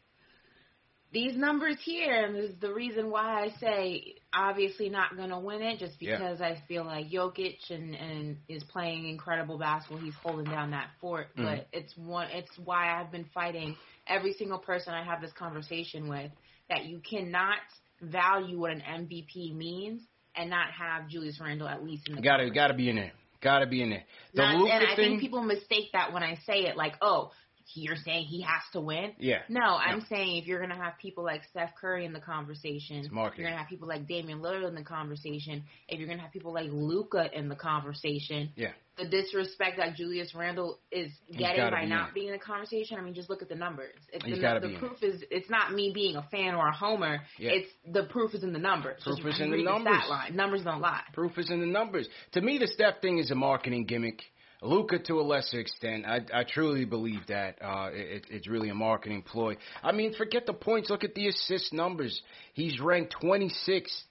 these 1.12 1.36
numbers 1.36 1.76
here, 1.84 2.24
and 2.24 2.34
this 2.34 2.52
the 2.60 2.72
reason 2.72 3.10
why 3.10 3.44
I 3.44 3.48
say 3.60 4.14
obviously 4.36 4.88
not 4.88 5.16
going 5.16 5.30
to 5.30 5.38
win 5.38 5.62
it, 5.62 5.78
just 5.78 6.00
Yeah. 6.00 6.16
because 6.16 6.40
I 6.40 6.56
feel 6.68 6.84
like 6.84 7.08
Jokic 7.10 7.70
and, 7.70 7.94
and 7.94 8.36
is 8.48 8.62
playing 8.64 9.08
incredible 9.08 9.58
basketball. 9.58 9.98
He's 10.04 10.14
holding 10.22 10.46
down 10.50 10.70
that 10.72 10.90
fort, 11.00 11.28
Mhm. 11.36 11.44
but 11.44 11.68
it's 11.72 11.96
one. 11.96 12.28
It's 12.30 12.56
why 12.58 12.98
I've 13.00 13.10
been 13.10 13.24
fighting 13.34 13.76
every 14.06 14.32
single 14.34 14.58
person 14.58 14.92
I 14.94 15.02
have 15.04 15.20
this 15.20 15.32
conversation 15.32 16.08
with 16.08 16.30
that 16.68 16.84
you 16.86 17.00
cannot 17.00 17.58
value 18.00 18.58
what 18.58 18.70
an 18.70 18.82
MVP 18.82 19.52
means 19.54 20.02
and 20.34 20.50
not 20.50 20.70
have 20.72 21.08
Julius 21.08 21.38
Randle 21.40 21.68
at 21.68 21.84
least 21.84 22.08
in 22.08 22.16
the 22.16 22.22
Got 22.22 22.38
to 22.38 22.50
got 22.50 22.68
to 22.68 22.74
be 22.74 22.88
in 22.90 22.96
there. 22.96 23.12
Got 23.40 23.58
to 23.60 23.66
be 23.66 23.82
in 23.82 23.90
there. 23.90 24.04
The 24.32 24.42
Not- 24.42 24.56
Luka 24.56 24.72
and 24.72 24.84
I 24.86 24.96
thing. 24.96 25.10
think 25.10 25.20
people 25.20 25.42
mistake 25.42 25.90
that 25.92 26.12
when 26.12 26.22
I 26.22 26.36
say 26.46 26.64
it, 26.64 26.76
like, 26.76 26.96
oh, 27.02 27.30
you're 27.74 27.96
saying 27.96 28.26
he 28.26 28.42
has 28.42 28.62
to 28.72 28.80
win. 28.80 29.12
yeah. 29.18 29.38
No, 29.48 29.62
I'm 29.62 30.02
saying 30.08 30.36
if 30.36 30.46
you're 30.46 30.60
gonna 30.60 30.76
have 30.76 30.94
people 31.00 31.24
like 31.24 31.42
Steph 31.50 31.70
Curry 31.80 32.04
in 32.04 32.12
the 32.12 32.20
conversation, 32.20 33.08
you're 33.12 33.30
gonna 33.30 33.56
have 33.56 33.68
people 33.68 33.88
like 33.88 34.06
Damian 34.06 34.40
Lillard 34.40 34.68
in 34.68 34.74
the 34.74 34.82
conversation. 34.84 35.64
If 35.88 35.98
you're 35.98 36.08
gonna 36.08 36.22
have 36.22 36.32
people 36.32 36.52
like 36.52 36.68
Luka 36.70 37.28
in 37.32 37.48
the 37.48 37.56
conversation, 37.56 38.50
Yeah. 38.56 38.72
the 38.98 39.06
disrespect 39.08 39.78
that 39.78 39.96
Julius 39.96 40.34
Randle 40.34 40.78
is 40.92 41.10
getting 41.32 41.68
by 41.70 41.82
be 41.82 41.86
not 41.88 42.08
it. 42.10 42.14
being 42.14 42.26
in 42.28 42.32
the 42.34 42.38
conversation, 42.38 42.98
I 42.98 43.00
mean, 43.02 43.14
just 43.14 43.28
look 43.30 43.42
at 43.42 43.48
the 43.48 43.54
numbers. 43.56 43.94
It's 44.12 44.24
the, 44.24 44.40
gotta 44.40 44.60
the 44.60 44.68
be 44.68 44.74
in 44.74 44.80
proof 44.80 45.02
is 45.02 45.24
it's 45.30 45.50
not 45.50 45.72
me 45.72 45.90
being 45.94 46.16
a 46.16 46.22
fan 46.30 46.54
or 46.54 46.68
a 46.68 46.72
homer. 46.76 47.22
Yeah. 47.38 47.52
It's 47.52 47.70
the 47.90 48.04
proof 48.04 48.34
is 48.34 48.44
in 48.44 48.52
the 48.52 48.58
numbers. 48.58 49.02
Proof 49.02 49.16
Just 49.18 49.28
is 49.36 49.40
in 49.40 49.50
the 49.50 49.62
numbers. 49.62 49.96
stat 49.96 50.10
line. 50.10 50.36
Numbers 50.36 50.62
don't 50.62 50.80
lie. 50.80 51.02
Proof 51.12 51.36
is 51.38 51.50
in 51.50 51.60
the 51.60 51.66
numbers. 51.66 52.08
To 52.32 52.40
me, 52.40 52.58
the 52.58 52.66
Steph 52.68 53.00
thing 53.00 53.18
is 53.18 53.30
a 53.30 53.34
marketing 53.34 53.86
gimmick. 53.86 54.22
Luka, 54.64 54.98
to 54.98 55.20
a 55.20 55.22
lesser 55.22 55.60
extent, 55.60 56.06
I, 56.06 56.20
I 56.32 56.44
truly 56.44 56.86
believe 56.86 57.20
that 57.28 57.58
uh, 57.62 57.90
it, 57.92 58.26
it's 58.30 58.48
really 58.48 58.70
a 58.70 58.74
marketing 58.74 59.22
ploy. 59.22 59.56
I 59.82 59.92
mean, 59.92 60.14
forget 60.14 60.46
the 60.46 60.54
points. 60.54 60.88
Look 60.88 61.04
at 61.04 61.14
the 61.14 61.28
assist 61.28 61.72
numbers. 61.72 62.22
He's 62.54 62.80
ranked 62.80 63.14
26th 63.22 64.02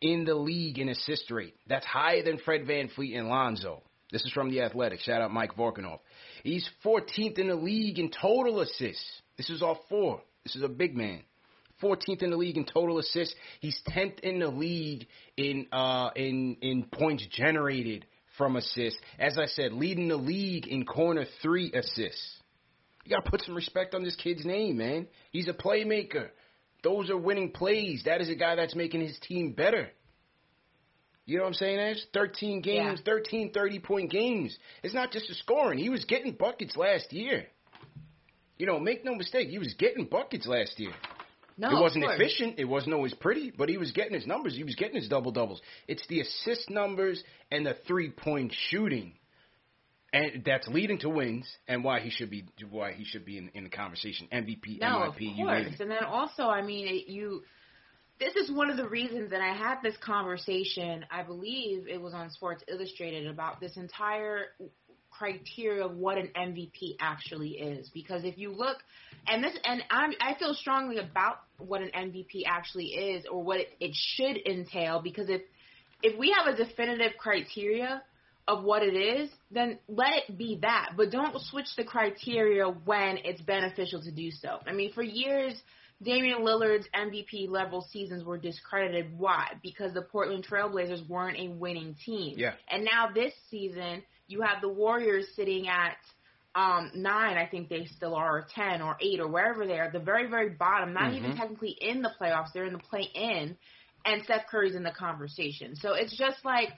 in 0.00 0.24
the 0.24 0.34
league 0.34 0.78
in 0.78 0.88
assist 0.88 1.30
rate. 1.30 1.54
That's 1.68 1.86
higher 1.86 2.24
than 2.24 2.38
Fred 2.38 2.66
VanVleet 2.66 3.16
and 3.16 3.28
Lonzo. 3.28 3.82
This 4.10 4.24
is 4.24 4.32
from 4.32 4.50
the 4.50 4.62
Athletic. 4.62 5.00
Shout 5.00 5.22
out 5.22 5.30
Mike 5.30 5.54
Vorkunov. 5.54 6.00
He's 6.42 6.68
14th 6.84 7.38
in 7.38 7.48
the 7.48 7.54
league 7.54 7.98
in 7.98 8.10
total 8.10 8.60
assists. 8.60 9.22
This 9.36 9.48
is 9.48 9.62
all 9.62 9.84
four. 9.88 10.22
This 10.44 10.56
is 10.56 10.62
a 10.62 10.68
big 10.68 10.96
man. 10.96 11.22
14th 11.82 12.22
in 12.22 12.30
the 12.30 12.36
league 12.36 12.56
in 12.56 12.64
total 12.64 12.98
assists. 12.98 13.34
He's 13.60 13.80
10th 13.90 14.20
in 14.20 14.40
the 14.40 14.48
league 14.48 15.06
in 15.36 15.66
uh 15.70 16.10
in 16.16 16.56
in 16.60 16.84
points 16.84 17.24
generated 17.30 18.06
from 18.38 18.56
assists. 18.56 18.98
As 19.18 19.36
I 19.36 19.46
said, 19.46 19.72
leading 19.72 20.08
the 20.08 20.16
league 20.16 20.66
in 20.66 20.86
corner 20.86 21.26
three 21.42 21.70
assists. 21.72 22.36
You 23.04 23.16
gotta 23.16 23.28
put 23.30 23.42
some 23.42 23.54
respect 23.54 23.94
on 23.94 24.02
this 24.04 24.16
kid's 24.16 24.44
name, 24.46 24.78
man. 24.78 25.08
He's 25.32 25.48
a 25.48 25.52
playmaker. 25.52 26.28
Those 26.82 27.10
are 27.10 27.16
winning 27.16 27.50
plays. 27.50 28.04
That 28.04 28.20
is 28.20 28.28
a 28.30 28.34
guy 28.34 28.54
that's 28.54 28.74
making 28.74 29.00
his 29.00 29.18
team 29.18 29.52
better. 29.52 29.88
You 31.26 31.36
know 31.36 31.42
what 31.42 31.48
I'm 31.48 31.54
saying, 31.54 31.78
Ash? 31.78 31.98
13 32.14 32.62
games, 32.62 33.00
Yeah. 33.00 33.04
13 33.04 33.52
30 33.52 33.78
point 33.80 34.10
games. 34.10 34.56
It's 34.82 34.94
not 34.94 35.10
just 35.10 35.28
the 35.28 35.34
scoring. 35.34 35.78
He 35.78 35.90
was 35.90 36.04
getting 36.06 36.32
buckets 36.32 36.76
last 36.76 37.12
year. 37.12 37.46
You 38.56 38.66
know, 38.66 38.78
make 38.80 39.04
no 39.04 39.14
mistake, 39.14 39.48
he 39.48 39.58
was 39.58 39.74
getting 39.74 40.06
buckets 40.06 40.46
last 40.46 40.78
year. 40.80 40.92
No, 41.58 41.76
it 41.76 41.80
wasn't 41.80 42.04
efficient. 42.04 42.54
It 42.58 42.64
wasn't 42.64 42.94
always 42.94 43.12
pretty, 43.14 43.52
but 43.56 43.68
he 43.68 43.78
was 43.78 43.90
getting 43.90 44.14
his 44.14 44.26
numbers. 44.26 44.54
He 44.54 44.62
was 44.62 44.76
getting 44.76 44.94
his 44.94 45.08
double 45.08 45.32
doubles. 45.32 45.60
It's 45.88 46.06
the 46.06 46.20
assist 46.20 46.70
numbers 46.70 47.22
and 47.50 47.66
the 47.66 47.76
three 47.86 48.10
point 48.10 48.54
shooting, 48.70 49.14
and 50.12 50.44
that's 50.46 50.68
leading 50.68 50.98
to 51.00 51.08
wins 51.08 51.48
and 51.66 51.82
why 51.82 51.98
he 51.98 52.10
should 52.10 52.30
be 52.30 52.44
why 52.70 52.92
he 52.92 53.04
should 53.04 53.24
be 53.24 53.38
in, 53.38 53.50
in 53.54 53.64
the 53.64 53.70
conversation. 53.70 54.28
MVP, 54.32 54.80
No, 54.80 55.02
of 55.02 55.14
MIP, 55.14 55.36
name 55.36 55.46
course. 55.46 55.80
And 55.80 55.90
then 55.90 56.04
also, 56.04 56.44
I 56.44 56.62
mean, 56.62 56.86
it, 56.86 57.08
you. 57.08 57.42
This 58.20 58.34
is 58.34 58.50
one 58.50 58.68
of 58.68 58.76
the 58.76 58.88
reasons 58.88 59.30
that 59.30 59.40
I 59.40 59.54
had 59.54 59.76
this 59.82 59.96
conversation. 60.04 61.06
I 61.10 61.22
believe 61.22 61.86
it 61.88 62.00
was 62.00 62.14
on 62.14 62.30
Sports 62.30 62.64
Illustrated 62.68 63.28
about 63.28 63.60
this 63.60 63.76
entire 63.76 64.46
criteria 65.18 65.84
of 65.84 65.96
what 65.96 66.18
an 66.18 66.30
MVP 66.36 66.96
actually 67.00 67.50
is. 67.50 67.88
Because 67.92 68.24
if 68.24 68.38
you 68.38 68.52
look, 68.52 68.76
and 69.26 69.42
this, 69.42 69.52
and 69.64 69.82
I'm, 69.90 70.12
I 70.20 70.34
feel 70.38 70.54
strongly 70.54 70.98
about 70.98 71.40
what 71.58 71.82
an 71.82 71.90
MVP 71.96 72.42
actually 72.46 72.86
is, 72.86 73.24
or 73.30 73.42
what 73.42 73.60
it, 73.60 73.68
it 73.80 73.92
should 73.94 74.38
entail. 74.46 75.00
Because 75.02 75.28
if 75.28 75.42
if 76.02 76.18
we 76.18 76.34
have 76.36 76.52
a 76.52 76.56
definitive 76.56 77.12
criteria 77.18 78.02
of 78.46 78.64
what 78.64 78.82
it 78.82 78.94
is, 78.94 79.28
then 79.50 79.78
let 79.88 80.10
it 80.16 80.38
be 80.38 80.58
that. 80.62 80.92
But 80.96 81.10
don't 81.10 81.38
switch 81.42 81.66
the 81.76 81.84
criteria 81.84 82.64
when 82.66 83.18
it's 83.24 83.42
beneficial 83.42 84.00
to 84.02 84.10
do 84.10 84.30
so. 84.30 84.58
I 84.66 84.72
mean, 84.72 84.92
for 84.92 85.02
years, 85.02 85.54
Damian 86.02 86.40
Lillard's 86.40 86.86
MVP 86.94 87.48
level 87.48 87.86
seasons 87.92 88.24
were 88.24 88.38
discredited. 88.38 89.18
Why? 89.18 89.48
Because 89.62 89.92
the 89.92 90.02
Portland 90.02 90.46
Trailblazers 90.48 91.06
weren't 91.08 91.38
a 91.38 91.48
winning 91.48 91.96
team. 92.06 92.34
Yeah. 92.38 92.54
And 92.70 92.84
now 92.84 93.10
this 93.12 93.32
season, 93.50 94.02
you 94.28 94.42
have 94.42 94.60
the 94.60 94.68
Warriors 94.68 95.26
sitting 95.34 95.68
at 95.68 95.96
um, 96.54 96.90
nine, 96.94 97.36
I 97.36 97.46
think 97.46 97.68
they 97.68 97.86
still 97.86 98.14
are, 98.14 98.38
or 98.38 98.46
ten, 98.54 98.82
or 98.82 98.96
eight, 99.00 99.20
or 99.20 99.28
wherever 99.28 99.66
they 99.66 99.78
are, 99.78 99.90
the 99.90 99.98
very, 99.98 100.28
very 100.28 100.50
bottom. 100.50 100.92
Not 100.92 101.14
even 101.14 101.36
technically 101.36 101.76
in 101.80 102.02
the 102.02 102.10
playoffs; 102.20 102.52
they're 102.52 102.66
in 102.66 102.72
the 102.72 102.78
play-in, 102.78 103.56
and 104.04 104.24
Steph 104.24 104.46
Curry's 104.50 104.74
in 104.74 104.82
the 104.82 104.90
conversation. 104.90 105.76
So 105.76 105.94
it's 105.94 106.16
just 106.16 106.44
like, 106.44 106.70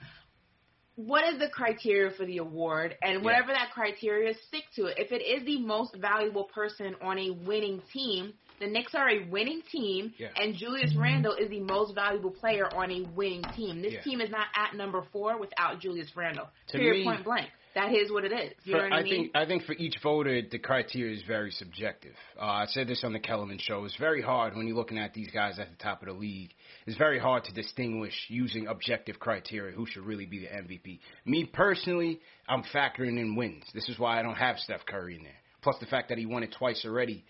what 0.95 1.23
is 1.33 1.39
the 1.39 1.49
criteria 1.49 2.11
for 2.11 2.25
the 2.25 2.37
award? 2.37 2.95
And 3.01 3.23
whatever 3.23 3.47
that 3.47 3.71
criteria, 3.73 4.33
stick 4.47 4.63
to 4.75 4.85
it. 4.85 4.99
If 4.99 5.11
it 5.11 5.23
is 5.23 5.45
the 5.45 5.59
most 5.59 5.95
valuable 5.95 6.43
person 6.43 6.95
on 7.01 7.17
a 7.17 7.31
winning 7.31 7.81
team, 7.91 8.33
the 8.61 8.67
Knicks 8.67 8.93
are 8.95 9.09
a 9.09 9.25
winning 9.29 9.61
team, 9.71 10.13
Yeah. 10.17 10.29
and 10.35 10.55
Julius 10.55 10.93
Randle 10.95 11.33
is 11.33 11.49
the 11.49 11.59
most 11.59 11.93
valuable 11.95 12.31
player 12.31 12.67
on 12.73 12.91
a 12.91 13.01
winning 13.15 13.43
team. 13.55 13.81
This 13.81 13.93
Yeah. 13.93 14.01
team 14.01 14.21
is 14.21 14.29
not 14.29 14.47
at 14.55 14.75
number 14.75 15.01
four 15.11 15.37
without 15.37 15.79
Julius 15.79 16.15
Randle. 16.15 16.49
To 16.67 16.77
Period. 16.77 16.99
me- 16.99 17.03
point 17.03 17.23
blank. 17.23 17.49
that 17.73 17.93
is 17.93 18.11
what 18.11 18.25
it 18.25 18.33
is. 18.33 18.53
You 18.65 18.73
For- 18.73 18.77
know 18.79 18.83
what 18.83 18.93
I, 18.93 18.97
I 18.99 19.03
mean? 19.03 19.13
think 19.13 19.31
I 19.33 19.45
think 19.45 19.63
for 19.63 19.71
each 19.73 19.97
voter, 19.99 20.41
the 20.41 20.59
criteria 20.59 21.13
is 21.15 21.21
very 21.23 21.51
subjective. 21.51 22.13
Uh, 22.37 22.41
I 22.43 22.65
said 22.65 22.85
this 22.87 23.03
on 23.05 23.13
the 23.13 23.19
Kellerman 23.19 23.59
show. 23.59 23.85
It's 23.85 23.95
very 23.95 24.21
hard 24.21 24.57
when 24.57 24.67
you're 24.67 24.75
looking 24.75 24.97
at 24.99 25.13
these 25.13 25.31
guys 25.31 25.57
at 25.57 25.69
the 25.69 25.77
top 25.77 26.01
of 26.01 26.07
the 26.09 26.13
league. 26.13 26.53
It's 26.85 26.97
very 26.97 27.17
hard 27.17 27.45
to 27.45 27.53
distinguish 27.53 28.25
using 28.29 28.67
objective 28.67 29.19
criteria 29.19 29.73
who 29.73 29.85
should 29.85 30.05
really 30.05 30.25
be 30.25 30.39
the 30.39 30.53
MVP. 30.53 30.99
Me 31.25 31.45
personally, 31.45 32.19
I'm 32.49 32.63
factoring 32.63 33.17
in 33.17 33.35
wins. 33.35 33.63
This 33.73 33.87
is 33.87 33.97
why 33.97 34.19
I 34.19 34.21
don't 34.21 34.35
have 34.35 34.59
Steph 34.59 34.85
Curry 34.85 35.15
in 35.15 35.23
there. 35.23 35.31
Plus 35.61 35.77
the 35.79 35.85
fact 35.85 36.09
that 36.09 36.17
he 36.17 36.25
won 36.25 36.43
it 36.43 36.51
twice 36.51 36.83
already, 36.85 37.23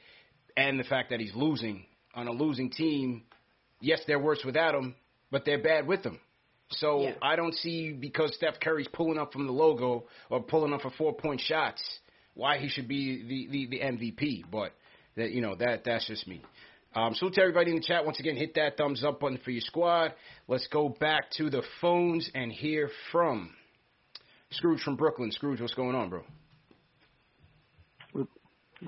and 0.57 0.79
the 0.79 0.83
fact 0.83 1.09
that 1.09 1.19
he's 1.19 1.35
losing 1.35 1.85
on 2.13 2.27
a 2.27 2.31
losing 2.31 2.69
team. 2.69 3.23
Yes, 3.79 4.01
they're 4.05 4.19
worse 4.19 4.43
without 4.45 4.75
him, 4.75 4.95
but 5.31 5.45
they're 5.45 5.61
bad 5.61 5.87
with 5.87 6.03
him. 6.03 6.19
So 6.71 7.01
Yeah. 7.01 7.15
I 7.21 7.35
don't 7.35 7.55
see 7.55 7.91
because 7.93 8.33
Steph 8.35 8.59
Curry's 8.59 8.87
pulling 8.93 9.17
up 9.17 9.33
from 9.33 9.45
the 9.45 9.53
logo 9.53 10.05
or 10.29 10.41
pulling 10.41 10.73
up 10.73 10.81
for 10.81 10.91
four 10.91 11.13
point 11.13 11.41
shots 11.41 11.81
why 12.33 12.57
he 12.57 12.69
should 12.69 12.87
be 12.87 13.23
the, 13.23 13.47
the, 13.51 13.67
the 13.67 13.79
MVP. 13.79 14.43
But 14.49 14.73
that 15.17 15.31
you 15.31 15.41
know 15.41 15.55
that 15.55 15.83
that's 15.83 16.07
just 16.07 16.27
me. 16.27 16.41
Um, 16.93 17.13
salute 17.15 17.35
to 17.35 17.41
everybody 17.41 17.71
in 17.71 17.77
the 17.77 17.83
chat. 17.83 18.05
Once 18.05 18.19
again, 18.19 18.35
hit 18.35 18.55
that 18.55 18.75
thumbs 18.77 19.03
up 19.03 19.21
button 19.21 19.39
for 19.43 19.51
your 19.51 19.61
squad. 19.61 20.13
Let's 20.47 20.67
go 20.67 20.89
back 20.89 21.31
to 21.37 21.49
the 21.49 21.63
phones 21.79 22.29
and 22.35 22.51
hear 22.51 22.89
from 23.11 23.51
Scrooge 24.51 24.81
from 24.81 24.97
Brooklyn. 24.97 25.31
Scrooge, 25.31 25.61
what's 25.61 25.73
going 25.73 25.95
on, 25.95 26.09
bro? 26.09 26.23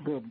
Good, 0.04 0.24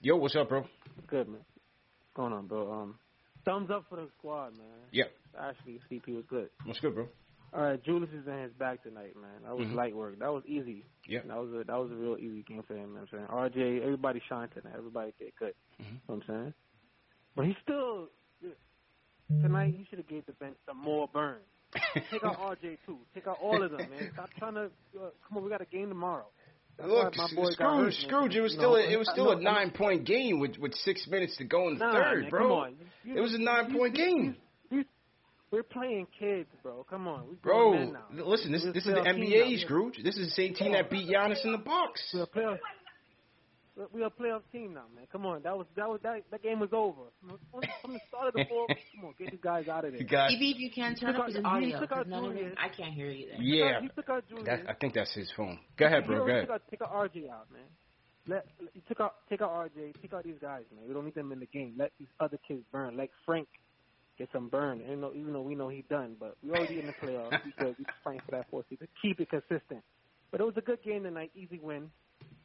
Yo, 0.00 0.16
what's 0.16 0.36
up, 0.36 0.48
bro? 0.48 0.64
good, 1.06 1.28
man. 1.28 1.40
What's 1.40 2.14
going 2.14 2.32
on, 2.32 2.46
bro? 2.46 2.70
Um, 2.72 2.98
thumbs 3.44 3.70
up 3.70 3.84
for 3.88 3.96
the 3.96 4.08
squad, 4.18 4.56
man. 4.56 4.66
Yeah, 4.92 5.04
Actually, 5.38 5.80
CP 5.90 6.14
was 6.14 6.24
good. 6.28 6.48
what's 6.64 6.80
good, 6.80 6.94
bro? 6.94 7.08
All 7.52 7.62
right, 7.62 7.82
Julius 7.82 8.10
is 8.12 8.26
in 8.26 8.42
his 8.42 8.52
back 8.52 8.82
tonight, 8.82 9.14
man. 9.16 9.42
That 9.44 9.56
was 9.56 9.66
Mhm. 9.68 9.74
light 9.74 9.96
work. 9.96 10.18
That 10.18 10.32
was 10.32 10.44
easy. 10.46 10.84
Yeah. 11.06 11.20
That 11.26 11.38
was 11.38 11.50
a 11.54 11.64
that 11.64 11.76
was 11.78 11.90
a 11.90 11.94
real 11.94 12.18
easy 12.18 12.42
game 12.42 12.62
for 12.62 12.74
him. 12.74 12.88
You 12.90 12.94
know 12.94 13.00
what 13.00 13.12
I'm 13.12 13.52
saying 13.52 13.60
RJ, 13.80 13.82
everybody 13.82 14.20
shined 14.28 14.52
tonight. 14.52 14.74
Everybody 14.76 15.12
did 15.18 15.34
good. 15.36 15.54
Mhm. 15.80 15.84
You 15.86 15.92
know 15.94 16.00
what 16.06 16.14
I'm 16.16 16.22
saying, 16.26 16.54
but 17.34 17.46
he 17.46 17.56
still 17.62 18.08
tonight 19.42 19.74
he 19.74 19.84
should 19.86 19.98
have 19.98 20.08
gave 20.08 20.26
the 20.26 20.32
bench 20.34 20.56
some 20.66 20.76
more 20.76 21.08
burn. 21.08 21.40
Take 22.10 22.22
out 22.24 22.38
RJ 22.38 22.78
too. 22.84 22.98
Take 23.14 23.26
out 23.26 23.38
all 23.40 23.62
of 23.62 23.70
them, 23.70 23.88
man. 23.90 24.10
Stop 24.12 24.30
trying 24.38 24.54
to 24.54 24.70
uh, 25.00 25.10
come 25.26 25.38
on. 25.38 25.44
We 25.44 25.48
got 25.50 25.62
a 25.62 25.66
game 25.66 25.88
tomorrow. 25.88 26.26
That's 26.78 26.88
Look, 26.90 27.16
my 27.16 27.28
boy 27.34 27.50
Scrooge. 27.50 27.94
Scrooge, 28.06 28.36
it 28.36 28.40
was 28.40 28.52
still 28.52 28.76
a, 28.76 28.80
it 28.80 28.96
was 28.96 29.08
still 29.10 29.32
a 29.32 29.34
know- 29.34 29.40
I 29.40 29.52
know- 29.52 29.58
nine 29.58 29.70
point 29.72 30.04
game 30.04 30.38
with 30.38 30.56
with 30.58 30.74
six 30.76 31.06
minutes 31.08 31.36
to 31.38 31.44
go 31.44 31.66
in 31.68 31.78
the 31.78 31.84
Nah, 31.84 31.92
third, 31.92 32.20
man, 32.22 32.30
bro. 32.30 32.42
Come 32.42 32.52
on. 32.52 32.76
You- 33.04 33.16
It 33.16 33.20
was 33.20 33.34
a 33.34 33.38
nine 33.38 33.70
you- 33.70 33.78
point 33.78 33.96
you- 33.98 34.04
game. 34.04 34.36
We're 35.50 35.62
playing 35.62 36.06
kids, 36.18 36.50
bro. 36.62 36.84
Come 36.90 37.08
on. 37.08 37.38
Bro, 37.42 37.94
listen, 38.12 38.52
this 38.52 38.64
this 38.64 38.84
is 38.86 38.94
the 38.94 39.00
NBA. 39.00 39.58
Scrooge. 39.60 39.96
This 40.04 40.18
is 40.18 40.26
the 40.26 40.34
same 40.34 40.54
team 40.54 40.72
that 40.72 40.90
beat 40.90 41.08
Giannis 41.08 41.42
in 41.42 41.52
the 41.52 41.58
Bucks. 41.58 42.14
We're 43.78 43.84
a 43.84 43.86
playoff. 43.86 43.92
we're- 43.92 44.02
We're 44.02 44.06
a 44.06 44.10
playoff 44.10 44.42
team 44.52 44.74
now, 44.74 44.84
man. 44.94 45.06
Come 45.12 45.24
on, 45.26 45.42
that 45.42 45.56
was 45.56 45.66
that 45.76 45.88
was 45.88 46.00
that 46.02 46.22
that 46.30 46.42
game 46.42 46.58
was 46.60 46.70
over 46.72 47.02
from 47.20 47.38
from 47.82 47.92
the 47.94 48.00
start 48.08 48.28
of 48.28 48.34
the 48.34 48.44
fourth. 48.48 48.70
Come 48.94 49.04
on, 49.06 49.14
get 49.18 49.30
these 49.30 49.40
guys 49.40 49.68
out 49.68 49.84
of 49.84 49.92
there. 49.92 50.00
You 50.00 50.06
got 50.06 50.30
Maybe 50.30 50.50
if 50.50 50.58
you 50.58 50.70
can 50.70 50.94
turn 50.96 51.14
up 51.14 51.22
out- 51.22 51.28
his 51.32 51.44
audio, 51.44 51.80
took 51.80 51.92
ah, 51.92 51.94
'cause 51.94 51.98
out 52.00 52.08
none 52.08 52.24
of 52.24 52.30
it, 52.32 52.38
Julius. 52.38 52.54
I 52.58 52.68
can't 52.68 52.94
hear 52.94 53.10
you 53.10 53.26
there. 53.28 53.40
yeah. 53.40 53.80
He 53.80 53.88
took 53.88 54.08
out 54.08 54.24
Julius. 54.28 54.46
That, 54.46 54.68
I 54.68 54.74
think 54.74 54.94
that's 54.94 55.14
his 55.14 55.30
phone. 55.36 55.58
Go 55.76 55.86
ahead, 55.86 56.06
bro. 56.06 56.18
Go 56.18 56.24
He 56.26 56.30
ahead. 56.32 56.42
took 56.46 56.54
out, 56.54 56.62
take 56.70 56.82
out 56.82 56.92
RJ 56.92 57.28
out, 57.30 57.50
man. 57.52 57.62
Let 58.26 58.46
you 58.74 58.82
took 58.88 59.00
out 59.00 59.14
take 59.30 59.40
out 59.40 59.50
RJ. 59.50 59.94
Take 60.02 60.12
out 60.12 60.24
these 60.24 60.38
guys, 60.40 60.64
man. 60.74 60.86
We 60.86 60.92
don't 60.92 61.04
need 61.04 61.14
them 61.14 61.32
in 61.32 61.40
the 61.40 61.46
game. 61.46 61.74
Let 61.78 61.92
these 61.98 62.08
other 62.20 62.38
kids 62.46 62.62
burn. 62.72 62.96
Let 62.96 63.08
Frank 63.24 63.48
get 64.18 64.28
some 64.32 64.48
burn. 64.48 64.82
Even 64.82 65.00
though 65.00 65.12
even 65.14 65.32
though 65.32 65.40
we 65.42 65.54
know 65.54 65.68
he's 65.68 65.86
done, 65.88 66.16
but 66.18 66.36
we 66.42 66.50
already 66.50 66.78
in 66.80 66.86
the 66.86 66.92
playoffs. 66.94 67.42
We 67.44 67.52
good. 67.58 67.76
We 67.78 67.84
just 67.84 67.96
fighting 68.04 68.20
for 68.26 68.32
that 68.32 68.50
fourth 68.50 68.66
seed. 68.68 68.80
To 68.80 68.88
keep 69.00 69.18
it 69.20 69.30
consistent. 69.30 69.82
But 70.30 70.40
it 70.42 70.44
was 70.44 70.56
a 70.58 70.60
good 70.60 70.82
game 70.82 71.04
tonight. 71.04 71.30
Easy 71.34 71.58
win. 71.58 71.90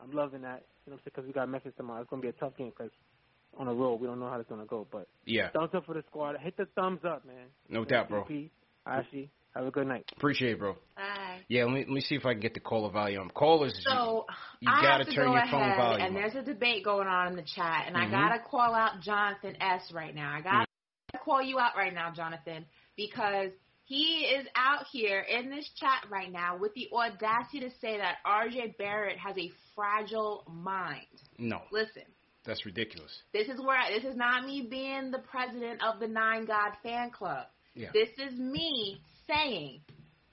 I'm 0.03 0.11
loving 0.11 0.41
that. 0.41 0.63
You 0.85 0.91
know 0.91 0.93
what 0.93 0.93
I'm 0.93 0.97
saying? 0.97 1.01
Because 1.05 1.25
we 1.27 1.33
got 1.33 1.49
Memphis 1.49 1.73
tomorrow. 1.77 2.01
It's 2.01 2.09
gonna 2.09 2.21
be 2.21 2.27
a 2.27 2.33
tough 2.33 2.57
game 2.57 2.71
because 2.77 2.91
on 3.57 3.67
the 3.67 3.73
road 3.73 4.01
we 4.01 4.07
don't 4.07 4.19
know 4.19 4.29
how 4.29 4.39
it's 4.39 4.49
gonna 4.49 4.65
go. 4.65 4.87
But 4.91 5.07
Yeah, 5.25 5.49
thumbs 5.51 5.71
up 5.73 5.85
for 5.85 5.93
the 5.93 6.03
squad. 6.09 6.35
Hit 6.39 6.57
the 6.57 6.65
thumbs 6.75 7.01
up, 7.05 7.25
man. 7.25 7.47
no 7.69 7.85
doubt, 7.85 8.09
bro. 8.09 8.23
MVP, 8.23 8.49
Ashley, 8.85 9.29
have 9.55 9.65
a 9.65 9.71
good 9.71 9.87
night. 9.87 10.05
Appreciate 10.15 10.53
it, 10.53 10.59
bro. 10.59 10.75
Bye. 10.95 11.41
Yeah, 11.47 11.65
let 11.65 11.73
me 11.73 11.79
let 11.81 11.89
me 11.89 12.01
see 12.01 12.15
if 12.15 12.25
I 12.25 12.33
can 12.33 12.41
get 12.41 12.53
the 12.53 12.59
caller 12.59 12.89
volume. 12.89 13.29
Callers, 13.29 13.73
So 13.85 14.25
you 14.59 14.69
I 14.69 14.81
gotta 14.81 15.03
have 15.03 15.07
to 15.07 15.13
turn 15.13 15.27
go 15.27 15.33
your 15.33 15.41
phone 15.51 15.61
ahead, 15.61 15.77
volume 15.77 16.07
and 16.07 16.15
there's 16.15 16.35
a 16.35 16.41
debate 16.41 16.83
going 16.83 17.07
on 17.07 17.27
in 17.27 17.35
the 17.35 17.43
chat, 17.43 17.85
and 17.87 17.95
Mhm. 17.95 18.07
I 18.07 18.09
gotta 18.09 18.39
call 18.39 18.73
out 18.73 19.01
Jonathan 19.01 19.61
S 19.61 19.91
right 19.91 20.15
now. 20.15 20.33
I 20.33 20.41
gotta 20.41 20.67
call 21.23 21.41
you 21.41 21.59
out 21.59 21.75
right 21.75 21.93
now, 21.93 22.11
Jonathan, 22.11 22.65
because 22.95 23.51
he 23.85 24.25
is 24.39 24.47
out 24.55 24.85
here 24.91 25.19
in 25.19 25.49
this 25.49 25.69
chat 25.77 26.05
right 26.09 26.31
now 26.31 26.57
with 26.57 26.73
the 26.73 26.89
audacity 26.93 27.59
to 27.61 27.69
say 27.81 27.97
that 27.97 28.17
RJ 28.25 28.77
Barrett 28.77 29.17
has 29.17 29.37
a 29.37 29.51
fragile 29.75 30.43
mind. 30.49 31.05
no, 31.37 31.61
Listen, 31.71 32.03
that's 32.45 32.65
ridiculous. 32.65 33.11
this 33.33 33.47
is 33.47 33.59
where 33.59 33.77
I, 33.77 33.91
this 33.91 34.03
is 34.09 34.15
not 34.15 34.45
me 34.45 34.67
being 34.69 35.11
the 35.11 35.19
president 35.19 35.81
of 35.83 35.99
the 35.99 36.07
Nine 36.07 36.45
God 36.45 36.71
fan 36.81 37.09
club. 37.11 37.47
Yeah. 37.75 37.89
This 37.93 38.09
is 38.17 38.37
me 38.39 38.99
saying, 39.27 39.81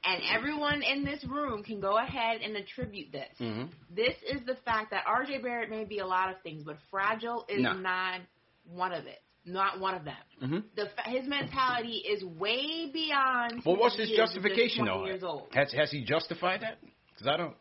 and 0.04 0.22
everyone 0.34 0.82
in 0.82 1.04
this 1.04 1.24
room 1.24 1.62
can 1.62 1.80
go 1.80 1.96
ahead 1.98 2.40
and 2.42 2.56
attribute 2.56 3.12
this. 3.12 3.28
hmm 3.38 3.64
This 3.94 4.14
is 4.30 4.44
the 4.46 4.56
fact 4.64 4.90
that 4.92 5.04
RJ 5.06 5.42
Barrett 5.42 5.70
may 5.70 5.84
be 5.84 5.98
a 5.98 6.06
lot 6.06 6.30
of 6.30 6.36
things, 6.42 6.62
but 6.64 6.76
fragile 6.90 7.46
is 7.48 7.62
No. 7.62 7.72
not 7.72 8.20
one 8.64 8.92
of 8.92 9.06
it. 9.06 9.18
Not 9.44 9.80
one 9.80 9.94
of 9.94 10.04
them. 10.04 10.14
hmm 10.38 10.58
The 10.76 10.88
his 11.10 11.26
mentality 11.26 12.02
is 12.06 12.22
way 12.24 12.90
beyond. 12.92 13.62
Well, 13.64 13.76
what's 13.76 13.96
his 13.96 14.10
justification 14.10 14.84
20 14.84 14.98
though? 15.00 15.06
Years 15.06 15.22
old. 15.22 15.48
Has 15.52 15.72
has 15.72 15.90
he 15.90 16.04
justified 16.04 16.60
that? 16.62 16.78
Because 17.14 17.26
I 17.26 17.36
don't. 17.36 17.54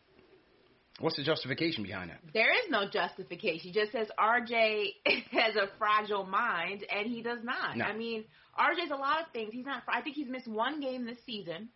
What's 1.00 1.16
the 1.16 1.22
justification 1.22 1.82
behind 1.82 2.10
that? 2.10 2.20
There 2.34 2.50
is 2.52 2.70
no 2.70 2.84
justification. 2.90 3.60
He 3.60 3.72
just 3.72 3.90
says 3.92 4.08
RJ 4.18 4.88
has 5.32 5.56
a 5.56 5.68
fragile 5.78 6.26
mind, 6.26 6.84
and 6.94 7.06
he 7.08 7.22
does 7.22 7.38
not. 7.42 7.78
No. 7.78 7.86
I 7.86 7.96
mean, 7.96 8.24
RJ's 8.58 8.90
a 8.90 8.96
lot 8.96 9.22
of 9.22 9.32
things. 9.32 9.50
He's 9.52 9.64
not. 9.64 9.82
I 9.88 10.02
think 10.02 10.16
he's 10.16 10.28
missed 10.28 10.46
one 10.48 10.80
game 10.80 11.06
this 11.06 11.18
season. 11.24 11.70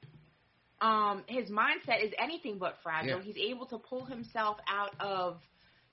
Um, 0.83 1.23
his 1.27 1.49
mindset 1.49 2.05
is 2.05 2.13
anything 2.23 2.59
but 2.59 2.77
fragile. 2.83 3.19
Yeah. 3.19 3.23
He's 3.23 3.39
able 3.39 3.65
to 3.67 3.79
pull 3.79 4.05
himself 4.05 4.59
out 4.69 4.91
of, 5.01 5.41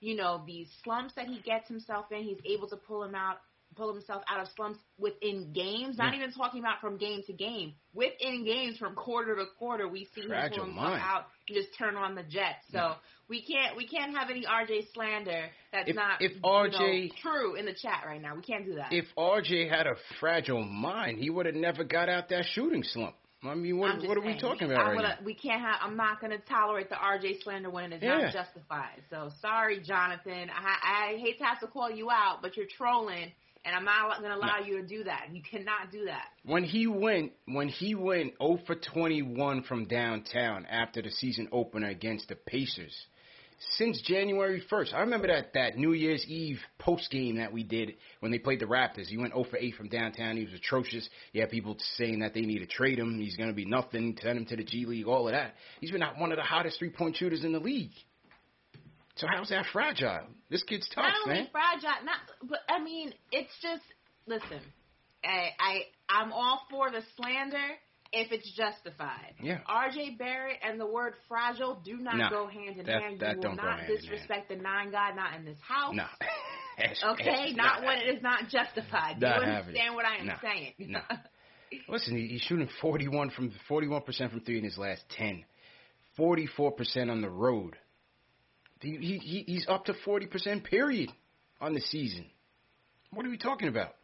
you 0.00 0.14
know, 0.14 0.42
these 0.46 0.68
slumps 0.84 1.14
that 1.14 1.26
he 1.26 1.40
gets 1.40 1.66
himself 1.68 2.06
in. 2.12 2.22
He's 2.24 2.40
able 2.44 2.68
to 2.68 2.76
pull 2.76 3.02
him 3.02 3.14
out, 3.14 3.38
pull 3.74 3.92
himself 3.92 4.22
out 4.28 4.40
of 4.40 4.48
slumps 4.56 4.78
within 4.98 5.52
games. 5.52 5.98
Not 5.98 6.12
Yeah. 6.12 6.20
even 6.20 6.32
talking 6.32 6.60
about 6.60 6.80
from 6.80 6.96
game 6.96 7.22
to 7.26 7.32
game. 7.32 7.74
Within 7.94 8.44
games, 8.44 8.78
from 8.78 8.94
quarter 8.94 9.36
to 9.36 9.46
quarter, 9.58 9.88
we 9.88 10.06
see 10.14 10.22
him 10.22 10.30
pull 10.30 10.64
himself 10.64 10.68
mind. 10.68 11.02
out 11.02 11.26
and 11.48 11.56
just 11.56 11.76
turn 11.76 11.96
on 11.96 12.14
the 12.14 12.22
jet. 12.22 12.62
So 12.70 12.96
we 13.28 13.42
can't 13.42 13.76
we 13.76 13.86
can't 13.86 14.16
have 14.16 14.30
any 14.30 14.44
RJ 14.44 14.92
slander 14.92 15.50
that's 15.72 15.88
If- 15.88 15.96
not 15.96 16.20
if 16.22 16.32
RJ 16.42 17.08
know, 17.08 17.14
true 17.20 17.54
in 17.54 17.66
the 17.66 17.74
chat 17.74 18.04
right 18.06 18.20
now. 18.20 18.34
We 18.34 18.42
can't 18.42 18.64
do 18.64 18.74
that. 18.76 18.92
If 18.92 19.06
RJ 19.16 19.68
had 19.68 19.86
a 19.86 19.96
fragile 20.20 20.62
mind, 20.64 21.18
he 21.18 21.30
would 21.30 21.46
have 21.46 21.54
never 21.54 21.84
got 21.84 22.08
out 22.08 22.28
that 22.28 22.46
shooting 22.46 22.82
slump. 22.84 23.16
I 23.44 23.56
mean, 23.56 23.76
what 23.76 23.90
I'm 23.90 24.06
what 24.06 24.16
are 24.16 24.20
we 24.20 24.38
talking 24.38 24.68
I'm 24.68 24.70
about 24.70 24.86
right 24.86 24.94
gonna, 24.96 25.08
now? 25.08 25.24
We 25.24 25.34
can't 25.34 25.60
have. 25.60 25.76
I'm 25.82 25.96
not 25.96 26.20
going 26.20 26.30
to 26.30 26.38
tolerate 26.38 26.88
the 26.90 26.94
RJ 26.94 27.42
slander 27.42 27.70
when 27.70 27.92
it 27.92 27.96
is 27.96 28.02
Yeah. 28.04 28.18
not 28.18 28.32
justified. 28.32 29.02
So 29.10 29.30
sorry, 29.40 29.80
Jonathan. 29.80 30.48
I, 30.48 31.10
I 31.14 31.16
hate 31.16 31.38
to 31.38 31.44
have 31.44 31.58
to 31.58 31.66
call 31.66 31.90
you 31.90 32.08
out, 32.08 32.40
but 32.40 32.56
you're 32.56 32.66
trolling, 32.78 33.32
and 33.64 33.74
I'm 33.74 33.84
not 33.84 34.18
going 34.18 34.30
to 34.30 34.36
allow 34.36 34.58
you 34.64 34.80
to 34.80 34.86
do 34.86 35.04
that. 35.04 35.28
You 35.32 35.42
cannot 35.48 35.92
do 35.92 36.06
that. 36.06 36.26
When 36.44 36.64
he 36.64 36.86
went 36.86 37.32
when 37.46 37.68
he 37.68 37.94
went 37.94 38.34
0 38.40 38.60
for 38.66 38.74
21 38.74 39.62
from 39.64 39.86
downtown 39.86 40.66
after 40.66 41.02
the 41.02 41.10
season 41.10 41.48
opener 41.52 41.88
against 41.88 42.28
the 42.28 42.36
Pacers, 42.36 42.94
since 43.76 44.00
January 44.02 44.62
1st, 44.70 44.92
I 44.92 45.00
remember 45.00 45.28
that 45.28 45.52
that 45.54 45.76
New 45.76 45.92
Year's 45.92 46.24
Eve 46.26 46.58
post 46.78 47.10
game 47.10 47.36
that 47.36 47.52
we 47.52 47.62
did 47.62 47.94
when 48.20 48.32
they 48.32 48.38
played 48.38 48.60
the 48.60 48.66
Raptors. 48.66 49.06
He 49.06 49.16
went 49.16 49.32
0 49.32 49.44
for 49.44 49.56
8 49.56 49.74
from 49.76 49.88
downtown. 49.88 50.36
He 50.36 50.44
was 50.44 50.54
atrocious. 50.54 51.08
You 51.32 51.42
had 51.42 51.50
people 51.50 51.76
saying 51.96 52.20
that 52.20 52.34
they 52.34 52.40
need 52.40 52.58
to 52.58 52.66
trade 52.66 52.98
him. 52.98 53.18
He's 53.20 53.36
going 53.36 53.50
to 53.50 53.54
be 53.54 53.64
nothing. 53.64 54.16
Send 54.20 54.38
him 54.38 54.46
to 54.46 54.56
the 54.56 54.64
G 54.64 54.84
League. 54.86 55.06
All 55.06 55.28
of 55.28 55.32
that. 55.32 55.54
He's 55.80 55.92
been 55.92 56.02
one 56.18 56.32
of 56.32 56.38
the 56.38 56.44
hottest 56.44 56.78
three 56.78 56.90
point 56.90 57.16
shooters 57.16 57.44
in 57.44 57.52
the 57.52 57.60
league. 57.60 57.92
So 59.16 59.26
how's 59.26 59.50
that 59.50 59.66
fragile? 59.72 60.26
This 60.50 60.62
kid's 60.62 60.88
tough, 60.88 61.04
not 61.04 61.14
only 61.26 61.40
man. 61.42 61.48
fragile, 61.52 62.04
not 62.04 62.16
but 62.48 62.60
I 62.68 62.82
mean, 62.82 63.12
it's 63.30 63.52
just 63.60 63.82
listen. 64.26 64.60
I, 65.24 65.50
I 65.60 65.80
I'm 66.08 66.32
all 66.32 66.62
for 66.70 66.90
the 66.90 67.00
slander 67.16 67.68
if 68.12 68.32
it's 68.32 68.50
justified. 68.56 69.34
Yeah. 69.42 69.58
R.J. 69.66 70.16
Barrett 70.18 70.58
and 70.66 70.78
the 70.80 70.86
word 70.86 71.14
fragile 71.28 71.80
do 71.84 71.96
not 71.98 72.16
No, 72.16 72.28
go 72.30 72.46
hand 72.48 72.78
in 72.78 72.86
that- 72.86 73.02
hand. 73.02 73.20
that 73.20 73.36
you 73.42 73.48
will 73.48 73.56
not 73.56 73.78
hand 73.78 73.80
in 73.82 73.86
hand. 73.96 74.00
disrespect 74.00 74.48
the 74.48 74.56
nine 74.56 74.90
God, 74.90 75.14
not 75.16 75.34
in 75.36 75.44
this 75.44 75.58
house. 75.66 75.94
No. 75.94 76.04
Okay, 77.04 77.52
not 77.52 77.82
when 77.84 77.98
it 77.98 78.16
is 78.16 78.22
not 78.22 78.48
justified. 78.48 79.20
Do 79.20 79.26
Not 79.26 79.42
you 79.42 79.46
having 79.46 79.76
it. 79.76 79.78
understand 79.78 79.94
what 79.94 80.04
I 80.06 80.16
am 80.16 80.26
No. 80.26 80.34
saying? 80.42 80.72
No. 80.78 81.00
Listen, 81.88 82.16
he, 82.16 82.28
he's 82.28 82.40
shooting 82.40 82.68
41 82.80 83.30
from 83.30 83.52
41% 83.70 84.04
from 84.30 84.40
three 84.40 84.56
in 84.58 84.64
his 84.64 84.78
last 84.78 85.02
10, 85.10 85.44
44% 86.18 87.10
on 87.10 87.20
the 87.20 87.28
road. 87.28 87.76
He, 88.82 88.96
he, 88.96 89.18
he- 89.18 89.44
he's 89.46 89.66
up 89.68 89.86
to 89.86 89.94
40% 90.06 90.64
period 90.64 91.10
on 91.60 91.72
the 91.74 91.80
season. 91.80 92.26
What 93.12 93.24
are 93.26 93.30
we 93.30 93.38
talking 93.38 93.68
about? 93.68 93.94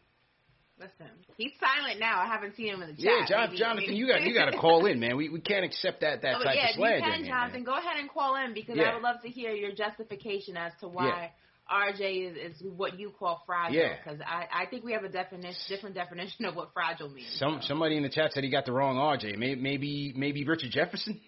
Listen, 0.78 1.08
he's 1.36 1.50
silent 1.58 1.98
now. 1.98 2.20
I 2.20 2.26
haven't 2.26 2.54
seen 2.54 2.68
him 2.72 2.82
in 2.82 2.90
the 2.90 2.94
chat. 2.94 3.04
Yeah, 3.04 3.26
John, 3.28 3.46
Maybe- 3.46 3.58
Jonathan, 3.58 3.96
you 3.96 4.06
got 4.06 4.22
you 4.22 4.32
got 4.32 4.46
to 4.52 4.56
call 4.58 4.86
in, 4.86 5.00
man. 5.00 5.16
We 5.16 5.28
we 5.28 5.40
can't 5.40 5.64
accept 5.64 6.02
that 6.02 6.22
that 6.22 6.36
Oh, 6.38 6.44
type 6.44 6.54
yeah, 6.54 6.68
of 6.68 6.74
slander. 6.76 6.98
if 6.98 7.04
you 7.04 7.12
can, 7.12 7.24
Jonathan, 7.26 7.64
man. 7.64 7.64
go 7.64 7.72
ahead 7.76 7.96
and 7.98 8.08
call 8.08 8.36
in 8.36 8.54
because 8.54 8.76
Yeah. 8.76 8.84
I 8.90 8.94
would 8.94 9.02
love 9.02 9.16
to 9.22 9.28
hear 9.28 9.50
your 9.50 9.72
justification 9.72 10.56
as 10.56 10.72
to 10.80 10.86
why 10.86 11.32
RJ 11.68 12.30
is, 12.30 12.60
is 12.60 12.62
what 12.76 12.96
you 12.96 13.10
call 13.18 13.42
fragile. 13.44 13.74
Yeah. 13.76 13.96
Because 14.04 14.20
I, 14.24 14.46
I 14.52 14.66
think 14.66 14.84
we 14.84 14.92
have 14.92 15.02
a 15.02 15.08
definition, 15.08 15.58
different 15.68 15.96
definition 15.96 16.44
of 16.44 16.54
what 16.54 16.72
fragile 16.72 17.08
means. 17.08 17.34
Some 17.40 17.60
somebody 17.62 17.96
in 17.96 18.04
the 18.04 18.08
chat 18.08 18.32
said 18.32 18.44
he 18.44 18.50
got 18.50 18.64
the 18.64 18.72
wrong 18.72 18.96
RJ. 18.98 19.36
Maybe 19.36 19.60
maybe 19.60 20.12
maybe 20.14 20.44
Richard 20.44 20.70
Jefferson. 20.70 21.20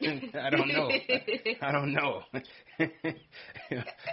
I 0.40 0.50
don't 0.50 0.68
know. 0.68 0.90
I 1.60 1.72
don't 1.72 1.92
know. 1.92 2.22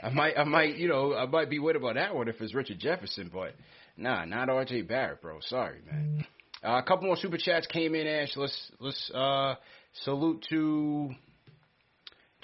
I 0.03 0.09
might 0.09 0.37
I 0.37 0.43
might 0.43 0.77
you 0.77 0.87
know 0.87 1.13
I 1.13 1.25
might 1.25 1.49
be 1.49 1.59
worried 1.59 1.75
about 1.75 1.95
that 1.95 2.15
one 2.15 2.27
if 2.27 2.41
it's 2.41 2.53
Richard 2.53 2.79
Jefferson, 2.79 3.29
but 3.31 3.53
nah, 3.95 4.25
not 4.25 4.47
RJ 4.47 4.87
Barrett, 4.87 5.21
bro. 5.21 5.39
Sorry, 5.41 5.79
man. 5.85 6.25
Uh, 6.63 6.79
a 6.79 6.83
couple 6.83 7.05
more 7.05 7.17
super 7.17 7.37
chats 7.37 7.67
came 7.67 7.93
in, 7.93 8.07
Ash. 8.07 8.31
Let's 8.35 8.71
let's 8.79 9.11
uh, 9.13 9.55
salute 10.03 10.43
to 10.49 11.11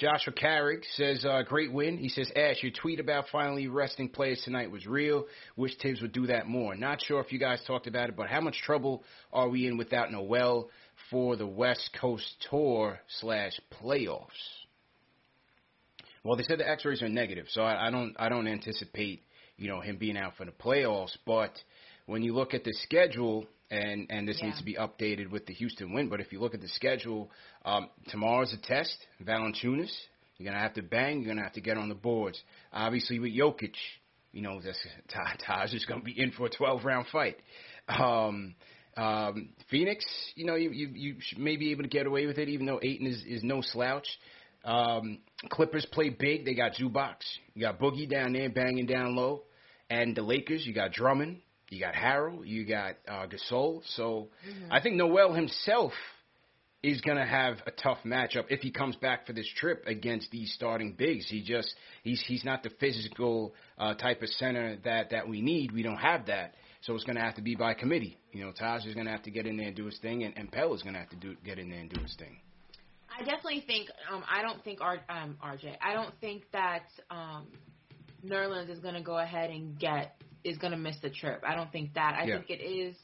Joshua 0.02 0.34
Carrick 0.34 0.84
says, 0.96 1.24
uh, 1.26 1.44
great 1.44 1.72
win. 1.72 1.96
He 1.96 2.10
says, 2.10 2.32
Ash, 2.36 2.64
your 2.64 2.72
tweet 2.72 3.00
about 3.00 3.26
finally 3.32 3.68
resting 3.68 4.10
players 4.10 4.42
tonight 4.44 4.72
was 4.72 4.88
real. 4.88 5.28
Wish 5.56 5.78
Thibs 5.78 6.02
would 6.02 6.12
do 6.12 6.26
that 6.26 6.48
more. 6.48 6.76
Not 6.76 7.04
sure 7.04 7.22
if 7.22 7.32
you 7.32 7.38
guys 7.38 7.62
talked 7.68 7.86
about 7.86 8.10
it, 8.10 8.16
but 8.16 8.28
how 8.28 8.42
much 8.42 8.56
trouble 8.64 9.04
are 9.32 9.48
we 9.48 9.68
in 9.68 9.78
without 9.78 10.12
Noel 10.12 10.72
for 11.12 11.36
the 11.36 11.46
West 11.46 11.92
Coast 12.00 12.26
tour 12.50 13.00
slash 13.20 13.60
playoffs? 13.84 14.26
Well, 16.24 16.38
they 16.38 16.44
said 16.44 16.60
the 16.60 16.70
X-rays 16.70 17.02
are 17.02 17.10
negative, 17.10 17.46
so 17.50 17.62
I, 17.64 17.88
I 17.88 17.92
don't 17.92 18.16
I 18.20 18.30
don't 18.30 18.48
anticipate 18.48 19.22
you 19.58 19.68
know 19.68 19.82
him 19.82 19.98
being 19.98 20.18
out 20.18 20.34
for 20.38 20.46
the 20.46 20.52
playoffs. 20.52 21.16
But 21.26 21.52
when 22.06 22.22
you 22.24 22.34
look 22.34 22.54
at 22.54 22.64
the 22.64 22.74
schedule, 22.84 23.46
and 23.72 24.08
and 24.10 24.28
this 24.28 24.38
Yeah. 24.40 24.48
needs 24.48 24.60
to 24.60 24.64
be 24.66 24.76
updated 24.76 25.32
with 25.32 25.46
the 25.48 25.54
Houston 25.54 25.94
win. 25.94 26.10
But 26.10 26.20
if 26.22 26.32
you 26.32 26.40
look 26.40 26.54
at 26.54 26.62
the 26.62 26.68
schedule, 26.68 27.32
um, 27.66 27.90
tomorrow's 28.10 28.54
a 28.54 28.58
test. 28.58 28.96
Valanciunas, 29.24 29.92
you're 30.38 30.52
gonna 30.52 30.62
have 30.62 30.74
to 30.76 30.84
bang. 30.84 31.22
You're 31.22 31.30
gonna 31.34 31.44
have 31.44 31.54
to 31.54 31.62
get 31.62 31.78
on 31.78 31.90
the 31.90 31.96
boards. 31.96 32.40
Obviously, 32.72 33.18
with 33.20 33.32
Jokic, 33.32 33.74
you 34.32 34.42
know 34.42 34.62
that's 34.64 34.80
Ta- 35.10 35.38
Taj 35.46 35.74
is 35.74 35.86
gonna 35.86 36.04
be 36.04 36.20
in 36.20 36.32
for 36.32 36.46
a 36.46 36.50
12 36.50 36.86
round 36.86 37.08
fight. 37.12 37.38
Um, 37.88 38.56
um, 38.98 39.50
Phoenix, 39.70 40.06
you 40.36 40.46
know, 40.46 40.56
you, 40.56 40.72
you 40.72 40.88
you 40.94 41.16
may 41.38 41.56
be 41.56 41.72
able 41.72 41.84
to 41.84 41.90
get 41.90 42.06
away 42.06 42.26
with 42.26 42.38
it, 42.38 42.50
even 42.50 42.66
though 42.66 42.80
Ayton 42.82 43.08
is, 43.08 43.24
is 43.26 43.44
no 43.44 43.62
slouch. 43.62 44.08
Um, 44.64 45.20
Clippers 45.50 45.86
play 45.92 46.10
big. 46.10 46.46
They 46.46 46.54
got 46.54 46.74
Zubac. 46.74 47.16
You 47.54 47.62
got 47.62 47.80
Boogie 47.80 48.10
down 48.10 48.34
there 48.34 48.50
banging 48.50 48.86
down 48.86 49.16
low. 49.16 49.44
And 49.90 50.16
the 50.16 50.22
Lakers, 50.22 50.66
you 50.66 50.74
got 50.74 50.92
Drummond. 50.92 51.42
You 51.70 51.80
got 51.80 51.94
Harrell. 51.94 52.46
You 52.46 52.66
got 52.66 52.96
uh, 53.08 53.28
Gasol. 53.28 53.82
So 53.96 54.30
I 54.70 54.82
think 54.82 54.96
Noel 54.96 55.34
himself 55.34 55.94
is 56.84 57.00
going 57.02 57.18
to 57.18 57.26
have 57.26 57.58
a 57.68 57.72
tough 57.72 58.00
matchup 58.06 58.46
if 58.50 58.62
he 58.62 58.72
comes 58.72 58.96
back 58.96 59.28
for 59.28 59.34
this 59.34 59.48
trip 59.56 59.84
against 59.86 60.32
these 60.32 60.52
starting 60.54 60.94
bigs. 60.98 61.28
He 61.30 61.44
just 61.44 61.74
he's 62.04 62.24
he's 62.28 62.44
not 62.44 62.64
the 62.64 62.72
physical 62.80 63.54
uh, 63.78 63.94
type 63.96 64.22
of 64.22 64.30
center 64.30 64.78
that 64.84 65.12
that 65.12 65.28
we 65.28 65.42
need. 65.42 65.72
We 65.72 65.84
don't 65.84 65.98
have 65.98 66.26
that. 66.28 66.56
So 66.82 66.96
it's 66.96 67.04
going 67.04 67.16
to 67.16 67.22
have 67.22 67.36
to 67.36 67.42
be 67.42 67.56
by 67.56 67.74
committee. 67.76 68.18
You 68.32 68.46
know, 68.46 68.52
Taj 68.52 68.86
is 68.86 68.94
going 68.96 69.06
to 69.06 69.12
have 69.12 69.24
to 69.24 69.32
get 69.32 69.46
in 69.46 69.58
there 69.58 69.68
and 69.68 69.76
do 69.76 69.86
his 69.86 70.00
thing, 70.00 70.24
and, 70.24 70.36
and 70.38 70.52
Pell 70.52 70.74
is 70.74 70.82
going 70.82 70.94
to 70.94 71.00
have 71.00 71.10
to 71.10 71.16
do 71.16 71.36
get 71.46 71.60
in 71.60 71.70
there 71.70 71.80
and 71.80 71.90
do 71.90 72.02
his 72.02 72.16
thing. 72.16 72.40
I 73.16 73.24
definitely 73.24 73.64
think 73.68 73.90
um, 74.12 74.24
I 74.30 74.42
don't 74.42 74.64
think 74.64 74.82
R, 74.82 75.00
um, 75.10 75.38
RJ. 75.44 75.76
I 75.82 75.94
don't 75.94 76.14
think 76.22 76.44
that 76.54 76.86
um, 77.10 77.48
Nerlens 78.26 78.70
is 78.70 78.80
going 78.80 78.96
to 78.96 79.02
go 79.02 79.18
ahead 79.18 79.50
and 79.50 79.78
get 79.78 80.16
is 80.44 80.58
going 80.58 80.72
to 80.72 80.78
miss 80.78 80.96
the 81.02 81.10
trip. 81.10 81.44
I 81.48 81.56
don't 81.56 81.72
think 81.72 81.94
that. 81.94 82.16
I 82.20 82.24
Yeah. 82.26 82.38
think 82.38 82.50
it 82.50 82.64
is 82.64 82.96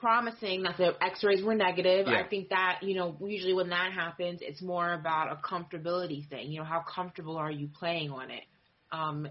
promising 0.00 0.64
that 0.64 0.76
the 0.76 0.92
X-rays 1.00 1.42
were 1.42 1.54
negative. 1.54 2.06
Yeah. 2.08 2.20
I 2.20 2.28
think 2.28 2.48
that 2.48 2.80
you 2.82 2.94
know 2.96 3.16
usually 3.20 3.54
when 3.54 3.68
that 3.68 3.92
happens, 3.92 4.40
it's 4.42 4.60
more 4.60 4.92
about 4.92 5.30
a 5.30 5.36
comfortability 5.36 6.28
thing. 6.28 6.50
You 6.50 6.60
know, 6.60 6.64
how 6.64 6.82
comfortable 6.82 7.36
are 7.36 7.50
you 7.50 7.68
playing 7.68 8.10
on 8.10 8.30
it? 8.30 8.42
Um, 8.90 9.28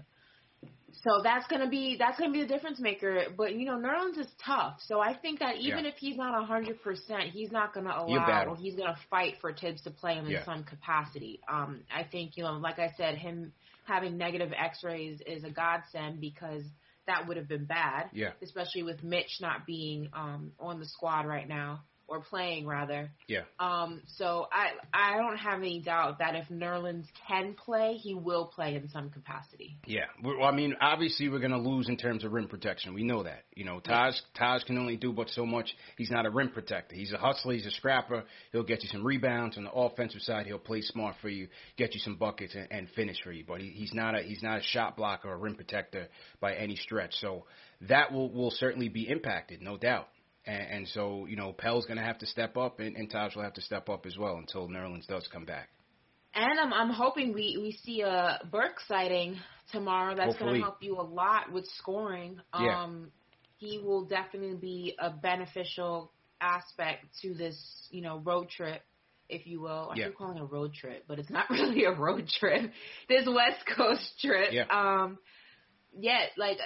so 1.02 1.20
that's 1.22 1.46
gonna 1.48 1.68
be 1.68 1.96
that's 1.98 2.18
gonna 2.18 2.32
be 2.32 2.40
the 2.42 2.46
difference 2.48 2.78
maker. 2.80 3.24
But 3.36 3.54
you 3.54 3.66
know, 3.66 3.76
Nerlens 3.76 4.18
is 4.18 4.28
tough. 4.44 4.80
So 4.86 5.00
I 5.00 5.14
think 5.14 5.40
that 5.40 5.56
even 5.56 5.84
Yeah. 5.84 5.90
if 5.90 5.96
he's 5.96 6.16
not 6.16 6.40
a 6.40 6.44
hundred 6.44 6.82
percent, 6.82 7.30
he's 7.32 7.50
not 7.50 7.72
gonna 7.74 7.94
allow 7.96 8.46
or 8.46 8.56
he's 8.56 8.74
gonna 8.74 8.96
fight 9.10 9.34
for 9.40 9.52
Thibs 9.52 9.82
to 9.82 9.90
play 9.90 10.14
him 10.14 10.26
in 10.26 10.32
Yeah. 10.32 10.44
some 10.44 10.64
capacity. 10.64 11.40
Um, 11.48 11.84
I 11.94 12.04
think 12.04 12.36
you 12.36 12.44
know, 12.44 12.52
like 12.52 12.78
I 12.78 12.92
said, 12.96 13.16
him 13.16 13.52
having 13.86 14.16
negative 14.16 14.52
X-rays 14.56 15.20
is 15.26 15.44
a 15.44 15.50
godsend 15.50 16.20
because 16.20 16.64
that 17.06 17.26
would 17.28 17.36
have 17.36 17.48
been 17.48 17.66
bad. 17.66 18.08
Yeah. 18.12 18.32
Especially 18.42 18.82
with 18.82 19.02
Mitch 19.02 19.40
not 19.40 19.66
being 19.66 20.08
um, 20.14 20.52
on 20.58 20.80
the 20.80 20.86
squad 20.86 21.26
right 21.26 21.46
now 21.46 21.82
or 22.06 22.20
playing 22.20 22.66
rather. 22.66 23.10
Yeah. 23.28 23.42
Um, 23.58 24.02
so 24.16 24.46
I 24.52 24.72
I 24.92 25.16
don't 25.16 25.36
have 25.36 25.60
any 25.60 25.80
doubt 25.80 26.18
that 26.18 26.34
if 26.34 26.48
Nerlens 26.48 27.06
can 27.26 27.54
play, 27.54 27.94
he 27.94 28.14
will 28.14 28.46
play 28.46 28.74
in 28.74 28.88
some 28.88 29.10
capacity. 29.10 29.78
Yeah, 29.86 30.04
well, 30.22 30.44
I 30.44 30.52
mean, 30.52 30.74
obviously 30.80 31.28
we're 31.28 31.38
going 31.38 31.52
to 31.52 31.58
lose 31.58 31.88
in 31.88 31.96
terms 31.96 32.24
of 32.24 32.32
rim 32.32 32.48
protection. 32.48 32.94
We 32.94 33.04
know 33.04 33.22
that. 33.22 33.44
You 33.54 33.64
know, 33.64 33.80
Taj 33.80 34.14
Taj 34.36 34.64
can 34.64 34.78
only 34.78 34.96
do 34.96 35.12
but 35.12 35.28
so 35.30 35.46
much. 35.46 35.74
He's 35.96 36.10
not 36.10 36.26
a 36.26 36.30
rim 36.30 36.50
protector. 36.50 36.94
He's 36.94 37.12
a 37.12 37.18
hustler. 37.18 37.54
He's 37.54 37.66
a 37.66 37.70
scrapper. 37.70 38.24
He'll 38.52 38.62
get 38.62 38.82
you 38.82 38.88
some 38.90 39.04
rebounds 39.04 39.56
on 39.56 39.64
the 39.64 39.72
offensive 39.72 40.20
side. 40.22 40.46
He'll 40.46 40.58
play 40.58 40.82
smart 40.82 41.16
for 41.22 41.28
you, 41.28 41.48
get 41.76 41.94
you 41.94 42.00
some 42.00 42.16
buckets 42.16 42.54
and, 42.54 42.68
and 42.70 42.88
finish 42.90 43.16
for 43.22 43.32
you. 43.32 43.44
But 43.46 43.60
he, 43.60 43.68
he's 43.70 43.94
not 43.94 44.18
a 44.18 44.22
he's 44.22 44.42
not 44.42 44.58
a 44.58 44.62
shot 44.62 44.96
blocker 44.96 45.28
or 45.28 45.34
a 45.34 45.38
rim 45.38 45.54
protector 45.54 46.08
by 46.40 46.54
any 46.54 46.76
stretch. 46.76 47.14
So 47.20 47.44
that 47.88 48.12
will 48.12 48.30
will 48.30 48.50
certainly 48.50 48.88
be 48.88 49.08
impacted, 49.08 49.62
no 49.62 49.76
doubt. 49.76 50.08
And, 50.46 50.62
and 50.70 50.88
so 50.88 51.26
you 51.26 51.36
know, 51.36 51.52
Pell's 51.52 51.86
going 51.86 51.98
to 51.98 52.04
have 52.04 52.18
to 52.18 52.26
step 52.26 52.56
up, 52.56 52.80
and, 52.80 52.96
and 52.96 53.10
Taj 53.10 53.34
will 53.34 53.42
have 53.42 53.54
to 53.54 53.62
step 53.62 53.88
up 53.88 54.06
as 54.06 54.16
well 54.16 54.36
until 54.36 54.68
Nerlens 54.68 55.06
does 55.06 55.28
come 55.32 55.44
back. 55.44 55.68
And 56.34 56.58
I'm 56.58 56.72
I'm 56.72 56.90
hoping 56.90 57.32
we 57.32 57.58
we 57.60 57.78
see 57.84 58.00
a 58.02 58.40
Burks 58.50 58.82
sighting 58.88 59.36
tomorrow. 59.72 60.14
That's 60.16 60.36
going 60.36 60.54
to 60.54 60.60
help 60.60 60.78
you 60.82 60.98
a 60.98 61.02
lot 61.02 61.52
with 61.52 61.66
scoring. 61.78 62.40
Yeah. 62.58 62.82
Um, 62.82 63.10
he 63.58 63.78
will 63.78 64.04
definitely 64.04 64.56
be 64.56 64.94
a 64.98 65.10
beneficial 65.10 66.12
aspect 66.40 67.06
to 67.22 67.34
this 67.34 67.56
you 67.90 68.02
know 68.02 68.18
road 68.18 68.48
trip. 68.50 68.82
If 69.28 69.46
you 69.46 69.60
will, 69.60 69.90
I 69.92 69.96
Yeah. 69.96 70.06
keep 70.08 70.18
calling 70.18 70.36
it 70.36 70.42
a 70.42 70.44
road 70.44 70.74
trip, 70.74 71.04
but 71.08 71.18
it's 71.18 71.30
not 71.30 71.48
really 71.50 71.84
a 71.84 71.92
road 71.92 72.28
trip. 72.28 72.70
This 73.08 73.26
West 73.26 73.64
Coast 73.76 74.20
trip. 74.20 74.52
Yeah. 74.52 74.64
Um, 74.70 75.18
yeah, 75.98 76.26
like 76.36 76.58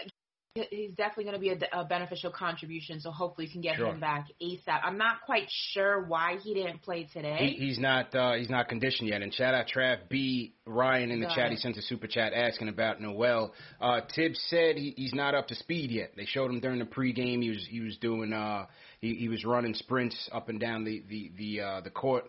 he's 0.55 0.91
definitely 0.97 1.25
going 1.25 1.35
to 1.35 1.41
be 1.41 1.51
a, 1.51 1.81
a 1.81 1.85
beneficial 1.85 2.31
contribution. 2.31 3.01
So 3.01 3.11
hopefully, 3.11 3.47
you 3.47 3.53
can 3.53 3.61
get 3.61 3.77
Sure. 3.77 3.87
him 3.89 4.01
back 4.01 4.27
ASAP. 4.43 4.81
I'm 4.83 4.99
not 4.99 5.23
quite 5.25 5.47
sure 5.73 6.05
why 6.05 6.37
he 6.43 6.55
didn't 6.55 6.83
play 6.83 7.09
today. 7.13 7.55
He, 7.57 7.67
he's 7.67 7.79
not 7.79 8.15
uh, 8.15 8.35
he's 8.35 8.51
not 8.51 8.69
conditioned 8.69 9.09
yet. 9.09 9.23
And 9.23 9.33
shout 9.33 9.55
out 9.55 9.67
Trav 9.75 10.09
B 10.09 10.55
Ryan 10.67 11.11
in 11.11 11.21
the 11.21 11.27
Got 11.27 11.35
chat. 11.37 11.47
it. 11.47 11.51
He 11.53 11.57
sent 11.59 11.77
a 11.77 11.83
super 11.83 12.07
chat 12.07 12.33
asking 12.33 12.69
about 12.69 13.01
Noel. 13.01 13.53
Uh, 13.81 14.01
Thibs 14.15 14.41
said 14.49 14.77
he, 14.77 14.95
he's 14.97 15.15
not 15.15 15.35
up 15.35 15.49
to 15.49 15.55
speed 15.55 15.91
yet. 15.91 16.13
They 16.17 16.25
showed 16.25 16.51
him 16.51 16.61
during 16.61 16.79
the 16.79 16.85
pregame. 16.87 17.43
He 17.43 17.51
was 17.51 17.67
he 17.69 17.81
was 17.81 17.97
doing 17.99 18.33
uh, 18.33 18.67
he, 19.01 19.15
he 19.15 19.29
was 19.29 19.45
running 19.45 19.75
sprints 19.75 20.29
up 20.33 20.49
and 20.49 20.59
down 20.59 20.85
the 20.85 21.03
the 21.09 21.31
the 21.37 21.61
uh, 21.61 21.81
the 21.83 21.91
court. 21.91 22.25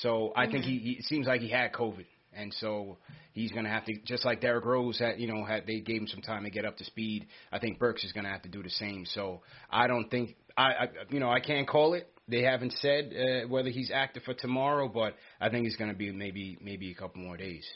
So 0.00 0.32
I 0.34 0.50
think 0.50 0.64
he, 0.64 0.78
he 0.78 0.90
it 0.92 1.04
seems 1.04 1.26
like 1.26 1.40
he 1.40 1.48
had 1.48 1.72
COVID. 1.72 2.06
And 2.36 2.52
so 2.60 2.98
he's 3.32 3.52
going 3.52 3.64
to 3.64 3.70
have 3.70 3.84
to, 3.86 3.94
just 4.04 4.24
like 4.24 4.40
Derrick 4.40 4.64
Rose 4.64 4.98
had, 4.98 5.18
you 5.18 5.26
know, 5.26 5.44
had 5.44 5.66
they 5.66 5.80
gave 5.80 6.00
him 6.00 6.06
some 6.08 6.20
time 6.22 6.44
to 6.44 6.50
get 6.50 6.64
up 6.64 6.76
to 6.78 6.84
speed. 6.84 7.26
I 7.52 7.58
think 7.58 7.78
Burks 7.78 8.04
is 8.04 8.12
going 8.12 8.24
to 8.24 8.30
have 8.30 8.42
to 8.42 8.48
do 8.48 8.62
the 8.62 8.70
same. 8.70 9.04
So 9.06 9.42
I 9.70 9.86
don't 9.86 10.08
think 10.10 10.36
I, 10.56 10.62
I 10.62 10.88
you 11.10 11.20
know, 11.20 11.30
I 11.30 11.40
can't 11.40 11.68
call 11.68 11.94
it. 11.94 12.08
They 12.26 12.42
haven't 12.42 12.72
said 12.80 13.12
uh, 13.12 13.48
whether 13.48 13.68
he's 13.68 13.90
active 13.92 14.22
for 14.22 14.34
tomorrow, 14.34 14.88
but 14.88 15.14
I 15.40 15.50
think 15.50 15.66
it's 15.66 15.76
going 15.76 15.90
to 15.90 15.96
be 15.96 16.10
maybe 16.10 16.56
maybe 16.60 16.90
a 16.90 16.94
couple 16.94 17.22
more 17.22 17.36
days. 17.36 17.66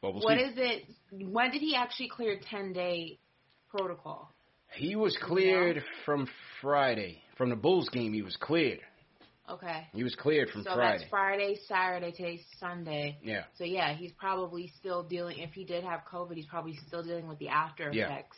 But 0.00 0.12
we'll 0.14 0.22
What 0.22 0.38
see. 0.38 0.44
is 0.44 0.54
it? 0.56 0.84
When 1.10 1.50
did 1.50 1.60
he 1.60 1.74
actually 1.74 2.08
clear 2.08 2.38
ten 2.50 2.72
day 2.72 3.18
protocol? 3.68 4.30
he 4.74 4.94
was 4.96 5.16
cleared 5.22 5.82
from 6.04 6.28
Friday 6.60 7.22
from 7.36 7.50
the 7.50 7.56
Bulls 7.56 7.88
game. 7.88 8.12
He 8.12 8.22
was 8.22 8.36
cleared. 8.36 8.80
Okay. 9.50 9.86
He 9.94 10.04
was 10.04 10.14
cleared 10.14 10.50
from 10.50 10.62
so 10.62 10.74
Friday. 10.74 10.98
that's 10.98 11.10
Friday, 11.10 11.58
Saturday, 11.66 12.12
today's 12.12 12.44
Sunday. 12.60 13.18
Yeah. 13.22 13.44
So 13.56 13.64
yeah, 13.64 13.94
he's 13.94 14.12
probably 14.12 14.72
still 14.78 15.02
dealing. 15.02 15.38
If 15.38 15.52
he 15.52 15.64
did 15.64 15.84
have 15.84 16.00
COVID, 16.10 16.34
he's 16.34 16.46
probably 16.46 16.78
still 16.86 17.02
dealing 17.02 17.28
with 17.28 17.38
the 17.38 17.48
after 17.48 17.90
Yeah. 17.92 18.06
effects 18.06 18.36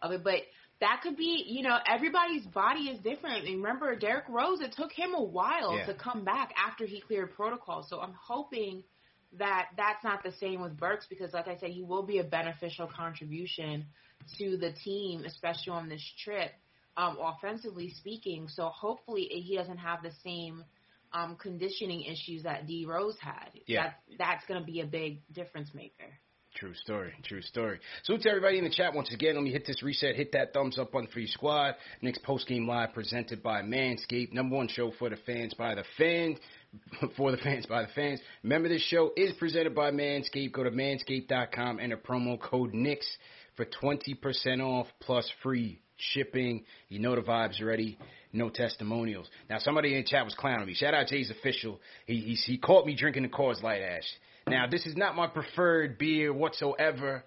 of 0.00 0.12
it. 0.12 0.22
But 0.22 0.42
that 0.80 1.00
could 1.02 1.16
be, 1.16 1.44
you 1.48 1.62
know, 1.62 1.78
everybody's 1.86 2.44
body 2.46 2.88
is 2.90 2.98
different. 3.00 3.46
And 3.46 3.56
remember, 3.56 3.94
Derrick 3.96 4.24
Rose, 4.28 4.60
it 4.60 4.72
took 4.72 4.92
him 4.92 5.14
a 5.14 5.22
while 5.22 5.76
Yeah. 5.78 5.86
to 5.86 5.94
come 5.94 6.24
back 6.24 6.52
after 6.56 6.86
he 6.86 7.00
cleared 7.00 7.34
protocol. 7.34 7.82
So 7.88 8.00
I'm 8.00 8.14
hoping 8.14 8.84
that 9.38 9.68
that's 9.76 10.04
not 10.04 10.22
the 10.22 10.32
same 10.32 10.60
with 10.60 10.76
Burks 10.76 11.06
because, 11.08 11.32
like 11.32 11.48
I 11.48 11.56
said, 11.56 11.70
he 11.70 11.82
will 11.82 12.02
be 12.02 12.18
a 12.18 12.24
beneficial 12.24 12.86
contribution 12.86 13.86
to 14.38 14.56
the 14.56 14.72
team, 14.72 15.24
especially 15.24 15.72
on 15.72 15.88
this 15.88 16.04
trip, 16.22 16.52
um, 16.96 17.18
offensively 17.20 17.90
speaking. 17.98 18.48
So 18.48 18.66
hopefully 18.66 19.28
he 19.30 19.56
doesn't 19.56 19.78
have 19.78 20.02
the 20.02 20.12
same 20.24 20.64
um, 21.12 21.36
conditioning 21.36 22.02
issues 22.02 22.44
that 22.44 22.66
D 22.66 22.86
Rose 22.86 23.16
had. 23.20 23.50
Yeah. 23.66 23.84
That, 23.84 23.94
that's 24.18 24.46
going 24.46 24.60
to 24.60 24.66
be 24.66 24.80
a 24.80 24.86
big 24.86 25.20
difference 25.32 25.70
maker. 25.74 26.10
True 26.54 26.74
story. 26.74 27.12
True 27.24 27.40
story. 27.40 27.78
So 28.02 28.16
to 28.18 28.28
everybody 28.28 28.58
in 28.58 28.64
the 28.64 28.70
chat 28.70 28.94
once 28.94 29.12
again. 29.12 29.36
Let 29.36 29.44
me 29.44 29.50
hit 29.50 29.66
this 29.66 29.82
reset. 29.82 30.16
Hit 30.16 30.32
that 30.32 30.52
thumbs 30.52 30.78
up 30.78 30.92
button 30.92 31.08
for 31.10 31.18
your 31.18 31.28
squad. 31.28 31.76
Knicks 32.02 32.18
post 32.18 32.46
game 32.46 32.68
live 32.68 32.92
presented 32.92 33.42
by 33.42 33.62
Manscaped, 33.62 34.34
number 34.34 34.56
one 34.56 34.68
show 34.68 34.92
for 34.98 35.08
the 35.08 35.16
fans 35.24 35.54
by 35.54 35.74
the 35.74 35.84
fans. 35.96 36.38
For 37.18 37.30
the 37.30 37.36
fans 37.36 37.66
by 37.66 37.82
the 37.82 37.88
fans. 37.88 38.18
Remember, 38.42 38.66
this 38.66 38.80
show 38.80 39.12
is 39.14 39.34
presented 39.34 39.74
by 39.74 39.90
Manscaped. 39.90 40.52
Go 40.52 40.64
to 40.64 40.70
manscaped.com 40.70 41.78
and 41.78 41.92
a 41.92 41.96
promo 41.96 42.40
code 42.40 42.72
NIX 42.72 43.06
for 43.56 43.66
20% 43.66 44.62
off 44.62 44.86
plus 44.98 45.30
free 45.42 45.82
shipping. 46.10 46.64
You 46.88 46.98
know 46.98 47.14
the 47.14 47.22
vibes 47.22 47.60
already. 47.60 47.98
No 48.32 48.48
testimonials. 48.48 49.28
Now, 49.50 49.58
somebody 49.58 49.96
in 49.96 50.04
chat 50.04 50.24
was 50.24 50.34
clowning 50.34 50.66
me. 50.66 50.74
Shout 50.74 50.94
out 50.94 51.06
Jay's 51.08 51.30
official. 51.30 51.80
He, 52.06 52.16
he, 52.16 52.34
he 52.34 52.58
caught 52.58 52.86
me 52.86 52.96
drinking 52.96 53.24
the 53.24 53.28
Coors 53.28 53.62
Light 53.62 53.82
Ash. 53.82 54.08
Now, 54.46 54.66
this 54.66 54.86
is 54.86 54.96
not 54.96 55.14
my 55.14 55.26
preferred 55.26 55.98
beer 55.98 56.32
whatsoever. 56.32 57.24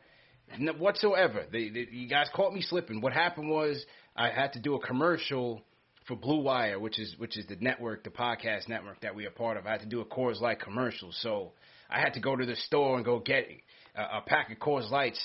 Whatsoever. 0.78 1.46
The, 1.52 1.70
the, 1.70 1.88
you 1.92 2.10
guys 2.10 2.28
caught 2.36 2.54
me 2.54 2.62
slipping. 2.62 3.02
What 3.02 3.14
happened 3.14 3.50
was 3.50 3.84
I 4.16 4.30
had 4.30 4.54
to 4.54 4.60
do 4.60 4.76
a 4.76 4.80
commercial 4.80 5.62
for 6.08 6.16
Blue 6.16 6.42
Wire, 6.42 6.80
which 6.80 7.00
is 7.00 7.16
which 7.18 7.38
is 7.38 7.46
the 7.48 7.58
network, 7.60 8.04
the 8.04 8.10
podcast 8.12 8.70
network 8.70 9.02
that 9.02 9.16
we 9.16 9.26
are 9.26 9.32
part 9.32 9.58
of. 9.58 9.66
I 9.66 9.72
had 9.72 9.82
to 9.82 9.88
do 9.88 10.02
a 10.02 10.06
Coors 10.06 10.40
Light 10.40 10.60
commercial, 10.60 11.12
so 11.12 11.54
I 11.90 12.00
had 12.00 12.14
to 12.14 12.20
go 12.20 12.36
to 12.36 12.46
the 12.46 12.56
store 12.56 12.96
and 12.96 13.06
go 13.06 13.20
get 13.20 13.48
a, 13.96 14.18
a 14.18 14.22
pack 14.26 14.52
of 14.52 14.60
Coors 14.60 14.90
Lights, 14.92 15.20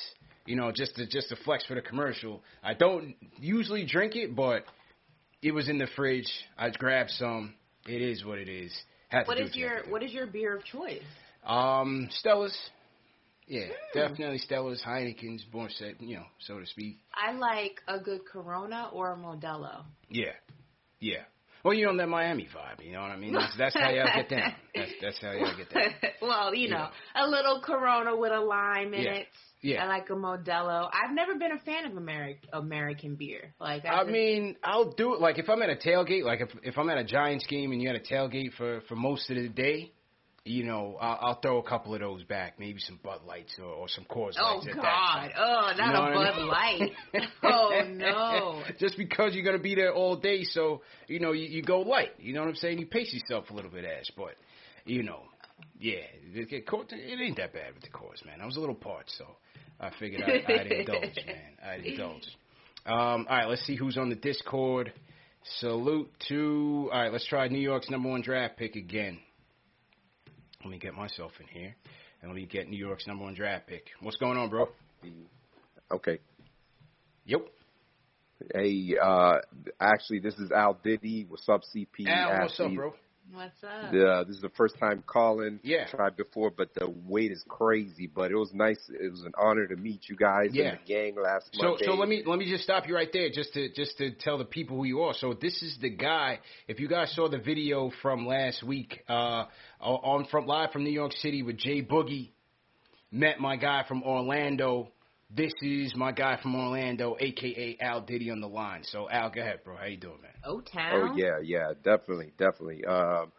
you 0.46 0.56
know, 0.56 0.72
just 0.72 0.94
to 0.96 1.06
just 1.06 1.28
to 1.30 1.36
flex 1.44 1.64
for 1.66 1.74
the 1.74 1.80
commercial. 1.82 2.42
I 2.62 2.74
don't 2.74 3.14
usually 3.38 3.86
drink 3.86 4.16
it, 4.16 4.34
but 4.34 4.64
it 5.42 5.52
was 5.52 5.68
in 5.68 5.78
the 5.78 5.86
fridge. 5.96 6.30
I 6.58 6.70
grabbed 6.70 7.10
some. 7.10 7.54
It 7.86 8.02
is 8.02 8.24
what 8.24 8.38
it 8.38 8.48
is. 8.48 8.72
Had 9.08 9.26
What 9.26 9.38
is 9.40 9.54
your 9.56 9.82
what 9.88 10.02
is 10.02 10.12
your 10.12 10.26
beer 10.26 10.56
of 10.56 10.64
choice? 10.64 11.02
Um, 11.44 12.08
Stella's. 12.12 12.56
Yeah, 13.46 13.66
Hmm. 13.92 13.98
definitely 13.98 14.38
Stella's, 14.38 14.80
Heineken's, 14.86 15.42
born 15.44 15.70
set, 15.70 16.00
you 16.00 16.16
know, 16.18 16.26
so 16.38 16.60
to 16.60 16.66
speak. 16.66 16.98
I 17.12 17.32
like 17.32 17.80
a 17.88 17.98
good 17.98 18.20
Corona 18.24 18.90
or 18.92 19.12
a 19.12 19.16
Modelo. 19.16 19.82
Yeah, 20.08 20.34
yeah. 21.00 21.24
Well, 21.64 21.74
you 21.74 21.84
know 21.86 21.96
that 21.96 22.08
Miami 22.08 22.44
vibe. 22.54 22.84
You 22.84 22.92
know 22.92 23.00
what 23.00 23.10
I 23.10 23.16
mean? 23.16 23.32
That's 23.34 23.56
that's 23.58 23.74
how 23.74 23.90
y'all 23.90 24.06
get 24.14 24.28
down. 24.28 24.54
That's 24.74 24.92
that's 25.02 25.20
how 25.20 25.32
y'all 25.32 25.56
get 25.56 25.68
down. 25.70 25.90
well, 26.22 26.54
you 26.54 26.68
know, 26.70 26.88
Yeah. 27.16 27.26
a 27.26 27.28
little 27.28 27.60
Corona 27.60 28.16
with 28.16 28.30
a 28.30 28.38
lime 28.40 28.94
in 28.94 29.02
Yeah. 29.02 29.10
it. 29.14 29.26
Yeah. 29.62 29.84
I 29.84 29.88
like 29.88 30.08
a 30.08 30.14
Modelo. 30.14 30.88
I've 30.92 31.14
never 31.14 31.34
been 31.34 31.52
a 31.52 31.58
fan 31.58 31.84
of 31.90 31.96
American 31.96 32.48
American 32.52 33.14
beer. 33.16 33.54
Like 33.60 33.84
I 33.84 34.04
mean, 34.04 34.56
I'll 34.64 34.90
do 34.92 35.14
it. 35.14 35.20
Like 35.20 35.38
if 35.38 35.48
I'm 35.50 35.60
at 35.62 35.68
a 35.68 35.76
tailgate, 35.76 36.24
like 36.24 36.40
if 36.40 36.48
if 36.62 36.78
I'm 36.78 36.88
at 36.88 36.98
a 36.98 37.04
Giants 37.04 37.46
game 37.46 37.72
and 37.72 37.82
you're 37.82 37.94
at 37.94 38.00
a 38.00 38.14
tailgate 38.14 38.54
for 38.56 38.80
for 38.88 38.96
most 38.96 39.28
of 39.30 39.36
the 39.36 39.48
day, 39.48 39.92
you 40.46 40.64
know, 40.64 40.96
I'll, 40.98 41.18
I'll 41.20 41.40
throw 41.40 41.58
a 41.58 41.62
couple 41.62 41.92
of 41.94 42.00
those 42.00 42.22
back. 42.24 42.58
Maybe 42.58 42.80
some 42.80 42.98
Bud 43.04 43.20
Lights 43.26 43.54
or, 43.58 43.66
or 43.66 43.88
some 43.88 44.04
Coors 44.04 44.32
Oh 44.40 44.54
Lights. 44.54 44.66
that 44.66 44.76
God! 44.76 45.30
Oh, 45.38 45.72
not 45.76 45.86
You 45.86 45.92
know 45.92 46.00
a 46.00 46.14
what 46.14 46.26
I 46.26 46.30
Bud 46.30 46.38
mean? 46.38 46.48
Light. 46.48 47.28
oh 47.42 47.82
no! 47.90 48.62
Just 48.78 48.96
because 48.96 49.34
you're 49.34 49.44
gonna 49.44 49.58
be 49.58 49.74
there 49.74 49.92
all 49.92 50.16
day, 50.16 50.44
so 50.44 50.80
you 51.06 51.20
know 51.20 51.32
you, 51.32 51.46
you 51.46 51.62
go 51.62 51.80
light. 51.80 52.12
You 52.18 52.32
know 52.32 52.40
what 52.40 52.48
I'm 52.48 52.54
saying? 52.54 52.78
You 52.78 52.86
pace 52.86 53.12
yourself 53.12 53.50
a 53.50 53.52
little 53.52 53.70
bit, 53.70 53.84
Ash. 53.84 54.10
But 54.16 54.36
you 54.86 55.02
know, 55.02 55.20
yeah, 55.78 55.96
it, 56.34 56.50
it, 56.50 56.64
it 56.92 57.20
ain't 57.22 57.36
that 57.36 57.52
bad 57.52 57.74
with 57.74 57.82
the 57.82 57.90
Coors, 57.90 58.24
man. 58.24 58.40
I 58.40 58.46
was 58.46 58.56
a 58.56 58.60
little 58.60 58.74
parched, 58.74 59.12
so 59.18 59.26
I 59.80 59.90
figured 59.98 60.22
I'd, 60.22 60.44
I'd 60.52 60.66
indulge, 60.66 61.16
man. 61.26 61.36
I'd 61.64 61.84
indulge. 61.84 62.26
Um, 62.86 62.94
all 62.94 63.24
right, 63.28 63.48
let's 63.48 63.64
see 63.66 63.76
who's 63.76 63.96
on 63.96 64.10
the 64.10 64.14
Discord. 64.16 64.92
Salute 65.58 66.10
to. 66.28 66.90
All 66.92 67.00
right, 67.00 67.12
let's 67.12 67.26
try 67.26 67.48
New 67.48 67.58
York's 67.58 67.88
number 67.88 68.10
one 68.10 68.20
draft 68.20 68.58
pick 68.58 68.76
again. 68.76 69.18
Let 70.62 70.70
me 70.70 70.78
get 70.78 70.94
myself 70.94 71.32
in 71.40 71.46
here, 71.46 71.74
and 72.20 72.30
let 72.30 72.36
me 72.36 72.44
get 72.44 72.68
New 72.68 72.76
York's 72.76 73.06
number 73.06 73.24
one 73.24 73.34
draft 73.34 73.66
pick. 73.66 73.84
What's 74.00 74.18
going 74.18 74.36
on, 74.36 74.50
bro? 74.50 74.68
Okay. 75.90 76.18
Yep. 77.24 77.40
Hey, 78.54 78.94
uh, 79.02 79.38
actually, 79.80 80.20
this 80.20 80.34
is 80.34 80.50
Al 80.50 80.78
Diddy. 80.82 81.26
What's 81.28 81.48
up, 81.48 81.62
CP? 81.74 82.06
Al, 82.06 82.42
what's 82.42 82.60
up, 82.60 82.74
bro? 82.74 82.94
What's 83.32 83.62
up? 83.62 83.94
Uh, 83.94 84.24
this 84.24 84.36
is 84.36 84.42
the 84.42 84.50
first 84.56 84.78
time 84.80 85.04
calling. 85.06 85.60
Yeah. 85.62 85.86
Tried 85.88 86.16
before, 86.16 86.50
but 86.50 86.74
the 86.74 86.92
wait 87.06 87.30
is 87.30 87.44
crazy. 87.48 88.08
But 88.12 88.30
it 88.32 88.34
was 88.36 88.52
nice. 88.52 88.78
It 88.88 89.10
was 89.10 89.22
an 89.24 89.32
honor 89.38 89.66
to 89.68 89.76
meet 89.76 90.08
you 90.08 90.16
guys 90.16 90.48
Yeah. 90.52 90.70
and 90.70 90.78
the 90.80 90.84
gang 90.84 91.14
last 91.16 91.50
So 91.54 91.68
Monday. 91.70 91.84
so 91.84 91.94
let 91.94 92.08
me 92.08 92.22
let 92.26 92.38
me 92.38 92.50
just 92.50 92.64
stop 92.64 92.88
you 92.88 92.94
right 92.94 93.10
there 93.12 93.28
just 93.30 93.52
to 93.54 93.68
just 93.72 93.98
to 93.98 94.10
tell 94.12 94.38
the 94.38 94.44
people 94.44 94.76
who 94.76 94.84
you 94.84 95.02
are. 95.02 95.14
So 95.14 95.34
this 95.34 95.62
is 95.62 95.78
the 95.80 95.90
guy. 95.90 96.40
If 96.66 96.80
you 96.80 96.88
guys 96.88 97.12
saw 97.14 97.28
the 97.28 97.38
video 97.38 97.90
from 98.02 98.26
last 98.26 98.62
week, 98.64 99.02
uh, 99.08 99.44
on 99.80 100.24
from 100.26 100.46
live 100.46 100.72
from 100.72 100.84
New 100.84 100.90
York 100.90 101.12
City 101.12 101.42
with 101.42 101.56
Jay 101.56 101.82
Boogie, 101.82 102.30
met 103.12 103.38
my 103.40 103.56
guy 103.56 103.84
from 103.86 104.02
Orlando. 104.02 104.88
This 105.32 105.52
is 105.62 105.94
my 105.94 106.10
guy 106.10 106.38
from 106.42 106.56
Orlando, 106.56 107.16
aka 107.20 107.76
Al 107.80 108.00
Diddy 108.00 108.32
on 108.32 108.40
the 108.40 108.48
line. 108.48 108.82
So 108.82 109.08
Al, 109.08 109.30
go 109.30 109.40
ahead, 109.40 109.62
bro. 109.64 109.76
How 109.76 109.86
you 109.86 109.96
doing, 109.96 110.20
man? 110.20 110.32
O 110.44 110.56
Oh 110.56 110.60
Town. 110.60 111.12
Oh 111.12 111.16
yeah, 111.16 111.38
yeah, 111.40 111.72
definitely, 111.84 112.32
definitely. 112.36 112.84
Um, 112.84 113.30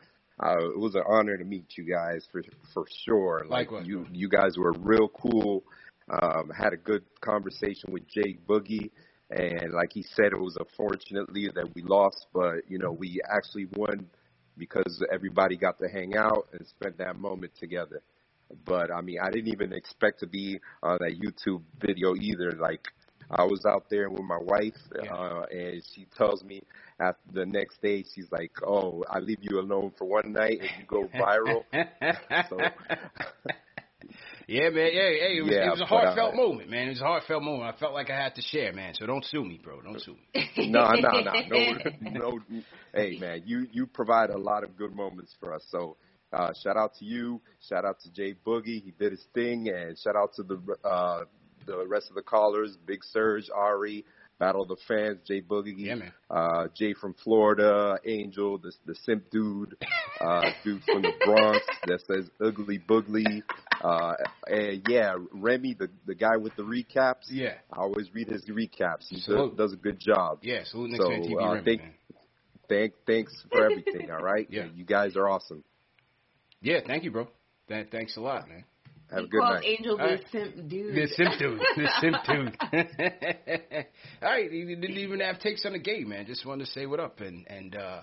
uh, 0.42 0.56
it 0.74 0.80
was 0.80 0.96
an 0.96 1.04
honor 1.06 1.38
to 1.38 1.44
meet 1.44 1.66
you 1.78 1.84
guys 1.84 2.26
for 2.32 2.44
for 2.74 2.86
sure. 3.06 3.42
Like 3.44 3.72
Likewise, 3.72 3.88
you, 3.88 4.00
bro. 4.00 4.08
you 4.14 4.30
guys 4.30 4.58
were 4.58 4.72
real 4.80 5.10
cool. 5.10 5.64
Um, 6.10 6.50
had 6.58 6.72
a 6.72 6.78
good 6.78 7.04
conversation 7.20 7.92
with 7.92 8.08
Jake 8.08 8.48
Boogie, 8.48 8.90
and 9.30 9.74
like 9.74 9.92
he 9.92 10.04
said, 10.16 10.28
it 10.28 10.40
was 10.40 10.56
unfortunately 10.58 11.50
that 11.54 11.76
we 11.76 11.82
lost, 11.82 12.28
but 12.34 12.70
you 12.70 12.78
know 12.78 12.92
we 12.94 13.20
actually 13.30 13.68
won 13.76 14.08
because 14.58 15.04
everybody 15.12 15.58
got 15.58 15.78
to 15.80 15.90
hang 15.90 16.16
out 16.16 16.48
and 16.54 16.66
spend 16.68 16.96
that 17.00 17.20
moment 17.20 17.52
together. 17.60 18.02
But 18.66 18.92
I 18.92 19.02
mean, 19.02 19.20
I 19.22 19.30
didn't 19.30 19.52
even 19.52 19.74
expect 19.74 20.20
to 20.22 20.28
be 20.28 20.60
on 20.84 20.98
that 21.00 21.20
YouTube 21.20 21.62
video 21.80 22.16
either. 22.16 22.52
Like 22.52 22.88
I 23.30 23.44
was 23.44 23.66
out 23.66 23.86
there 23.90 24.10
with 24.10 24.24
my 24.24 24.38
wife, 24.40 24.76
Yeah. 25.02 25.14
uh, 25.14 25.46
and 25.50 25.82
she 25.94 26.06
tells 26.18 26.44
me 26.44 26.62
after 27.00 27.32
the 27.32 27.46
next 27.46 27.82
day, 27.82 28.04
she's 28.14 28.32
like, 28.32 28.52
"Oh, 28.66 29.04
I 29.10 29.20
leave 29.20 29.40
you 29.42 29.60
alone 29.60 29.92
for 29.98 30.06
one 30.06 30.34
night, 30.34 30.60
and 30.60 30.70
you 30.80 30.86
go 30.86 31.08
viral." 31.16 31.64
So- 32.50 32.60
yeah, 34.48 34.70
man. 34.70 34.90
Yeah, 34.92 35.10
hey, 35.10 35.38
it 35.38 35.44
was, 35.46 35.52
Yeah, 35.54 35.68
it 35.68 35.70
was 35.72 35.82
a 35.82 35.86
heartfelt 35.86 36.36
moment, 36.36 36.70
man. 36.70 36.88
It 36.88 36.90
was 36.90 37.02
a 37.02 37.06
heartfelt 37.06 37.44
moment. 37.44 37.74
I 37.74 37.80
felt 37.80 37.94
like 37.94 38.10
I 38.10 38.22
had 38.22 38.36
to 38.36 38.42
share, 38.42 38.74
man. 38.74 38.94
So 38.96 39.06
don't 39.06 39.24
sue 39.26 39.46
me, 39.46 39.60
bro. 39.64 39.82
Don't 39.82 40.02
sue 40.02 40.16
me. 40.34 40.50
no, 40.70 40.92
no, 40.92 41.22
no, 41.22 41.34
no, 41.48 41.80
no. 42.02 42.40
Hey, 42.94 43.18
man, 43.18 43.44
you 43.46 43.68
you 43.72 43.86
provide 43.88 44.30
a 44.30 44.38
lot 44.38 44.64
of 44.64 44.76
good 44.78 44.94
moments 44.94 45.34
for 45.40 45.54
us. 45.54 45.64
So, 45.70 45.96
uh, 46.34 46.52
shout 46.64 46.78
out 46.78 46.96
to 47.00 47.06
you. 47.06 47.42
Shout 47.70 47.86
out 47.86 48.00
to 48.02 48.12
Jay 48.12 48.34
Boogie. 48.46 48.82
He 48.84 48.94
did 48.98 49.12
his 49.12 49.26
thing, 49.34 49.70
and 49.70 49.98
shout 49.98 50.16
out 50.16 50.34
to 50.36 50.44
the 50.44 50.60
uh, 50.88 51.24
the 51.66 51.86
rest 51.88 52.10
of 52.10 52.16
the 52.16 52.22
callers: 52.22 52.78
Big 52.86 53.04
Surge, 53.04 53.50
Ari, 53.54 54.06
Battle 54.40 54.64
of 54.64 54.70
the 54.70 54.78
Fans, 54.88 55.20
Jay 55.28 55.42
Boogie, 55.42 55.76
Yeah, 55.78 55.96
man. 55.96 56.14
uh, 56.30 56.68
Jay 56.76 56.94
from 56.94 57.14
Florida, 57.24 57.98
Angel, 58.06 58.58
the 58.58 58.72
the 58.86 58.96
simp 59.06 59.30
dude, 59.30 59.76
uh, 60.20 60.42
dude 60.64 60.82
from 60.84 61.02
the 61.04 61.12
Bronx 61.26 61.60
that 61.88 62.00
says 62.08 62.30
Ugly 62.44 62.80
Boogly, 62.80 63.44
uh, 63.84 64.14
and 64.48 64.82
yeah, 64.88 65.16
Remy, 65.34 65.76
the 65.76 65.90
the 66.08 66.16
guy 66.16 66.38
with 66.38 66.56
the 66.56 66.64
recaps. 66.64 67.26
Yeah. 67.30 67.54
I 67.72 67.82
always 67.82 68.10
read 68.14 68.30
his 68.30 68.46
recaps. 68.46 69.08
He 69.10 69.18
does, 69.18 69.52
does 69.58 69.74
a 69.74 69.78
good 69.78 70.00
job. 70.00 70.40
Yeah, 70.42 70.64
salute 70.64 70.98
So, 70.98 71.10
TV 71.10 71.34
uh, 71.40 71.54
Remy, 71.56 71.66
thank-. 71.66 71.82
Thank, 72.70 72.94
thanks 73.06 73.34
for 73.52 73.66
everything. 73.66 74.10
All 74.12 74.24
right. 74.24 74.48
Yeah. 74.50 74.68
You 74.74 74.86
guys 74.86 75.18
are 75.18 75.28
awesome. 75.28 75.62
Yeah, 76.62 76.80
thank 76.86 77.04
you, 77.04 77.12
bro. 77.12 77.28
Th- 77.68 77.88
thanks 77.92 78.18
a 78.18 78.22
lot, 78.22 78.48
man. 78.48 78.64
Have 79.10 79.20
a 79.20 79.22
He 79.24 79.28
good 79.30 79.40
calls 79.42 79.56
night. 79.56 79.66
Angel 79.66 79.98
the 79.98 80.04
All 80.04 80.10
right. 80.10 80.24
simp 80.32 80.56
dude. 80.70 80.96
The 80.96 81.08
simp 81.08 81.40
dude. 81.40 81.60
The 81.76 81.90
simp 82.00 82.18
dude. 82.28 83.86
All 84.22 84.30
right, 84.32 84.52
he 84.52 84.66
didn't 84.76 84.98
even 84.98 85.20
have 85.20 85.40
takes 85.40 85.66
on 85.66 85.74
the 85.74 85.80
game, 85.80 86.10
man. 86.10 86.26
Just 86.26 86.46
wanted 86.46 86.66
to 86.66 86.72
say 86.72 86.86
what 86.86 87.00
up 87.00 87.20
and 87.20 87.46
and 87.48 87.76
uh 87.76 88.02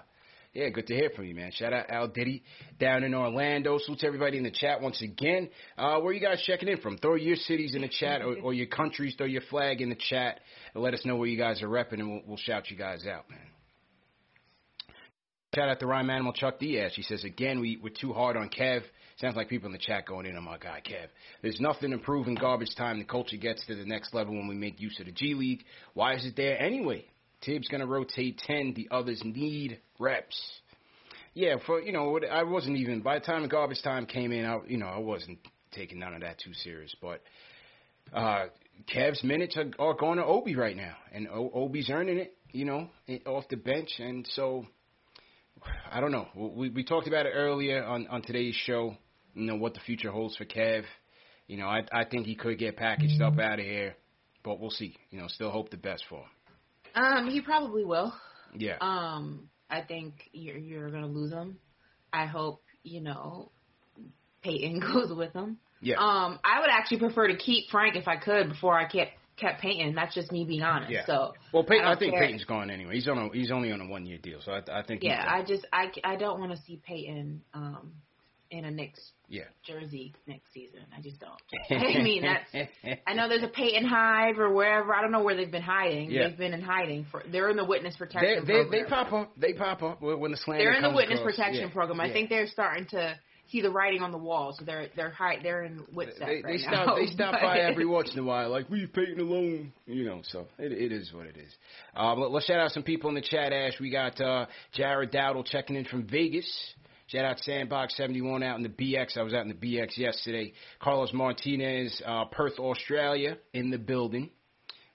yeah, 0.54 0.70
good 0.70 0.86
to 0.88 0.94
hear 0.94 1.10
from 1.14 1.26
you, 1.26 1.34
man. 1.34 1.50
Shout 1.52 1.72
out 1.74 1.90
Al 1.90 2.08
Diddy 2.08 2.42
down 2.80 3.04
in 3.04 3.14
Orlando. 3.14 3.78
Salute 3.78 4.00
to 4.00 4.06
everybody 4.06 4.38
in 4.38 4.42
the 4.44 4.50
chat 4.50 4.80
once 4.80 5.00
again. 5.02 5.50
Uh, 5.76 6.00
where 6.00 6.12
you 6.12 6.20
guys 6.20 6.42
checking 6.46 6.68
in 6.68 6.78
from? 6.78 6.96
Throw 6.96 7.16
your 7.16 7.36
cities 7.36 7.74
in 7.74 7.82
the 7.82 7.88
chat 7.88 8.22
or, 8.22 8.34
or 8.42 8.54
your 8.54 8.66
countries. 8.66 9.14
Throw 9.16 9.26
your 9.26 9.42
flag 9.50 9.82
in 9.82 9.90
the 9.90 9.96
chat 10.08 10.40
and 10.74 10.82
let 10.82 10.94
us 10.94 11.04
know 11.04 11.16
where 11.16 11.28
you 11.28 11.36
guys 11.36 11.62
are 11.62 11.68
repping, 11.68 12.00
and 12.00 12.10
we'll, 12.10 12.22
we'll 12.26 12.36
shout 12.38 12.70
you 12.70 12.76
guys 12.78 13.06
out, 13.06 13.28
man. 13.30 13.38
Shout 15.54 15.70
out 15.70 15.80
to 15.80 15.86
Rhyme 15.86 16.10
Animal 16.10 16.34
Chuck 16.34 16.58
Diaz. 16.58 16.92
He 16.94 17.02
says 17.02 17.24
again, 17.24 17.60
we 17.60 17.78
we're 17.82 17.88
too 17.88 18.12
hard 18.12 18.36
on 18.36 18.50
Kev. 18.50 18.82
Sounds 19.16 19.34
like 19.34 19.48
people 19.48 19.66
in 19.66 19.72
the 19.72 19.78
chat 19.78 20.04
going 20.04 20.26
in 20.26 20.36
on 20.36 20.44
my 20.44 20.58
guy 20.58 20.82
Kev. 20.86 21.08
There's 21.40 21.58
nothing 21.58 21.92
improving 21.92 22.34
garbage 22.34 22.74
time. 22.76 22.98
The 22.98 23.06
culture 23.06 23.38
gets 23.38 23.64
to 23.66 23.74
the 23.74 23.86
next 23.86 24.12
level 24.12 24.34
when 24.34 24.46
we 24.46 24.54
make 24.54 24.78
use 24.78 25.00
of 25.00 25.06
the 25.06 25.12
G 25.12 25.32
League. 25.32 25.64
Why 25.94 26.14
is 26.14 26.26
it 26.26 26.36
there 26.36 26.60
anyway? 26.60 27.06
Thibs 27.46 27.66
gonna 27.68 27.86
rotate 27.86 28.42
ten. 28.46 28.74
The 28.76 28.88
others 28.90 29.22
need 29.24 29.80
reps. 29.98 30.38
Yeah, 31.32 31.56
for 31.64 31.80
you 31.80 31.92
know, 31.92 32.20
I 32.30 32.42
wasn't 32.42 32.76
even 32.76 33.00
by 33.00 33.18
the 33.18 33.24
time 33.24 33.48
garbage 33.48 33.82
time 33.82 34.04
came 34.04 34.32
in. 34.32 34.44
I 34.44 34.58
you 34.66 34.76
know 34.76 34.88
I 34.88 34.98
wasn't 34.98 35.38
taking 35.72 35.98
none 35.98 36.12
of 36.12 36.20
that 36.20 36.40
too 36.40 36.52
serious. 36.52 36.94
But 37.00 37.22
uh, 38.12 38.46
Kev's 38.94 39.24
minutes 39.24 39.56
are, 39.56 39.70
are 39.78 39.94
going 39.94 40.18
to 40.18 40.26
Obi 40.26 40.56
right 40.56 40.76
now, 40.76 40.96
and 41.10 41.26
o- 41.26 41.50
Obi's 41.54 41.88
earning 41.88 42.18
it. 42.18 42.34
You 42.52 42.66
know, 42.66 42.90
off 43.26 43.44
the 43.48 43.56
bench, 43.56 43.90
and 43.98 44.26
so 44.32 44.66
I 45.90 46.00
don't 46.00 46.12
know. 46.12 46.28
We 46.34 46.70
we 46.70 46.84
talked 46.84 47.08
about 47.08 47.26
it 47.26 47.32
earlier 47.34 47.82
on 47.84 48.06
on 48.08 48.22
today's 48.22 48.54
show. 48.54 48.96
You 49.34 49.44
know 49.44 49.56
what 49.56 49.74
the 49.74 49.80
future 49.80 50.10
holds 50.10 50.36
for 50.36 50.44
Kev, 50.44 50.84
You 51.46 51.58
know, 51.58 51.66
I 51.66 51.82
I 51.92 52.04
think 52.04 52.26
he 52.26 52.34
could 52.34 52.58
get 52.58 52.76
packaged 52.76 53.20
up 53.22 53.38
out 53.38 53.58
of 53.58 53.64
here, 53.64 53.94
but 54.42 54.60
we'll 54.60 54.70
see. 54.70 54.96
You 55.10 55.20
know, 55.20 55.28
still 55.28 55.50
hope 55.50 55.70
the 55.70 55.76
best 55.76 56.04
for 56.08 56.20
him. 56.20 57.04
Um, 57.04 57.28
he 57.30 57.40
probably 57.40 57.84
will. 57.84 58.12
Yeah. 58.56 58.76
Um, 58.80 59.48
I 59.70 59.82
think 59.82 60.14
you're 60.32 60.58
you're 60.58 60.90
gonna 60.90 61.06
lose 61.06 61.32
him. 61.32 61.58
I 62.12 62.26
hope 62.26 62.62
you 62.82 63.00
know 63.00 63.50
Payton 64.42 64.80
goes 64.92 65.12
with 65.12 65.32
him. 65.32 65.58
Yeah. 65.80 65.96
Um, 65.96 66.40
I 66.44 66.60
would 66.60 66.70
actually 66.70 66.98
prefer 66.98 67.28
to 67.28 67.36
keep 67.36 67.70
Frank 67.70 67.94
if 67.96 68.08
I 68.08 68.16
could 68.16 68.48
before 68.48 68.76
I 68.76 68.86
kept 68.86 69.12
kept 69.38 69.60
Payton. 69.60 69.94
That's 69.94 70.14
just 70.14 70.32
me 70.32 70.44
being 70.44 70.62
honest. 70.62 70.90
Yeah. 70.90 71.06
So 71.06 71.32
Well, 71.52 71.64
Payton, 71.64 71.86
I 71.86 71.92
I, 71.92 71.98
think 71.98 72.12
care. 72.12 72.22
Payton's 72.22 72.44
gone 72.44 72.70
anyway. 72.70 72.94
He's 72.94 73.08
on 73.08 73.18
a 73.18 73.28
he's 73.32 73.50
only 73.50 73.72
on 73.72 73.80
a 73.80 73.86
one 73.86 74.06
year 74.06 74.18
deal, 74.18 74.40
so 74.44 74.52
I 74.52 74.62
I 74.80 74.82
think 74.82 75.02
yeah. 75.02 75.24
I 75.26 75.42
just 75.42 75.66
I 75.72 75.90
I 76.04 76.16
don't 76.16 76.40
want 76.40 76.52
to 76.52 76.58
see 76.66 76.80
Payton 76.86 77.42
um 77.54 77.92
in 78.50 78.64
a 78.64 78.70
Knicks 78.70 79.12
yeah. 79.28 79.42
jersey 79.62 80.14
next 80.26 80.52
season. 80.54 80.80
I 80.96 81.02
just 81.02 81.20
don't. 81.20 81.32
I 81.70 82.02
mean 82.02 82.22
that's 82.22 82.70
I 83.06 83.12
know 83.14 83.28
there's 83.28 83.42
a 83.42 83.48
Payton 83.48 83.84
Hive 83.86 84.38
or 84.38 84.50
wherever. 84.52 84.94
I 84.94 85.02
don't 85.02 85.12
know 85.12 85.22
where 85.22 85.36
they've 85.36 85.50
been 85.50 85.62
hiding. 85.62 86.10
Yeah. 86.10 86.28
They've 86.28 86.38
been 86.38 86.54
in 86.54 86.62
hiding 86.62 87.06
for. 87.10 87.22
They're 87.30 87.50
in 87.50 87.56
the 87.56 87.64
witness 87.64 87.96
protection 87.96 88.44
they 88.46 88.52
program. 88.52 88.70
they 88.70 88.84
pop 88.88 89.12
up. 89.12 89.32
They 89.36 89.52
pop 89.52 89.82
up 89.82 90.00
when 90.00 90.18
when 90.20 90.30
the 90.30 90.38
slander 90.38 90.64
They're 90.64 90.72
in 90.74 90.82
the 90.82 90.94
witness 90.94 91.20
across. 91.20 91.36
protection 91.36 91.68
Yeah, 91.68 91.72
program. 91.72 92.00
I 92.00 92.06
yeah. 92.06 92.12
think 92.12 92.28
they're 92.30 92.46
starting 92.46 92.86
to 92.86 93.16
see 93.50 93.60
the 93.60 93.70
writing 93.70 94.02
on 94.02 94.12
the 94.12 94.18
wall, 94.18 94.54
so 94.58 94.64
they're 94.64 94.88
they're 94.96 95.10
high, 95.10 95.38
they're 95.42 95.64
in 95.64 95.84
WITSEC 95.94 96.18
they, 96.18 96.26
they 96.26 96.42
right 96.42 96.60
stop 96.60 96.86
now. 96.86 96.94
they 96.96 97.06
stop 97.06 97.32
by 97.40 97.58
every 97.70 97.86
once 97.86 98.10
in 98.12 98.18
a 98.18 98.24
while, 98.24 98.50
like 98.50 98.68
leave 98.70 98.92
Payton 98.92 99.20
alone, 99.20 99.72
you 99.86 100.04
know. 100.04 100.20
So 100.24 100.46
it 100.58 100.72
it 100.72 100.92
is 100.92 101.12
what 101.12 101.26
it 101.26 101.36
is. 101.36 101.52
Um, 101.96 102.20
let, 102.20 102.32
us 102.32 102.44
shout 102.44 102.60
out 102.60 102.70
some 102.72 102.82
people 102.82 103.08
in 103.08 103.14
the 103.14 103.22
chat. 103.22 103.52
Ash, 103.52 103.74
we 103.80 103.90
got 103.90 104.20
uh, 104.20 104.46
Jared 104.72 105.12
Dowdle 105.12 105.44
checking 105.46 105.76
in 105.76 105.84
from 105.84 106.06
Vegas. 106.06 106.48
Shout 107.08 107.24
out 107.24 107.38
Sandbox 107.40 107.96
seventy 107.96 108.20
one 108.20 108.42
out 108.42 108.56
in 108.56 108.62
the 108.62 108.68
BX. 108.68 109.16
I 109.16 109.22
was 109.22 109.32
out 109.32 109.42
in 109.42 109.48
the 109.48 109.54
BX 109.54 109.96
yesterday. 109.96 110.52
Carlos 110.80 111.12
Martinez, 111.12 112.02
uh, 112.04 112.26
Perth, 112.26 112.58
Australia, 112.58 113.38
in 113.52 113.70
the 113.70 113.78
building. 113.78 114.30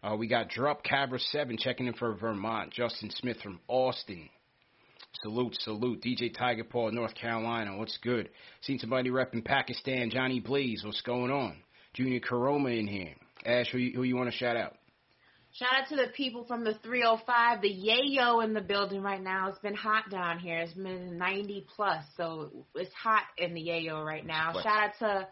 Uh, 0.03 0.17
we 0.17 0.27
got 0.27 0.49
Drop 0.49 0.83
Cabra 0.83 1.17
seven 1.17 1.57
checking 1.57 1.87
in 1.87 1.93
for 1.93 2.13
Vermont. 2.13 2.73
Justin 2.73 3.09
Smith 3.09 3.37
from 3.41 3.59
Austin. 3.67 4.29
Salute, 5.21 5.55
salute. 5.61 6.01
DJ 6.01 6.35
Tiger 6.35 6.63
Paw, 6.63 6.89
North 6.89 7.15
Carolina. 7.15 7.77
What's 7.77 7.97
good? 7.97 8.29
Seen 8.61 8.79
somebody 8.79 9.09
repping 9.09 9.45
Pakistan. 9.45 10.09
Johnny 10.09 10.39
Blaze. 10.39 10.83
What's 10.83 11.01
going 11.01 11.31
on? 11.31 11.57
Junior 11.93 12.19
Karoma 12.19 12.77
in 12.77 12.87
here. 12.87 13.13
Ash, 13.45 13.69
who 13.71 13.77
you, 13.77 13.93
who 13.95 14.03
you 14.03 14.15
want 14.15 14.31
to 14.31 14.35
shout 14.35 14.57
out? 14.57 14.73
Shout 15.53 15.69
out 15.81 15.87
to 15.89 15.95
the 15.95 16.07
people 16.15 16.45
from 16.45 16.63
the 16.63 16.73
305, 16.81 17.61
the 17.61 17.69
Yayo 17.69 18.43
in 18.43 18.53
the 18.53 18.61
building 18.61 19.03
right 19.03 19.21
now. 19.21 19.49
It's 19.49 19.59
been 19.59 19.75
hot 19.75 20.09
down 20.09 20.39
here. 20.39 20.57
It's 20.57 20.73
been 20.73 21.19
90 21.19 21.67
plus, 21.75 22.03
so 22.17 22.65
it's 22.73 22.93
hot 22.93 23.23
in 23.37 23.53
the 23.53 23.61
Yayo 23.61 24.03
right 24.03 24.25
now. 24.25 24.53
Right. 24.55 24.63
Shout 24.63 24.83
out 24.83 24.91
to 24.99 25.27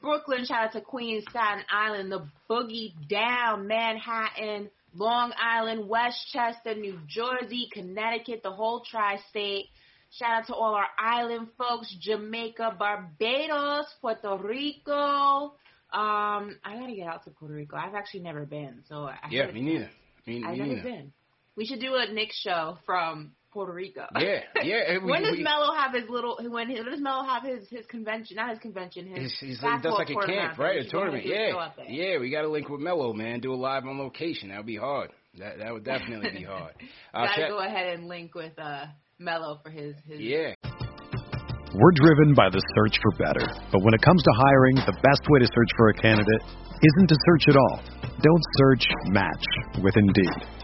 Brooklyn. 0.00 0.44
Shout 0.44 0.66
out 0.66 0.72
to 0.74 0.80
Queens, 0.80 1.24
Staten 1.28 1.64
Island, 1.68 2.12
the 2.12 2.28
Boogie 2.48 2.92
Down, 3.08 3.66
Manhattan, 3.66 4.70
Long 4.94 5.32
Island, 5.40 5.88
Westchester, 5.88 6.74
New 6.74 6.98
Jersey, 7.08 7.68
Connecticut, 7.72 8.42
the 8.42 8.52
whole 8.52 8.82
tri-state. 8.88 9.66
Shout 10.12 10.30
out 10.42 10.46
to 10.46 10.54
all 10.54 10.74
our 10.74 10.86
island 10.98 11.48
folks, 11.58 11.92
Jamaica, 12.00 12.76
Barbados, 12.78 13.86
Puerto 14.00 14.36
Rico. 14.38 15.54
Um, 15.92 16.56
I 16.64 16.76
gotta 16.78 16.94
get 16.94 17.08
out 17.08 17.24
to 17.24 17.30
Puerto 17.30 17.54
Rico. 17.54 17.76
I've 17.76 17.94
actually 17.94 18.20
never 18.20 18.44
been, 18.46 18.82
so 18.88 19.04
I 19.04 19.16
Yeah, 19.30 19.50
me 19.50 19.60
neither. 19.62 19.90
Me, 20.26 20.42
I've 20.44 20.52
me 20.52 20.58
never 20.58 20.68
neither. 20.76 20.82
been. 20.82 21.12
We 21.56 21.66
should 21.66 21.80
do 21.80 21.94
a 21.94 22.12
Knicks 22.12 22.36
show 22.40 22.78
from 22.86 23.32
Puerto 23.54 23.72
Rico. 23.72 24.04
Yeah, 24.18 24.40
yeah. 24.62 24.98
We, 25.04 25.10
when 25.10 25.22
does 25.22 25.36
we, 25.36 25.42
Melo 25.42 25.72
have 25.74 25.94
his 25.94 26.10
little? 26.10 26.36
When, 26.40 26.68
when 26.68 26.84
does 26.84 27.00
Melo 27.00 27.24
have 27.24 27.44
his 27.44 27.68
his 27.70 27.86
convention? 27.86 28.36
Not 28.36 28.50
his 28.50 28.58
convention. 28.58 29.06
His 29.06 29.18
He's, 29.18 29.32
he's, 29.40 29.40
he 29.40 29.54
does 29.54 29.60
basketball 29.62 29.98
like 29.98 30.10
a 30.10 30.12
tournament. 30.12 30.48
camp, 30.48 30.58
right? 30.58 30.78
A 30.78 30.82
should 30.82 30.92
go 30.92 30.98
ahead 30.98 31.14
and 31.14 31.22
tournament. 31.22 31.76
do 31.78 31.84
a 31.84 31.86
show 31.86 31.92
Yeah, 31.92 32.12
yeah. 32.12 32.18
We 32.18 32.30
got 32.30 32.42
to 32.42 32.48
link 32.50 32.68
with 32.68 32.80
Melo, 32.80 33.12
man. 33.14 33.40
Do 33.40 33.54
a 33.54 33.56
live 33.56 33.84
on 33.86 33.96
location. 33.98 34.48
That 34.50 34.58
would 34.58 34.66
be 34.66 34.76
hard. 34.76 35.10
That 35.38 35.58
that 35.58 35.72
would 35.72 35.84
definitely 35.84 36.30
be 36.36 36.44
hard. 36.44 36.74
Uh, 37.14 37.26
Gotta 37.26 37.46
go 37.48 37.58
ahead 37.60 37.94
and 37.94 38.08
link 38.08 38.34
with 38.34 38.58
uh 38.58 38.86
Melo 39.20 39.60
for 39.62 39.70
his 39.70 39.94
his. 40.08 40.18
yeah. 40.18 40.52
We're 41.74 41.94
driven 41.94 42.34
by 42.34 42.50
the 42.50 42.62
search 42.74 42.98
for 43.02 43.24
better. 43.24 43.46
But 43.72 43.82
when 43.82 43.94
it 43.94 44.02
comes 44.02 44.22
to 44.22 44.30
hiring, 44.34 44.76
the 44.76 44.94
best 45.02 45.22
way 45.30 45.38
to 45.40 45.46
search 45.46 45.70
for 45.76 45.88
a 45.90 45.94
candidate 45.94 46.42
isn't 46.82 47.08
to 47.08 47.16
search 47.26 47.44
at 47.48 47.56
all. 47.56 47.82
Don't 48.22 48.44
search, 48.58 48.86
match 49.10 49.44
with 49.82 49.96
Indeed. 49.96 50.63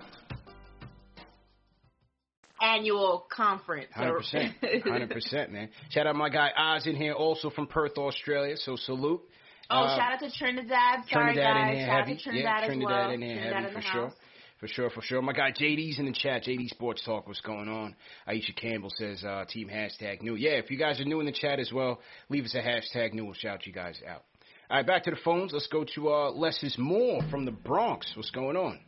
Annual 2.77 3.25
conference. 3.31 3.87
Hundred 3.93 4.17
percent, 4.19 4.53
hundred 4.83 5.09
percent, 5.09 5.51
man. 5.51 5.69
Shout 5.89 6.07
out 6.07 6.15
my 6.15 6.29
guy 6.29 6.49
Oz 6.57 6.87
in 6.87 6.95
here, 6.95 7.13
also 7.13 7.49
from 7.49 7.67
Perth, 7.67 7.97
Australia. 7.97 8.55
So 8.57 8.75
salute. 8.75 9.21
Oh, 9.69 9.75
Uh, 9.83 9.97
shout 9.97 10.13
out 10.13 10.19
to 10.19 10.31
Trinidad. 10.37 10.99
Sorry, 11.09 11.33
Trinidad 11.33 11.55
guys. 11.55 11.71
in 11.71 11.77
here 11.77 11.87
shout 11.87 11.99
heavy. 11.99 12.11
out 12.11 12.17
to 12.17 12.23
Trinidad 12.23 12.45
yeah, 12.45 12.59
as 12.61 12.65
Trinidad 12.67 12.89
well. 12.89 13.11
in 13.11 13.21
here 13.21 13.35
Trinidad 13.35 13.63
heavy 13.63 13.75
in 13.75 13.81
for 13.81 13.87
sure. 13.87 14.11
For 14.59 14.67
sure, 14.67 14.89
for 14.91 15.01
sure. 15.01 15.21
My 15.23 15.33
guy 15.33 15.51
JD's 15.51 15.97
in 15.97 16.05
the 16.05 16.11
chat. 16.11 16.43
JD 16.43 16.67
Sports 16.69 17.03
Talk, 17.03 17.25
what's 17.27 17.41
going 17.41 17.67
on? 17.67 17.95
Aisha 18.27 18.55
Campbell 18.55 18.91
says, 18.95 19.23
uh, 19.23 19.43
team 19.49 19.69
hashtag 19.69 20.21
new. 20.21 20.35
Yeah, 20.35 20.51
if 20.51 20.69
you 20.69 20.77
guys 20.77 20.99
are 21.01 21.05
new 21.05 21.19
in 21.19 21.25
the 21.25 21.31
chat 21.31 21.59
as 21.59 21.71
well, 21.73 21.99
leave 22.29 22.45
us 22.45 22.53
a 22.53 22.61
hashtag 22.61 23.13
new. 23.13 23.25
We'll 23.25 23.33
shout 23.33 23.65
you 23.65 23.73
guys 23.73 23.99
out. 24.07 24.23
All 24.69 24.77
right, 24.77 24.85
back 24.85 25.03
to 25.05 25.09
the 25.11 25.17
phones. 25.25 25.51
Let's 25.51 25.65
go 25.67 25.83
to 25.95 26.09
uh, 26.13 26.31
Less 26.31 26.61
is 26.63 26.77
More 26.77 27.21
from 27.31 27.45
the 27.45 27.51
Bronx. 27.51 28.11
What's 28.15 28.29
going 28.29 28.55
on? 28.55 28.79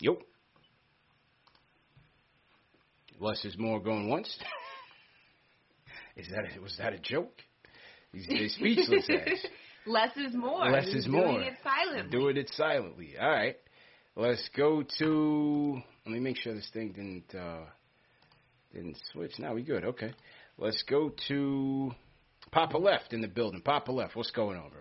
Yo. 0.00 0.18
Less 3.18 3.44
is 3.44 3.56
More 3.58 3.80
going 3.80 4.08
once. 4.08 4.36
is 6.16 6.28
that 6.28 6.44
a, 6.56 6.60
was 6.60 6.76
that 6.78 6.92
a 6.92 6.98
joke? 6.98 7.32
He's, 8.12 8.26
he's 8.26 8.54
speechless. 8.54 9.08
Less 9.86 10.16
is 10.16 10.34
more. 10.34 10.68
Less 10.68 10.86
He's 10.86 10.96
is 10.96 11.04
doing 11.04 11.14
more. 11.14 11.40
it 11.40 11.54
silently. 11.62 12.10
Doing 12.10 12.36
it 12.36 12.50
silently. 12.54 13.14
All 13.20 13.30
right. 13.30 13.56
Let's 14.16 14.48
go 14.56 14.82
to. 14.98 15.80
Let 16.04 16.12
me 16.12 16.18
make 16.20 16.38
sure 16.38 16.54
this 16.54 16.68
thing 16.72 16.92
didn't 16.92 17.32
uh, 17.38 17.66
didn't 18.72 18.96
switch. 19.12 19.38
Now 19.38 19.54
we 19.54 19.62
good. 19.62 19.84
Okay. 19.84 20.12
Let's 20.58 20.82
go 20.88 21.12
to 21.28 21.92
Papa 22.50 22.78
Left 22.78 23.12
in 23.12 23.20
the 23.20 23.28
building. 23.28 23.60
Papa 23.60 23.92
Left. 23.92 24.16
What's 24.16 24.30
going 24.30 24.58
on, 24.58 24.70
bro? 24.70 24.80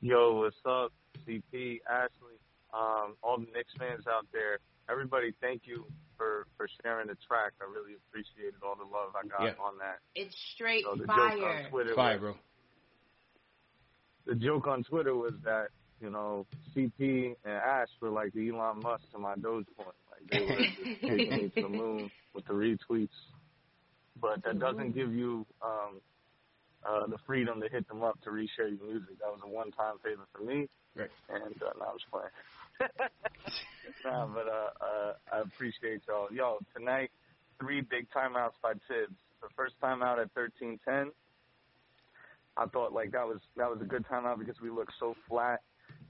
Yo, 0.00 0.36
what's 0.40 0.56
up? 0.64 0.92
CP, 1.28 1.80
Ashley, 1.90 2.38
um, 2.72 3.14
all 3.22 3.38
the 3.38 3.46
Knicks 3.54 3.72
fans 3.78 4.04
out 4.08 4.26
there. 4.32 4.58
Everybody, 4.90 5.32
thank 5.40 5.62
you 5.64 5.86
for 6.22 6.46
for 6.56 6.68
sharing 6.82 7.08
the 7.08 7.16
track. 7.26 7.52
I 7.60 7.64
really 7.64 7.94
appreciated 7.98 8.54
all 8.62 8.76
the 8.76 8.84
love 8.84 9.14
I 9.16 9.26
got 9.26 9.42
Yeah. 9.44 9.62
on 9.64 9.78
that. 9.78 9.98
It's 10.14 10.34
straight 10.54 10.84
So 10.84 10.96
fire. 11.06 11.64
on 11.64 11.70
Twitter 11.70 11.94
Fire, 11.94 12.14
was, 12.14 12.20
bro. 12.20 12.36
the 14.26 14.34
joke 14.36 14.66
on 14.68 14.84
Twitter 14.84 15.14
was 15.16 15.34
that 15.44 15.68
you 16.00 16.10
know 16.10 16.46
CP 16.74 17.34
and 17.44 17.52
Ash 17.54 17.88
were 18.00 18.10
like 18.10 18.32
the 18.34 18.48
Elon 18.50 18.80
Musk 18.82 19.02
to 19.12 19.18
my 19.18 19.34
Dogecoin. 19.34 19.96
Like 20.10 20.30
they 20.30 20.40
were 20.40 20.56
just 20.62 21.00
taking 21.06 21.36
me 21.36 21.48
to 21.56 21.62
the 21.62 21.68
moon 21.68 22.10
with 22.34 22.44
the 22.46 22.52
retweets. 22.52 23.08
But 24.20 24.44
that 24.44 24.58
doesn't 24.60 24.92
give 24.94 25.12
you 25.12 25.44
um, 25.62 26.00
uh, 26.86 27.06
the 27.08 27.16
freedom 27.26 27.60
to 27.60 27.68
hit 27.68 27.88
them 27.88 28.02
up 28.04 28.20
to 28.22 28.30
reshare 28.30 28.70
your 28.70 28.86
music. 28.86 29.18
That 29.18 29.32
was 29.32 29.40
a 29.42 29.48
one-time 29.48 29.96
favor 30.04 30.26
for 30.32 30.44
me. 30.44 30.68
Right. 30.94 31.10
And 31.30 31.54
uh, 31.62 31.70
no, 31.78 31.86
I 31.86 31.92
was 31.92 32.02
playing. 32.10 32.28
nah, 34.04 34.26
but 34.26 34.46
uh, 34.48 34.84
uh, 34.84 35.12
I 35.32 35.40
appreciate 35.40 36.02
y'all. 36.08 36.28
Yo, 36.32 36.58
tonight, 36.76 37.10
three 37.60 37.80
big 37.80 38.08
timeouts 38.10 38.58
by 38.62 38.72
Thibs. 38.88 39.16
The 39.40 39.48
first 39.56 39.74
timeout 39.82 40.20
at 40.20 40.34
13:10. 40.34 41.10
I 42.56 42.66
thought 42.66 42.92
like 42.92 43.12
that 43.12 43.26
was 43.26 43.40
that 43.56 43.70
was 43.70 43.80
a 43.80 43.84
good 43.84 44.04
timeout 44.10 44.38
because 44.38 44.60
we 44.60 44.70
looked 44.70 44.92
so 45.00 45.14
flat, 45.28 45.60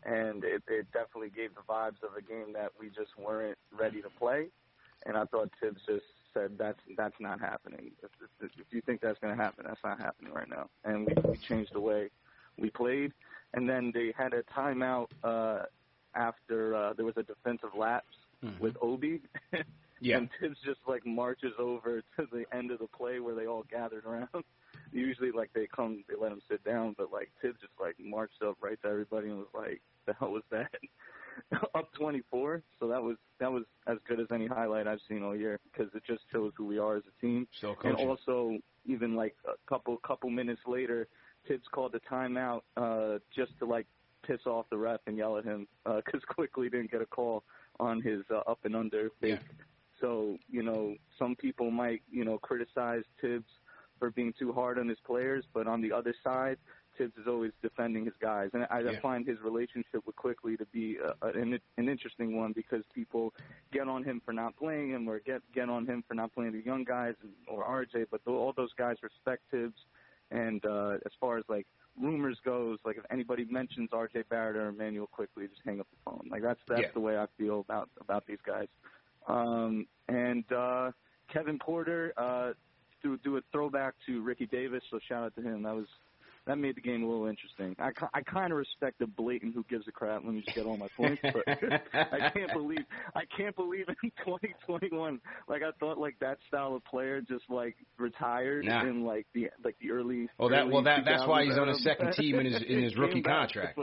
and 0.04 0.44
it, 0.44 0.62
it 0.68 0.86
definitely 0.92 1.30
gave 1.30 1.50
the 1.54 1.62
vibes 1.68 2.02
of 2.02 2.16
a 2.16 2.22
game 2.22 2.52
that 2.54 2.72
we 2.78 2.88
just 2.88 3.16
weren't 3.18 3.58
ready 3.78 4.02
to 4.02 4.08
play. 4.18 4.48
And 5.06 5.16
I 5.16 5.24
thought 5.24 5.50
Thibs 5.60 5.80
just 5.86 6.04
said 6.34 6.52
that's 6.58 6.78
that's 6.96 7.14
not 7.20 7.40
happening. 7.40 7.92
If, 8.02 8.10
if, 8.40 8.50
if 8.58 8.66
you 8.70 8.80
think 8.82 9.00
that's 9.00 9.18
going 9.18 9.36
to 9.36 9.42
happen, 9.42 9.64
that's 9.66 9.82
not 9.84 10.00
happening 10.00 10.32
right 10.32 10.48
now. 10.48 10.68
And 10.84 11.06
we, 11.06 11.14
we 11.30 11.36
changed 11.36 11.72
the 11.74 11.80
way 11.80 12.10
we 12.58 12.70
played. 12.70 13.12
And 13.54 13.68
then 13.68 13.90
they 13.94 14.14
had 14.16 14.32
a 14.32 14.42
timeout 14.44 15.08
uh, 15.22 15.64
after 16.14 16.74
uh, 16.74 16.92
there 16.94 17.04
was 17.04 17.16
a 17.16 17.22
defensive 17.22 17.70
lapse 17.76 18.16
Mm-hmm. 18.44 18.60
with 18.60 18.74
Obi. 18.82 19.20
Yeah. 20.00 20.16
And 20.16 20.28
Thibs 20.40 20.56
just 20.64 20.80
like 20.88 21.06
marches 21.06 21.52
over 21.60 22.02
to 22.16 22.26
the 22.32 22.44
end 22.52 22.72
of 22.72 22.80
the 22.80 22.88
play 22.88 23.20
where 23.20 23.36
they 23.36 23.46
all 23.46 23.62
gathered 23.70 24.04
around. 24.04 24.26
Usually, 24.92 25.30
like 25.30 25.52
they 25.54 25.68
come, 25.68 26.02
they 26.08 26.16
let 26.20 26.32
him 26.32 26.42
sit 26.50 26.64
down, 26.64 26.96
but 26.98 27.12
like 27.12 27.30
Thibs 27.40 27.60
just 27.60 27.72
like 27.80 27.94
marched 28.00 28.42
up 28.42 28.56
right 28.60 28.76
to 28.82 28.88
everybody 28.88 29.28
and 29.28 29.38
was 29.38 29.46
like, 29.54 29.80
"The 30.06 30.14
hell 30.14 30.32
was 30.32 30.42
that?" 30.50 30.72
up 31.74 31.92
24. 31.94 32.62
So 32.80 32.88
that 32.88 33.00
was 33.00 33.16
that 33.38 33.52
was 33.52 33.62
as 33.86 33.98
good 34.08 34.18
as 34.18 34.26
any 34.32 34.48
highlight 34.48 34.88
I've 34.88 34.98
seen 35.08 35.22
all 35.22 35.36
year 35.36 35.60
because 35.72 35.92
it 35.94 36.02
just 36.04 36.22
shows 36.32 36.52
who 36.56 36.66
we 36.66 36.78
are 36.78 36.96
as 36.96 37.04
a 37.06 37.20
team. 37.20 37.46
Still 37.58 37.76
And 37.84 37.94
also, 37.94 38.58
even 38.86 39.14
like 39.14 39.36
a 39.46 39.52
couple 39.68 39.96
couple 39.98 40.30
minutes 40.30 40.62
later, 40.66 41.06
Thibs 41.46 41.68
called 41.70 41.94
a 41.94 42.00
timeout 42.12 42.62
uh, 42.76 43.18
just 43.34 43.56
to 43.60 43.66
like 43.66 43.86
piss 44.22 44.40
off 44.46 44.66
the 44.70 44.76
ref 44.78 45.00
and 45.06 45.16
yell 45.16 45.36
at 45.38 45.44
him 45.44 45.66
because 45.96 46.22
Quickley 46.28 46.68
didn't 46.68 46.90
get 46.90 47.02
a 47.02 47.06
call 47.06 47.42
on 47.80 48.00
his 48.00 48.22
uh, 48.30 48.38
up 48.50 48.60
and 48.64 48.76
under 48.76 49.10
fake. 49.20 49.40
So 50.00 50.38
you 50.50 50.62
know, 50.62 50.96
some 51.18 51.36
people 51.36 51.70
might 51.70 52.02
you 52.10 52.24
know 52.24 52.38
criticize 52.38 53.02
Thibs 53.20 53.46
for 53.98 54.10
being 54.10 54.32
too 54.38 54.52
hard 54.52 54.78
on 54.78 54.88
his 54.88 54.98
players, 55.06 55.44
but 55.54 55.66
on 55.68 55.80
the 55.80 55.92
other 55.92 56.12
side, 56.24 56.58
Thibs 56.98 57.16
is 57.16 57.28
always 57.28 57.52
defending 57.62 58.04
his 58.04 58.14
guys, 58.20 58.50
and 58.52 58.64
I, 58.64 58.78
I 58.78 58.80
Yeah. 58.80 59.00
find 59.00 59.24
his 59.26 59.38
relationship 59.40 60.04
with 60.04 60.16
Quickley 60.16 60.56
to 60.56 60.66
be 60.66 60.98
uh, 60.98 61.28
an, 61.28 61.58
an 61.76 61.88
interesting 61.88 62.36
one 62.36 62.52
because 62.52 62.82
people 62.92 63.32
get 63.72 63.86
on 63.88 64.02
him 64.02 64.20
for 64.24 64.32
not 64.32 64.56
playing 64.56 64.90
him, 64.90 65.08
or 65.08 65.20
get 65.20 65.40
get 65.54 65.68
on 65.68 65.86
him 65.86 66.02
for 66.08 66.14
not 66.14 66.32
playing 66.34 66.52
the 66.52 66.64
young 66.64 66.82
guys 66.84 67.14
and, 67.22 67.30
or 67.46 67.64
RJ, 67.64 68.06
but 68.10 68.24
tho- 68.24 68.36
all 68.36 68.52
those 68.56 68.72
guys 68.76 68.96
respect 69.02 69.42
Thibs. 69.52 69.78
And 70.32 70.64
uh, 70.64 70.94
as 71.04 71.12
far 71.20 71.36
as 71.38 71.44
like 71.48 71.66
rumors 72.00 72.38
goes, 72.44 72.78
like 72.84 72.96
if 72.96 73.04
anybody 73.10 73.44
mentions 73.50 73.90
RJ 73.90 74.28
Barrett 74.30 74.56
or 74.56 74.68
Immanuel 74.70 75.06
Quickley, 75.06 75.46
just 75.46 75.60
hang 75.64 75.78
up 75.78 75.86
the 75.90 76.10
phone. 76.10 76.26
Like 76.30 76.42
that's 76.42 76.60
that's 76.66 76.80
Yeah. 76.82 76.88
the 76.94 77.00
way 77.00 77.18
I 77.18 77.26
feel 77.38 77.60
about 77.60 77.90
about 78.00 78.26
these 78.26 78.38
guys. 78.46 78.68
Um, 79.28 79.86
and 80.08 80.44
uh, 80.52 80.90
Kevin 81.32 81.58
Porter, 81.58 82.12
uh, 82.16 82.52
do 83.02 83.18
do 83.18 83.36
a 83.36 83.40
throwback 83.52 83.94
to 84.06 84.22
Ricky 84.22 84.46
Davis. 84.46 84.82
So 84.90 84.98
shout 85.06 85.24
out 85.24 85.34
to 85.36 85.42
him. 85.42 85.62
That 85.64 85.74
was 85.74 85.86
that 86.46 86.58
made 86.58 86.76
the 86.76 86.80
game 86.80 87.02
a 87.04 87.06
little 87.08 87.26
interesting. 87.26 87.76
I, 87.78 87.90
I 88.14 88.20
kind 88.22 88.52
of 88.52 88.58
respect 88.58 88.98
the 88.98 89.06
blatant 89.06 89.54
who 89.54 89.64
gives 89.70 89.86
a 89.86 89.92
crap. 89.92 90.22
Let 90.24 90.34
me 90.34 90.40
just 90.42 90.56
get 90.56 90.66
all 90.66 90.76
my 90.76 90.88
points, 90.96 91.20
but 91.22 91.42
I 91.94 92.30
can't 92.30 92.52
believe 92.52 92.80
I 93.14 93.22
can't 93.36 93.54
believe 93.54 93.88
in 93.88 93.94
2021. 94.24 95.20
Like 95.48 95.62
I 95.62 95.70
thought, 95.78 95.98
like 95.98 96.16
that 96.20 96.38
style 96.48 96.74
of 96.74 96.84
player 96.84 97.20
just 97.20 97.44
like 97.48 97.76
retired 97.98 98.64
Nah. 98.64 98.82
in 98.82 99.04
like 99.04 99.26
the 99.34 99.50
like 99.64 99.76
the 99.80 99.90
early. 99.92 100.28
Well, 100.38 100.48
that 100.50 100.62
early 100.62 100.72
well 100.72 100.82
that 100.84 101.04
that's 101.04 101.26
why 101.26 101.44
he's 101.44 101.58
on 101.58 101.68
his 101.68 101.82
second 101.84 102.12
team 102.14 102.38
in 102.38 102.46
his 102.46 102.62
in 102.62 102.82
his 102.82 102.96
rookie 102.98 103.22
contract. 103.22 103.78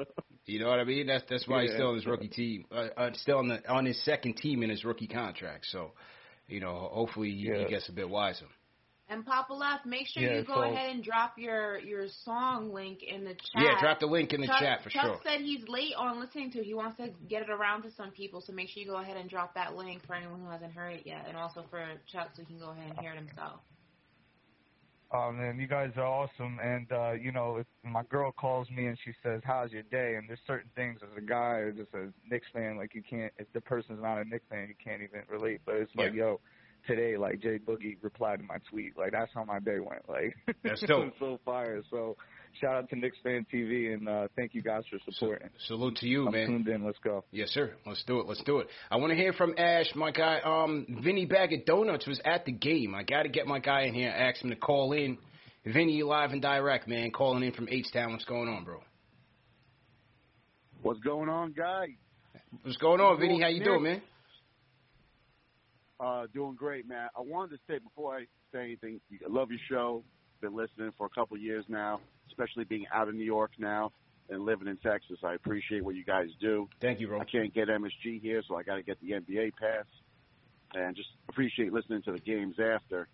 You 0.45 0.59
know 0.59 0.69
what 0.69 0.79
I 0.79 0.83
mean? 0.83 1.07
That's 1.07 1.23
that's 1.29 1.47
why 1.47 1.63
he's 1.63 1.73
still 1.73 1.89
on 1.89 1.95
his 1.95 2.05
rookie 2.05 2.27
team, 2.27 2.65
uh, 2.71 2.87
uh, 2.97 3.09
still 3.13 3.37
on 3.37 3.47
the 3.49 3.69
on 3.71 3.85
his 3.85 4.03
second 4.03 4.35
team 4.37 4.63
in 4.63 4.69
his 4.69 4.83
rookie 4.83 5.07
contract. 5.07 5.67
So, 5.71 5.91
you 6.47 6.59
know, 6.59 6.89
hopefully 6.91 7.29
he, 7.31 7.47
Yeah. 7.47 7.59
he 7.59 7.69
gets 7.69 7.87
a 7.89 7.91
bit 7.91 8.09
wiser. 8.09 8.45
And 9.11 9.25
Papa 9.25 9.53
Left, 9.53 9.87
make 9.87 10.05
sure 10.07 10.21
Yeah, 10.21 10.35
you 10.37 10.43
go 10.43 10.53
so- 10.53 10.61
ahead 10.61 10.91
and 10.91 11.03
drop 11.03 11.33
your 11.39 11.79
your 11.79 12.07
song 12.23 12.71
link 12.71 13.01
in 13.01 13.23
the 13.23 13.33
chat. 13.33 13.63
Yeah, 13.63 13.79
drop 13.81 13.99
the 13.99 14.05
link 14.05 14.33
in 14.33 14.41
the 14.41 14.47
Chuck, 14.47 14.59
chat 14.59 14.83
for 14.83 14.89
Chuck 14.91 15.03
sure. 15.03 15.13
Chuck 15.15 15.23
said 15.23 15.41
he's 15.41 15.67
late 15.67 15.95
on 15.97 16.19
listening 16.19 16.51
to 16.51 16.59
it. 16.59 16.65
He 16.65 16.75
wants 16.75 16.97
to 16.97 17.09
get 17.27 17.41
it 17.41 17.49
around 17.49 17.81
to 17.83 17.91
some 17.91 18.11
people, 18.11 18.39
so 18.39 18.53
make 18.53 18.69
sure 18.69 18.83
you 18.83 18.87
go 18.89 18.97
ahead 18.97 19.17
and 19.17 19.27
drop 19.27 19.55
that 19.55 19.75
link 19.75 20.05
for 20.05 20.13
anyone 20.15 20.39
who 20.41 20.49
hasn't 20.49 20.73
heard 20.73 20.93
it 20.93 21.07
yet, 21.07 21.25
and 21.27 21.35
also 21.35 21.65
for 21.71 21.83
Chuck 22.11 22.29
so 22.35 22.43
he 22.43 22.45
can 22.45 22.59
go 22.59 22.69
ahead 22.69 22.91
and 22.91 22.99
hear 22.99 23.11
it 23.13 23.17
himself. 23.17 23.61
Oh 25.11 25.31
man, 25.31 25.57
you 25.59 25.65
guys 25.65 25.89
are 25.97 26.05
awesome. 26.05 26.59
And 26.63 26.91
uh, 26.91 27.13
you 27.13 27.31
know, 27.31 27.57
if 27.57 27.65
my 27.83 28.03
girl 28.11 28.31
calls 28.31 28.69
me 28.69 28.85
and 28.85 28.97
she 29.03 29.11
says, 29.23 29.41
"How's 29.43 29.71
your 29.71 29.81
day?" 29.83 30.17
and 30.17 30.29
there's 30.29 30.39
certain 30.45 30.69
things 30.75 30.99
as 31.01 31.09
a 31.17 31.21
guy 31.21 31.57
or 31.57 31.71
just 31.71 31.91
a 31.95 32.13
Knicks 32.29 32.45
fan, 32.53 32.77
like 32.77 32.93
you 32.93 33.01
can't. 33.01 33.33
If 33.39 33.51
the 33.53 33.61
person's 33.61 34.03
not 34.03 34.19
a 34.19 34.23
Knicks 34.25 34.45
fan, 34.51 34.67
you 34.67 34.75
can't 34.83 35.01
even 35.01 35.21
relate. 35.27 35.61
But 35.65 35.77
it's 35.77 35.91
like, 35.95 36.13
yo, 36.13 36.39
today, 36.87 37.17
like 37.17 37.41
Jay 37.41 37.59
Boogie 37.59 37.97
replied 38.01 38.39
to 38.39 38.45
my 38.45 38.57
tweet. 38.69 38.97
Like 38.97 39.11
that's 39.11 39.31
how 39.33 39.43
my 39.43 39.59
day 39.59 39.79
went. 39.79 40.07
Like 40.07 40.35
That's 40.63 40.81
it 40.83 40.87
dope. 40.87 41.05
was 41.05 41.13
so 41.19 41.39
fire. 41.45 41.81
So 41.89 42.15
shout 42.59 42.75
out 42.75 42.89
to 42.89 42.95
Knicks 42.95 43.17
fan 43.23 43.45
TV 43.53 43.93
and 43.93 44.07
uh, 44.09 44.27
thank 44.35 44.53
you 44.53 44.61
guys 44.61 44.83
for 44.89 44.97
supporting. 45.11 45.49
Salute 45.67 45.95
to 45.97 46.07
you, 46.07 46.27
I'm 46.27 46.33
man. 46.33 46.47
tuned 46.47 46.67
in. 46.67 46.85
Let's 46.85 46.97
go. 47.03 47.23
Yes, 47.31 47.49
sir. 47.49 47.73
Let's 47.85 48.03
do 48.05 48.19
it. 48.19 48.27
Let's 48.27 48.43
do 48.43 48.59
it. 48.59 48.67
I 48.89 48.97
want 48.97 49.11
to 49.11 49.15
hear 49.15 49.33
from 49.33 49.53
Ash, 49.57 49.87
my 49.95 50.11
guy. 50.11 50.39
Um, 50.43 50.85
Vinny 51.03 51.25
Bag 51.25 51.53
of 51.53 51.65
Donuts 51.65 52.07
was 52.07 52.19
at 52.25 52.45
the 52.45 52.51
game. 52.51 52.95
I 52.95 53.03
got 53.03 53.23
to 53.23 53.29
get 53.29 53.47
my 53.47 53.59
guy 53.59 53.81
in 53.83 53.93
here. 53.93 54.09
Ask 54.09 54.41
him 54.43 54.49
to 54.49 54.55
call 54.55 54.93
in. 54.93 55.17
Vinny, 55.65 56.01
live 56.03 56.31
and 56.31 56.41
direct, 56.41 56.87
man. 56.87 57.11
Calling 57.11 57.43
in 57.43 57.51
from 57.53 57.67
H 57.69 57.87
Town. 57.93 58.13
What's 58.13 58.25
going 58.25 58.47
on, 58.49 58.63
bro? 58.63 58.79
What's 60.81 60.99
going 61.01 61.29
on, 61.29 61.51
guys? 61.51 61.89
What's 62.63 62.77
going 62.77 63.01
on, 63.01 63.19
Vinny? 63.19 63.41
How 63.41 63.49
you 63.49 63.63
doing, 63.63 63.83
man? 63.83 64.01
Uh, 65.99 66.27
doing 66.33 66.55
great, 66.55 66.87
man. 66.87 67.09
I 67.17 67.21
wanted 67.21 67.57
to 67.57 67.59
say 67.67 67.79
before 67.79 68.15
I 68.15 68.21
say 68.53 68.63
anything, 68.63 69.01
I 69.11 69.29
love 69.29 69.51
your 69.51 69.59
show. 69.69 70.03
Been 70.41 70.55
listening 70.55 70.93
for 70.97 71.05
a 71.05 71.09
couple 71.09 71.35
of 71.35 71.43
years 71.43 71.65
now, 71.67 71.99
especially 72.29 72.63
being 72.63 72.85
out 72.93 73.09
of 73.09 73.15
New 73.15 73.25
York 73.25 73.51
now 73.57 73.91
and 74.29 74.45
living 74.45 74.67
in 74.67 74.77
Texas. 74.77 75.17
I 75.23 75.33
appreciate 75.33 75.83
what 75.83 75.95
you 75.95 76.05
guys 76.05 76.27
do. 76.39 76.69
Thank 76.79 77.01
you, 77.01 77.07
bro. 77.07 77.19
I 77.19 77.25
can't 77.25 77.53
get 77.53 77.67
MSG 77.67 78.21
here, 78.21 78.41
so 78.47 78.55
I 78.55 78.63
got 78.63 78.75
to 78.75 78.83
get 78.83 78.97
the 79.01 79.11
NBA 79.11 79.53
pass, 79.59 79.85
and 80.73 80.95
just 80.95 81.09
appreciate 81.27 81.73
listening 81.73 82.01
to 82.03 82.13
the 82.13 82.19
games 82.19 82.55
after. 82.59 83.09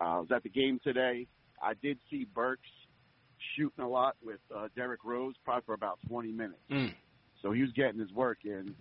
Uh, 0.00 0.04
I 0.04 0.18
was 0.18 0.28
at 0.30 0.42
the 0.42 0.50
game 0.50 0.80
today. 0.84 1.26
I 1.62 1.72
did 1.80 1.98
see 2.10 2.26
Burks 2.34 2.68
shooting 3.56 3.84
a 3.84 3.88
lot 3.88 4.16
with 4.22 4.40
uh, 4.54 4.68
Derrick 4.76 5.04
Rose, 5.04 5.34
probably 5.44 5.62
for 5.64 5.74
about 5.74 5.98
20 6.08 6.32
minutes. 6.32 6.60
Mm. 6.70 6.92
So 7.42 7.52
he 7.52 7.62
was 7.62 7.70
getting 7.72 8.00
his 8.00 8.12
work 8.12 8.38
in, 8.44 8.74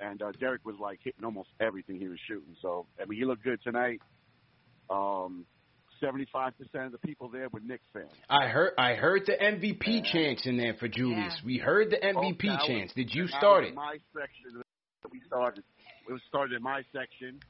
and 0.00 0.20
uh, 0.22 0.32
Derrick 0.40 0.64
was 0.64 0.76
like 0.80 1.00
hitting 1.02 1.24
almost 1.24 1.48
everything 1.60 1.98
he 1.98 2.08
was 2.08 2.18
shooting. 2.26 2.56
So 2.62 2.86
I 3.00 3.04
mean, 3.06 3.18
he 3.18 3.24
looked 3.24 3.44
good 3.44 3.60
tonight. 3.62 4.00
Um, 4.90 5.46
seventy-five 6.00 6.52
percent 6.58 6.86
of 6.86 6.92
the 6.92 6.98
people 6.98 7.28
there 7.28 7.48
were 7.48 7.60
Knicks 7.60 7.84
fans. 7.92 8.10
I 8.28 8.46
heard 8.48 8.72
I 8.78 8.94
heard 8.94 9.22
the 9.26 9.32
MVP 9.32 10.04
chants 10.12 10.46
in 10.46 10.56
there 10.56 10.74
for 10.74 10.88
Julius. 10.88 11.34
We 11.44 11.58
heard 11.58 11.90
the 11.90 11.96
MVP 11.96 12.44
Oh, 12.44 12.48
that 12.48 12.58
was- 12.60 12.66
chants. 12.66 12.94
Did 12.94 13.14
you 13.14 13.26
start 13.28 13.64
it? 13.64 13.74
My 13.74 13.96
section. 14.12 14.62
We 15.10 15.20
started. 15.26 15.64
It 16.08 16.12
was 16.12 16.20
started 16.28 16.56
in 16.56 16.62
my 16.62 16.82
section. 16.92 17.40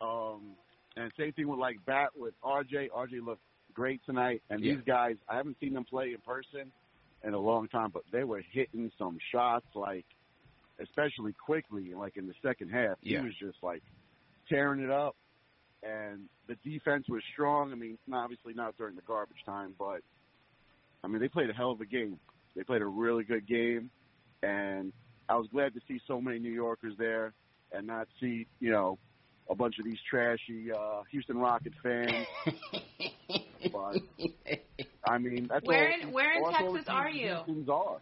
Um, 0.00 0.56
and 0.96 1.10
same 1.18 1.32
thing 1.32 1.48
with 1.48 1.58
like 1.58 1.84
bat 1.86 2.10
with 2.16 2.34
RJ. 2.42 2.88
RJ 2.90 3.24
looked 3.24 3.42
great 3.74 4.00
tonight, 4.04 4.42
and 4.50 4.60
Yeah. 4.62 4.74
these 4.74 4.84
guys 4.84 5.16
I 5.28 5.36
haven't 5.36 5.58
seen 5.60 5.72
them 5.74 5.84
play 5.84 6.12
in 6.12 6.18
person 6.20 6.72
in 7.24 7.34
a 7.34 7.38
long 7.38 7.68
time, 7.68 7.90
but 7.92 8.02
they 8.10 8.24
were 8.24 8.40
hitting 8.52 8.90
some 8.98 9.16
shots 9.30 9.66
like, 9.74 10.04
especially 10.80 11.34
Quickley, 11.44 11.94
like 11.94 12.16
in 12.16 12.26
the 12.26 12.34
second 12.42 12.70
half. 12.70 12.96
Yeah. 13.02 13.20
He 13.20 13.26
was 13.26 13.34
just 13.38 13.58
like 13.62 13.82
tearing 14.48 14.80
it 14.80 14.90
up, 14.90 15.16
and 15.82 16.28
the 16.48 16.56
defense 16.68 17.06
was 17.08 17.22
strong. 17.32 17.72
I 17.72 17.74
mean, 17.74 17.98
obviously 18.12 18.54
not 18.54 18.76
during 18.76 18.96
the 18.96 19.02
garbage 19.02 19.42
time, 19.44 19.74
but 19.78 20.00
I 21.04 21.08
mean 21.08 21.20
they 21.20 21.28
played 21.28 21.50
a 21.50 21.54
hell 21.54 21.70
of 21.72 21.80
a 21.80 21.86
game. 21.86 22.18
They 22.54 22.62
played 22.64 22.82
a 22.82 22.86
really 22.86 23.24
good 23.24 23.46
game, 23.46 23.90
and 24.42 24.92
I 25.28 25.36
was 25.36 25.46
glad 25.52 25.74
to 25.74 25.80
see 25.88 26.00
so 26.06 26.20
many 26.20 26.38
New 26.38 26.52
Yorkers 26.52 26.94
there 26.98 27.32
and 27.72 27.86
not 27.86 28.08
see 28.20 28.46
you 28.60 28.70
know 28.70 28.98
a 29.50 29.54
bunch 29.54 29.78
of 29.78 29.84
these 29.84 29.98
trashy 30.08 30.70
uh, 30.72 31.02
Houston 31.10 31.38
Rocket 31.38 31.72
fans. 31.82 32.26
but 33.72 33.96
I 35.06 35.18
mean, 35.18 35.48
that's 35.50 35.64
Where 35.66 35.92
all, 35.92 36.00
in- 36.00 36.12
where 36.12 36.32
in 36.36 36.52
Texas 36.52 36.88
are 36.88 37.10
you? 37.10 37.34
Houstons 37.34 37.68
are. 37.68 37.98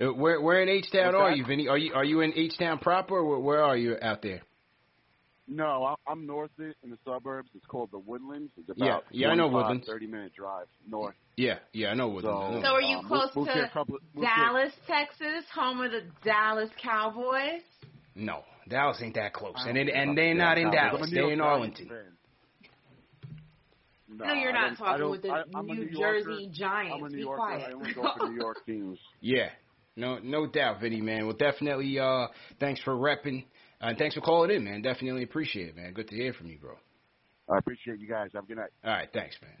Uh, 0.00 0.06
Where 0.14 0.40
where 0.40 0.62
in 0.62 0.68
H 0.68 0.90
Town 0.92 1.14
are 1.14 1.32
you, 1.32 1.44
Vinny? 1.44 1.68
Are 1.68 1.76
you 1.78 1.92
are 1.94 2.04
you 2.04 2.20
in 2.22 2.32
H 2.34 2.56
Town 2.58 2.78
proper, 2.78 3.16
or 3.16 3.24
where, 3.26 3.38
where 3.38 3.62
are 3.62 3.76
you 3.76 3.96
out 4.00 4.22
there? 4.22 4.40
No, 5.46 5.84
I- 5.84 6.10
I'm 6.10 6.26
north 6.26 6.50
of 6.58 6.66
it 6.66 6.76
in 6.84 6.90
the 6.90 6.98
suburbs. 7.04 7.50
It's 7.54 7.66
called 7.66 7.90
the 7.90 7.98
Woodlands. 7.98 8.52
It's 8.56 8.70
Yeah, 8.78 8.86
about 8.86 9.04
yeah, 9.10 9.28
I 9.28 9.34
know 9.34 9.48
Woodlands. 9.48 9.86
Thirty 9.86 10.06
minute 10.06 10.32
drive 10.34 10.66
north. 10.88 11.16
Yeah, 11.36 11.58
yeah, 11.72 11.88
I 11.88 11.94
know 11.94 12.08
what. 12.08 12.22
So, 12.22 12.60
So 12.62 12.68
are 12.68 12.80
you 12.80 12.98
um, 12.98 13.06
close 13.08 13.34
moved 13.34 13.50
here 13.50 13.62
to 13.62 13.68
a 13.68 13.70
couple, 13.70 13.98
moved 14.14 14.26
here- 14.26 14.36
Dallas, 14.36 14.72
Texas, 14.86 15.44
home 15.52 15.80
of 15.80 15.90
the 15.90 16.02
Dallas 16.24 16.70
Cowboys? 16.82 17.62
No, 18.14 18.44
Dallas 18.68 18.98
ain't 19.02 19.14
that 19.16 19.32
close, 19.34 19.54
and 19.66 19.76
it, 19.76 19.88
and 19.88 20.16
they're 20.16 20.34
not 20.34 20.56
in 20.56 20.70
Dallas. 20.70 20.92
Dallas. 21.00 21.10
They're 21.12 21.30
in 21.32 21.40
Arlington. 21.40 21.88
fan. 21.88 22.16
No, 24.12 24.32
you're 24.34 24.52
not 24.52 24.76
talking 24.76 25.08
with 25.10 25.22
the 25.22 25.30
I- 25.30 25.44
I'm 25.54 25.66
New 25.66 25.74
New 25.74 25.84
Yorker. 25.98 26.20
Jersey 26.24 26.50
Giants. 26.52 26.94
I'm 26.96 27.04
a 27.04 27.08
New 27.08 27.16
Be 27.16 27.22
Yorker. 27.22 27.36
quiet. 27.38 27.62
I 27.68 27.72
only 27.72 27.92
go 27.94 28.12
for 28.18 28.28
New 28.28 28.40
York 28.40 28.66
teams. 28.66 28.98
Yeah, 29.20 29.50
no, 29.96 30.18
no 30.18 30.46
doubt, 30.46 30.80
Vinny, 30.80 31.00
man. 31.00 31.26
Well, 31.26 31.36
definitely. 31.36 31.98
Uh, 31.98 32.28
thanks 32.58 32.80
for 32.82 32.94
repping, 32.94 33.44
uh, 33.82 33.86
and 33.88 33.98
thanks 33.98 34.14
for 34.14 34.20
calling 34.20 34.50
in, 34.50 34.64
man. 34.64 34.82
Definitely 34.82 35.22
appreciate 35.24 35.68
it, 35.68 35.76
man. 35.76 35.92
Good 35.92 36.08
to 36.08 36.14
hear 36.16 36.32
from 36.32 36.48
you, 36.48 36.58
bro. 36.58 36.74
I 37.52 37.58
appreciate 37.58 37.98
you 37.98 38.08
guys. 38.08 38.30
Have 38.34 38.44
a 38.44 38.46
good 38.46 38.56
night. 38.58 38.70
All 38.84 38.90
right, 38.92 39.08
thanks, 39.12 39.36
man. 39.42 39.52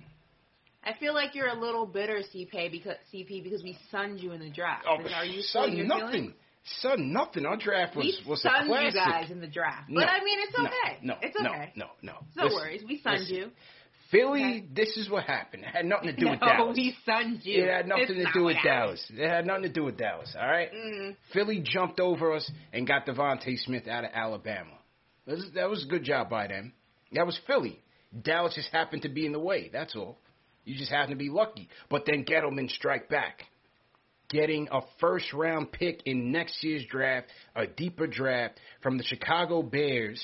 I 0.82 0.94
feel 0.98 1.12
like 1.12 1.34
you're 1.34 1.48
a 1.48 1.60
little 1.60 1.84
bitter, 1.84 2.20
CP, 2.34 2.70
because 2.70 2.94
CP 3.12 3.42
because 3.44 3.62
we 3.62 3.76
sunned 3.90 4.20
you 4.20 4.32
in 4.32 4.40
the 4.40 4.48
draft. 4.50 4.86
Oh, 4.88 4.96
Are 5.14 5.24
you 5.24 5.42
son, 5.42 5.64
still 5.64 5.74
your 5.76 5.86
nothing. 5.86 6.10
feelings? 6.10 6.34
Son, 6.80 7.12
nothing. 7.12 7.44
Our 7.46 7.56
draft 7.56 7.96
was 7.96 8.04
We 8.06 8.30
was 8.30 8.38
a 8.40 8.42
sunned 8.48 8.68
classic. 8.68 8.94
you 8.94 9.00
guys 9.00 9.30
in 9.30 9.40
the 9.40 9.46
draft, 9.46 9.88
No, 9.90 10.00
but 10.00 10.08
I 10.10 10.22
mean 10.22 10.38
it's 10.40 10.54
okay. 10.58 10.98
No, 11.02 11.14
it's 11.20 11.36
no, 11.40 11.50
okay. 11.50 11.72
no, 11.74 11.86
no. 12.02 12.12
No 12.36 12.44
Listen, 12.44 12.58
worries, 12.58 12.82
we 12.86 13.00
sunned 13.02 13.20
listen. 13.20 13.34
you. 13.34 13.50
Philly, 14.10 14.42
Okay. 14.42 14.66
this 14.72 14.96
is 14.96 15.08
what 15.08 15.24
happened. 15.24 15.62
It 15.64 15.68
had 15.68 15.86
nothing 15.86 16.08
to 16.08 16.16
do 16.16 16.24
no, 16.26 16.30
with 16.32 16.40
Dallas. 16.40 16.76
we 16.76 16.96
sunned 17.06 17.40
you. 17.44 17.62
It 17.64 17.70
had 17.70 17.86
nothing 17.86 18.04
It's 18.04 18.12
to 18.14 18.22
not 18.24 18.34
do 18.34 18.44
with 18.44 18.56
happened. 18.56 18.72
Dallas. 18.74 19.10
It 19.14 19.28
had 19.28 19.46
nothing 19.46 19.62
to 19.64 19.68
do 19.72 19.84
with 19.84 19.96
Dallas. 19.96 20.34
All 20.40 20.48
right. 20.48 20.68
Mm. 20.72 21.16
Philly 21.32 21.60
jumped 21.64 22.00
over 22.00 22.32
us 22.34 22.50
and 22.72 22.86
got 22.86 23.06
DeVonta 23.06 23.56
Smith 23.58 23.86
out 23.88 24.04
of 24.04 24.10
Alabama. 24.12 24.72
That 25.26 25.36
was, 25.36 25.46
that 25.54 25.70
was 25.70 25.84
a 25.84 25.88
good 25.88 26.02
job 26.04 26.28
by 26.28 26.48
them. 26.48 26.72
That 27.12 27.26
was 27.26 27.38
Philly. 27.46 27.78
Dallas 28.22 28.54
just 28.54 28.70
happened 28.72 29.02
to 29.02 29.08
be 29.08 29.26
in 29.26 29.32
the 29.32 29.38
way. 29.38 29.70
That's 29.72 29.94
all. 29.94 30.18
You 30.64 30.76
just 30.76 30.90
happen 30.90 31.10
to 31.10 31.16
be 31.16 31.28
lucky. 31.30 31.68
But 31.88 32.04
then 32.06 32.24
Gettleman 32.24 32.68
strike 32.70 33.08
back, 33.08 33.44
getting 34.28 34.68
a 34.72 34.80
first 35.00 35.32
round 35.32 35.70
pick 35.72 36.00
in 36.04 36.32
next 36.32 36.62
year's 36.64 36.84
draft, 36.90 37.28
a 37.54 37.66
deeper 37.66 38.06
draft 38.06 38.58
from 38.82 38.98
the 38.98 39.04
Chicago 39.04 39.62
Bears, 39.62 40.20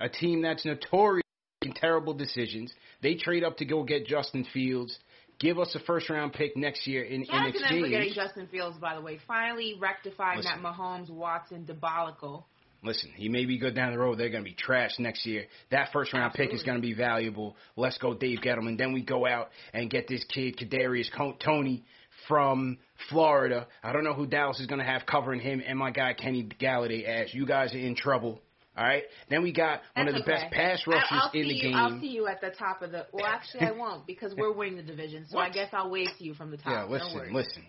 a 0.00 0.08
team 0.08 0.42
that's 0.42 0.64
notorious 0.64 1.21
terrible 1.70 2.14
decisions. 2.14 2.72
They 3.02 3.14
trade 3.14 3.44
up 3.44 3.58
to 3.58 3.64
go 3.64 3.84
get 3.84 4.06
Justin 4.06 4.46
Fields. 4.52 4.98
Give 5.38 5.58
us 5.58 5.74
a 5.74 5.80
first 5.80 6.08
round 6.08 6.32
pick 6.32 6.56
next 6.56 6.86
year 6.86 7.02
in, 7.02 7.22
in 7.22 7.26
Shout 7.26 7.48
out 7.48 7.52
to 7.52 7.58
them 7.58 7.82
for 7.82 7.88
getting. 7.88 8.12
Justin 8.14 8.46
Fields, 8.48 8.78
by 8.78 8.94
the 8.94 9.00
way. 9.00 9.18
Finally 9.26 9.76
rectifying 9.80 10.38
Listen. 10.38 10.62
that 10.62 10.74
Mahomes 10.74 11.10
Watson 11.10 11.64
debacle. 11.64 12.46
Listen, 12.84 13.10
he 13.14 13.28
may 13.28 13.44
be 13.44 13.58
good 13.58 13.76
down 13.76 13.92
the 13.92 13.98
road. 13.98 14.18
They're 14.18 14.28
going 14.28 14.42
to 14.42 14.50
be 14.50 14.56
trash 14.56 14.98
next 14.98 15.24
year. 15.24 15.44
That 15.70 15.90
first 15.92 16.12
round 16.12 16.34
pick 16.34 16.52
is 16.52 16.64
going 16.64 16.78
to 16.78 16.82
be 16.82 16.94
valuable. 16.94 17.56
Let's 17.76 17.96
go, 17.98 18.12
Dave 18.12 18.40
Gettleman. 18.40 18.76
Then 18.76 18.92
we 18.92 19.02
go 19.02 19.24
out 19.24 19.50
and 19.72 19.88
get 19.88 20.08
this 20.08 20.24
kid, 20.24 20.58
Kadarius 20.58 21.08
Toney 21.38 21.84
from 22.26 22.78
Florida. 23.08 23.68
I 23.84 23.92
don't 23.92 24.02
know 24.02 24.14
who 24.14 24.26
Dallas 24.26 24.58
is 24.58 24.66
going 24.66 24.80
to 24.80 24.84
have 24.84 25.06
covering 25.06 25.40
him 25.40 25.62
and 25.64 25.78
my 25.78 25.92
guy 25.92 26.12
Kenny 26.14 26.48
Golladay. 26.60 27.04
As 27.04 27.32
you 27.32 27.46
guys 27.46 27.72
are 27.72 27.78
in 27.78 27.94
trouble. 27.94 28.40
All 28.76 28.84
right. 28.84 29.04
Then 29.28 29.42
we 29.42 29.52
got 29.52 29.82
one 29.94 30.08
of 30.08 30.14
the 30.14 30.22
okay. 30.22 30.32
best 30.32 30.52
pass 30.52 30.86
rushers 30.86 31.06
I'll 31.10 31.26
in 31.26 31.32
see 31.32 31.42
the 31.42 31.54
you, 31.54 31.62
game. 31.62 31.74
I'll 31.74 32.00
see 32.00 32.08
you 32.08 32.26
at 32.26 32.40
the 32.40 32.50
top 32.50 32.80
of 32.80 32.90
the. 32.90 33.06
Well, 33.12 33.26
actually, 33.26 33.66
I 33.66 33.72
won't 33.72 34.06
because 34.06 34.34
we're 34.34 34.52
winning 34.52 34.76
the 34.76 34.82
division. 34.82 35.26
So 35.28 35.38
I 35.38 35.50
guess 35.50 35.68
I'll 35.72 35.90
wave 35.90 36.08
to 36.18 36.24
you 36.24 36.32
from 36.34 36.50
the 36.50 36.56
top. 36.56 36.72
yeah, 36.72 36.84
listen, 36.84 37.34
listen, 37.34 37.64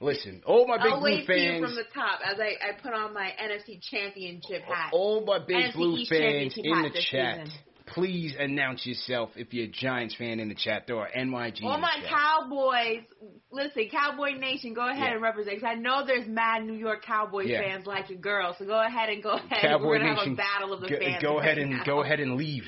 listen. 0.00 0.42
All 0.44 0.66
my 0.66 0.78
big 0.78 0.92
I'll 0.92 1.00
blue 1.00 1.18
wave 1.18 1.26
to 1.26 1.32
you 1.34 1.50
fans. 1.52 1.64
from 1.64 1.74
the 1.76 1.84
top 1.94 2.18
as 2.24 2.40
I, 2.40 2.54
I 2.66 2.80
put 2.82 2.92
on 2.92 3.14
my 3.14 3.30
NFC 3.40 3.80
Championship 3.80 4.62
hat. 4.62 4.90
All 4.92 5.24
my 5.24 5.38
big 5.38 5.56
NFC 5.56 5.74
blue 5.74 5.96
East 5.98 6.10
fans 6.10 6.54
in 6.56 6.82
the 6.82 6.90
chat, 6.90 7.46
season. 7.46 7.60
Please 7.86 8.34
announce 8.38 8.86
yourself 8.86 9.30
if 9.36 9.52
you're 9.52 9.66
a 9.66 9.68
Giants 9.68 10.14
fan 10.16 10.40
in 10.40 10.48
the 10.48 10.54
chat. 10.54 10.86
There 10.86 10.96
are 10.98 11.08
NYG. 11.16 11.62
All 11.64 11.78
my 11.78 11.96
chat. 12.00 12.10
Cowboys, 12.10 13.04
listen, 13.50 13.88
Cowboy 13.90 14.32
Nation, 14.38 14.74
go 14.74 14.88
ahead 14.88 14.98
Yeah. 15.08 15.12
and 15.14 15.22
represent. 15.22 15.60
'cause 15.60 15.68
I 15.70 15.74
know 15.74 16.04
there's 16.06 16.26
mad 16.26 16.64
New 16.64 16.74
York 16.74 17.02
Cowboy 17.04 17.44
Yeah. 17.44 17.60
fans 17.62 17.86
like 17.86 18.08
your 18.10 18.18
girl, 18.18 18.54
so 18.58 18.64
go 18.64 18.80
ahead 18.80 19.08
and 19.10 19.22
go 19.22 19.32
ahead. 19.32 19.60
Cowboy 19.60 19.86
We're 19.88 19.98
gonna 19.98 20.14
Nation, 20.14 20.28
have 20.30 20.32
a 20.32 20.36
battle 20.36 20.72
of 20.72 20.80
the 20.80 20.88
go, 20.88 20.98
fans. 20.98 21.22
go 21.22 21.38
ahead 21.40 21.58
and 21.58 21.70
now. 21.70 21.84
go 21.84 22.02
ahead 22.02 22.20
and 22.20 22.36
leave. 22.36 22.64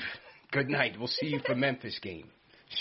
Good 0.51 0.69
night. 0.69 0.97
We'll 0.97 1.07
see 1.07 1.27
you 1.27 1.39
for 1.45 1.55
Memphis 1.55 1.99
game. 1.99 2.29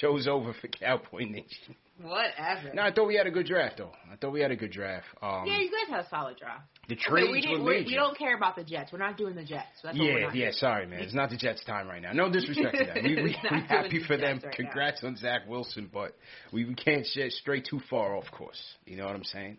Show's 0.00 0.26
over 0.26 0.52
for 0.60 0.68
Cowboy 0.68 1.24
Nation. 1.24 1.76
Whatever. 2.02 2.74
No, 2.74 2.82
I 2.82 2.92
thought 2.92 3.06
we 3.06 3.14
had 3.16 3.26
a 3.26 3.30
good 3.30 3.46
draft 3.46 3.78
though. 3.78 3.92
I 4.12 4.16
thought 4.16 4.30
we 4.32 4.40
had 4.42 4.50
a 4.50 4.56
good 4.56 4.70
draft. 4.70 5.06
Um, 5.22 5.44
yeah, 5.46 5.58
you 5.60 5.70
guys 5.70 5.88
had 5.88 6.04
a 6.04 6.08
solid 6.10 6.36
draft. 6.36 6.64
the 6.88 6.94
Okay, 6.94 7.02
trades 7.08 7.28
we, 7.28 7.32
were 7.36 7.40
didn't, 7.40 7.64
we, 7.64 7.70
major. 7.78 7.86
we 7.86 7.94
don't 7.94 8.18
care 8.18 8.36
about 8.36 8.54
the 8.56 8.64
Jets. 8.64 8.92
We're 8.92 8.98
not 8.98 9.16
doing 9.16 9.34
the 9.34 9.44
Jets. 9.44 9.68
So 9.80 9.88
that's 9.88 9.98
what 9.98 10.04
we're 10.04 10.18
yeah, 10.20 10.26
yeah. 10.26 10.32
doing. 10.32 10.52
Sorry, 10.52 10.86
man. 10.86 11.00
It's 11.00 11.14
not 11.14 11.30
the 11.30 11.38
Jets' 11.38 11.64
time 11.64 11.88
right 11.88 12.02
now. 12.02 12.12
No 12.12 12.30
disrespect 12.30 12.76
to 12.76 12.84
them. 12.84 12.96
We, 13.02 13.14
we, 13.16 13.22
we're 13.22 13.48
doing 13.48 13.62
happy 13.66 14.02
for 14.06 14.18
them. 14.18 14.40
Right 14.42 14.44
now. 14.44 14.50
Congrats 14.54 15.02
on 15.04 15.16
Zach 15.16 15.48
Wilson, 15.48 15.88
but 15.90 16.12
we, 16.52 16.66
we 16.66 16.74
can't 16.74 17.06
sh- 17.06 17.30
straight 17.30 17.64
too 17.64 17.80
far 17.88 18.14
off 18.14 18.30
course. 18.30 18.60
You 18.84 18.98
know 18.98 19.06
what 19.06 19.16
I'm 19.16 19.24
saying? 19.24 19.56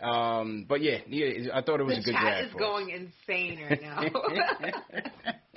Um, 0.00 0.64
but 0.68 0.80
yeah, 0.80 0.98
yeah. 1.08 1.50
I 1.52 1.60
thought 1.60 1.80
it 1.80 1.82
was 1.84 1.96
the 1.96 2.00
a 2.00 2.04
good 2.04 2.14
chat 2.14 2.22
draft. 2.22 2.44
is 2.46 2.52
for 2.52 2.58
us. 2.62 2.66
going 2.66 2.90
insane 2.90 3.60
right 3.68 3.82
now. 3.82 4.02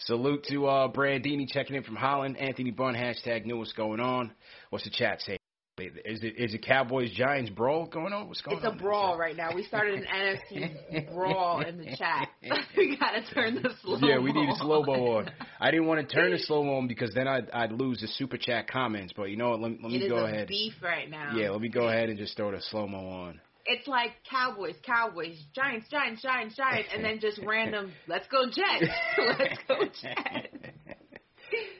Salute 0.00 0.44
to 0.50 0.66
uh, 0.66 0.88
Brandini 0.92 1.46
checking 1.48 1.76
in 1.76 1.82
from 1.82 1.96
Holland. 1.96 2.36
Anthony 2.38 2.70
Bunn 2.70 2.94
hashtag 2.94 3.44
knew 3.46 3.58
what's 3.58 3.72
going 3.72 4.00
on. 4.00 4.32
What's 4.70 4.84
the 4.84 4.90
chat 4.90 5.20
say? 5.22 5.36
Is 5.78 6.22
it 6.22 6.34
is 6.36 6.52
it 6.52 6.62
Cowboys 6.66 7.10
Giants 7.14 7.50
brawl 7.50 7.86
going 7.86 8.12
on? 8.12 8.28
What's 8.28 8.42
going 8.42 8.58
it's 8.58 8.66
a 8.66 8.70
on? 8.70 8.78
brawl 8.78 9.16
right 9.16 9.34
now. 9.34 9.54
We 9.54 9.64
started 9.64 10.00
an 10.00 10.06
NFC 10.06 11.12
brawl 11.14 11.62
in 11.62 11.78
the 11.78 11.96
chat. 11.96 12.28
we 12.76 12.94
gotta 12.98 13.22
turn 13.32 13.54
the 13.54 13.70
slow. 13.82 13.96
Yeah, 14.06 14.18
we 14.18 14.32
need 14.32 14.50
a 14.50 14.56
slow 14.56 14.82
mo 14.84 15.16
on. 15.16 15.30
I 15.58 15.70
didn't 15.70 15.86
want 15.86 16.06
to 16.06 16.14
turn 16.14 16.32
the 16.32 16.38
slow 16.40 16.62
mo 16.62 16.76
on 16.76 16.88
because 16.88 17.12
then 17.14 17.26
I'd 17.26 17.50
I'd 17.52 17.72
lose 17.72 18.02
the 18.02 18.06
super 18.08 18.36
chat 18.36 18.68
comments. 18.68 19.14
But 19.16 19.30
you 19.30 19.38
know 19.38 19.50
what? 19.50 19.60
Let, 19.62 19.70
let 19.82 19.92
It 19.92 19.98
me 19.98 20.04
is 20.04 20.10
go 20.10 20.18
a 20.18 20.24
ahead. 20.24 20.48
beef 20.48 20.74
right 20.82 21.08
now. 21.08 21.34
Yeah, 21.36 21.50
let 21.50 21.62
me 21.62 21.70
go 21.70 21.88
ahead 21.88 22.10
and 22.10 22.18
just 22.18 22.36
throw 22.36 22.50
the 22.50 22.60
slow 22.60 22.86
mo 22.86 22.98
on. 23.08 23.40
It's 23.66 23.86
like 23.86 24.10
Cowboys, 24.28 24.76
Cowboys, 24.84 25.38
Giants, 25.54 25.88
Giants, 25.90 26.22
Giants, 26.22 26.56
Giants, 26.56 26.88
and 26.94 27.04
then 27.04 27.20
just 27.20 27.40
random. 27.46 27.92
Let's 28.08 28.26
go 28.28 28.46
Jets. 28.46 28.92
let's 29.18 29.58
go 29.68 29.78
Jets. 29.84 30.76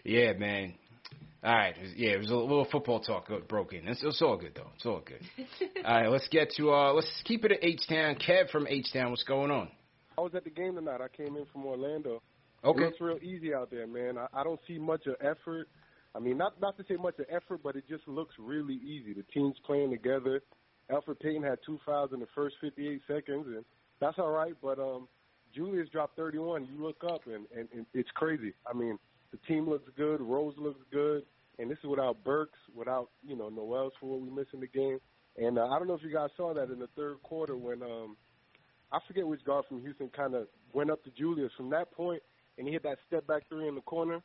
Yeah, 0.05 0.33
man. 0.35 0.74
All 1.45 1.53
right, 1.53 1.74
yeah, 1.97 2.11
it 2.11 2.18
was 2.18 2.30
a 2.30 2.37
little 2.37 2.66
football 2.70 3.01
talk 3.01 3.26
got 3.26 3.49
broke 3.49 3.72
in. 3.72 3.89
It's, 3.89 4.01
it's 4.05 4.22
all 4.22 4.37
good 4.37 4.53
though. 4.55 4.70
It's 4.76 4.87
all 4.87 5.03
good. 5.05 5.20
All 5.85 6.01
right, 6.01 6.09
let's 6.09 6.28
get 6.28 6.53
to 6.57 6.72
uh, 6.72 6.93
let's 6.93 7.11
keep 7.24 7.45
it 7.45 7.51
at 7.51 7.59
H 7.64 7.80
Town. 7.89 8.14
Kev 8.14 8.49
from 8.51 8.68
H 8.68 8.93
Town, 8.93 9.11
what's 9.11 9.24
going 9.24 9.51
on? 9.51 9.68
I 10.16 10.20
was 10.20 10.37
at 10.37 10.45
the 10.45 10.51
game 10.51 10.76
tonight. 10.76 11.01
I 11.01 11.09
came 11.09 11.37
in 11.37 11.45
from 11.53 11.66
Orlando. 11.66 12.22
Okay. 12.64 12.83
It 12.83 12.87
looks 12.87 13.01
real 13.01 13.18
easy 13.20 13.53
out 13.53 13.72
there, 13.72 13.89
man. 13.89 14.18
I, 14.18 14.28
I 14.33 14.45
don't 14.45 14.61
see 14.68 14.78
much 14.78 15.07
of 15.07 15.16
effort. 15.20 15.66
I 16.14 16.20
mean, 16.20 16.37
not 16.39 16.61
not 16.61 16.76
to 16.76 16.85
say 16.85 16.95
much 16.95 17.18
of 17.18 17.26
effort, 17.28 17.61
but 17.64 17.74
it 17.74 17.89
just 17.89 18.07
looks 18.07 18.35
really 18.39 18.74
easy. 18.74 19.12
The 19.12 19.24
team's 19.35 19.57
playing 19.66 19.91
together. 19.91 20.43
Elfrid 20.91 21.20
Payton 21.20 21.43
had 21.43 21.59
two 21.64 21.78
fouls 21.87 22.11
in 22.12 22.20
the 22.20 22.26
first 22.35 22.57
58 22.61 23.01
seconds, 23.07 23.47
and 23.47 23.64
that's 24.01 24.18
all 24.18 24.30
right. 24.30 24.55
But 24.61 24.78
um, 24.78 25.09
Julius 25.55 25.89
dropped 25.91 26.16
31. 26.16 26.66
You 26.66 26.83
look 26.83 27.03
up, 27.09 27.22
and, 27.26 27.47
and, 27.57 27.68
and 27.74 27.87
it's 27.95 28.11
crazy. 28.14 28.53
I 28.66 28.76
mean, 28.76 28.99
the 29.30 29.39
team 29.49 29.68
looks 29.68 29.89
good. 29.97 30.20
Rose 30.20 30.55
looks 30.59 30.80
good, 30.93 31.22
and 31.59 31.70
this 31.70 31.78
is 31.83 31.89
without 31.89 32.22
Burks, 32.24 32.59
without 32.74 33.11
you 33.26 33.37
know 33.37 33.49
Noel's 33.49 33.93
for 34.01 34.07
what 34.07 34.20
we 34.20 34.30
missed 34.30 34.55
in 34.55 34.61
the 34.61 34.66
game. 34.66 34.99
And 35.39 35.59
uh, 35.59 35.66
I 35.66 35.78
don't 35.78 35.89
know 35.89 35.95
if 35.95 36.03
you 36.03 36.12
guys 36.12 36.28
saw 36.37 36.53
that 36.53 36.70
in 36.70 36.78
the 36.78 36.89
third 36.95 37.22
quarter 37.22 37.57
when 37.57 37.83
um, 37.83 38.16
I 38.93 38.99
forget 39.07 39.26
which 39.26 39.43
guard 39.45 39.64
from 39.68 39.80
Houston 39.80 40.11
kind 40.14 40.35
of 40.35 40.47
went 40.74 40.91
up 40.91 41.03
to 41.05 41.11
Julius 41.11 41.53
from 41.57 41.70
that 41.70 41.91
point, 41.93 42.22
and 42.59 42.66
he 42.66 42.72
hit 42.72 42.83
that 42.83 42.99
step 43.07 43.26
back 43.26 43.49
three 43.49 43.68
in 43.68 43.74
the 43.74 43.80
corner. 43.83 44.20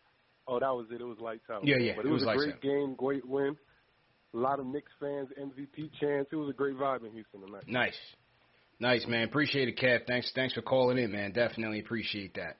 Oh, 0.47 0.59
that 0.59 0.71
was 0.71 0.87
it. 0.91 1.01
It 1.01 1.05
was 1.05 1.17
lights 1.19 1.43
out. 1.51 1.65
Yeah, 1.65 1.77
yeah, 1.77 1.93
But 1.95 2.05
it 2.05 2.09
it, 2.09 2.11
was 2.11 2.23
was, 2.25 2.33
a 2.33 2.37
great 2.37 2.53
out. 2.55 2.61
game, 2.61 2.95
great 2.97 3.27
win. 3.27 3.57
A 4.33 4.37
lot 4.37 4.59
of 4.59 4.65
Knicks 4.65 4.91
fans, 4.99 5.29
MVP 5.39 5.91
chants. 5.99 6.29
It 6.31 6.35
was 6.35 6.49
a 6.49 6.53
great 6.53 6.75
vibe 6.75 7.05
in 7.05 7.11
Houston 7.13 7.41
tonight. 7.41 7.63
Nice, 7.67 7.97
nice 8.79 9.05
man. 9.07 9.23
Appreciate 9.23 9.67
it, 9.69 9.77
Kev. 9.77 10.05
Thanks, 10.05 10.31
thanks 10.35 10.53
for 10.53 10.61
calling 10.61 10.97
in, 10.97 11.11
man. 11.11 11.31
Definitely 11.31 11.79
appreciate 11.79 12.35
that. 12.35 12.57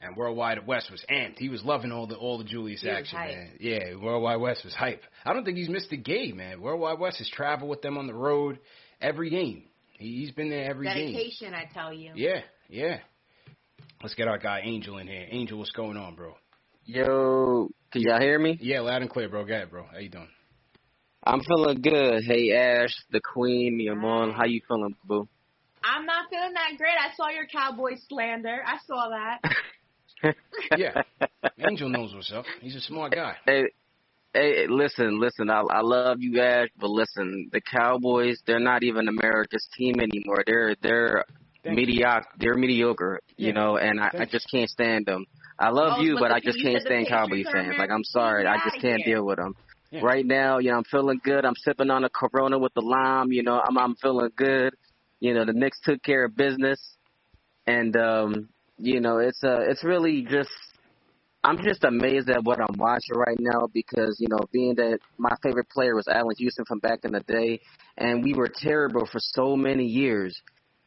And 0.00 0.16
Worldwide 0.16 0.64
West 0.66 0.90
was 0.92 1.04
amped. 1.10 1.38
He 1.38 1.48
was 1.48 1.62
loving 1.64 1.90
all 1.90 2.06
the 2.06 2.14
all 2.16 2.38
the 2.38 2.44
Julius 2.44 2.82
He 2.82 2.88
action, 2.90 3.18
man. 3.18 3.50
Yeah, 3.58 3.96
Worldwide 4.00 4.40
West 4.40 4.64
was 4.64 4.72
hype. 4.74 5.02
I 5.26 5.32
don't 5.32 5.44
think 5.44 5.56
he's 5.58 5.68
missed 5.68 5.92
a 5.92 5.96
game, 5.96 6.36
man. 6.36 6.60
Worldwide 6.60 6.98
West 7.00 7.18
has 7.18 7.28
traveled 7.28 7.68
with 7.68 7.82
them 7.82 7.98
on 7.98 8.06
the 8.06 8.14
road 8.14 8.58
every 9.00 9.28
game. 9.30 9.64
He- 9.98 10.18
He's 10.20 10.30
been 10.30 10.50
there 10.50 10.70
every 10.70 10.86
game. 10.86 11.12
Dedication, 11.12 11.52
I 11.52 11.64
tell 11.74 11.92
you. 11.92 12.12
Yeah, 12.14 12.42
yeah. 12.68 12.98
Let's 14.00 14.14
get 14.14 14.28
our 14.28 14.38
guy 14.38 14.60
Angel 14.62 14.98
in 14.98 15.08
here. 15.08 15.26
Angel, 15.28 15.58
what's 15.58 15.72
going 15.72 15.96
on, 15.96 16.14
bro? 16.14 16.34
Yo, 16.84 17.68
can 17.92 18.02
y'all 18.02 18.20
hear 18.20 18.38
me? 18.38 18.56
Yeah, 18.60 18.80
loud 18.80 19.02
and 19.02 19.10
clear, 19.10 19.28
bro. 19.28 19.44
Go 19.44 19.52
ahead, 19.52 19.70
bro. 19.70 19.84
How 19.90 19.98
you 19.98 20.08
doing? 20.08 20.28
I'm 21.24 21.40
feeling 21.42 21.80
good. 21.82 22.24
Hey, 22.24 22.52
Ash, 22.52 22.94
the 23.10 23.20
Queen, 23.20 23.80
your 23.80 23.96
mom, 23.96 24.32
how 24.32 24.44
you 24.44 24.60
feeling, 24.66 24.94
boo? 25.04 25.28
I'm 25.84 26.06
not 26.06 26.28
feeling 26.30 26.52
that 26.54 26.76
great. 26.78 26.94
I 26.98 27.14
saw 27.16 27.28
your 27.28 27.46
Cowboy 27.46 27.96
slander. 28.08 28.62
I 28.66 28.78
saw 28.86 29.10
that. 29.10 30.34
Yeah, 30.76 31.02
Angel 31.58 31.88
knows 31.88 32.12
what's 32.12 32.32
up. 32.32 32.44
He's 32.60 32.74
a 32.74 32.80
smart 32.80 33.12
guy. 33.12 33.36
Hey, 33.46 33.62
hey, 34.34 34.66
listen, 34.68 35.20
listen. 35.20 35.48
I 35.48 35.60
I 35.60 35.80
love 35.80 36.18
you, 36.20 36.40
Ash, 36.40 36.68
but 36.76 36.90
listen, 36.90 37.48
the 37.52 37.60
Cowboys, 37.60 38.42
they're 38.44 38.58
not 38.58 38.82
even 38.82 39.06
America's 39.06 39.66
team 39.76 40.00
anymore. 40.00 40.42
They're 40.44 40.74
they're 40.82 41.24
Thank 41.62 41.76
mediocre. 41.76 42.28
They're 42.38 42.56
mediocre, 42.56 43.20
you 43.36 43.52
know, 43.52 43.76
and 43.76 44.00
I, 44.00 44.10
I 44.18 44.24
just 44.24 44.50
can't 44.50 44.68
stand 44.68 45.06
them. 45.06 45.24
I 45.58 45.70
love 45.70 45.94
Oh, 45.98 46.02
you, 46.02 46.14
but 46.14 46.20
but 46.20 46.32
I 46.32 46.40
just 46.40 46.60
can't 46.62 46.82
stand 46.82 47.06
Cowboy 47.08 47.36
Patriots 47.36 47.50
fans. 47.52 47.74
Like, 47.78 47.90
I'm 47.90 48.04
sorry. 48.04 48.46
I 48.46 48.56
just 48.64 48.80
can't 48.80 49.02
here. 49.04 49.16
deal 49.16 49.24
with 49.24 49.38
them. 49.38 49.54
Yeah. 49.90 50.00
Right 50.02 50.26
now, 50.26 50.58
you 50.58 50.70
know, 50.70 50.76
I'm 50.76 50.84
feeling 50.84 51.20
good. 51.22 51.46
I'm 51.46 51.56
sipping 51.56 51.90
on 51.90 52.04
a 52.04 52.10
Corona 52.10 52.58
with 52.58 52.74
the 52.74 52.82
lime. 52.82 53.32
You 53.32 53.42
know, 53.42 53.60
I'm 53.66 53.78
I'm 53.78 53.96
feeling 53.96 54.30
good. 54.36 54.74
You 55.20 55.34
know, 55.34 55.46
the 55.46 55.54
Knicks 55.54 55.80
took 55.82 56.02
care 56.02 56.26
of 56.26 56.36
business, 56.36 56.78
and 57.66 57.96
um, 57.96 58.48
you 58.76 59.00
know, 59.00 59.18
it's 59.18 59.42
uh, 59.42 59.60
it's 59.60 59.84
really 59.84 60.26
just. 60.28 60.50
I'm 61.44 61.62
just 61.62 61.84
amazed 61.84 62.28
at 62.28 62.42
what 62.42 62.58
I'm 62.60 62.76
watching 62.76 63.14
right 63.14 63.38
now 63.38 63.68
because 63.72 64.16
you 64.18 64.26
know, 64.28 64.40
being 64.52 64.74
that 64.74 64.98
my 65.16 65.34
favorite 65.42 65.68
player 65.70 65.94
was 65.94 66.08
Allan 66.08 66.34
Houston 66.36 66.64
from 66.66 66.80
back 66.80 67.04
in 67.04 67.12
the 67.12 67.20
day, 67.20 67.60
and 67.96 68.22
we 68.24 68.34
were 68.34 68.48
terrible 68.52 69.06
for 69.06 69.20
so 69.20 69.56
many 69.56 69.84
years. 69.84 70.38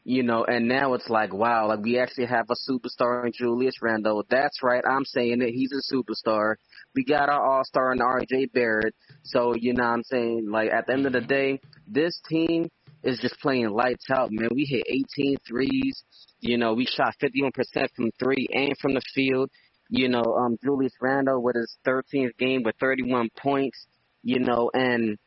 You 0.04 0.24
know, 0.24 0.44
and 0.44 0.68
now 0.68 0.94
it's 0.94 1.08
like, 1.08 1.32
wow, 1.32 1.68
like 1.68 1.80
we 1.80 1.98
actually 1.98 2.26
have 2.26 2.46
a 2.50 2.70
superstar 2.70 3.24
in 3.24 3.32
Julius 3.32 3.74
Randle. 3.80 4.24
That's 4.28 4.62
right, 4.62 4.82
I'm 4.88 5.04
saying 5.04 5.40
it. 5.42 5.52
He's 5.52 5.72
a 5.72 5.94
superstar. 5.94 6.56
We 6.94 7.04
got 7.04 7.28
our 7.28 7.44
All 7.44 7.64
Star 7.64 7.92
in 7.92 8.00
R.J. 8.00 8.46
Barrett. 8.46 8.94
So 9.22 9.54
you 9.54 9.72
know 9.72 9.84
what 9.84 9.90
I'm 9.90 10.02
saying. 10.04 10.48
Like 10.50 10.70
at 10.70 10.86
the 10.86 10.92
end 10.92 11.06
of 11.06 11.12
the 11.12 11.20
day, 11.20 11.60
this 11.86 12.20
team 12.28 12.68
is 13.02 13.18
just 13.20 13.38
playing 13.40 13.70
lights 13.70 14.06
out, 14.10 14.30
man. 14.30 14.48
We 14.54 14.64
hit 14.64 14.84
18 14.86 15.36
threes. 15.46 16.02
You 16.40 16.58
know, 16.58 16.74
we 16.74 16.86
shot 16.86 17.14
51% 17.22 17.52
from 17.96 18.10
three 18.18 18.46
and 18.52 18.76
from 18.80 18.94
the 18.94 19.02
field. 19.14 19.50
You 19.88 20.08
know, 20.08 20.22
um, 20.22 20.56
Julius 20.64 20.92
Randle 21.00 21.42
with 21.42 21.56
his 21.56 21.76
13th 21.86 22.36
game 22.38 22.62
with 22.62 22.76
31 22.80 23.28
points. 23.36 23.86
You 24.22 24.38
know, 24.38 24.70
and 24.72 25.18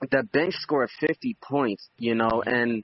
the 0.00 0.24
bench 0.32 0.54
scored 0.54 0.90
50 1.00 1.36
points. 1.42 1.88
You 1.98 2.14
know, 2.14 2.42
and 2.44 2.82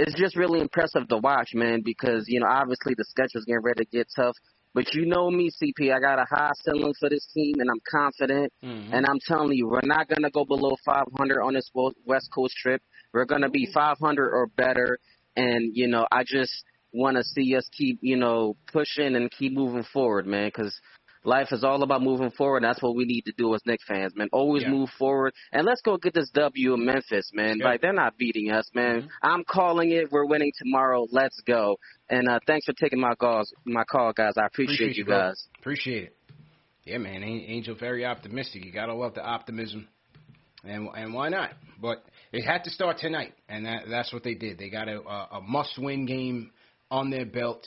it's 0.00 0.18
just 0.18 0.34
really 0.34 0.60
impressive 0.60 1.06
to 1.08 1.18
watch, 1.18 1.50
man, 1.54 1.82
because, 1.84 2.24
you 2.26 2.40
know, 2.40 2.46
obviously 2.46 2.94
the 2.96 3.04
schedule's 3.04 3.44
getting 3.44 3.62
ready 3.62 3.84
to 3.84 3.90
get 3.90 4.08
tough. 4.16 4.34
But 4.72 4.94
you 4.94 5.04
know 5.04 5.30
me, 5.30 5.50
CP, 5.50 5.92
I 5.92 5.98
got 5.98 6.18
a 6.18 6.24
high 6.30 6.52
ceiling 6.64 6.94
for 6.98 7.08
this 7.08 7.26
team, 7.34 7.56
and 7.58 7.68
I'm 7.68 7.80
confident. 7.90 8.52
Mm-hmm. 8.64 8.94
And 8.94 9.06
I'm 9.06 9.18
telling 9.26 9.52
you, 9.56 9.68
we're 9.68 9.80
not 9.82 10.08
going 10.08 10.22
to 10.22 10.30
go 10.30 10.44
below 10.44 10.76
500 10.84 11.42
on 11.42 11.54
this 11.54 11.70
West 12.04 12.30
Coast 12.32 12.54
trip. 12.56 12.80
We're 13.12 13.24
going 13.24 13.42
to 13.42 13.50
be 13.50 13.68
500 13.72 14.30
or 14.30 14.46
better. 14.46 14.98
And, 15.36 15.76
you 15.76 15.88
know, 15.88 16.06
I 16.12 16.22
just 16.24 16.52
want 16.92 17.16
to 17.16 17.24
see 17.24 17.56
us 17.56 17.68
keep, 17.76 17.98
you 18.00 18.16
know, 18.16 18.56
pushing 18.72 19.16
and 19.16 19.30
keep 19.30 19.52
moving 19.52 19.84
forward, 19.92 20.26
man, 20.26 20.48
because 20.48 20.78
life 21.24 21.48
is 21.52 21.64
all 21.64 21.82
about 21.82 22.02
moving 22.02 22.30
forward. 22.30 22.62
That's 22.62 22.82
what 22.82 22.94
we 22.96 23.04
need 23.04 23.22
to 23.26 23.32
do 23.36 23.54
as 23.54 23.60
Knicks 23.66 23.84
fans, 23.86 24.14
man. 24.16 24.28
Always 24.32 24.62
Yeah. 24.62 24.70
move 24.70 24.90
forward. 24.98 25.34
And 25.52 25.66
let's 25.66 25.82
go 25.82 25.96
get 25.96 26.14
this 26.14 26.30
W 26.30 26.74
in 26.74 26.84
Memphis, 26.84 27.30
man. 27.34 27.58
Yeah. 27.58 27.64
Like, 27.66 27.80
they're 27.82 27.92
not 27.92 28.16
beating 28.16 28.50
us, 28.50 28.68
man. 28.74 29.02
Mhm. 29.02 29.08
I'm 29.22 29.44
calling 29.44 29.90
it. 29.90 30.10
We're 30.10 30.26
winning 30.26 30.52
tomorrow. 30.58 31.06
Let's 31.10 31.38
go. 31.42 31.78
And 32.08 32.28
uh, 32.28 32.40
thanks 32.46 32.66
for 32.66 32.72
taking 32.72 33.00
my 33.00 33.14
calls, 33.14 33.52
my 33.64 33.84
call, 33.84 34.12
guys. 34.12 34.34
I 34.38 34.46
appreciate, 34.46 34.96
you 34.96 35.04
bro. 35.04 35.18
guys. 35.28 35.48
Appreciate 35.58 36.04
it. 36.04 36.16
Yeah, 36.84 36.98
man. 36.98 37.22
Angel 37.22 37.74
very 37.74 38.04
optimistic. 38.06 38.64
You 38.64 38.72
gotta 38.72 38.94
love 38.94 39.14
the 39.14 39.22
optimism, 39.24 39.86
and 40.64 40.88
and 40.96 41.12
why 41.14 41.28
not? 41.28 41.52
But 41.80 42.02
it 42.32 42.42
had 42.42 42.64
to 42.64 42.70
start 42.70 42.98
tonight, 42.98 43.34
and 43.48 43.66
that 43.66 43.84
that's 43.88 44.12
what 44.12 44.24
they 44.24 44.34
did. 44.34 44.58
They 44.58 44.70
got 44.70 44.88
a 44.88 45.00
a, 45.00 45.28
a 45.32 45.40
must-win 45.42 46.06
game 46.06 46.50
on 46.90 47.10
their 47.10 47.26
belt, 47.26 47.64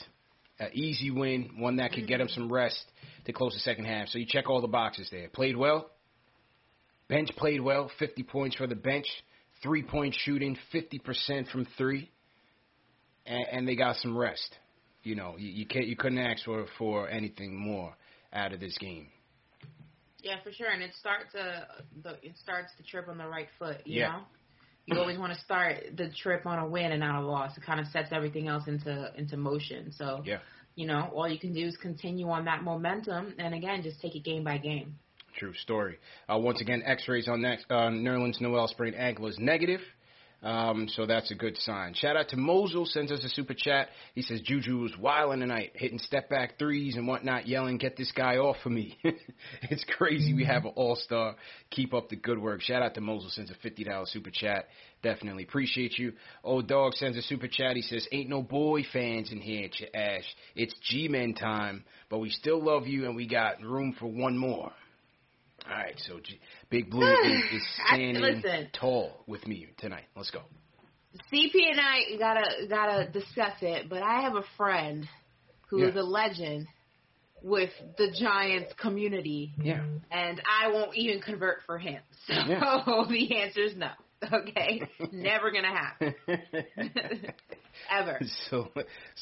an 0.59 0.69
easy 0.73 1.11
win, 1.11 1.51
one 1.59 1.75
that 1.77 1.93
could 1.93 2.07
get 2.07 2.17
them 2.17 2.27
some 2.27 2.51
rest 2.51 2.83
to 3.25 3.33
close 3.33 3.53
the 3.53 3.59
second 3.59 3.85
half. 3.85 4.07
So 4.09 4.17
you 4.17 4.25
check 4.27 4.49
all 4.49 4.61
the 4.61 4.67
boxes 4.67 5.07
there. 5.11 5.29
Played 5.29 5.57
well. 5.57 5.89
Bench 7.07 7.29
played 7.37 7.61
well. 7.61 7.89
50 7.99 8.23
points 8.23 8.55
for 8.55 8.67
the 8.67 8.75
bench. 8.75 9.05
Three-point 9.61 10.15
shooting, 10.19 10.57
50% 10.73 11.49
from 11.49 11.65
three, 11.77 12.11
and, 13.25 13.45
and 13.49 13.67
they 13.67 13.75
got 13.77 13.95
some 13.97 14.17
rest. 14.17 14.57
You 15.03 15.15
know, 15.15 15.35
you, 15.37 15.49
you 15.49 15.65
can't 15.65 15.85
you 15.87 15.95
couldn't 15.95 16.17
ask 16.17 16.43
for 16.43 16.65
for 16.77 17.09
anything 17.09 17.55
more 17.55 17.93
out 18.33 18.51
of 18.53 18.59
this 18.59 18.77
game. 18.77 19.07
Yeah, 20.21 20.35
for 20.43 20.51
sure. 20.51 20.69
And 20.69 20.81
it 20.81 20.91
starts 20.99 21.35
uh 21.35 21.61
the 22.01 22.11
it 22.23 22.37
starts 22.41 22.71
the 22.77 22.83
trip 22.83 23.07
on 23.09 23.17
the 23.17 23.27
right 23.27 23.47
foot, 23.59 23.77
you 23.85 23.99
Yeah. 24.01 24.07
know? 24.11 24.19
You 24.85 24.99
always 24.99 25.17
want 25.17 25.33
to 25.33 25.39
start 25.39 25.77
the 25.95 26.09
trip 26.21 26.45
on 26.45 26.59
a 26.59 26.67
win 26.67 26.91
and 26.91 26.99
not 26.99 27.21
a 27.21 27.25
loss. 27.25 27.55
It 27.57 27.63
kind 27.65 27.79
of 27.79 27.87
sets 27.87 28.09
everything 28.11 28.47
else 28.49 28.63
into 28.67 29.11
into 29.17 29.37
motion. 29.37 29.91
So, 29.93 30.23
Yeah. 30.25 30.39
You 30.75 30.87
know, 30.87 31.09
all 31.13 31.27
you 31.27 31.39
can 31.39 31.53
do 31.53 31.65
is 31.65 31.77
continue 31.77 32.29
on 32.29 32.45
that 32.45 32.63
momentum 32.63 33.33
and 33.37 33.53
again 33.53 33.83
just 33.83 34.01
take 34.01 34.15
it 34.15 34.23
game 34.23 34.43
by 34.43 34.57
game. 34.57 34.95
True 35.37 35.53
story. 35.53 35.97
Uh, 36.31 36.37
once 36.37 36.61
again, 36.61 36.83
X-rays 36.85 37.27
on 37.27 37.41
next 37.41 37.65
uh, 37.69 37.89
Nerlens 37.89 38.39
Noel 38.39 38.67
sprained 38.67 38.95
ankle 38.95 39.27
is 39.27 39.37
negative. 39.39 39.81
Um, 40.43 40.89
so 40.89 41.05
that's 41.05 41.31
a 41.31 41.35
good 41.35 41.57
sign. 41.57 41.93
Shout 41.93 42.17
out 42.17 42.27
to 42.29 42.37
Mosul, 42.37 42.85
sends 42.85 43.13
us 43.13 43.23
a 43.23 43.29
super 43.29 43.53
chat. 43.53 43.87
He 44.13 44.21
says 44.21 44.41
Juju 44.41 44.77
was 44.77 44.91
wilding 44.97 45.39
tonight, 45.39 45.71
hitting 45.73 45.99
step 45.99 46.29
back 46.29 46.59
threes 46.59 46.97
and 46.97 47.07
whatnot, 47.07 47.47
yelling, 47.47 47.77
"Get 47.77 47.95
this 47.95 48.11
guy 48.11 48.35
off 48.37 48.57
of 48.65 48.73
me!" 48.73 48.97
it's 49.63 49.85
crazy. 49.97 50.33
We 50.33 50.43
have 50.43 50.65
an 50.65 50.73
all 50.75 50.97
star. 50.97 51.35
Keep 51.71 51.93
up 51.93 52.09
the 52.09 52.17
good 52.17 52.37
work. 52.37 52.61
Shout 52.61 52.81
out 52.81 52.93
to 52.95 53.01
Mosul, 53.01 53.29
sends 53.29 53.51
a 53.51 53.55
fifty 53.55 53.85
dollars 53.85 54.09
super 54.09 54.31
chat. 54.31 54.67
Definitely 55.01 55.43
appreciate 55.43 55.97
you. 55.97 56.11
Old 56.43 56.67
dog 56.67 56.93
sends 56.93 57.17
a 57.17 57.21
super 57.21 57.47
chat. 57.47 57.77
He 57.77 57.81
says, 57.81 58.05
"Ain't 58.11 58.29
no 58.29 58.41
boy 58.41 58.83
fans 58.91 59.31
in 59.31 59.39
here, 59.39 59.69
Ash. 59.93 60.25
It's 60.55 60.75
G-men 60.89 61.35
time, 61.35 61.85
but 62.09 62.19
we 62.19 62.29
still 62.29 62.61
love 62.61 62.85
you 62.85 63.05
and 63.05 63.15
we 63.15 63.27
got 63.27 63.61
room 63.61 63.95
for 63.97 64.07
one 64.07 64.37
more." 64.37 64.73
All 65.69 65.75
right, 65.77 65.95
so 66.07 66.19
G- 66.19 66.39
Big 66.69 66.89
Blue 66.89 67.05
is, 67.25 67.43
is 67.53 67.63
I- 67.89 67.95
standing 67.95 68.21
listen. 68.21 68.67
tall 68.79 69.23
with 69.27 69.47
me 69.47 69.67
tonight. 69.77 70.05
Let's 70.15 70.31
go. 70.31 70.41
CP 71.31 71.51
and 71.71 71.79
I 71.79 72.17
gotta 72.17 72.67
gotta 72.67 73.07
discuss 73.11 73.53
it, 73.61 73.87
but 73.89 74.01
I 74.01 74.21
have 74.21 74.35
a 74.35 74.43
friend 74.57 75.07
who 75.69 75.83
is 75.87 75.93
Yeah. 75.95 76.01
a 76.01 76.03
legend 76.03 76.67
with 77.43 77.69
the 77.97 78.09
Giants 78.19 78.73
community, 78.81 79.53
Yeah. 79.61 79.83
and 80.11 80.41
I 80.45 80.69
won't 80.71 80.95
even 80.95 81.21
convert 81.21 81.59
for 81.65 81.77
him. 81.77 82.01
So 82.27 82.33
Yeah. 82.33 83.03
the 83.09 83.37
answer 83.41 83.61
is 83.61 83.75
no. 83.75 83.89
Okay, 84.31 84.81
never 85.11 85.51
gonna 85.51 85.67
happen 85.75 86.15
ever. 87.89 88.19
so 88.49 88.69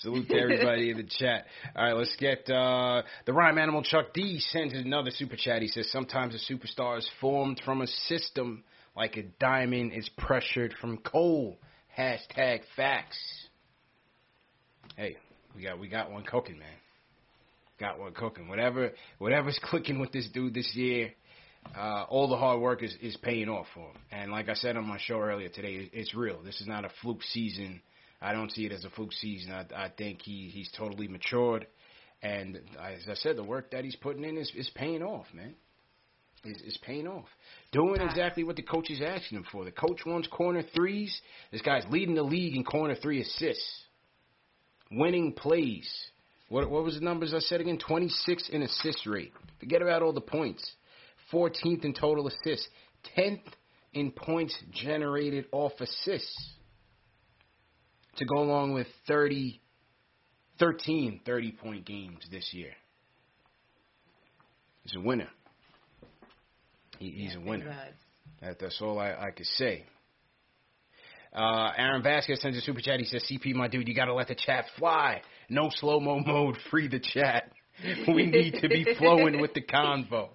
salute 0.01 0.29
to 0.29 0.39
everybody 0.39 0.91
in 0.91 0.97
the 0.97 1.03
chat. 1.03 1.45
All 1.75 1.85
right, 1.85 1.95
let's 1.95 2.15
get 2.17 2.49
uh, 2.49 3.01
the 3.25 3.33
rhyme 3.33 3.57
animal 3.57 3.83
Chuck 3.83 4.13
D 4.13 4.39
sends 4.39 4.73
another 4.73 5.11
super 5.11 5.35
chat. 5.35 5.61
He 5.61 5.67
says 5.67 5.89
sometimes 5.91 6.35
a 6.35 6.53
superstar 6.53 6.97
is 6.97 7.09
formed 7.19 7.61
from 7.65 7.81
a 7.81 7.87
system 7.87 8.63
like 8.95 9.17
a 9.17 9.23
diamond 9.23 9.93
is 9.93 10.09
pressured 10.17 10.73
from 10.79 10.97
coal. 10.97 11.57
Hashtag 11.97 12.61
facts. 12.75 13.19
Hey, 14.95 15.17
we 15.55 15.63
got 15.63 15.79
we 15.79 15.87
got 15.87 16.11
one 16.11 16.23
cooking, 16.23 16.59
man. 16.59 16.67
Got 17.79 17.99
one 17.99 18.13
cooking. 18.13 18.47
Whatever 18.47 18.91
whatever's 19.17 19.59
clicking 19.63 19.99
with 19.99 20.11
this 20.11 20.27
dude 20.33 20.53
this 20.53 20.71
year, 20.75 21.11
uh, 21.75 22.05
all 22.09 22.27
the 22.27 22.37
hard 22.37 22.61
work 22.61 22.83
is, 22.83 22.95
is 23.01 23.17
paying 23.17 23.49
off 23.49 23.65
for 23.73 23.89
him. 23.89 23.97
And 24.11 24.31
like 24.31 24.49
I 24.49 24.53
said 24.53 24.77
on 24.77 24.85
my 24.85 24.97
show 24.99 25.19
earlier 25.19 25.49
today, 25.49 25.89
it's 25.93 26.13
real. 26.13 26.41
This 26.43 26.59
is 26.61 26.67
not 26.67 26.85
a 26.85 26.89
fluke 27.01 27.23
season. 27.23 27.81
I 28.21 28.33
don't 28.33 28.51
see 28.51 28.65
it 28.65 28.71
as 28.71 28.85
a 28.85 28.89
fluke 28.89 29.13
season. 29.13 29.51
I, 29.51 29.65
I 29.75 29.89
think 29.89 30.21
he 30.21 30.49
he's 30.53 30.69
totally 30.77 31.07
matured, 31.07 31.67
and 32.21 32.59
as 32.79 33.07
I 33.09 33.15
said, 33.15 33.35
the 33.35 33.43
work 33.43 33.71
that 33.71 33.83
he's 33.83 33.95
putting 33.95 34.23
in 34.23 34.37
is 34.37 34.51
is 34.55 34.69
paying 34.75 35.01
off, 35.01 35.25
man. 35.33 35.55
Is 36.43 36.61
is 36.61 36.77
paying 36.83 37.07
off. 37.07 37.27
Doing 37.71 38.01
exactly 38.01 38.43
what 38.43 38.55
the 38.55 38.63
coach 38.63 38.89
is 38.89 39.01
asking 39.01 39.39
him 39.39 39.45
for. 39.51 39.65
The 39.65 39.71
coach 39.71 40.01
wants 40.05 40.27
corner 40.27 40.63
threes. 40.75 41.19
This 41.51 41.61
guy's 41.61 41.85
leading 41.89 42.15
the 42.15 42.23
league 42.23 42.55
in 42.55 42.63
corner 42.63 42.95
three 42.95 43.21
assists, 43.21 43.83
winning 44.91 45.33
plays. 45.33 45.89
What 46.49 46.69
what 46.69 46.83
was 46.83 46.95
the 46.95 47.01
numbers 47.01 47.33
I 47.33 47.39
said 47.39 47.61
again? 47.61 47.77
Twenty 47.77 48.09
six 48.09 48.49
in 48.49 48.61
assist 48.61 49.05
rate. 49.07 49.33
Forget 49.59 49.81
about 49.81 50.01
all 50.01 50.13
the 50.13 50.21
points. 50.21 50.71
14th 51.31 51.85
in 51.85 51.93
total 51.93 52.27
assists, 52.27 52.67
10th 53.17 53.41
in 53.93 54.11
points 54.11 54.55
generated 54.71 55.45
off 55.51 55.73
assists. 55.79 56.53
To 58.17 58.25
go 58.25 58.39
along 58.39 58.73
with 58.73 58.87
30, 59.07 59.61
13 60.59 61.21
30 61.25 61.51
point 61.53 61.85
games 61.85 62.19
this 62.29 62.49
year. 62.53 62.71
He's 64.83 64.95
a 64.95 64.99
winner. 64.99 65.29
He, 66.99 67.09
he's 67.11 67.35
a 67.35 67.39
winner. 67.39 67.75
That, 68.41 68.59
that's 68.59 68.81
all 68.81 68.99
I, 68.99 69.11
I 69.11 69.31
could 69.31 69.45
say. 69.45 69.85
Uh, 71.33 71.71
Aaron 71.77 72.03
Vasquez 72.03 72.41
sends 72.41 72.57
a 72.57 72.61
super 72.61 72.81
chat. 72.81 72.99
He 72.99 73.05
says, 73.05 73.23
CP, 73.31 73.53
my 73.53 73.67
dude, 73.67 73.87
you 73.87 73.95
got 73.95 74.05
to 74.05 74.13
let 74.13 74.27
the 74.27 74.35
chat 74.35 74.65
fly. 74.77 75.21
No 75.49 75.69
slow 75.73 75.99
mo 75.99 76.19
mode. 76.19 76.57
Free 76.69 76.87
the 76.87 76.99
chat. 76.99 77.51
We 78.07 78.27
need 78.27 78.55
to 78.61 78.67
be 78.67 78.85
flowing 78.99 79.39
with 79.39 79.53
the 79.53 79.61
convo. 79.61 80.29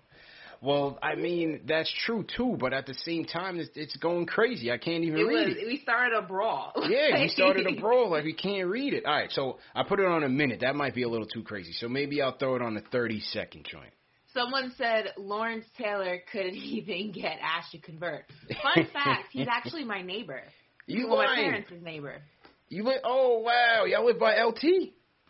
Well, 0.62 0.98
I 1.02 1.14
mean 1.14 1.62
that's 1.66 1.92
true 2.04 2.24
too, 2.36 2.57
but 2.59 2.72
at 2.72 2.86
the 2.86 2.94
same 2.94 3.24
time, 3.24 3.59
it's, 3.59 3.70
it's 3.74 3.96
going 3.96 4.26
crazy. 4.26 4.70
I 4.72 4.78
can't 4.78 5.04
even 5.04 5.20
It 5.20 5.22
read 5.24 5.48
was 5.48 5.57
it. 5.59 5.66
we 5.66 5.78
started 5.82 6.16
a 6.16 6.22
brawl. 6.22 6.72
Yeah, 6.88 7.20
we 7.20 7.28
started 7.28 7.66
a 7.66 7.80
brawl 7.80 8.11
like 8.11 8.24
we 8.24 8.32
can't 8.34 8.68
read 8.68 8.94
it. 8.94 9.04
All 9.04 9.12
right, 9.14 9.30
so 9.30 9.58
I 9.74 9.83
put 9.83 10.00
it 10.00 10.07
on 10.07 10.24
a 10.24 10.28
minute. 10.28 10.61
That 10.61 10.74
might 10.76 10.95
be 10.95 11.03
a 11.03 11.08
little 11.08 11.26
too 11.26 11.42
crazy. 11.42 11.72
So 11.72 11.88
maybe 11.88 12.22
I'll 12.22 12.37
throw 12.37 12.57
it 12.57 12.62
on 12.62 12.76
a 12.76 12.80
thirty 12.80 13.20
second 13.20 13.66
joint. 13.70 13.92
Someone 14.33 14.72
said 14.76 15.12
Lawrence 15.16 15.64
Taylor 15.78 16.18
couldn't 16.30 16.54
even 16.54 17.12
get 17.12 17.38
Ash 17.42 17.70
to 17.72 17.78
convert. 17.78 18.24
Fun 18.62 18.87
fact, 18.92 19.28
he's 19.33 19.49
actually 19.50 19.84
my 19.84 20.03
neighbor. 20.03 20.42
You 20.87 21.08
well, 21.08 21.18
my 21.18 21.34
parents' 21.34 21.70
neighbor. 21.83 22.22
You 22.68 22.84
live? 22.84 23.00
Oh 23.04 23.38
wow, 23.41 23.84
y'all 23.87 24.04
live 24.07 24.18
by 24.18 24.41
LT. 24.42 24.64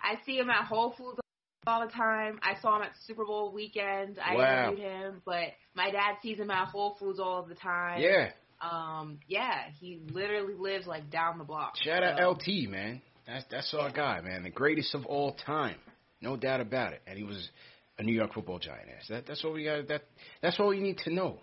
I 0.03 0.17
see 0.25 0.39
him 0.39 0.51
at 0.51 0.65
Whole 0.67 0.95
Foods 0.97 1.19
all 1.67 1.85
the 1.87 1.93
time. 1.93 2.39
I 2.43 2.61
saw 2.61 2.77
him 2.77 2.83
at 2.83 2.93
Super 3.07 3.25
Bowl 3.25 3.53
weekend. 3.53 4.19
I 4.25 4.35
Wow. 4.37 4.69
interviewed 4.69 4.89
him, 4.89 5.23
but 5.25 5.49
my 5.75 5.91
dad 5.91 6.17
sees 6.23 6.39
him 6.39 6.51
at 6.51 6.69
Whole 6.69 6.95
Foods 6.99 7.19
all 7.21 7.43
the 7.43 7.55
time. 7.55 8.01
Yeah. 8.01 8.31
Um. 8.61 9.19
Yeah, 9.29 9.69
he 9.81 10.01
literally 10.11 10.55
lives 10.55 10.87
like 10.87 11.11
down 11.11 11.39
the 11.39 11.45
block. 11.45 11.77
Shout 11.77 12.03
out 12.03 12.19
LT, 12.21 12.69
man. 12.69 13.03
That's 13.27 13.45
that's 13.51 13.75
our 13.75 13.91
guy, 13.91 14.21
man. 14.23 14.45
The 14.45 14.51
greatest 14.51 14.95
of 14.95 15.05
all 15.05 15.35
time, 15.35 15.77
no 16.23 16.37
doubt 16.37 16.61
about 16.61 16.93
it. 16.95 17.03
And 17.07 17.19
he 17.19 17.25
was 17.25 17.51
a 17.99 18.03
New 18.03 18.15
York 18.15 18.33
Football 18.33 18.59
Giant. 18.59 18.89
Ass. 18.99 19.09
That 19.09 19.27
that's 19.27 19.45
all 19.45 19.53
we 19.53 19.65
got. 19.65 19.89
That 19.89 20.05
that's 20.41 20.59
all 20.59 20.73
you 20.73 20.81
need 20.83 20.99
to 20.99 21.13
know. 21.13 21.41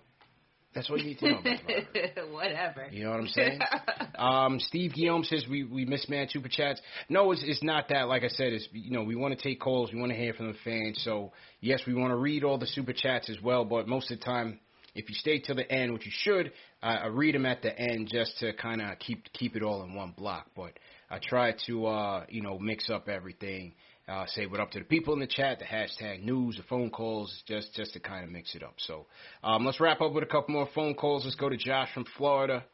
That's 0.73 0.89
all 0.89 0.97
you 0.97 1.05
need 1.05 1.19
to 1.19 1.29
know. 1.29 1.41
Whatever. 2.31 2.87
You 2.91 3.05
know 3.05 3.11
what 3.11 3.19
I'm 3.19 3.27
saying? 3.27 3.59
um, 4.17 4.59
Steve 4.59 4.93
Guillaume 4.93 5.23
says 5.23 5.45
we 5.49 5.63
we 5.63 5.85
mismanage 5.85 6.31
super 6.31 6.49
chats. 6.49 6.81
No, 7.09 7.31
it's 7.31 7.43
it's 7.45 7.63
not 7.63 7.89
that. 7.89 8.07
Like 8.07 8.23
I 8.23 8.29
said, 8.29 8.53
it's 8.53 8.67
you 8.71 8.91
know 8.91 9.03
we 9.03 9.15
want 9.15 9.37
to 9.37 9.41
take 9.41 9.59
calls, 9.59 9.91
we 9.93 9.99
want 9.99 10.11
to 10.11 10.17
hear 10.17 10.33
from 10.33 10.47
the 10.47 10.57
fans. 10.63 11.01
So 11.03 11.31
yes, 11.61 11.81
we 11.85 11.93
want 11.93 12.11
to 12.11 12.17
read 12.17 12.43
all 12.43 12.57
the 12.57 12.67
super 12.67 12.93
chats 12.93 13.29
as 13.29 13.41
well. 13.41 13.65
But 13.65 13.87
most 13.87 14.11
of 14.11 14.19
the 14.19 14.25
time, 14.25 14.59
if 14.95 15.09
you 15.09 15.15
stay 15.15 15.39
till 15.39 15.55
the 15.55 15.69
end, 15.71 15.93
which 15.93 16.05
you 16.05 16.11
should, 16.13 16.51
uh, 16.81 17.01
I 17.03 17.07
read 17.07 17.35
them 17.35 17.45
at 17.45 17.61
the 17.61 17.77
end 17.77 18.09
just 18.11 18.39
to 18.39 18.53
kind 18.53 18.81
of 18.81 18.99
keep 18.99 19.31
keep 19.33 19.55
it 19.55 19.63
all 19.63 19.83
in 19.83 19.93
one 19.93 20.13
block. 20.17 20.47
But 20.55 20.73
I 21.09 21.19
try 21.21 21.53
to 21.67 21.85
uh, 21.85 22.25
you 22.29 22.41
know 22.41 22.57
mix 22.59 22.89
up 22.89 23.07
everything. 23.07 23.73
Uh, 24.05 24.25
say 24.27 24.45
what 24.45 24.59
up 24.59 24.69
to 24.71 24.79
the 24.79 24.85
people 24.85 25.13
in 25.13 25.19
the 25.21 25.27
chat, 25.27 25.59
the 25.59 25.65
hashtag 25.65 26.21
news, 26.23 26.57
the 26.57 26.63
phone 26.63 26.89
calls, 26.89 27.33
just 27.47 27.73
just 27.73 27.93
to 27.93 28.01
kind 28.01 28.25
of 28.25 28.31
mix 28.31 28.53
it 28.53 28.61
up. 28.61 28.73
So 28.77 29.05
um, 29.43 29.65
let's 29.65 29.79
wrap 29.79 30.01
up 30.01 30.11
with 30.11 30.23
a 30.23 30.27
couple 30.27 30.53
more 30.53 30.67
phone 30.75 30.93
calls. 30.93 31.23
Let's 31.23 31.37
go 31.37 31.47
to 31.47 31.55
Josh 31.55 31.87
from 31.93 32.05
Florida. 32.17 32.65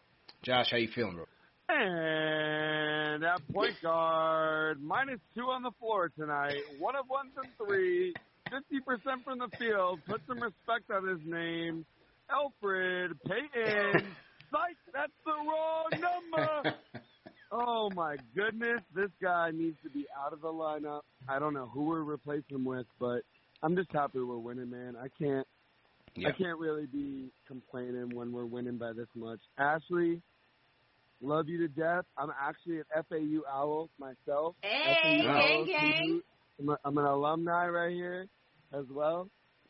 Josh, 0.41 0.71
how 0.71 0.77
you 0.77 0.87
feeling, 0.95 1.15
bro? 1.15 1.25
And 1.69 3.23
at 3.23 3.47
point 3.53 3.75
guard, 3.83 4.81
minus 4.81 5.19
two 5.35 5.43
on 5.43 5.61
the 5.61 5.71
floor 5.79 6.11
tonight. 6.17 6.61
One 6.79 6.95
of 6.95 7.05
one 7.07 7.29
from 7.35 7.45
three, 7.63 8.13
50% 8.47 9.23
from 9.23 9.37
the 9.37 9.49
field. 9.59 9.99
Put 10.07 10.21
some 10.27 10.39
respect 10.39 10.89
on 10.91 11.07
his 11.07 11.19
name. 11.25 11.85
Elfrid 12.31 13.11
Payton. 13.27 14.01
Psych, 14.51 14.77
that's 14.93 15.11
the 15.25 15.31
wrong 15.31 15.89
number. 15.91 16.75
Oh 17.51 17.89
my 17.95 18.15
goodness, 18.35 18.81
this 18.95 19.09
guy 19.21 19.51
needs 19.51 19.77
to 19.83 19.89
be 19.89 20.05
out 20.23 20.33
of 20.33 20.41
the 20.41 20.47
lineup. 20.47 21.01
I 21.27 21.39
don't 21.39 21.53
know 21.53 21.67
who 21.73 21.83
we're 21.85 22.03
replacing 22.03 22.57
him 22.57 22.65
with, 22.65 22.85
but 22.99 23.21
I'm 23.63 23.75
just 23.75 23.91
happy 23.91 24.19
we're 24.19 24.37
winning, 24.37 24.69
man. 24.69 24.95
I 24.95 25.07
can't 25.21 25.47
Yeah. 26.15 26.29
I 26.29 26.31
can't 26.33 26.59
really 26.59 26.85
be 26.85 27.31
complaining 27.47 28.15
when 28.15 28.31
we're 28.31 28.45
winning 28.45 28.77
by 28.77 28.93
this 28.93 29.07
much. 29.15 29.39
Ashley, 29.57 30.21
love 31.21 31.47
you 31.49 31.57
to 31.59 31.67
death. 31.67 32.05
I'm 32.17 32.31
actually 32.39 32.79
an 32.79 32.85
FAU 33.09 33.41
owl 33.51 33.89
myself. 33.99 34.55
Hey, 34.61 35.21
FAU 35.23 35.33
gang, 35.33 35.65
gang. 35.65 36.21
I'm, 36.59 36.69
a, 36.69 36.77
I'm 36.85 36.97
an 36.97 37.05
alumni 37.05 37.67
right 37.67 37.93
here 37.93 38.27
as 38.73 38.85
well. 38.91 39.27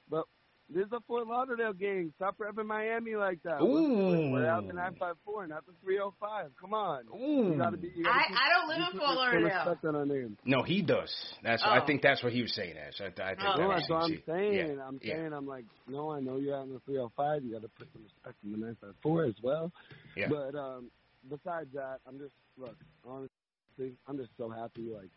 But 0.10 0.26
this 0.74 0.86
is 0.86 0.92
a 0.92 1.00
Fort 1.08 1.28
Lauderdale 1.28 1.74
gang. 1.74 2.14
Stop 2.18 2.38
repping 2.38 2.66
Miami 2.66 3.16
like 3.16 3.42
that. 3.44 3.60
We're, 3.62 4.30
we're 4.32 4.46
out 4.48 4.64
in 4.64 4.76
954, 4.76 5.48
not 5.48 5.66
the 5.66 5.72
305. 5.84 6.52
Come 6.62 6.74
on. 6.74 7.04
Ooh. 7.16 7.54
You 7.54 7.58
gotta 7.58 7.78
be, 7.78 7.92
you 7.96 8.04
gotta 8.04 8.18
I, 8.20 8.28
keep- 8.28 8.38
I 8.38 8.50
don't 8.50 8.68
live 8.70 8.94
in 8.94 9.00
Fort 9.00 9.16
Lauderdale. 9.16 9.44
respect 9.44 9.86
on 9.86 9.96
our 9.96 10.06
name. 10.06 10.38
No, 10.46 10.62
he 10.64 10.82
does. 10.82 11.12
That's 11.44 11.64
Oh. 11.66 11.72
I 11.72 11.86
think 11.86 12.02
that's 12.02 12.22
what 12.24 12.34
he 12.34 12.42
was 12.44 12.54
saying. 12.54 12.76
Ash. 12.78 13.02
I, 13.02 13.06
I 13.06 13.10
think 13.10 13.20
Oh. 13.20 13.58
that 13.58 13.60
No, 13.60 13.68
was 13.70 13.84
I'm 13.92 14.22
saying. 14.26 14.54
Yeah. 14.78 14.84
I'm 14.88 15.00
yeah. 15.02 15.16
saying 15.16 15.34
I'm 15.34 15.48
like, 15.48 15.66
no, 15.88 16.12
I 16.12 16.20
know 16.20 16.38
you're 16.38 16.56
out 16.56 16.66
in 16.68 16.74
the 16.74 16.80
305. 16.86 17.44
You 17.44 17.54
got 17.54 17.62
to 17.64 17.68
put 17.70 17.88
some 17.94 18.04
respect 18.04 18.36
in 18.44 18.52
the 18.52 18.58
954 18.58 19.26
as 19.26 19.36
well. 19.42 19.72
Yeah. 20.16 20.28
But 20.30 20.56
um, 20.56 20.92
besides 21.28 21.70
that, 21.74 21.98
I'm 22.08 22.20
just 22.20 22.34
look 22.58 22.76
honestly, 23.06 23.98
I'm 24.08 24.18
just 24.18 24.30
so 24.38 24.50
happy. 24.50 24.90
Like, 24.94 25.10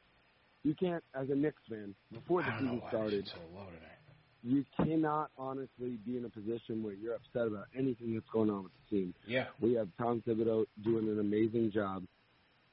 you 0.64 0.74
can't, 0.74 1.02
as 1.14 1.28
a 1.28 1.34
Knicks 1.34 1.60
fan, 1.68 1.94
before 2.12 2.42
the 2.42 2.48
I 2.48 2.54
don't 2.54 2.64
know 2.64 2.70
season 2.72 2.80
why 2.84 2.88
started, 2.90 3.14
it's 3.20 3.30
so 3.32 3.38
low 3.54 3.64
tonight. 3.66 3.98
You 4.42 4.64
cannot 4.76 5.30
honestly 5.38 5.98
be 6.04 6.16
in 6.16 6.24
a 6.24 6.28
position 6.28 6.82
where 6.82 6.94
you're 6.94 7.14
upset 7.14 7.46
about 7.46 7.66
anything 7.76 8.14
that's 8.14 8.28
going 8.32 8.50
on 8.50 8.64
with 8.64 8.72
the 8.90 8.96
team. 8.96 9.14
Yeah. 9.26 9.46
We 9.60 9.74
have 9.74 9.88
Tom 9.98 10.22
Thibodeau 10.26 10.64
doing 10.82 11.08
an 11.08 11.20
amazing 11.20 11.70
job. 11.72 12.04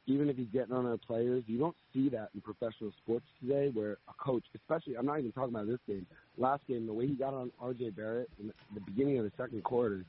Even 0.08 0.28
if 0.28 0.38
he's 0.38 0.48
getting 0.52 0.74
on 0.74 0.88
our 0.88 0.98
players, 0.98 1.44
you 1.46 1.60
don't 1.60 1.76
see 1.94 2.10
that 2.10 2.30
in 2.34 2.42
professional 2.42 2.92
sports 3.04 3.26
today 3.40 3.70
where 3.72 3.98
a 4.08 4.14
coach, 4.18 4.44
especially, 4.56 4.98
I'm 4.98 5.06
not 5.06 5.20
even 5.20 5.32
talking 5.32 5.54
about 5.54 5.68
this 5.68 5.78
game, 5.86 6.08
last 6.38 6.66
game, 6.68 6.88
the 6.88 6.94
way 6.94 7.06
he 7.06 7.14
got 7.14 7.36
on 7.36 7.52
RJ 7.62 7.96
Barrett 7.96 8.30
in 8.40 8.52
the, 8.74 8.82
beginning 8.82 9.20
of 9.20 9.26
the 9.26 9.32
second 9.38 9.64
quarter, 9.64 10.04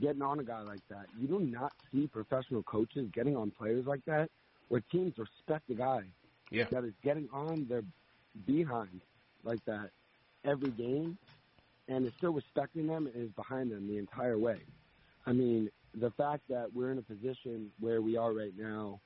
getting 0.00 0.22
on 0.22 0.40
a 0.40 0.42
guy 0.42 0.62
like 0.62 0.80
that, 0.90 1.06
you 1.16 1.28
do 1.28 1.38
not 1.38 1.72
see 1.92 2.08
professional 2.08 2.64
coaches 2.64 3.08
getting 3.14 3.36
on 3.36 3.52
players 3.52 3.86
like 3.86 4.04
that 4.06 4.28
where 4.68 4.80
teams 4.90 5.14
respect 5.16 5.68
the 5.68 5.74
guy 5.74 6.02
Yeah. 6.50 6.64
that 6.72 6.82
is 6.82 6.92
getting 7.04 7.28
on 7.32 7.66
their 7.68 7.82
behind 8.46 9.00
like 9.44 9.64
that 9.66 9.90
every 10.46 10.70
game 10.70 11.18
and 11.88 12.06
is 12.06 12.12
still 12.18 12.32
respecting 12.32 12.86
them 12.86 13.06
and 13.06 13.24
is 13.24 13.30
behind 13.32 13.70
them 13.70 13.86
the 13.86 13.98
entire 13.98 14.38
way. 14.38 14.60
I 15.26 15.32
mean, 15.32 15.70
the 15.94 16.10
fact 16.10 16.42
that 16.48 16.68
we're 16.74 16.92
in 16.92 16.98
a 16.98 17.02
position 17.02 17.70
where 17.80 18.02
we 18.02 18.16
are 18.16 18.32
right 18.32 18.52
now, 18.56 19.00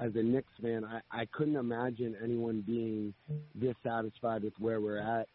as 0.00 0.14
a 0.14 0.22
Knicks 0.22 0.52
fan, 0.60 0.84
I, 0.84 1.00
I 1.10 1.26
couldn't 1.26 1.56
imagine 1.56 2.16
anyone 2.22 2.62
being 2.66 3.12
dissatisfied 3.58 4.42
with 4.42 4.54
where 4.58 4.80
we're 4.80 4.98
at. 4.98 5.28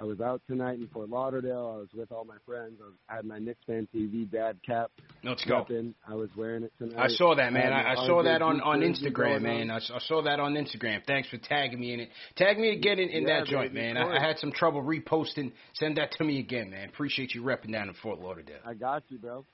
I 0.00 0.04
was 0.04 0.20
out 0.20 0.40
tonight 0.46 0.78
in 0.78 0.88
Fort 0.88 1.10
Lauderdale. 1.10 1.72
I 1.74 1.78
was 1.78 1.88
with 1.94 2.10
all 2.12 2.24
my 2.24 2.36
friends. 2.46 2.78
I, 2.80 2.84
was, 2.84 2.94
I 3.10 3.16
had 3.16 3.24
my 3.26 3.38
Knicks 3.38 3.60
fan 3.66 3.86
TV 3.94 4.30
dad 4.30 4.58
cap. 4.66 4.90
Let's 5.22 5.44
go. 5.44 5.64
repping. 5.64 5.94
I 6.08 6.14
was 6.14 6.30
wearing 6.36 6.64
it 6.64 6.72
tonight. 6.78 6.98
I 6.98 7.08
saw 7.08 7.34
that, 7.34 7.52
man. 7.52 7.72
I, 7.72 7.92
I 7.92 8.06
saw 8.06 8.22
that 8.22 8.40
on 8.40 8.60
on 8.62 8.80
Instagram, 8.80 9.42
man. 9.42 9.70
I, 9.70 9.76
I 9.76 9.98
saw 10.06 10.22
that 10.22 10.40
on 10.40 10.54
Instagram. 10.54 11.04
Thanks 11.06 11.28
for 11.28 11.36
tagging 11.36 11.78
me 11.78 11.92
in 11.92 12.00
it. 12.00 12.08
Tag 12.36 12.58
me 12.58 12.70
again 12.70 12.98
in, 12.98 13.10
in 13.10 13.28
Yeah, 13.28 13.40
that 13.40 13.46
joint, 13.46 13.74
man. 13.74 13.96
I, 13.98 14.16
I 14.16 14.20
had 14.20 14.38
some 14.38 14.50
trouble 14.50 14.82
reposting. 14.82 15.52
Send 15.74 15.98
that 15.98 16.12
to 16.12 16.24
me 16.24 16.38
again, 16.38 16.70
man. 16.70 16.88
Appreciate 16.88 17.34
you 17.34 17.42
repping 17.42 17.72
down 17.72 17.88
in 17.88 17.94
Fort 18.02 18.18
Lauderdale. 18.18 18.60
I 18.64 18.74
got 18.74 19.02
you, 19.08 19.18
bro. 19.18 19.44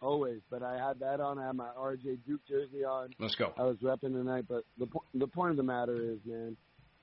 Always. 0.00 0.40
But 0.50 0.62
I 0.62 0.78
had 0.78 1.00
that 1.00 1.20
on. 1.20 1.38
I 1.38 1.48
had 1.48 1.56
my 1.56 1.68
RJ 1.78 2.18
Duke 2.26 2.40
jersey 2.48 2.84
on. 2.84 3.10
Let's 3.18 3.34
go. 3.34 3.52
I 3.58 3.64
was 3.64 3.76
repping 3.82 4.12
tonight. 4.12 4.44
But 4.48 4.62
the 4.78 4.86
the 5.14 5.26
point 5.26 5.50
of 5.50 5.56
the 5.56 5.64
matter 5.64 5.96
is, 5.96 6.18
man, 6.24 6.56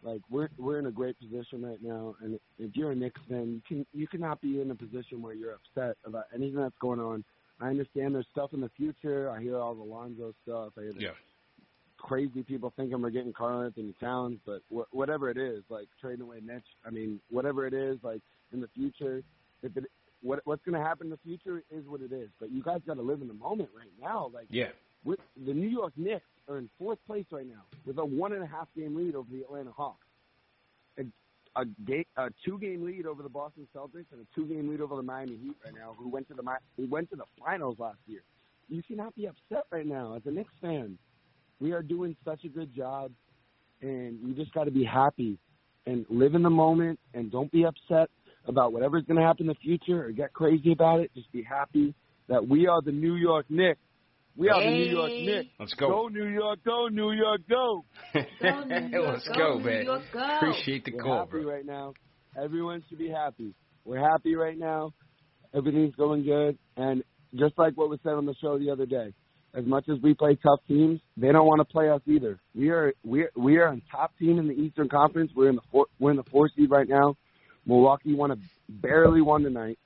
like 0.03 0.21
we're 0.29 0.49
we're 0.57 0.79
in 0.79 0.85
a 0.85 0.91
great 0.91 1.17
position 1.19 1.63
right 1.65 1.81
now. 1.81 2.15
And 2.21 2.39
if 2.59 2.75
you're 2.75 2.91
a 2.91 2.95
Knicks 2.95 3.19
fan, 3.29 3.53
you 3.53 3.61
can 3.67 3.85
you 3.93 4.07
cannot 4.07 4.41
be 4.41 4.61
in 4.61 4.71
a 4.71 4.75
position 4.75 5.21
where 5.21 5.33
you're 5.33 5.55
upset 5.55 5.97
about 6.05 6.25
anything 6.33 6.61
that's 6.61 6.77
going 6.79 6.99
on. 6.99 7.23
I 7.59 7.69
understand 7.69 8.13
there's 8.13 8.27
stuff 8.31 8.53
in 8.53 8.61
the 8.61 8.69
future. 8.77 9.29
I 9.31 9.41
hear 9.41 9.57
all 9.57 9.73
the 9.73 9.83
Lonzo 9.83 10.33
stuff. 10.43 10.73
I 10.77 10.81
hear 10.81 10.93
the 10.93 11.01
Yeah. 11.01 11.09
crazy 11.97 12.43
people 12.43 12.71
thinking 12.75 13.01
we're 13.01 13.09
getting 13.09 13.33
Karl-Anthony 13.33 13.93
Towns, 13.99 14.39
but 14.45 14.61
wh- 14.69 14.93
whatever 14.93 15.29
it 15.31 15.37
is, 15.37 15.63
like 15.69 15.87
trading 15.99 16.21
away 16.21 16.39
Mitch. 16.39 16.63
I 16.85 16.91
mean, 16.91 17.19
whatever 17.31 17.65
it 17.65 17.73
is, 17.73 17.97
like 18.03 18.21
in 18.53 18.61
the 18.61 18.67
future, 18.69 19.23
if 19.63 19.75
it 19.75 19.85
what 20.21 20.41
what's 20.45 20.63
going 20.63 20.79
to 20.79 20.85
happen 20.85 21.07
in 21.07 21.11
the 21.11 21.17
future 21.17 21.63
is 21.71 21.85
what 21.87 22.01
it 22.01 22.11
is. 22.11 22.29
But 22.39 22.51
you 22.51 22.61
guys 22.63 22.81
got 22.85 22.95
to 22.95 23.01
live 23.01 23.21
in 23.21 23.27
the 23.27 23.33
moment 23.33 23.69
right 23.75 23.91
now. 23.99 24.29
Like 24.33 24.47
Yeah. 24.49 24.69
with 25.03 25.19
the 25.45 25.53
New 25.53 25.67
York 25.67 25.93
Knicks 25.97 26.25
are 26.47 26.57
in 26.57 26.69
fourth 26.79 26.99
place 27.07 27.25
right 27.31 27.47
now 27.47 27.63
with 27.85 27.97
a 27.97 28.05
one 28.05 28.33
and 28.33 28.43
a 28.43 28.47
half 28.47 28.67
game 28.75 28.95
lead 28.95 29.15
over 29.15 29.27
the 29.31 29.41
Atlanta 29.41 29.71
Hawks. 29.71 30.05
A, 30.97 31.03
a, 31.59 31.65
game, 31.85 32.05
a 32.17 32.29
two 32.45 32.57
game 32.59 32.85
lead 32.85 33.05
over 33.05 33.23
the 33.23 33.29
Boston 33.29 33.67
Celtics 33.75 34.05
and 34.11 34.21
a 34.21 34.35
two 34.35 34.45
game 34.45 34.69
lead 34.69 34.81
over 34.81 34.95
the 34.95 35.03
Miami 35.03 35.37
Heat 35.37 35.55
right 35.63 35.73
now, 35.73 35.95
who 35.97 36.09
went 36.09 36.27
to 36.29 36.33
the 36.33 36.43
who 36.77 36.87
went 36.89 37.09
to 37.09 37.15
the 37.15 37.25
finals 37.39 37.77
last 37.79 37.99
year. 38.05 38.21
You 38.69 38.83
cannot 38.83 39.15
be 39.15 39.27
upset 39.27 39.65
right 39.71 39.85
now 39.85 40.15
as 40.15 40.21
a 40.25 40.31
Knicks 40.31 40.53
fan. 40.61 40.97
We 41.59 41.71
are 41.71 41.81
doing 41.81 42.15
such 42.23 42.43
a 42.43 42.49
good 42.49 42.73
job, 42.75 43.11
and 43.81 44.19
you 44.21 44.33
just 44.35 44.53
got 44.53 44.65
to 44.65 44.71
be 44.71 44.83
happy 44.83 45.39
and 45.85 46.05
live 46.09 46.35
in 46.35 46.43
the 46.43 46.49
moment 46.49 46.99
and 47.13 47.31
don't 47.31 47.51
be 47.51 47.65
upset 47.65 48.09
about 48.45 48.73
whatever's 48.73 49.03
going 49.05 49.17
to 49.17 49.25
happen 49.25 49.43
in 49.43 49.47
the 49.47 49.55
future 49.55 50.05
or 50.05 50.11
get 50.11 50.33
crazy 50.33 50.71
about 50.71 50.99
it. 50.99 51.11
Just 51.15 51.31
be 51.31 51.41
happy 51.41 51.93
that 52.27 52.45
we 52.45 52.67
are 52.67 52.81
the 52.81 52.91
New 52.91 53.15
York 53.15 53.45
Knicks. 53.49 53.79
We 54.37 54.49
are 54.49 54.61
the 54.63 54.69
New 54.69 54.83
York 54.85 55.11
Knicks. 55.11 55.49
Let's 55.59 55.73
go. 55.73 55.89
Go 55.89 56.07
New 56.09 56.27
York, 56.27 56.59
go 56.63 56.87
New 56.89 57.11
York, 57.11 57.41
go. 57.49 57.83
Go, 58.13 58.63
New 58.65 58.87
York, 58.91 59.13
Let's 59.13 59.27
go, 59.29 59.33
go, 59.35 59.57
New 59.57 59.65
man. 59.65 59.85
York, 59.85 60.01
go. 60.13 60.35
Appreciate 60.37 60.85
the 60.85 60.91
We're 60.93 61.01
call, 61.03 61.17
happy 61.19 61.41
bro. 61.41 61.51
right 61.53 61.65
now. 61.65 61.93
Everyone 62.41 62.83
should 62.87 62.99
be 62.99 63.09
happy. 63.09 63.55
We're 63.83 63.99
happy 64.07 64.35
right 64.35 64.57
now. 64.57 64.93
Everything's 65.55 65.95
going 65.95 66.23
good. 66.23 66.57
And 66.75 67.03
just 67.35 67.57
like 67.57 67.73
what 67.75 67.89
was 67.89 67.99
said 68.03 68.13
on 68.13 68.25
the 68.27 68.35
show 68.39 68.59
the 68.59 68.69
other 68.69 68.85
day, 68.85 69.11
as 69.55 69.65
much 69.65 69.89
as 69.89 69.97
we 70.03 70.13
play 70.13 70.35
tough 70.35 70.59
teams, 70.67 70.99
they 71.15 71.31
don't 71.31 71.47
want 71.47 71.59
to 71.61 71.65
play 71.65 71.89
us 71.89 72.01
either. 72.05 72.39
We 72.53 72.69
are 72.69 72.93
we 73.03 73.23
are, 73.23 73.31
we 73.35 73.57
are 73.57 73.69
a 73.69 73.81
top 73.91 74.11
team 74.19 74.37
in 74.37 74.47
the 74.47 74.53
Eastern 74.53 74.87
Conference. 74.87 75.31
We're 75.35 75.49
in 75.49 75.55
the 75.55 75.61
four, 75.71 75.87
we're 75.99 76.11
in 76.11 76.17
the 76.17 76.23
four 76.31 76.47
seed 76.55 76.69
right 76.69 76.87
now. 76.87 77.15
Milwaukee 77.65 78.13
won 78.13 78.31
a 78.31 78.37
barely 78.69 79.21
won 79.21 79.41
tonight. 79.41 79.79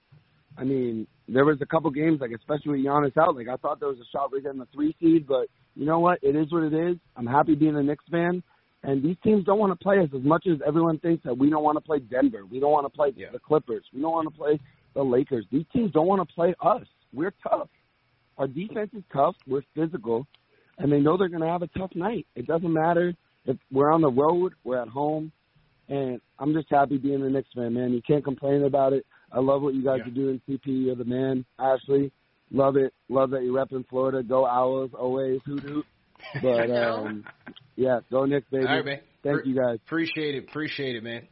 I 0.58 0.64
mean, 0.64 1.08
there 1.28 1.46
was 1.46 1.58
a 1.62 1.66
couple 1.66 1.90
games 1.92 2.20
like 2.22 2.32
especially 2.32 2.72
with 2.78 2.86
Giannis 2.86 3.18
out. 3.18 3.36
Like 3.36 3.48
I 3.48 3.56
thought 3.56 3.80
there 3.80 3.90
was 3.90 4.00
a 4.00 4.10
shot 4.12 4.32
we're 4.32 4.42
getting 4.42 4.60
the 4.60 4.68
three 4.74 4.96
seed, 5.00 5.28
but 5.28 5.48
you 5.76 5.86
know 5.86 6.00
what? 6.00 6.20
It 6.22 6.36
is 6.36 6.52
what 6.52 6.64
it 6.64 6.74
is. 6.74 6.98
I'm 7.16 7.26
happy 7.28 7.56
being 7.56 7.76
a 7.76 7.84
Knicks 7.84 8.04
fan. 8.12 8.44
And 8.84 9.04
these 9.04 9.16
teams 9.24 9.46
don't 9.46 9.60
want 9.60 9.72
to 9.78 9.82
play 9.84 10.00
us 10.00 10.10
as 10.16 10.24
much 10.24 10.48
as 10.52 10.58
everyone 10.66 10.98
thinks 11.00 11.24
that 11.24 11.38
we 11.38 11.50
don't 11.52 11.64
want 11.64 11.78
to 11.78 11.82
play 11.82 12.00
Denver. 12.00 12.46
We 12.50 12.60
don't 12.60 12.72
want 12.72 12.86
to 12.86 12.90
play 12.96 13.14
Yeah. 13.16 13.28
the 13.32 13.40
Clippers. 13.40 13.86
We 13.94 14.02
don't 14.02 14.12
want 14.12 14.28
to 14.32 14.36
play 14.38 14.60
the 14.96 15.04
Lakers. 15.04 15.46
These 15.52 15.66
teams 15.72 15.92
don't 15.92 16.08
want 16.08 16.28
to 16.28 16.34
play 16.34 16.56
us. 16.62 16.84
We're 17.14 17.34
tough. 17.48 17.70
Our 18.40 18.48
defense 18.48 18.90
is 18.98 19.04
tough. 19.14 19.36
We're 19.48 19.62
physical. 19.76 20.26
And 20.80 20.92
they 20.92 21.00
know 21.00 21.16
they're 21.16 21.30
going 21.30 21.44
to 21.44 21.48
have 21.48 21.62
a 21.62 21.68
tough 21.68 21.92
night. 21.96 22.26
It 22.36 22.48
doesn't 22.48 22.74
matter 22.74 23.14
if 23.46 23.58
we're 23.72 23.92
on 23.92 24.02
the 24.02 24.10
road, 24.12 24.54
we're 24.64 24.82
at 24.82 24.88
home. 24.88 25.32
And 25.88 26.20
I'm 26.40 26.54
just 26.54 26.68
happy 26.72 26.98
being 26.98 27.22
a 27.22 27.30
Knicks 27.30 27.50
fan, 27.54 27.74
man. 27.76 27.94
You 27.94 28.02
can't 28.02 28.24
complain 28.24 28.64
about 28.64 28.94
it. 28.94 29.06
I 29.32 29.40
love 29.40 29.62
what 29.62 29.74
you 29.74 29.84
guys 29.84 30.00
Yeah. 30.00 30.12
are 30.12 30.16
doing. 30.16 30.42
CP, 30.48 30.86
you're 30.86 30.96
the 30.96 31.06
man. 31.06 31.46
Ashley, 31.60 32.12
love 32.52 32.76
it. 32.78 32.94
Love 33.10 33.32
that 33.32 33.44
you're 33.44 33.54
repping 33.54 33.88
Florida. 33.88 34.24
Go 34.24 34.46
Owls, 34.46 34.92
always. 34.98 35.40
Hoot 35.46 35.64
hoot. 35.64 35.86
But 36.42 36.70
um, 36.84 37.24
yeah, 37.76 38.00
go 38.12 38.26
Knicks, 38.26 38.48
baby. 38.52 38.66
All 38.66 38.76
right, 38.76 38.86
man. 38.86 39.00
Thank 39.24 39.42
Pre- 39.44 39.52
you 39.52 39.56
guys. 39.60 39.80
Appreciate 39.86 40.36
it. 40.36 40.46
Appreciate 40.50 40.96
it, 40.96 41.04
man. 41.04 41.28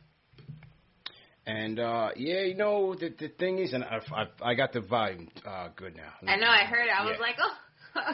And 1.46 1.80
uh 1.80 2.10
yeah, 2.16 2.42
you 2.42 2.54
know 2.54 2.94
the 2.94 3.10
the 3.18 3.30
thing 3.30 3.58
is, 3.58 3.74
and 3.74 3.84
I 3.84 4.00
I, 4.14 4.52
I 4.52 4.54
got 4.54 4.72
the 4.72 4.82
volume 4.82 5.30
uh 5.46 5.70
good 5.76 5.96
now. 5.96 6.12
I 6.32 6.36
know. 6.36 6.48
I 6.48 6.64
heard 6.66 6.86
it. 6.86 6.92
I 6.96 7.06
was 7.06 7.18
like, 7.20 7.36
oh. 7.42 7.54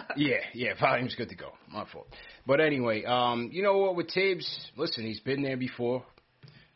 Yeah, 0.16 0.38
yeah, 0.54 0.74
volume's 0.80 1.16
good 1.16 1.28
to 1.30 1.36
go. 1.36 1.52
My 1.70 1.86
fault. 1.92 2.08
But 2.48 2.62
anyway, 2.62 3.04
um, 3.04 3.50
you 3.52 3.62
know 3.62 3.78
what 3.80 3.98
with 3.98 4.10
Thibs? 4.12 4.70
Listen, 4.78 5.06
he's 5.06 5.20
been 5.20 5.42
there 5.44 5.58
before. 5.58 6.06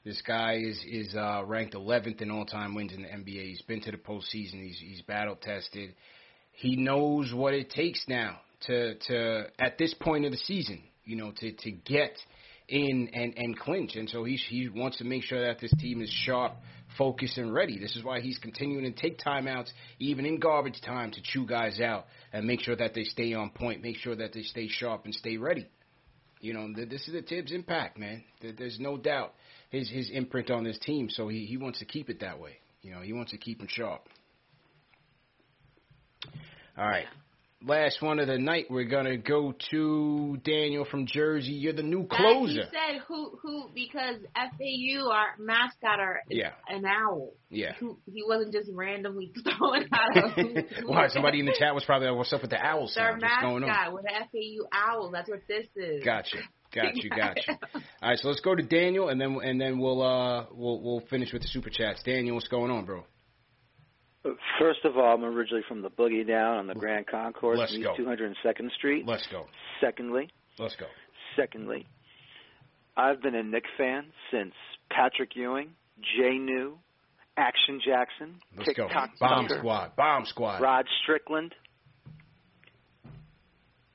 This 0.10 0.24
guy 0.24 0.56
is 0.56 0.84
is 0.88 1.14
uh, 1.14 1.44
ranked 1.46 1.76
11th 1.76 2.20
in 2.24 2.32
all 2.32 2.44
time 2.44 2.74
wins 2.74 2.94
in 2.94 3.04
the 3.04 3.08
NBA. 3.10 3.48
He's 3.50 3.62
been 3.62 3.80
to 3.82 3.92
the 3.92 3.98
postseason. 3.98 4.54
He's 4.54 4.80
he's 4.80 5.04
battle 5.04 5.36
tested. 5.36 5.94
He 6.52 6.78
knows 6.78 7.32
what 7.32 7.54
it 7.54 7.70
takes 7.70 8.04
now 8.08 8.40
to 8.62 8.96
to 8.96 9.44
at 9.60 9.78
this 9.78 9.94
point 9.94 10.26
of 10.26 10.32
the 10.32 10.38
season, 10.38 10.82
you 11.06 11.16
know, 11.16 11.32
to 11.42 11.52
to 11.52 11.70
get 11.70 12.18
in 12.68 13.12
and 13.14 13.38
and 13.38 13.60
clinch. 13.60 13.96
And 13.96 14.10
so 14.10 14.24
he 14.24 14.38
he 14.38 14.68
wants 14.68 14.98
to 14.98 15.04
make 15.04 15.22
sure 15.22 15.46
that 15.46 15.60
this 15.60 15.72
team 15.78 16.02
is 16.02 16.10
sharp, 16.10 16.54
focused, 16.98 17.38
and 17.38 17.54
ready. 17.54 17.78
This 17.78 17.96
is 17.96 18.04
why 18.04 18.20
he's 18.20 18.40
continuing 18.40 18.92
to 18.92 19.00
take 19.00 19.20
timeouts, 19.20 19.70
even 20.00 20.26
in 20.26 20.40
garbage 20.40 20.82
time, 20.84 21.12
to 21.12 21.22
chew 21.22 21.46
guys 21.46 21.80
out 21.80 22.08
and 22.34 22.48
make 22.48 22.62
sure 22.62 22.76
that 22.76 22.96
they 22.96 23.04
stay 23.04 23.36
on 23.36 23.52
point, 23.52 23.84
make 23.84 23.98
sure 23.98 24.16
that 24.16 24.34
they 24.34 24.42
stay 24.42 24.70
sharp 24.70 25.06
and 25.06 25.14
stay 25.14 25.38
ready. 25.38 25.68
You 26.42 26.54
know, 26.54 26.74
this 26.74 27.08
is 27.08 27.14
a 27.14 27.22
Thibs 27.22 27.52
impact, 27.52 28.00
man. 28.00 28.24
There's 28.42 28.80
no 28.80 28.98
doubt 28.98 29.34
his 29.70 29.90
his 29.90 30.10
imprint 30.12 30.50
on 30.52 30.64
this 30.64 30.78
team. 30.80 31.10
So 31.10 31.28
he 31.28 31.46
he 31.46 31.58
wants 31.58 31.80
to 31.80 31.86
keep 31.86 32.10
it 32.10 32.20
that 32.22 32.40
way. 32.40 32.58
You 32.82 32.92
know, 32.92 33.02
he 33.02 33.14
wants 33.14 33.32
to 33.32 33.38
keep 33.38 33.60
them 33.60 33.68
sharp. 33.70 34.08
All 36.78 36.86
right. 36.88 37.06
Last 37.62 38.02
one 38.02 38.20
of 38.20 38.28
the 38.28 38.38
night, 38.38 38.68
we're 38.70 38.86
gonna 38.86 39.18
go 39.18 39.54
to 39.72 40.38
Daniel 40.46 40.86
from 40.90 41.06
Jersey. 41.06 41.52
You're 41.52 41.74
the 41.74 41.84
new 41.84 42.04
That 42.04 42.16
closer. 42.18 42.54
He 42.54 42.62
said 42.62 43.02
who 43.06 43.38
who 43.42 43.70
because 43.76 44.16
FAU 44.34 45.12
our 45.12 45.36
mascot 45.38 46.00
are 46.00 46.22
Yeah. 46.30 46.52
an 46.70 46.86
owl. 46.86 47.34
Yeah. 47.50 47.74
Who 47.82 48.00
he 48.06 48.24
wasn't 48.26 48.54
just 48.54 48.70
randomly 48.74 49.34
throwing 49.58 49.90
out 49.94 50.16
a 50.16 50.30
who, 50.30 50.54
who 50.84 50.88
Why? 50.88 51.10
Somebody 51.10 51.42
in 51.42 51.48
the 51.48 51.56
chat 51.60 51.76
was 51.76 51.84
probably 51.84 52.08
like, 52.08 52.16
"What's 52.18 52.32
up 52.32 52.42
with 52.42 52.52
the 52.52 52.66
owl 52.66 52.90
Their 52.96 53.20
sound? 53.20 53.24
On?" 53.44 53.60
mascot 53.62 53.94
with 53.94 54.06
the 54.06 54.12
FAU 54.32 54.68
owl. 54.72 55.12
That's 55.12 55.30
what 55.30 55.42
this 55.50 55.68
is. 55.76 56.02
Gotcha. 56.02 56.38
Got 56.74 56.96
you. 56.98 57.10
Got 57.10 57.38
you. 57.48 57.54
All 58.02 58.10
right. 58.10 58.20
So 58.20 58.28
let's 58.28 58.42
go 58.42 58.54
to 58.56 58.62
Daniel, 58.64 59.10
and 59.10 59.20
then 59.20 59.40
and 59.44 59.60
then 59.60 59.80
we'll 59.80 60.02
uh 60.02 60.46
we'll 60.52 60.82
we'll 60.82 61.02
finish 61.10 61.34
with 61.34 61.42
the 61.42 61.48
super 61.48 61.70
chats. 61.70 62.02
Daniel, 62.04 62.36
what's 62.36 62.48
going 62.48 62.72
on, 62.72 62.86
bro? 62.86 63.04
First 64.60 64.80
of 64.84 64.98
all, 64.98 65.14
I'm 65.16 65.24
originally 65.24 65.64
from 65.68 65.82
the 65.82 65.90
Boogie 65.90 66.28
Down 66.28 66.58
on 66.58 66.68
the 66.68 66.76
Grand 66.76 67.08
Concourse, 67.08 67.58
Let's 67.58 67.72
East 67.74 67.88
go. 67.98 68.04
202nd 68.04 68.72
Street. 68.78 69.06
Let's 69.08 69.26
go. 69.28 69.46
Secondly, 69.82 70.30
Let's 70.60 70.76
go. 70.76 70.86
secondly, 71.38 71.88
I've 72.98 73.22
been 73.22 73.34
a 73.34 73.44
Knick 73.44 73.64
fan 73.78 74.08
since 74.30 74.54
Patrick 74.92 75.36
Ewing, 75.36 75.70
Jay 76.02 76.38
New, 76.38 76.78
Action 77.38 77.80
Jackson, 77.84 78.36
Let's 78.58 78.74
go. 78.74 78.84
TikTok 78.88 79.12
Bomb 79.20 79.48
Thunder, 79.48 79.60
squad. 79.60 79.96
Bomb 79.96 80.26
squad. 80.26 80.62
Rod 80.62 80.86
Strickland. 81.02 81.56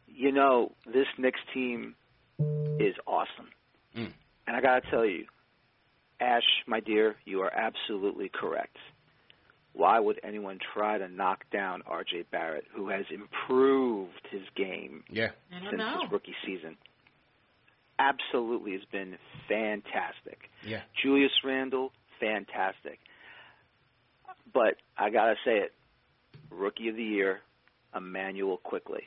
You 0.06 0.32
know, 0.32 0.72
this 0.86 1.06
Knicks 1.18 1.40
team 1.52 1.96
is 2.38 2.94
awesome. 3.06 3.48
Mm. 3.96 4.12
And 4.46 4.56
I 4.56 4.60
got 4.60 4.82
to 4.82 4.90
tell 4.90 5.04
you, 5.04 5.26
Ash, 6.20 6.42
my 6.66 6.80
dear, 6.80 7.16
you 7.24 7.42
are 7.42 7.52
absolutely 7.52 8.28
correct. 8.32 8.76
Why 9.72 9.98
would 9.98 10.20
anyone 10.22 10.58
try 10.74 10.98
to 10.98 11.08
knock 11.08 11.44
down 11.52 11.82
R.J. 11.86 12.26
Barrett, 12.30 12.64
who 12.74 12.88
has 12.90 13.04
improved 13.10 14.20
his 14.30 14.42
game 14.56 15.02
Yeah. 15.10 15.30
I 15.50 15.58
don't 15.60 15.70
since 15.70 15.78
know. 15.78 16.00
his 16.02 16.12
rookie 16.12 16.34
season? 16.46 16.76
Absolutely 17.98 18.72
has 18.72 18.84
been 18.90 19.16
fantastic. 19.48 20.50
Yeah. 20.64 20.82
Julius 21.02 21.32
Randle, 21.44 21.92
fantastic. 22.20 22.98
But 24.52 24.76
I 24.96 25.10
gotta 25.10 25.34
say 25.44 25.58
it, 25.58 25.72
rookie 26.50 26.88
of 26.88 26.96
the 26.96 27.02
year, 27.04 27.40
Immanuel 27.94 28.56
Quickley. 28.58 29.04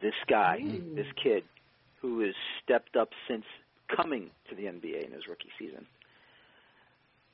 This 0.00 0.14
guy, 0.28 0.60
this 0.94 1.06
kid, 1.22 1.44
who 2.00 2.20
has 2.20 2.34
stepped 2.62 2.96
up 2.96 3.10
since 3.28 3.44
coming 3.94 4.30
to 4.48 4.54
the 4.54 4.64
NBA 4.64 5.04
in 5.06 5.12
his 5.12 5.26
rookie 5.28 5.50
season. 5.58 5.86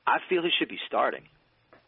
I 0.06 0.18
feel 0.28 0.42
he 0.42 0.50
should 0.58 0.68
be 0.68 0.78
starting. 0.86 1.22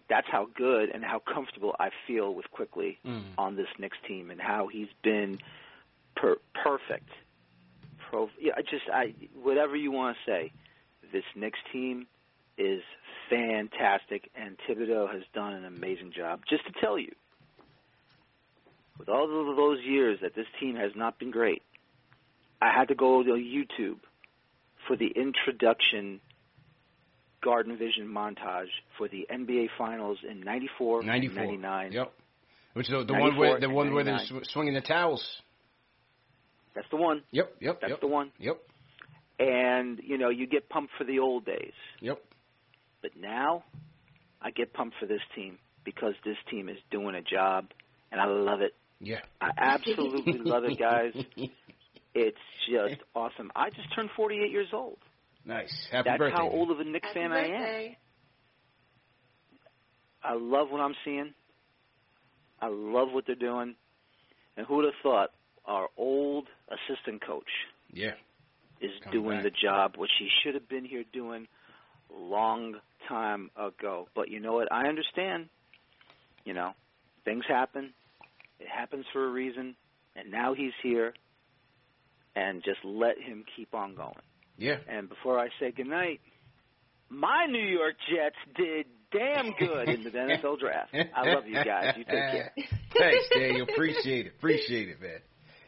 That's 0.09 0.27
how 0.31 0.49
good 0.55 0.91
and 0.93 1.05
how 1.05 1.19
comfortable 1.21 1.75
I 1.79 1.91
feel 2.07 2.35
with 2.35 2.51
Quickley 2.51 2.99
Mm. 3.05 3.23
on 3.37 3.57
this 3.57 3.69
Knicks 3.79 3.99
team 4.07 4.31
and 4.31 4.41
how 4.41 4.67
he's 4.69 4.89
been 5.03 5.39
per- 6.17 6.41
perfect. 6.55 7.09
Pro- 8.11 8.31
yeah, 8.41 8.55
I 8.57 8.63
just 8.63 8.89
I 8.93 9.15
whatever 9.35 9.77
you 9.77 9.91
want 9.91 10.17
to 10.17 10.31
say, 10.31 10.53
this 11.13 11.25
Knicks 11.35 11.59
team 11.73 12.07
is 12.57 12.83
fantastic, 13.29 14.31
and 14.35 14.57
Thibodeau 14.67 15.13
has 15.13 15.23
done 15.35 15.53
an 15.53 15.65
amazing 15.67 16.13
job. 16.13 16.41
Just 16.49 16.65
to 16.67 16.73
tell 16.81 16.99
you, 16.99 17.15
with 18.99 19.09
all 19.09 19.25
of 19.51 19.57
those 19.57 19.81
years 19.85 20.19
that 20.23 20.35
this 20.35 20.47
team 20.59 20.75
has 20.77 20.93
not 20.97 21.19
been 21.19 21.31
great, 21.31 21.63
I 22.61 22.73
had 22.77 22.89
to 22.89 22.95
go 22.95 23.23
to 23.23 23.31
YouTube 23.31 23.99
for 24.87 24.97
the 24.97 25.07
introduction 25.07 26.21
Garden 27.43 27.77
Vision 27.77 28.07
montage 28.09 28.69
for 28.97 29.09
the 29.09 29.27
NBA 29.33 29.69
Finals 29.77 30.19
in 30.29 30.41
'94, 30.41 31.03
94. 31.05 31.45
99. 31.45 31.93
Yep. 31.93 32.13
Which 32.75 32.87
is 32.87 32.93
the, 32.93 33.05
the 33.13 33.19
one 33.19 33.37
where 33.37 33.61
the 33.61 33.71
one 33.71 33.95
where 33.95 34.05
they're 34.05 34.19
sw- 34.19 34.51
swinging 34.53 34.75
the 34.75 34.81
towels. 34.81 35.25
That's 36.75 36.89
the 36.91 36.97
one. 36.97 37.23
Yep. 37.31 37.57
Yep. 37.61 37.81
That's 37.81 37.91
yep. 37.93 38.01
the 38.01 38.07
one. 38.07 38.33
Yep. 38.39 38.59
And 39.39 40.01
you 40.03 40.19
know, 40.19 40.31
you 40.31 40.47
get 40.47 40.69
pumped 40.69 40.93
for 40.99 41.05
the 41.05 41.21
old 41.21 41.45
days. 41.45 41.73
Yep. 42.01 42.21
But 43.03 43.13
now, 43.17 43.65
I 44.43 44.51
get 44.51 44.73
pumped 44.73 44.97
for 44.99 45.07
this 45.07 45.21
team 45.35 45.59
because 45.85 46.15
this 46.25 46.37
team 46.51 46.69
is 46.69 46.77
doing 46.91 47.15
a 47.15 47.23
job, 47.23 47.67
and 48.11 48.21
I 48.21 48.27
love 48.27 48.61
it. 48.61 48.75
Yeah. 49.01 49.21
I 49.41 49.51
absolutely 49.57 50.39
love 50.39 50.65
it, 50.65 50.79
guys. 50.79 51.13
It's 52.15 52.37
just 52.69 53.01
awesome. 53.15 53.51
I 53.55 53.71
just 53.71 53.95
turned 53.95 54.11
48 54.17 54.51
years 54.51 54.69
old. 54.73 54.99
Nice. 55.45 55.73
Happy 55.91 56.09
That's 56.11 56.19
birthday. 56.19 56.37
how 56.37 56.49
old 56.51 56.71
of 56.71 56.81
a 56.81 56.85
Knicks 56.85 57.07
Happy 57.09 57.21
fan 57.21 57.33
I 57.33 57.47
am. 57.47 57.97
I 60.23 60.35
love 60.35 60.69
what 60.71 60.81
I'm 60.81 60.95
seeing. 61.05 61.33
I 62.61 62.69
love 62.69 63.09
what 63.13 63.25
they're 63.27 63.37
doing. 63.37 63.75
And 64.57 64.67
who 64.67 64.77
would 64.77 64.85
have 64.85 64.95
thought 65.03 65.31
our 65.65 65.89
old 65.97 66.49
assistant 66.69 67.23
coach 67.25 67.49
Yeah. 67.93 68.15
is 68.81 68.91
Coming 69.05 69.23
doing 69.23 69.37
back. 69.39 69.45
the 69.45 69.51
job, 69.51 69.97
which 69.97 70.11
he 70.19 70.29
should 70.43 70.55
have 70.55 70.69
been 70.69 70.85
here 70.85 71.05
doing 71.13 71.47
a 72.11 72.15
long 72.19 72.81
time 73.07 73.51
ago. 73.57 74.09
But 74.15 74.29
you 74.29 74.41
know 74.41 74.55
what? 74.55 74.73
I 74.73 74.89
understand. 74.89 75.49
You 76.45 76.55
know, 76.55 76.75
things 77.25 77.45
happen. 77.47 77.93
It 78.59 78.67
happens 78.69 79.07
for 79.13 79.25
a 79.25 79.31
reason. 79.31 79.77
And 80.17 80.31
now 80.33 80.55
he's 80.55 80.73
here. 80.83 81.15
And 82.37 82.63
just 82.63 82.79
let 82.85 83.19
him 83.19 83.45
keep 83.57 83.75
on 83.75 83.95
going. 83.95 84.13
Yeah. 84.57 84.77
And 84.89 85.09
before 85.09 85.39
I 85.39 85.49
say 85.61 85.71
goodnight, 85.73 86.21
my 87.09 87.47
New 87.47 87.65
York 87.65 87.95
Jets 88.09 88.37
did 88.57 88.87
damn 89.11 89.53
good 89.59 89.89
in 89.89 90.05
the 90.05 90.11
NFL 90.11 90.59
draft. 90.61 90.95
I 91.17 91.33
love 91.35 91.47
you 91.47 91.55
guys. 91.55 91.95
You 91.97 92.05
take 92.05 92.13
care. 92.15 92.53
Thanks, 92.99 93.25
Daniel. 93.35 93.67
Appreciate 93.73 94.27
it. 94.27 94.33
Appreciate 94.39 94.89
it, 94.91 95.01
man. 95.01 95.19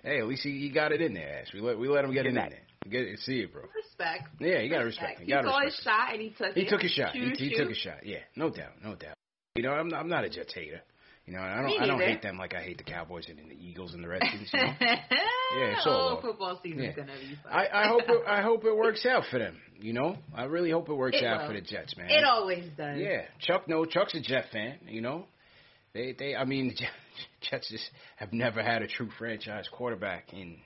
Hey, 0.02 0.18
at 0.20 0.26
least 0.26 0.42
he, 0.42 0.58
he 0.60 0.70
got 0.70 0.92
it 0.92 1.00
in 1.00 1.14
there, 1.14 1.40
Ash. 1.40 1.48
We 1.52 1.60
let 1.60 1.78
we 1.78 1.88
let 1.88 2.04
him 2.04 2.12
get 2.12 2.26
it 2.26 2.30
in 2.30 2.34
there. 2.36 2.50
Get 2.88 3.02
it, 3.02 3.18
see 3.20 3.40
it, 3.40 3.52
bro. 3.52 3.62
Respect. 3.76 4.28
Yeah, 4.40 4.60
you 4.60 4.70
gotta 4.70 4.86
respect. 4.86 5.20
him. 5.20 5.26
He 5.26 5.32
You 5.32 5.36
gotta 5.38 5.48
saw 5.48 5.58
respect. 5.58 5.76
his 5.76 5.84
shot 5.84 6.12
and 6.12 6.22
he 6.22 6.30
took 6.30 6.54
He 6.54 6.60
it. 6.62 6.68
took 6.70 6.82
a 6.82 6.88
shot. 6.88 7.12
He, 7.12 7.20
he 7.36 7.50
shoot. 7.50 7.58
took 7.62 7.70
a 7.70 7.74
shot. 7.74 8.06
Yeah, 8.06 8.18
no 8.36 8.48
doubt, 8.50 8.72
no 8.82 8.94
doubt. 8.94 9.14
You 9.56 9.62
know, 9.64 9.72
I'm 9.72 9.88
not, 9.88 10.00
I'm 10.00 10.08
not 10.08 10.24
a 10.24 10.30
Jets 10.30 10.54
hater. 10.54 10.80
You 11.30 11.36
know, 11.36 11.42
I 11.42 11.62
don't 11.62 11.82
I 11.82 11.86
don't 11.86 12.00
hate 12.00 12.22
them 12.22 12.38
like 12.38 12.54
I 12.54 12.60
hate 12.60 12.78
the 12.78 12.82
Cowboys 12.82 13.26
and 13.28 13.38
the 13.38 13.54
Eagles 13.54 13.94
and 13.94 14.02
the 14.02 14.08
Redskins. 14.08 14.50
You 14.52 14.58
know? 14.58 14.72
yeah, 14.80 15.74
all 15.86 16.18
oh, 16.18 16.20
football 16.20 16.58
season's 16.60 16.82
Yeah. 16.82 16.92
gonna 16.96 17.12
be 17.20 17.38
fun. 17.40 17.52
I, 17.52 17.68
I 17.84 17.86
hope 17.86 18.02
it, 18.08 18.22
I 18.26 18.42
hope 18.42 18.64
it 18.64 18.76
works 18.76 19.06
out 19.08 19.22
for 19.30 19.38
them. 19.38 19.56
You 19.80 19.92
know, 19.92 20.16
I 20.34 20.44
really 20.46 20.72
hope 20.72 20.88
it 20.88 20.94
works 20.94 21.18
It 21.20 21.24
out 21.24 21.42
will. 21.42 21.46
for 21.46 21.52
the 21.54 21.60
Jets, 21.60 21.96
man. 21.96 22.10
It 22.10 22.24
always 22.24 22.64
does. 22.76 22.98
Yeah, 22.98 23.22
Chuck. 23.38 23.68
No, 23.68 23.84
Chuck's 23.84 24.14
a 24.14 24.20
Jet 24.20 24.46
fan. 24.52 24.78
You 24.88 25.02
know, 25.02 25.26
they 25.94 26.16
they. 26.18 26.34
I 26.34 26.44
mean, 26.44 26.66
the 26.70 26.74
Jet- 26.74 26.90
Jets 27.48 27.70
just 27.70 27.88
have 28.16 28.32
never 28.32 28.60
had 28.60 28.82
a 28.82 28.88
true 28.88 29.08
franchise 29.16 29.68
quarterback 29.70 30.32
in 30.32 30.56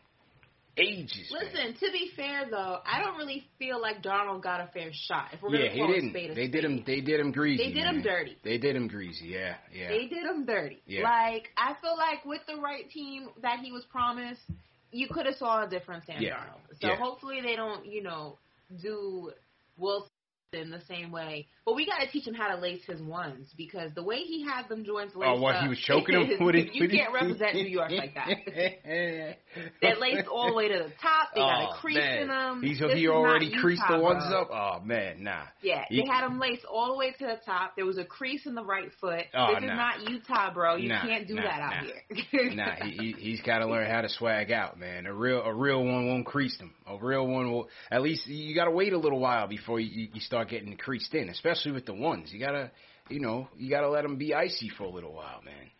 ages. 0.77 1.31
man. 1.33 1.43
Listen, 1.45 1.75
to 1.87 1.93
be 1.93 2.11
fair 2.17 2.47
though, 2.51 2.79
I 2.85 3.01
don't 3.03 3.17
really 3.17 3.47
feel 3.59 3.81
like 3.81 4.03
Darnold 4.03 4.43
got 4.43 4.61
a 4.61 4.67
fair 4.73 4.91
shot. 4.93 5.29
If 5.33 5.43
we're 5.43 5.55
Yeah, 5.55 5.69
gonna 5.69 5.71
he 5.73 5.79
call 5.81 5.89
didn't. 5.89 6.11
spade 6.11 6.31
a 6.31 6.35
They 6.35 6.41
spade. 6.49 6.53
did 6.53 6.65
him. 6.65 6.83
They 6.87 7.01
did 7.01 7.21
him 7.21 7.33
greasy. 7.33 7.65
They 7.65 7.73
did 7.73 7.85
him 7.87 8.03
dirty. 8.03 8.37
They 8.43 8.59
did 8.59 8.77
him 8.77 8.89
greasy. 8.89 9.27
Yeah, 9.27 9.55
yeah. 9.73 9.89
They 9.89 10.07
did 10.07 10.25
him 10.25 10.45
dirty. 10.47 10.83
Yeah. 10.87 11.03
Like 11.03 11.49
I 11.57 11.75
feel 11.81 11.97
like 11.97 12.25
with 12.25 12.43
the 12.47 12.57
right 12.61 12.89
team 12.91 13.29
that 13.43 13.61
he 13.61 13.73
was 13.73 13.85
promised, 13.91 14.43
you 14.91 15.09
could 15.09 15.27
have 15.27 15.37
saw 15.37 15.65
a 15.65 15.69
different 15.69 16.05
Sam 16.07 16.21
Yeah. 16.21 16.37
Darnold. 16.37 16.79
So 16.81 16.89
Yeah. 16.89 16.97
hopefully 16.97 17.41
they 17.43 17.57
don't, 17.57 17.85
you 17.87 18.03
know, 18.03 18.39
do 18.83 19.33
Will 19.77 20.09
in 20.57 20.71
the 20.71 20.81
same 20.89 21.11
way. 21.11 21.49
But 21.65 21.77
we 21.77 21.87
got 21.87 21.99
to 22.01 22.11
teach 22.11 22.27
him 22.27 22.35
how 22.35 22.55
to 22.55 22.61
lace 22.61 22.83
his 22.87 23.01
ones 23.01 23.49
because 23.57 23.91
the 23.95 24.03
way 24.03 24.19
he 24.19 24.45
had 24.45 24.69
them 24.69 24.85
joints 24.85 25.15
oh, 25.17 25.21
laced 25.21 25.33
Oh, 25.39 25.41
what, 25.41 25.57
up, 25.57 25.63
he 25.63 25.69
was 25.69 25.79
choking 25.79 26.15
them 26.15 26.45
with 26.45 26.55
it? 26.57 26.75
you 26.75 26.89
can't 26.89 27.13
represent 27.13 27.55
New 27.55 27.67
York 27.67 27.91
like 27.91 28.15
that. 28.15 28.29
They're 29.81 29.97
laced 29.99 30.29
all 30.29 30.49
the 30.49 30.55
way 30.55 30.69
to 30.69 30.75
the 30.75 30.93
top. 31.01 31.29
They 31.35 31.41
got 31.41 31.71
oh, 31.71 31.77
a 31.77 31.81
crease 31.81 31.97
man. 31.97 32.19
in 32.19 32.29
them. 32.29 32.63
He's, 32.63 32.79
This 32.79 32.93
he 32.93 33.09
already 33.09 33.47
Utah, 33.47 33.61
creased 33.61 33.83
the 33.89 33.99
ones 33.99 34.25
bro. 34.29 34.43
up? 34.43 34.51
Oh, 34.53 34.85
man, 34.85 35.23
nah. 35.25 35.45
Yeah, 35.63 35.85
He- 35.89 36.03
they 36.03 36.07
had 36.07 36.25
them 36.25 36.39
laced 36.39 36.65
all 36.67 36.89
the 36.93 36.99
way 36.99 37.13
to 37.13 37.25
the 37.27 37.39
top. 37.47 37.77
There 37.77 37.87
was 37.87 37.99
a 37.99 38.05
crease 38.05 38.45
in 38.47 38.55
the 38.55 38.65
right 38.65 38.91
foot. 39.01 39.25
Oh, 39.35 39.55
this 39.55 39.65
is 39.65 39.71
not 39.71 40.09
Utah, 40.09 40.53
bro. 40.53 40.77
You 40.77 40.91
Nah, 40.91 41.03
can't 41.03 41.27
do 41.27 41.35
nah, 41.35 41.43
that 41.43 41.61
out 41.61 41.73
nah. 41.85 42.17
here. 42.31 42.51
nah, 42.55 42.75
he, 42.85 42.91
he 42.91 43.13
he's 43.19 43.41
got 43.41 43.59
to 43.61 43.67
learn 43.67 43.91
how 43.91 44.03
to 44.03 44.09
swag 44.09 44.53
out, 44.53 44.79
man. 44.79 45.07
A 45.07 45.15
real 45.15 45.41
a 45.43 45.55
real 45.55 45.83
one 45.85 46.07
won't 46.07 46.27
crease 46.27 46.57
them. 46.59 46.73
A 46.87 46.97
real 46.99 47.27
one 47.27 47.51
will 47.51 47.69
at 47.91 48.03
least 48.03 48.27
you 48.27 48.55
got 48.55 48.67
to 48.67 48.71
wait 48.71 48.93
a 48.93 48.99
little 48.99 49.19
while 49.19 49.47
before 49.47 49.81
you 49.81 50.09
you 50.13 50.21
start 50.21 50.44
getting 50.45 50.77
creased 50.77 51.15
in, 51.15 51.29
especially 51.29 51.73
with 51.73 51.87
the 51.87 51.95
ones. 51.95 52.31
You 52.33 52.41
gotta 52.41 52.71
you 53.09 53.21
know 53.21 53.49
you 53.57 53.71
gotta 53.71 53.89
let 53.89 54.03
them 54.03 54.17
be 54.17 54.35
icy 54.35 54.69
for 54.71 54.85
a 54.85 54.91
little 54.91 55.13
while, 55.13 55.41
man. 55.45 55.71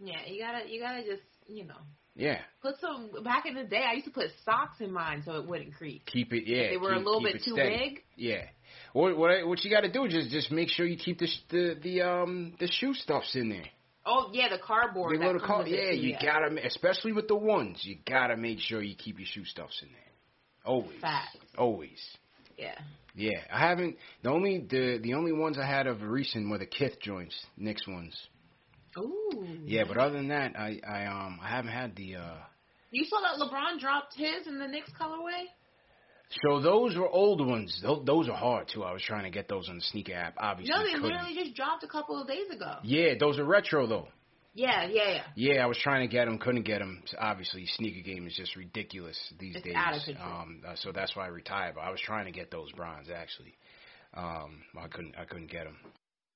yeah, 0.00 0.20
you 0.26 0.40
gotta 0.40 0.68
you 0.70 0.80
gotta 0.80 1.02
just 1.04 1.22
you 1.46 1.64
know 1.64 1.80
Yeah, 2.14 2.40
put 2.62 2.74
some. 2.80 3.10
Back 3.24 3.46
in 3.46 3.54
the 3.54 3.64
day, 3.64 3.82
I 3.88 3.94
used 3.94 4.06
to 4.06 4.12
put 4.12 4.26
socks 4.44 4.80
in 4.80 4.92
mine 4.92 5.22
so 5.24 5.32
it 5.36 5.46
wouldn't 5.46 5.74
crease. 5.74 6.02
keep 6.06 6.32
it. 6.32 6.44
Yeah, 6.46 6.70
they 6.70 6.76
were 6.76 6.92
a 6.92 6.98
little 6.98 7.22
bit 7.22 7.42
too 7.44 7.52
steady. 7.52 7.78
big. 7.78 8.02
Yeah. 8.16 8.44
What 8.92 9.16
what 9.16 9.30
I- 9.30 9.44
what 9.44 9.64
you 9.64 9.70
got 9.70 9.80
to 9.82 9.90
do 9.90 10.04
is 10.04 10.12
just 10.12 10.30
just 10.30 10.50
make 10.50 10.68
sure 10.68 10.84
you 10.86 10.96
keep 10.96 11.18
the 11.18 11.28
the 11.50 11.76
the 11.82 12.02
um 12.02 12.54
the 12.60 12.66
shoe 12.68 12.94
stuffs 12.94 13.34
in 13.34 13.48
there. 13.48 13.66
Oh 14.06 14.30
yeah, 14.32 14.48
the 14.48 14.58
cardboard. 14.58 15.14
The 15.14 15.18
that 15.18 15.30
comes 15.32 15.42
car- 15.42 15.66
yeah, 15.68 15.90
you 15.90 16.16
gotta, 16.20 16.56
especially 16.66 17.12
with 17.12 17.28
the 17.28 17.34
ones, 17.36 17.80
you 17.82 17.96
gotta 18.06 18.36
make 18.36 18.58
sure 18.58 18.82
you 18.82 18.94
keep 18.96 19.18
your 19.18 19.26
shoe 19.26 19.44
stuffs 19.44 19.82
in 19.82 19.88
there. 19.88 20.12
Always, 20.64 21.00
Facts. 21.00 21.36
always. 21.56 21.98
Yeah. 22.58 22.74
Yeah, 23.14 23.40
I 23.52 23.58
haven't. 23.60 23.96
The 24.22 24.30
only 24.30 24.58
the 24.68 24.98
the 25.02 25.14
only 25.14 25.32
ones 25.32 25.58
I 25.58 25.66
had 25.66 25.86
of 25.86 26.02
recent 26.02 26.50
were 26.50 26.58
the 26.58 26.66
Kith 26.66 27.00
joints, 27.00 27.34
Knicks 27.56 27.86
ones. 27.86 28.14
Ooh. 28.96 29.46
Yeah, 29.64 29.84
but 29.88 29.96
other 29.96 30.14
than 30.16 30.28
that, 30.28 30.56
I 30.58 30.80
I 30.86 31.06
um 31.06 31.38
I 31.42 31.48
haven't 31.48 31.72
had 31.72 31.96
the. 31.96 32.16
uh 32.16 32.36
You 32.90 33.04
saw 33.04 33.18
that 33.20 33.40
LeBron 33.40 33.80
dropped 33.80 34.14
his 34.16 34.46
in 34.46 34.58
the 34.58 34.66
Knicks 34.68 34.90
colorway. 35.00 35.44
So 36.42 36.60
those 36.60 36.94
were 36.96 37.08
old 37.08 37.44
ones. 37.46 37.80
Those, 37.82 38.04
those 38.04 38.28
are 38.28 38.36
hard 38.36 38.68
too. 38.68 38.84
I 38.84 38.92
was 38.92 39.02
trying 39.02 39.24
to 39.24 39.30
get 39.30 39.48
those 39.48 39.66
on 39.70 39.76
the 39.76 39.82
sneaker 39.84 40.12
app. 40.12 40.34
Obviously, 40.36 40.74
No, 40.74 40.82
they 40.84 40.92
couldn't. 40.92 41.02
literally 41.10 41.34
just 41.34 41.54
dropped 41.56 41.84
a 41.84 41.88
couple 41.88 42.20
of 42.20 42.28
days 42.28 42.50
ago. 42.54 42.76
Yeah, 42.82 43.14
those 43.18 43.38
are 43.38 43.44
retro 43.44 43.86
though. 43.86 44.08
Yeah, 44.54 44.86
yeah, 44.88 45.10
yeah. 45.10 45.22
Yeah, 45.36 45.62
I 45.62 45.66
was 45.66 45.78
trying 45.78 46.08
to 46.08 46.12
get 46.12 46.24
them, 46.24 46.38
couldn't 46.38 46.62
get 46.62 46.80
them. 46.80 47.02
Obviously, 47.18 47.66
sneaker 47.66 48.00
game 48.02 48.26
is 48.26 48.34
just 48.36 48.56
ridiculous 48.56 49.16
these 49.38 49.56
It's 49.56 49.64
days. 49.64 49.74
out 49.76 49.94
of 49.94 50.02
control. 50.04 50.28
Um, 50.28 50.62
uh, 50.66 50.74
so 50.76 50.90
that's 50.92 51.14
why 51.14 51.24
I 51.26 51.28
retired. 51.28 51.74
But 51.76 51.82
I 51.82 51.90
was 51.90 52.00
trying 52.00 52.24
to 52.26 52.32
get 52.32 52.50
those 52.50 52.72
Brons 52.72 53.08
actually. 53.14 53.54
Um, 54.14 54.62
I 54.80 54.88
couldn't, 54.88 55.14
I 55.18 55.24
couldn't 55.26 55.50
get 55.50 55.64
them. 55.64 55.76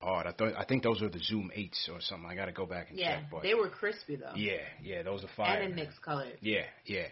Hard. 0.00 0.26
I 0.26 0.32
thought, 0.32 0.54
I 0.58 0.64
think 0.64 0.82
those 0.82 1.00
were 1.00 1.08
the 1.08 1.20
Zoom 1.20 1.50
eights 1.54 1.88
or 1.92 2.00
something. 2.00 2.28
I 2.28 2.34
got 2.34 2.46
to 2.46 2.52
go 2.52 2.66
back 2.66 2.90
and 2.90 2.98
Yeah, 2.98 3.20
check. 3.20 3.24
But 3.30 3.42
they 3.42 3.54
were 3.54 3.68
crispy 3.68 4.16
though. 4.16 4.32
yeah, 4.36 4.56
yeah, 4.82 5.02
those 5.02 5.22
are 5.24 5.28
fire. 5.36 5.60
and 5.60 5.70
in. 5.70 5.76
Knicks 5.76 5.98
colors. 6.04 6.38
Yeah, 6.42 6.64
yeah. 6.86 7.06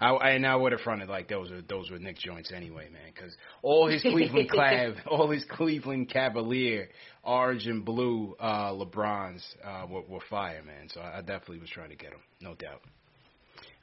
I, 0.00 0.30
and 0.30 0.46
I 0.46 0.54
would 0.56 0.72
have 0.72 0.80
fronted 0.82 1.08
like 1.08 1.28
those 1.28 1.50
were 1.50 1.62
those 1.62 1.90
were 1.90 1.98
Knick 1.98 2.18
joints 2.18 2.52
anyway, 2.54 2.88
man. 2.92 3.12
Because 3.14 3.34
all 3.62 3.88
his 3.88 4.02
Cleveland 4.02 4.50
Clav, 4.54 4.96
all 5.06 5.30
his 5.30 5.44
Cleveland 5.44 6.10
Cavalier, 6.10 6.88
orange 7.22 7.66
and 7.66 7.84
blue 7.84 8.36
uh, 8.38 8.72
LeBrons 8.72 9.42
uh, 9.64 9.86
were, 9.88 10.02
were 10.02 10.20
fire, 10.28 10.62
man. 10.62 10.88
So 10.92 11.00
I, 11.00 11.18
I 11.18 11.20
definitely 11.20 11.60
was 11.60 11.70
trying 11.70 11.90
to 11.90 11.96
get 11.96 12.10
them, 12.10 12.20
no 12.40 12.54
doubt. 12.54 12.82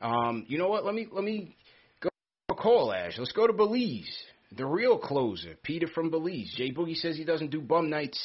Um, 0.02 0.46
you 0.48 0.58
know 0.58 0.68
what? 0.68 0.86
Let 0.86 0.94
me 0.94 1.08
let 1.12 1.24
me 1.24 1.56
go 2.02 2.10
call 2.56 2.94
Ash. 2.94 3.18
Let's 3.18 3.32
go 3.32 3.48
to 3.48 3.54
Belize, 3.54 4.24
the 4.56 4.66
real 4.66 4.98
closer, 4.98 5.56
Peter 5.64 5.88
from 5.88 6.12
Belize. 6.12 6.54
Jay 6.56 6.72
Boogie 6.72 6.96
says 6.96 7.18
he 7.18 7.24
doesn't 7.24 7.52
do 7.52 7.62
bum 7.62 7.90
nights. 7.90 8.20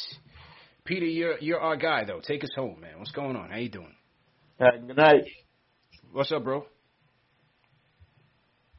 Peter, 0.84 1.06
you're 1.06 1.38
you're 1.38 1.60
our 1.60 1.76
guy 1.76 2.04
though. 2.04 2.20
Take 2.20 2.44
us 2.44 2.50
home, 2.54 2.80
man. 2.80 2.98
What's 2.98 3.12
going 3.12 3.36
on? 3.36 3.50
How 3.50 3.58
you 3.58 3.68
doing? 3.68 3.94
Uh, 4.60 4.76
good 4.86 4.96
night. 4.96 5.24
What's 6.12 6.32
up, 6.32 6.44
bro? 6.44 6.66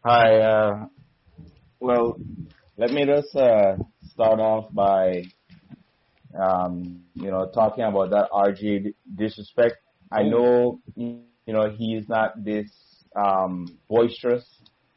Hi. 0.04 0.40
Uh, 0.40 0.86
well, 1.80 2.20
let 2.78 2.92
me 2.92 3.06
just 3.06 3.36
uh, 3.36 3.76
start 4.14 4.40
off 4.40 4.74
by, 4.74 5.24
um, 6.40 7.04
you 7.16 7.30
know, 7.32 7.50
talking 7.54 7.84
about 7.84 8.12
that 8.12 8.30
RJ 8.32 8.94
disrespect. 9.16 9.76
I 10.12 10.24
know, 10.24 10.80
you 10.96 11.24
know, 11.48 11.70
he's 11.70 12.08
not 12.08 12.44
this 12.44 12.72
um, 13.16 13.78
boisterous 13.90 14.46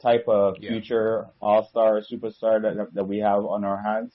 type 0.00 0.24
of 0.28 0.56
Yeah. 0.60 0.70
future 0.70 1.26
all-star 1.40 2.00
superstar 2.10 2.62
that 2.62 2.94
that 2.94 3.04
we 3.04 3.18
have 3.18 3.44
on 3.44 3.64
our 3.64 3.80
hands. 3.82 4.14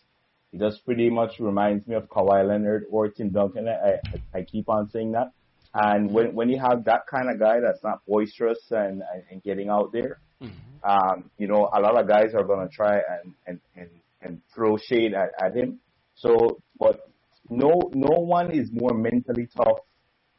He 0.52 0.58
just 0.58 0.86
pretty 0.86 1.10
much 1.10 1.40
reminds 1.40 1.86
me 1.88 1.96
of 1.96 2.08
Kawhi 2.08 2.48
Leonard 2.48 2.86
or 2.90 3.10
Tim 3.10 3.30
Duncan. 3.32 3.68
I, 3.68 3.96
I, 4.36 4.40
I 4.40 4.42
keep 4.44 4.70
on 4.70 4.90
saying 4.90 5.12
that. 5.14 5.28
And 5.74 6.12
when 6.12 6.34
when 6.34 6.50
you 6.50 6.60
have 6.60 6.86
that 6.86 7.02
kind 7.12 7.30
of 7.30 7.40
guy 7.40 7.60
that's 7.60 7.84
not 7.84 8.00
boisterous 8.08 8.60
and, 8.72 9.04
and, 9.14 9.24
and 9.32 9.44
getting 9.44 9.70
out 9.70 9.92
there, 9.92 10.20
um, 10.84 11.30
you 11.38 11.48
know, 11.48 11.70
a 11.74 11.80
lot 11.80 12.00
of 12.00 12.08
guys 12.08 12.34
are 12.36 12.44
gonna 12.44 12.70
try 12.70 12.96
and 12.96 13.34
and 13.46 13.60
and, 13.76 13.90
and 14.22 14.42
throw 14.54 14.78
shade 14.78 15.14
at, 15.14 15.30
at 15.44 15.56
him. 15.56 15.80
So, 16.16 16.62
but 16.80 17.02
no 17.50 17.92
no 17.94 18.20
one 18.20 18.52
is 18.52 18.70
more 18.72 18.94
mentally 18.94 19.48
tough, 19.56 19.80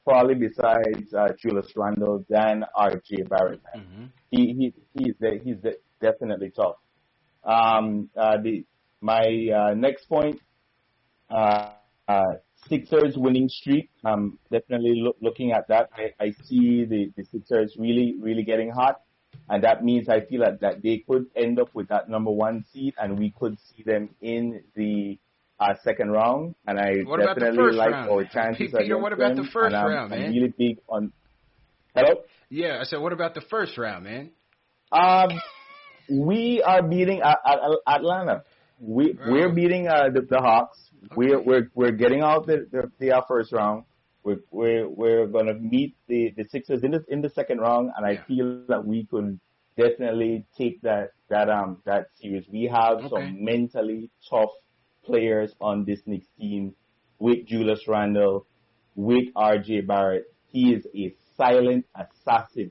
probably 0.05 0.35
besides 0.35 1.13
uh, 1.15 1.29
Julius 1.41 1.73
Randle 1.77 2.25
than 2.29 2.65
R.J. 2.75 3.23
Barrett. 3.29 3.61
man. 3.75 3.85
He 4.31 4.53
he 4.55 4.75
he's 4.95 5.15
the, 5.21 5.41
he's 5.43 5.61
the, 5.63 5.77
definitely 6.01 6.51
tough. 6.51 6.77
Um, 7.45 8.11
uh, 8.17 8.39
the 8.43 8.65
my 9.01 9.49
uh, 9.55 9.75
next 9.75 10.07
point, 10.09 10.41
uh, 11.31 11.71
uh, 12.09 12.23
Sixers 12.69 13.17
winning 13.17 13.49
streak. 13.49 13.91
Um, 14.05 14.39
definitely 14.51 14.95
loo- 14.97 15.17
looking 15.23 15.53
at 15.53 15.69
that. 15.69 15.91
I, 15.95 16.13
I 16.23 16.31
see 16.45 16.85
the, 16.85 17.13
the 17.17 17.25
Sixers 17.25 17.77
really 17.79 18.17
really 18.21 18.43
getting 18.43 18.71
hot, 18.71 19.01
and 19.49 19.65
that 19.65 19.85
means 19.85 20.09
I 20.09 20.21
feel 20.21 20.41
that, 20.41 20.61
that 20.61 20.83
they 20.83 21.05
could 21.09 21.27
end 21.35 21.59
up 21.59 21.75
with 21.75 21.89
that 21.89 22.09
number 22.09 22.31
one 22.31 22.65
seed, 22.73 22.95
and 22.99 23.19
we 23.19 23.31
could 23.39 23.59
see 23.61 23.83
them 23.83 24.11
in 24.21 24.63
the 24.75 25.19
uh, 25.61 25.75
second 25.83 26.11
round. 26.11 26.55
And 26.67 26.79
I 26.79 26.99
What 27.05 27.21
definitely 27.21 27.73
like 27.73 27.91
round? 27.91 28.11
our 28.11 28.25
chances 28.25 28.73
Peter, 28.77 28.99
what 28.99 29.13
about 29.13 29.37
them, 29.37 29.47
the 29.47 29.51
first 29.51 29.73
round, 29.73 30.13
I'm 30.13 30.33
really 30.33 30.53
big 30.57 30.79
on. 30.89 31.13
Hello. 31.95 32.23
Yeah, 32.51 32.79
I 32.81 32.85
said, 32.85 33.01
what 33.01 33.13
about 33.13 33.35
the 33.35 33.43
first 33.43 33.77
round, 33.77 34.05
man? 34.05 34.31
Um, 34.93 35.31
we 36.11 36.63
are 36.63 36.83
beating 36.83 37.23
uh, 37.23 37.35
uh, 37.45 37.77
Atlanta. 37.87 38.45
We 38.81 39.19
we're 39.27 39.53
beating 39.53 39.89
uh, 39.89 40.09
the, 40.15 40.23
the 40.23 40.39
Hawks. 40.39 40.79
We're 41.17 41.41
we're 41.43 41.71
we're 41.75 41.93
getting 41.93 42.23
out 42.23 42.47
the 42.47 42.67
the, 42.71 42.91
the 42.99 43.13
uh, 43.13 43.23
first 43.29 43.53
round. 43.53 43.85
We're 44.29 44.43
we're 44.51 44.89
we're 44.89 45.27
gonna 45.27 45.55
meet 45.55 45.97
the 46.09 46.33
the 46.37 46.45
Sixers 46.45 46.83
in 46.85 46.91
the 46.93 47.05
in 47.09 47.23
the 47.23 47.31
second 47.31 47.59
round, 47.61 47.91
and 47.97 48.05
I 48.07 48.17
feel 48.29 48.65
that 48.69 48.85
we 48.85 49.07
could 49.07 49.41
definitely 49.77 50.45
take 50.57 50.83
that 50.83 51.13
that 51.31 51.49
um 51.49 51.83
that 51.87 52.09
series. 52.21 52.47
We 52.53 52.65
have 52.67 52.99
Okay. 52.99 53.09
some 53.09 53.45
mentally 53.45 54.11
tough 54.29 54.51
players 55.05 55.55
on 55.61 55.85
this 55.85 56.01
Knicks 56.07 56.29
team 56.39 56.75
with 57.19 57.47
Julius 57.47 57.89
Randle, 57.89 58.47
with 58.95 59.33
RJ 59.35 59.87
Barrett. 59.87 60.27
He 60.53 60.73
is 60.75 60.87
a 60.95 61.15
silent 61.37 61.87
assassin. 61.95 62.71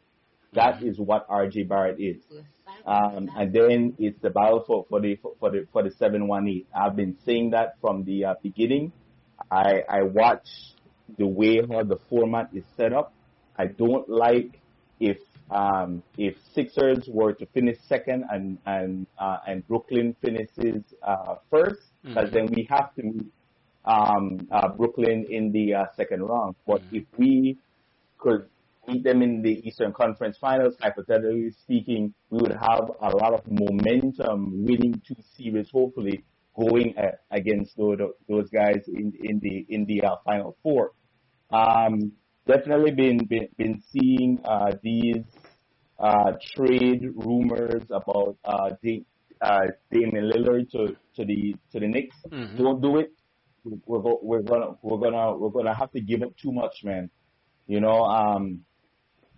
That 0.54 0.84
is 0.84 1.00
what 1.00 1.28
RJ 1.30 1.68
Barrett 1.68 2.00
is. 2.00 2.22
Um, 2.86 3.30
and 3.36 3.54
then 3.54 3.96
it's 4.00 4.20
the 4.22 4.30
battle 4.30 4.64
for, 4.66 4.86
for 4.90 5.02
the 5.02 5.18
for 5.40 5.50
the 5.52 5.68
for 5.74 5.84
the 5.84 5.92
seven 5.92 6.28
one 6.28 6.48
eight. 6.48 6.68
I've 6.74 6.96
been 6.96 7.18
saying 7.26 7.52
that 7.52 7.80
from 7.82 8.04
the 8.04 8.26
uh, 8.26 8.36
beginning. 8.44 8.94
I 9.52 9.84
I 9.90 10.04
watch 10.04 10.48
the 11.18 11.28
way 11.28 11.62
how 11.70 11.84
the 11.84 11.98
format 12.10 12.50
is 12.54 12.64
set 12.76 12.94
up. 12.94 13.14
I 13.58 13.68
don't 13.68 14.08
like 14.10 14.62
if 15.00 15.18
um, 15.50 16.04
if 16.18 16.36
Sixers 16.54 17.08
were 17.12 17.34
to 17.34 17.46
finish 17.54 17.78
second 17.88 18.26
and 18.30 18.58
and 18.66 19.08
uh, 19.18 19.38
and 19.48 19.66
Brooklyn 19.68 20.16
finishes 20.22 20.84
uh, 21.02 21.36
first, 21.50 21.82
because 22.14 22.30
Mhm. 22.30 22.34
then 22.34 22.46
we 22.56 22.68
have 22.70 22.94
to 22.96 23.04
meet 23.04 23.32
um, 23.86 24.48
uh, 24.52 24.70
Brooklyn 24.70 25.26
in 25.30 25.52
the 25.52 25.74
uh, 25.76 25.86
second 25.96 26.22
round. 26.24 26.56
But 26.66 26.82
if 26.92 27.06
we 27.18 27.58
could 28.18 28.50
meet 28.88 29.04
them 29.04 29.22
in 29.22 29.42
the 29.42 29.66
Eastern 29.68 29.94
Conference 29.94 30.38
Finals, 30.40 30.76
hypothetically 30.82 31.52
speaking, 31.64 32.14
we 32.30 32.40
would 32.42 32.52
have 32.54 32.90
a 33.02 33.10
lot 33.16 33.34
of 33.34 33.42
momentum 33.50 34.66
winning 34.66 35.02
two 35.08 35.16
series, 35.38 35.70
hopefully 35.72 36.24
going 36.58 36.96
against 37.32 37.78
those, 37.78 37.98
those 38.28 38.50
guys 38.50 38.82
in, 38.88 39.14
in 39.24 39.40
the 39.40 39.66
in 39.70 39.86
the 39.86 40.02
uh, 40.02 40.16
Final 40.26 40.58
Four. 40.64 40.92
Um, 41.52 42.12
definitely 42.48 42.92
been 42.92 43.26
been, 43.26 43.48
been 43.58 43.82
seeing 43.92 44.40
uh, 44.44 44.72
these 44.82 45.24
uh, 46.00 46.34
trade 46.56 47.04
rumors 47.16 47.84
about 47.90 48.38
uh, 48.46 48.72
the, 48.82 49.04
uh, 49.42 49.68
Damian 49.92 50.30
Lillard 50.32 50.70
to, 50.72 50.96
to 51.16 51.26
the 51.26 51.56
to 51.72 51.80
the 51.80 51.88
Knicks. 51.88 52.16
Mhm. 52.32 52.58
Don't 52.58 52.82
do 52.82 52.98
it. 52.98 53.12
We're 53.64 54.00
we're 54.22 54.42
gonna 54.42 54.76
we're 54.82 54.98
gonna 54.98 55.36
we're 55.38 55.50
gonna 55.50 55.76
have 55.76 55.92
to 55.92 56.02
give 56.02 56.22
up 56.24 56.36
too 56.38 56.52
much, 56.52 56.84
man. 56.84 57.10
You 57.68 57.82
know, 57.82 58.04
um, 58.06 58.64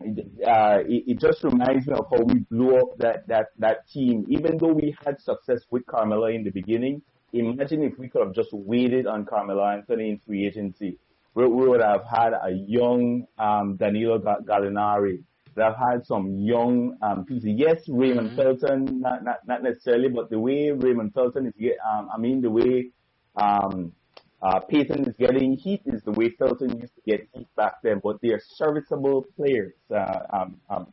uh, 0.02 0.80
it, 0.88 1.04
it 1.08 1.20
just 1.20 1.44
reminds 1.44 1.88
me 1.88 1.94
of 1.94 2.06
how 2.10 2.22
we 2.24 2.40
blew 2.52 2.78
up 2.78 2.98
that, 2.98 3.28
that, 3.28 3.48
that 3.58 3.88
team. 3.90 4.26
Even 4.30 4.58
though 4.58 4.74
we 4.74 4.96
had 5.06 5.20
success 5.22 5.62
with 5.72 5.86
Carmelo 5.86 6.28
in 6.28 6.44
the 6.44 6.52
beginning, 6.52 7.02
imagine 7.34 7.84
if 7.84 7.98
we 7.98 8.08
could 8.08 8.26
have 8.26 8.34
just 8.34 8.50
waited 8.54 9.06
on 9.08 9.26
Carmelo 9.26 9.66
Anthony 9.66 10.10
in 10.10 10.20
free 10.26 10.48
agency. 10.48 10.98
We, 11.36 11.46
we 11.48 11.68
would 11.68 11.82
have 11.82 12.04
had 12.06 12.34
a 12.34 12.52
young 12.52 13.26
um, 13.38 13.76
Danilo 13.78 14.20
Gallinari. 14.20 15.22
We 15.56 15.64
have 15.64 15.76
had 15.76 16.06
some 16.06 16.38
young 16.38 16.98
um, 17.02 17.26
pieces. 17.26 17.52
Yes, 17.56 17.82
Raymond 17.90 18.32
Mm-hmm. 18.32 18.36
Felton, 18.38 19.02
not, 19.02 19.24
not 19.24 19.46
not 19.46 19.64
necessarily, 19.64 20.08
but 20.08 20.30
the 20.30 20.40
way 20.40 20.72
Raymond 20.72 21.14
Felton 21.14 21.48
is, 21.48 21.54
um, 21.92 22.10
I 22.14 22.18
mean, 22.18 22.42
the 22.42 22.50
way 22.50 22.90
um, 23.36 23.92
uh, 24.42 24.60
Payton 24.60 25.06
is 25.06 25.16
getting 25.18 25.54
heat 25.58 25.82
is 25.86 26.02
the 26.04 26.12
way 26.12 26.30
Felton 26.38 26.80
used 26.80 26.96
to 26.96 27.02
get 27.06 27.28
heat 27.34 27.48
back 27.58 27.82
then. 27.84 28.00
But 28.04 28.22
they 28.22 28.30
are 28.30 28.42
serviceable 28.56 29.26
players. 29.36 29.74
Uh, 29.94 30.20
um, 30.32 30.58
um, 30.70 30.88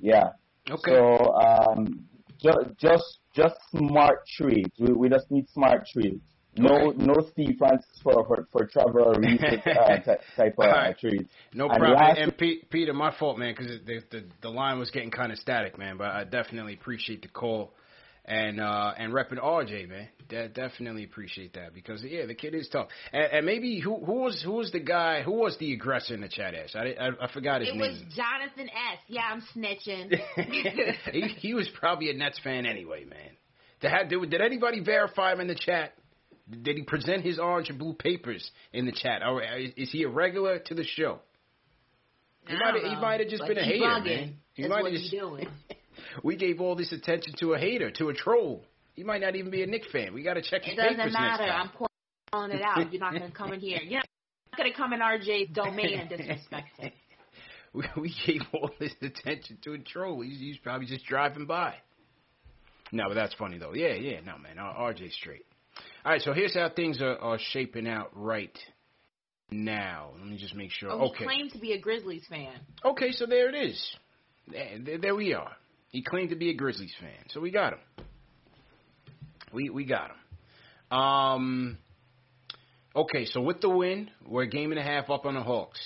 yeah. 0.00 0.30
Okay. 0.70 0.92
So 0.92 1.34
um, 1.34 2.04
just 2.38 2.78
just 2.78 3.18
just 3.34 3.56
smart 3.70 4.26
trades. 4.26 4.70
We, 4.78 4.92
we 4.92 5.08
just 5.08 5.30
need 5.30 5.48
smart 5.50 5.86
trades. 5.92 6.22
No 6.58 6.92
no 6.96 7.14
Steve 7.32 7.56
Francis 7.58 8.00
for 8.02 8.24
for, 8.26 8.46
for 8.52 8.66
Trevor 8.66 9.14
Ariza 9.14 9.66
uh, 9.66 9.98
ty- 10.04 10.18
type 10.36 10.54
of 10.58 10.64
uh, 10.64 10.68
right. 10.68 10.98
trades. 10.98 11.28
No 11.52 11.68
And 11.68 11.78
problem. 11.78 12.16
And 12.16 12.38
Pete, 12.38 12.70
Peter, 12.70 12.94
my 12.94 13.14
fault, 13.18 13.38
man, 13.38 13.54
because 13.56 13.78
the, 13.84 14.00
the 14.10 14.24
the 14.42 14.48
line 14.48 14.78
was 14.78 14.90
getting 14.90 15.10
kind 15.10 15.32
of 15.32 15.38
static, 15.38 15.76
man. 15.78 15.96
But 15.98 16.08
I 16.08 16.24
definitely 16.24 16.74
appreciate 16.74 17.22
the 17.22 17.28
call 17.28 17.74
and 18.26 18.60
uh 18.60 18.92
and 18.98 19.12
repping 19.12 19.42
RJ, 19.42 19.88
man. 19.88 20.08
De- 20.28 20.48
definitely 20.48 21.04
appreciate 21.04 21.54
that 21.54 21.72
because 21.72 22.02
yeah, 22.02 22.26
the 22.26 22.34
kid 22.34 22.54
is 22.54 22.68
tough. 22.68 22.88
And, 23.12 23.32
and 23.32 23.46
maybe 23.46 23.78
who 23.80 24.04
who 24.04 24.22
was 24.22 24.42
who 24.44 24.52
was 24.52 24.72
the 24.72 24.80
guy 24.80 25.22
who 25.22 25.32
was 25.32 25.56
the 25.58 25.72
aggressor 25.72 26.14
in 26.14 26.20
the 26.20 26.28
chat? 26.28 26.54
Ash, 26.54 26.74
I 26.74 26.94
I, 27.00 27.10
I 27.24 27.32
forgot 27.32 27.60
his 27.60 27.70
It 27.70 27.76
name. 27.76 27.82
It 27.82 27.88
was 27.88 28.14
Jonathan 28.14 28.68
S. 28.68 28.98
Yeah, 29.06 29.22
I'm 29.30 29.42
snitching. 29.54 30.18
he, 31.12 31.20
he 31.38 31.54
was 31.54 31.68
probably 31.78 32.10
a 32.10 32.14
Nets 32.14 32.40
fan 32.42 32.66
anyway, 32.66 33.04
man. 33.04 33.30
Did, 33.80 34.08
did, 34.08 34.30
did 34.30 34.40
anybody 34.40 34.80
verify 34.80 35.32
him 35.32 35.40
in 35.40 35.46
the 35.46 35.54
chat? 35.54 35.92
Did 36.50 36.76
he 36.76 36.82
present 36.82 37.22
his 37.22 37.38
orange 37.38 37.68
and 37.70 37.78
blue 37.78 37.94
papers 37.94 38.50
in 38.72 38.86
the 38.86 38.92
chat? 38.92 39.22
Or 39.24 39.42
is 39.42 39.90
he 39.90 40.04
a 40.04 40.08
regular 40.08 40.60
to 40.60 40.74
the 40.74 40.84
show? 40.84 41.18
He 42.46 42.54
might 42.54 42.74
have, 42.74 42.84
he 42.84 42.94
might 43.00 43.20
have 43.20 43.28
just 43.28 43.44
been 43.46 43.58
a 43.58 43.64
hater, 43.64 43.84
bugging 43.84 44.04
man. 44.04 44.36
He 44.54 44.68
might 44.68 44.84
have 44.84 44.92
just. 44.92 45.14
We 46.22 46.36
gave 46.36 46.60
all 46.60 46.74
this 46.76 46.92
attention 46.92 47.34
to 47.40 47.54
a 47.54 47.58
hater, 47.58 47.90
to 47.92 48.08
a 48.08 48.14
troll. 48.14 48.64
He 48.94 49.04
might 49.04 49.20
not 49.20 49.36
even 49.36 49.50
be 49.50 49.62
a 49.62 49.66
Knicks 49.66 49.88
fan. 49.92 50.14
We 50.14 50.22
got 50.22 50.34
to 50.34 50.42
check 50.42 50.62
his 50.62 50.74
It 50.74 50.96
doesn't 50.96 51.12
matter. 51.12 51.44
I'm 51.44 51.70
calling 52.32 52.52
it 52.52 52.62
out. 52.62 52.92
You're 52.92 53.00
not 53.00 53.12
going 53.12 53.30
to 53.30 53.36
come 53.36 53.52
in 53.52 53.60
here. 53.60 53.78
You're 53.82 54.00
not 54.00 54.56
going 54.56 54.70
to 54.70 54.76
come 54.76 54.92
in 54.92 55.00
RJ's 55.00 55.54
domain 55.54 56.00
and 56.00 56.08
disrespect 56.08 56.78
him. 56.78 56.92
We, 57.74 57.84
we 58.00 58.14
gave 58.26 58.40
all 58.54 58.70
this 58.80 58.94
attention 59.02 59.58
to 59.64 59.74
a 59.74 59.78
troll. 59.78 60.22
He's, 60.22 60.38
he's 60.38 60.56
probably 60.56 60.86
just 60.86 61.04
driving 61.04 61.44
by. 61.44 61.74
No, 62.90 63.04
but 63.08 63.14
that's 63.14 63.34
funny 63.34 63.58
though. 63.58 63.74
Yeah, 63.74 63.92
yeah, 63.92 64.20
no 64.20 64.38
man, 64.38 64.56
RJ 64.56 65.12
straight. 65.12 65.44
All 66.04 66.12
right, 66.12 66.22
so 66.22 66.32
here's 66.32 66.54
how 66.54 66.70
things 66.70 67.02
are, 67.02 67.18
are 67.18 67.38
shaping 67.50 67.86
out 67.86 68.10
right 68.14 68.56
now. 69.50 70.10
Let 70.16 70.26
me 70.26 70.38
just 70.38 70.54
make 70.54 70.70
sure. 70.70 70.90
Oh, 70.90 70.98
he 70.98 71.04
okay, 71.10 71.24
claimed 71.24 71.52
to 71.52 71.58
be 71.58 71.72
a 71.72 71.80
Grizzlies 71.80 72.24
fan. 72.30 72.54
okay, 72.84 73.12
so 73.12 73.26
there 73.26 73.48
it 73.48 73.54
is. 73.54 73.96
There, 74.48 74.98
there 74.98 75.14
we 75.14 75.34
are. 75.34 75.52
He 75.90 76.02
claimed 76.02 76.30
to 76.30 76.36
be 76.36 76.50
a 76.50 76.54
Grizzlies 76.54 76.94
fan, 77.00 77.28
so 77.30 77.40
we 77.40 77.50
got 77.50 77.74
him. 77.74 77.78
We 79.52 79.70
we 79.70 79.84
got 79.84 80.10
him. 80.10 80.98
Um. 80.98 81.78
Okay, 82.94 83.26
so 83.26 83.42
with 83.42 83.60
the 83.60 83.68
win, 83.68 84.10
we're 84.26 84.44
a 84.44 84.48
game 84.48 84.70
and 84.70 84.80
a 84.80 84.82
half 84.82 85.10
up 85.10 85.26
on 85.26 85.34
the 85.34 85.42
Hawks. 85.42 85.80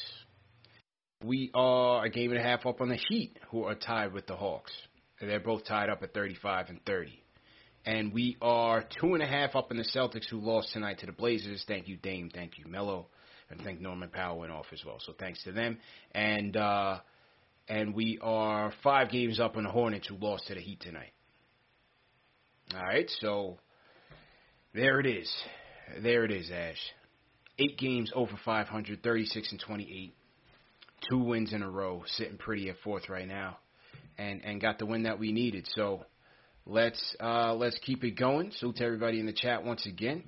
We 1.24 1.50
are 1.54 2.04
a 2.04 2.08
game 2.08 2.30
and 2.30 2.38
a 2.38 2.42
half 2.42 2.64
up 2.64 2.80
on 2.80 2.88
the 2.88 3.00
Heat, 3.08 3.36
who 3.50 3.64
are 3.64 3.74
tied 3.74 4.12
with 4.12 4.26
the 4.26 4.36
Hawks. 4.36 4.72
They're 5.20 5.40
both 5.40 5.64
tied 5.66 5.90
up 5.90 6.02
at 6.02 6.14
35 6.14 6.70
and 6.70 6.80
30. 6.86 7.20
And 7.84 8.12
we 8.12 8.36
are 8.40 8.84
two 9.00 9.14
and 9.14 9.22
a 9.22 9.26
half 9.26 9.54
up 9.56 9.70
in 9.70 9.76
the 9.76 9.84
Celtics, 9.84 10.28
who 10.30 10.38
lost 10.38 10.72
tonight 10.72 10.98
to 11.00 11.06
the 11.06 11.12
Blazers. 11.12 11.64
Thank 11.66 11.88
you, 11.88 11.96
Dame. 11.96 12.30
Thank 12.32 12.58
you, 12.58 12.66
Melo. 12.66 13.08
And 13.50 13.60
thank 13.62 13.80
Norman 13.80 14.10
Powell 14.10 14.38
went 14.38 14.52
off 14.52 14.66
as 14.72 14.82
well. 14.84 14.98
So 15.00 15.12
thanks 15.18 15.42
to 15.44 15.52
them. 15.52 15.78
And 16.12 16.56
uh, 16.56 17.00
and 17.70 17.94
we 17.94 18.18
are 18.20 18.72
five 18.82 19.10
games 19.10 19.40
up 19.40 19.56
on 19.56 19.62
the 19.62 19.70
Hornets, 19.70 20.08
who 20.08 20.16
lost 20.16 20.48
to 20.48 20.54
the 20.54 20.60
Heat 20.60 20.80
tonight. 20.80 21.12
All 22.74 22.82
right, 22.82 23.08
so 23.20 23.58
there 24.74 25.00
it 25.00 25.06
is. 25.06 25.32
There 26.02 26.24
it 26.24 26.30
is, 26.30 26.50
Ash. 26.50 26.76
Eight 27.58 27.78
games 27.78 28.12
over 28.14 28.38
500, 28.44 29.02
36 29.02 29.52
and 29.52 29.60
28 29.60 30.14
two 31.08 31.18
wins 31.18 31.52
in 31.52 31.62
a 31.62 31.70
row, 31.70 32.02
sitting 32.06 32.36
pretty 32.36 32.68
at 32.68 32.76
fourth 32.84 33.08
right 33.08 33.26
now, 33.26 33.58
and 34.18 34.44
and 34.44 34.60
got 34.60 34.78
the 34.78 34.86
win 34.86 35.04
that 35.04 35.18
we 35.18 35.32
needed. 35.32 35.66
So 35.74 36.04
let's 36.66 37.16
uh, 37.20 37.54
let's 37.54 37.78
keep 37.78 38.04
it 38.04 38.12
going. 38.12 38.52
So 38.58 38.72
to 38.72 38.84
everybody 38.84 39.20
in 39.20 39.26
the 39.26 39.32
chat 39.32 39.64
once 39.64 39.86
again. 39.86 40.24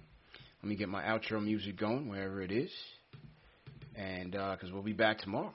Let 0.63 0.69
me 0.69 0.77
get 0.77 0.89
my 0.89 1.03
outro 1.03 1.43
music 1.43 1.77
going 1.77 2.09
wherever 2.09 2.41
it 2.41 2.53
is, 2.53 2.71
and 3.97 4.31
because 4.31 4.71
we'll 4.73 4.83
be 4.83 4.93
back 4.93 5.19
tomorrow. 5.19 5.53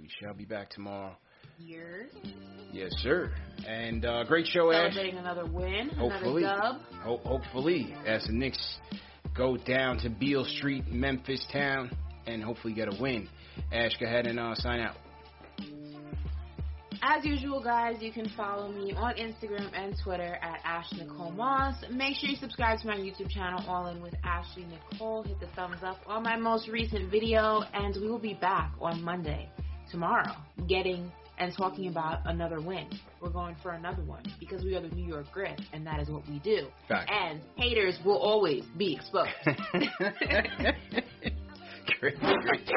We 0.00 0.08
shall 0.20 0.34
be 0.34 0.44
back 0.44 0.70
tomorrow. 0.70 1.16
Years. 1.58 2.10
Yes, 2.72 2.92
sir. 2.98 3.32
And 3.66 4.04
uh, 4.04 4.24
great 4.24 4.46
show, 4.46 4.70
Ash. 4.70 4.92
Celebrating 4.92 5.18
another 5.18 5.44
win, 5.46 5.90
Hopefully, 5.90 6.44
another 6.44 6.60
dub. 6.62 6.80
Ho- 7.02 7.20
hopefully, 7.24 7.94
as 8.06 8.24
the 8.26 8.32
Knicks 8.32 8.78
go 9.36 9.56
down 9.56 9.98
to 9.98 10.10
Beale 10.10 10.44
Street, 10.44 10.86
Memphis 10.88 11.44
town, 11.52 11.90
and 12.26 12.42
hopefully 12.42 12.74
get 12.74 12.88
a 12.88 12.96
win. 13.00 13.28
Ash, 13.72 13.96
go 13.98 14.06
ahead 14.06 14.26
and 14.26 14.38
uh, 14.38 14.54
sign 14.54 14.80
out. 14.80 14.94
As 17.00 17.24
usual, 17.24 17.62
guys, 17.62 17.96
you 18.00 18.12
can 18.12 18.28
follow 18.36 18.72
me 18.72 18.92
on 18.92 19.14
Instagram 19.14 19.70
and 19.72 19.94
Twitter 20.02 20.36
at 20.42 20.60
Ash 20.64 20.92
Nicole 20.96 21.30
Moss. 21.30 21.76
Make 21.90 22.16
sure 22.16 22.28
you 22.28 22.36
subscribe 22.36 22.80
to 22.80 22.86
my 22.88 22.96
YouTube 22.96 23.30
channel, 23.30 23.64
All 23.68 23.86
In 23.86 24.02
with 24.02 24.14
Ashley 24.24 24.66
Nicole. 24.66 25.22
Hit 25.22 25.38
the 25.38 25.46
thumbs 25.54 25.78
up 25.82 25.98
on 26.06 26.24
my 26.24 26.36
most 26.36 26.68
recent 26.68 27.10
video, 27.10 27.62
and 27.72 27.96
we 28.00 28.08
will 28.10 28.18
be 28.18 28.34
back 28.34 28.72
on 28.80 29.02
Monday, 29.02 29.48
tomorrow, 29.90 30.34
getting 30.68 31.10
and 31.38 31.54
talking 31.56 31.88
about 31.88 32.20
another 32.26 32.60
win. 32.60 32.88
We're 33.20 33.30
going 33.30 33.56
for 33.62 33.72
another 33.72 34.02
one 34.02 34.22
because 34.40 34.64
we 34.64 34.74
are 34.74 34.80
the 34.80 34.88
New 34.88 35.06
York 35.06 35.26
Grit, 35.32 35.60
and 35.72 35.86
that 35.86 36.00
is 36.00 36.08
what 36.08 36.28
we 36.28 36.38
do. 36.40 36.66
Fact. 36.88 37.10
And 37.10 37.40
haters 37.56 37.98
will 38.04 38.18
always 38.18 38.64
be 38.76 38.94
exposed. 38.94 39.30
great, 42.00 42.18
great. 42.20 42.68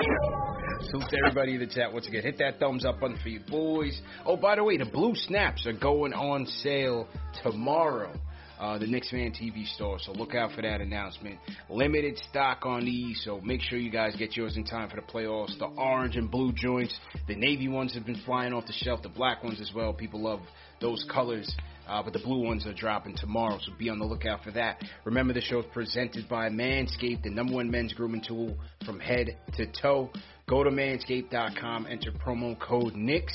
Salute 0.89 1.09
to 1.09 1.17
everybody 1.25 1.55
in 1.55 1.59
the 1.59 1.67
chat 1.67 1.91
once 1.91 2.07
again. 2.07 2.23
Hit 2.23 2.37
that 2.39 2.59
thumbs 2.59 2.85
up 2.85 2.99
button 2.99 3.17
for 3.21 3.29
you 3.29 3.39
boys. 3.49 3.99
Oh, 4.25 4.37
by 4.37 4.55
the 4.55 4.63
way, 4.63 4.77
the 4.77 4.85
blue 4.85 5.13
snaps 5.15 5.65
are 5.65 5.73
going 5.73 6.13
on 6.13 6.45
sale 6.45 7.07
tomorrow. 7.43 8.13
Uh, 8.61 8.77
the 8.77 8.85
Knicks 8.85 9.09
Fan 9.09 9.31
TV 9.31 9.65
store, 9.73 9.97
so 9.97 10.11
look 10.11 10.35
out 10.35 10.51
for 10.51 10.61
that 10.61 10.81
announcement. 10.81 11.39
Limited 11.67 12.15
stock 12.29 12.63
on 12.63 12.85
these, 12.85 13.19
so 13.25 13.41
make 13.41 13.59
sure 13.59 13.79
you 13.79 13.89
guys 13.89 14.15
get 14.15 14.37
yours 14.37 14.55
in 14.55 14.63
time 14.63 14.87
for 14.87 14.97
the 14.97 15.01
playoffs. 15.01 15.57
The 15.57 15.65
orange 15.65 16.15
and 16.15 16.29
blue 16.29 16.51
joints, 16.53 16.95
the 17.27 17.33
navy 17.33 17.67
ones 17.67 17.95
have 17.95 18.05
been 18.05 18.21
flying 18.23 18.53
off 18.53 18.67
the 18.67 18.73
shelf, 18.73 19.01
the 19.01 19.09
black 19.09 19.43
ones 19.43 19.59
as 19.59 19.71
well. 19.73 19.93
People 19.93 20.21
love 20.21 20.41
those 20.79 21.03
colors. 21.11 21.51
Uh, 21.87 22.03
but 22.03 22.13
the 22.13 22.19
blue 22.19 22.45
ones 22.45 22.67
are 22.67 22.73
dropping 22.73 23.17
tomorrow, 23.17 23.57
so 23.65 23.71
be 23.79 23.89
on 23.89 23.97
the 23.97 24.05
lookout 24.05 24.43
for 24.43 24.51
that. 24.51 24.79
Remember, 25.05 25.33
the 25.33 25.41
show 25.41 25.59
is 25.59 25.65
presented 25.73 26.29
by 26.29 26.47
Manscaped, 26.47 27.23
the 27.23 27.31
number 27.31 27.55
one 27.55 27.71
men's 27.71 27.93
grooming 27.93 28.21
tool 28.25 28.55
from 28.85 28.99
head 28.99 29.39
to 29.57 29.65
toe. 29.81 30.11
Go 30.47 30.63
to 30.63 30.69
manscaped.com, 30.69 31.87
enter 31.89 32.11
promo 32.11 32.57
code 32.59 32.93
NIX 32.93 33.33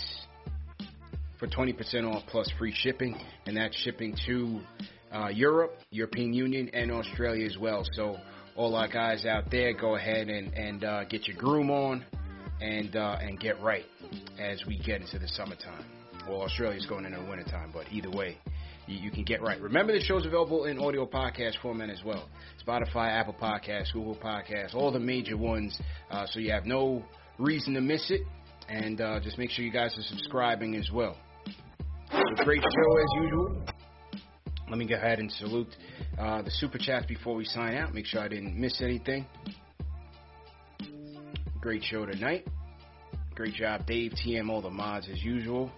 for 1.39 1.49
20% 1.49 2.11
off 2.11 2.23
plus 2.29 2.49
free 2.59 2.73
shipping, 2.73 3.21
and 3.45 3.57
that's 3.57 3.77
shipping 3.77 4.17
to 4.27 4.61
uh, 5.17 5.29
Europe, 5.29 5.79
European 5.91 6.33
Union, 6.33 6.71
and 6.73 6.91
Australia 6.91 7.47
as 7.47 7.57
well. 7.57 7.85
So, 7.93 8.17
all 8.55 8.75
our 8.75 8.89
guys 8.89 9.27
out 9.27 9.51
there, 9.51 9.73
go 9.75 9.97
ahead 9.97 10.29
and, 10.29 10.53
and 10.55 10.85
uh, 10.85 11.05
get 11.05 11.27
your 11.29 11.37
groom 11.37 11.71
on 11.71 12.05
and 12.61 12.97
uh, 12.97 13.19
and 13.21 13.39
get 13.39 13.61
right 13.61 13.85
as 14.39 14.63
we 14.67 14.79
get 14.79 15.01
into 15.01 15.19
the 15.19 15.29
summertime. 15.29 15.85
Well, 16.29 16.43
Australia's 16.43 16.87
going 16.87 17.05
into 17.05 17.21
the 17.21 17.29
wintertime, 17.29 17.71
but 17.73 17.87
either 17.93 18.11
way, 18.11 18.39
you, 18.87 18.99
you 18.99 19.11
can 19.11 19.25
get 19.25 19.43
right. 19.43 19.61
Remember, 19.61 19.93
the 19.93 20.01
show's 20.01 20.27
available 20.27 20.65
in 20.65 20.79
audio 20.79 21.07
podcast 21.07 21.61
format 21.63 21.91
as 21.91 22.03
well. 22.05 22.29
Spotify, 22.67 23.11
Apple 23.11 23.37
Podcasts, 23.41 23.93
Google 23.93 24.17
Podcasts, 24.17 24.75
all 24.75 24.91
the 24.91 25.01
major 25.01 25.37
ones. 25.37 25.79
Uh, 26.11 26.27
so 26.27 26.41
you 26.41 26.51
have 26.51 26.67
no 26.67 27.05
reason 27.39 27.75
to 27.75 27.81
miss 27.81 28.11
it. 28.11 28.23
And 28.69 29.01
uh, 29.01 29.21
just 29.21 29.39
make 29.39 29.51
sure 29.51 29.65
you 29.65 29.71
guys 29.71 29.97
are 29.97 30.03
subscribing 30.03 30.75
as 30.75 30.91
well. 30.93 31.17
So 32.11 32.45
great 32.45 32.61
show 32.61 32.99
as 32.99 33.23
usual. 33.23 33.76
Let 34.69 34.79
me 34.79 34.87
go 34.87 34.97
ahead 34.97 35.21
and 35.21 35.31
salute 35.31 35.69
uh, 36.19 36.43
the 36.43 36.51
super 36.51 36.79
chats 36.79 37.07
before 37.07 37.37
we 37.37 37.45
sign 37.45 37.77
out. 37.77 37.95
Make 37.95 38.07
sure 38.07 38.21
I 38.21 38.29
didn't 38.29 38.59
miss 38.59 38.81
anything. 38.81 39.27
Great 41.61 41.85
show 41.85 42.05
tonight. 42.07 42.47
Great 43.35 43.55
job, 43.55 43.87
Dave, 43.87 44.13
TM, 44.13 44.49
all 44.49 44.63
the 44.63 44.71
mods 44.71 45.09
as 45.13 45.23
usual. 45.23 45.71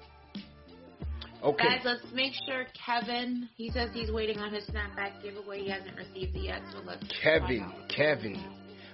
Okay. 1.43 1.65
Guys, 1.65 1.81
let's 1.85 2.12
make 2.12 2.32
sure 2.47 2.65
Kevin, 2.86 3.48
he 3.56 3.70
says 3.70 3.90
he's 3.93 4.10
waiting 4.10 4.39
on 4.39 4.52
his 4.52 4.65
snapback 4.65 5.23
giveaway. 5.23 5.60
He 5.60 5.70
hasn't 5.70 5.97
received 5.97 6.35
it 6.35 6.40
yet, 6.40 6.62
so 6.73 6.78
let's. 6.85 7.06
Kevin, 7.23 7.73
Kevin. 7.94 8.43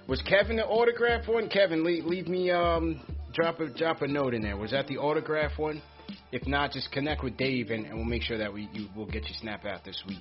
Was 0.07 0.21
Kevin 0.21 0.57
the 0.57 0.65
autograph 0.65 1.27
one? 1.27 1.49
Kevin, 1.49 1.83
leave, 1.83 2.05
leave 2.05 2.27
me 2.27 2.51
um 2.51 3.01
drop 3.33 3.59
a 3.59 3.67
drop 3.69 4.01
a 4.01 4.07
note 4.07 4.33
in 4.33 4.41
there. 4.41 4.57
Was 4.57 4.71
that 4.71 4.87
the 4.87 4.97
autograph 4.97 5.57
one? 5.57 5.81
If 6.31 6.47
not, 6.47 6.71
just 6.71 6.91
connect 6.91 7.23
with 7.23 7.37
Dave, 7.37 7.71
and, 7.71 7.85
and 7.85 7.95
we'll 7.95 8.05
make 8.05 8.23
sure 8.23 8.37
that 8.37 8.51
we 8.51 8.69
you, 8.73 8.87
we'll 8.95 9.05
get 9.05 9.23
you 9.27 9.35
snap 9.39 9.65
out 9.65 9.83
this 9.83 10.01
week. 10.07 10.19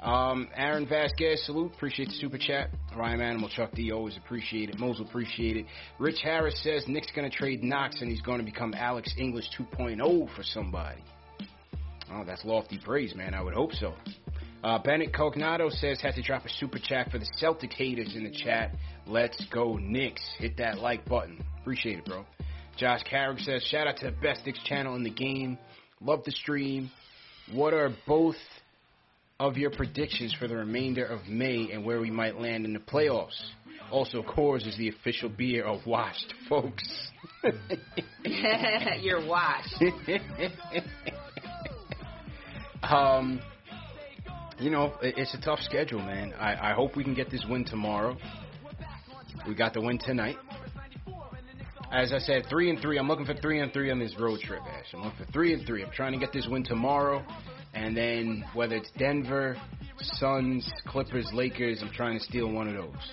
Um, 0.00 0.48
Aaron 0.54 0.86
Vasquez, 0.86 1.44
salute. 1.44 1.72
Appreciate 1.74 2.08
the 2.08 2.14
super 2.14 2.38
chat. 2.38 2.70
Rhyme 2.96 3.20
Animal, 3.20 3.48
Chuck 3.48 3.72
D, 3.72 3.92
always 3.92 4.16
appreciate 4.16 4.68
it. 4.68 4.78
Mosel, 4.78 5.06
appreciate 5.06 5.56
it. 5.56 5.66
Rich 5.98 6.20
Harris 6.22 6.62
says 6.62 6.84
Knicks 6.86 7.10
going 7.14 7.28
to 7.30 7.34
trade 7.34 7.62
Knox, 7.62 8.00
and 8.00 8.10
he's 8.10 8.20
going 8.20 8.38
to 8.38 8.44
become 8.44 8.74
Alex 8.74 9.12
English 9.16 9.46
2.0 9.58 10.36
for 10.36 10.42
somebody. 10.42 11.02
Oh, 12.12 12.24
that's 12.24 12.44
lofty 12.44 12.78
praise, 12.78 13.14
man. 13.14 13.34
I 13.34 13.42
would 13.42 13.54
hope 13.54 13.72
so. 13.72 13.94
Uh, 14.62 14.78
Bennett 14.78 15.12
Cognado 15.12 15.70
says, 15.70 16.00
had 16.00 16.14
to 16.14 16.22
drop 16.22 16.44
a 16.44 16.48
super 16.48 16.78
chat 16.78 17.10
for 17.10 17.18
the 17.18 17.26
Celtic 17.36 17.72
haters 17.72 18.14
in 18.14 18.24
the 18.24 18.30
chat. 18.30 18.74
Let's 19.06 19.44
go, 19.52 19.76
Knicks. 19.76 20.22
Hit 20.38 20.56
that 20.58 20.78
like 20.78 21.04
button. 21.04 21.44
Appreciate 21.60 21.98
it, 21.98 22.04
bro. 22.04 22.24
Josh 22.76 23.02
Carrick 23.08 23.38
says, 23.40 23.62
shout 23.70 23.86
out 23.86 23.96
to 23.98 24.06
the 24.06 24.12
best 24.12 24.44
Knicks 24.44 24.62
channel 24.64 24.96
in 24.96 25.02
the 25.02 25.10
game. 25.10 25.58
Love 26.00 26.24
the 26.24 26.30
stream. 26.30 26.90
What 27.52 27.72
are 27.72 27.90
both 28.06 28.36
of 29.40 29.56
your 29.56 29.70
predictions 29.70 30.34
for 30.38 30.46
the 30.46 30.56
remainder 30.56 31.04
of 31.04 31.26
May 31.26 31.70
and 31.72 31.84
where 31.84 32.00
we 32.00 32.10
might 32.10 32.38
land 32.38 32.66
in 32.66 32.74
the 32.74 32.78
playoffs? 32.78 33.38
Also, 33.90 34.22
Coors 34.22 34.66
is 34.66 34.76
the 34.76 34.88
official 34.88 35.28
beer 35.28 35.64
of 35.64 35.86
Washed, 35.86 36.34
folks. 36.48 37.10
You're 39.00 39.24
washed. 39.26 39.82
um, 42.82 43.40
you 44.58 44.70
know, 44.70 44.94
it's 45.02 45.34
a 45.34 45.40
tough 45.40 45.60
schedule, 45.60 46.00
man. 46.00 46.34
I, 46.34 46.72
I 46.72 46.74
hope 46.74 46.96
we 46.96 47.04
can 47.04 47.14
get 47.14 47.30
this 47.30 47.44
win 47.48 47.64
tomorrow. 47.64 48.16
We 49.46 49.54
got 49.54 49.74
the 49.74 49.80
win 49.80 49.98
tonight. 49.98 50.36
As 51.92 52.12
I 52.12 52.18
said, 52.18 52.46
three 52.50 52.68
and 52.70 52.80
three. 52.80 52.98
I'm 52.98 53.08
looking 53.08 53.24
for 53.26 53.34
three 53.34 53.60
and 53.60 53.72
three 53.72 53.90
on 53.90 53.98
this 53.98 54.14
road 54.18 54.40
trip, 54.40 54.60
Ash. 54.62 54.86
I'm 54.92 55.02
looking 55.02 55.24
for 55.24 55.32
three 55.32 55.52
and 55.54 55.66
three. 55.66 55.82
I'm 55.84 55.90
trying 55.92 56.12
to 56.12 56.18
get 56.18 56.32
this 56.32 56.46
win 56.50 56.64
tomorrow, 56.64 57.24
and 57.74 57.96
then 57.96 58.44
whether 58.54 58.74
it's 58.76 58.90
Denver, 58.98 59.56
Suns, 60.00 60.68
Clippers, 60.86 61.28
Lakers, 61.32 61.80
I'm 61.82 61.90
trying 61.90 62.18
to 62.18 62.24
steal 62.24 62.50
one 62.50 62.68
of 62.68 62.74
those. 62.74 63.12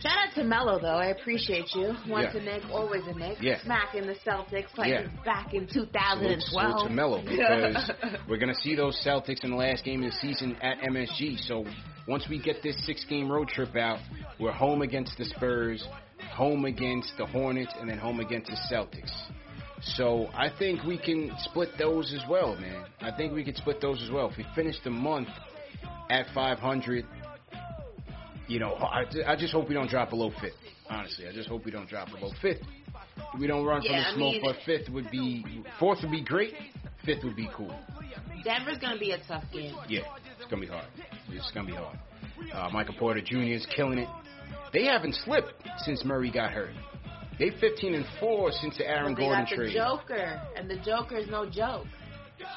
Shout 0.00 0.12
out 0.28 0.34
to 0.34 0.44
Melo 0.44 0.78
though. 0.78 0.96
I 0.96 1.06
appreciate 1.06 1.74
you. 1.74 1.94
Once 2.08 2.28
Yeah. 2.34 2.40
a 2.40 2.44
Knick, 2.44 2.62
always 2.70 3.06
a 3.06 3.14
Knick. 3.14 3.38
Yeah. 3.40 3.58
Smacking 3.62 4.06
the 4.06 4.14
Celtics 4.26 4.76
like 4.76 4.88
Yeah. 4.90 5.06
back 5.24 5.54
in 5.54 5.66
2012. 5.66 6.42
salute 6.50 6.88
to 6.88 6.94
Melo 6.94 7.22
because 7.28 7.90
we're 8.28 8.36
going 8.36 8.54
to 8.54 8.60
see 8.60 8.74
those 8.74 8.98
Celtics 9.04 9.44
in 9.44 9.50
the 9.50 9.56
last 9.56 9.82
game 9.84 10.04
of 10.04 10.10
the 10.12 10.16
season 10.18 10.56
at 10.62 10.78
MSG. 10.82 11.38
So 11.48 11.64
once 12.06 12.28
we 12.28 12.38
get 12.38 12.62
this 12.62 12.76
six 12.84 13.04
game 13.04 13.30
road 13.32 13.48
trip 13.48 13.74
out, 13.76 13.98
we're 14.38 14.52
home 14.52 14.82
against 14.82 15.16
the 15.16 15.24
Spurs, 15.24 15.86
home 16.26 16.64
against 16.64 17.12
the 17.18 17.26
Hornets, 17.26 17.72
and 17.80 17.88
then 17.88 17.98
home 17.98 18.20
against 18.20 18.50
the 18.50 18.56
Celtics. 18.74 19.12
So 19.82 20.28
I 20.34 20.48
think 20.58 20.82
we 20.84 20.96
can 20.98 21.30
split 21.38 21.70
those 21.78 22.12
as 22.14 22.22
well, 22.28 22.56
man. 22.56 22.86
I 23.00 23.10
think 23.14 23.32
we 23.34 23.44
can 23.44 23.54
split 23.54 23.80
those 23.80 24.02
as 24.02 24.10
well. 24.10 24.30
If 24.30 24.38
we 24.38 24.46
finish 24.54 24.76
the 24.82 24.90
month 24.90 25.28
at 26.10 26.26
500, 26.34 27.04
you 28.48 28.58
know, 28.58 28.74
I, 28.74 29.04
I 29.26 29.36
just 29.36 29.52
hope 29.52 29.68
we 29.68 29.74
don't 29.74 29.88
drop 29.90 30.10
below 30.10 30.30
fifth. 30.40 30.54
Honestly, 30.88 31.26
I 31.28 31.32
just 31.32 31.48
hope 31.48 31.64
we 31.64 31.70
don't 31.70 31.88
drop 31.88 32.10
below 32.10 32.30
fifth. 32.42 32.62
If 33.34 33.40
we 33.40 33.46
don't 33.46 33.64
run 33.64 33.82
Yeah, 33.82 33.90
from 33.90 33.96
the 33.98 34.16
smoke, 34.16 34.32
mean- 34.34 34.42
but 34.42 34.56
fifth 34.66 34.88
would 34.90 35.10
be 35.10 35.44
fourth 35.78 35.98
would 36.02 36.10
be 36.10 36.22
great. 36.22 36.54
Fifth 37.04 37.24
would 37.24 37.36
be 37.36 37.48
cool. 37.54 37.74
Denver's 38.44 38.78
gonna 38.78 38.98
be 38.98 39.12
a 39.12 39.18
tough 39.26 39.44
game. 39.52 39.74
Yeah, 39.88 40.00
it's 40.38 40.50
gonna 40.50 40.60
be 40.62 40.66
hard. 40.68 40.86
It's 41.30 41.50
gonna 41.52 41.66
be 41.66 41.74
hard. 41.74 41.98
Uh, 42.52 42.68
Michael 42.70 42.94
Porter 42.98 43.20
Jr. 43.22 43.36
is 43.38 43.66
killing 43.66 43.98
it. 43.98 44.08
They 44.74 44.86
haven't 44.86 45.14
slipped 45.24 45.54
since 45.78 46.04
Murray 46.04 46.32
got 46.32 46.50
hurt. 46.50 46.74
They 47.38 47.50
15 47.60 47.94
and 47.94 48.04
four 48.18 48.50
since 48.50 48.76
the 48.76 48.86
Aaron 48.86 49.14
they 49.14 49.22
Gordon 49.22 49.44
got 49.44 49.50
the 49.50 49.56
trade. 49.56 49.74
Joker, 49.74 50.42
and 50.56 50.68
the 50.68 50.76
Joker 50.84 51.16
is 51.16 51.28
no 51.30 51.48
joke. 51.48 51.86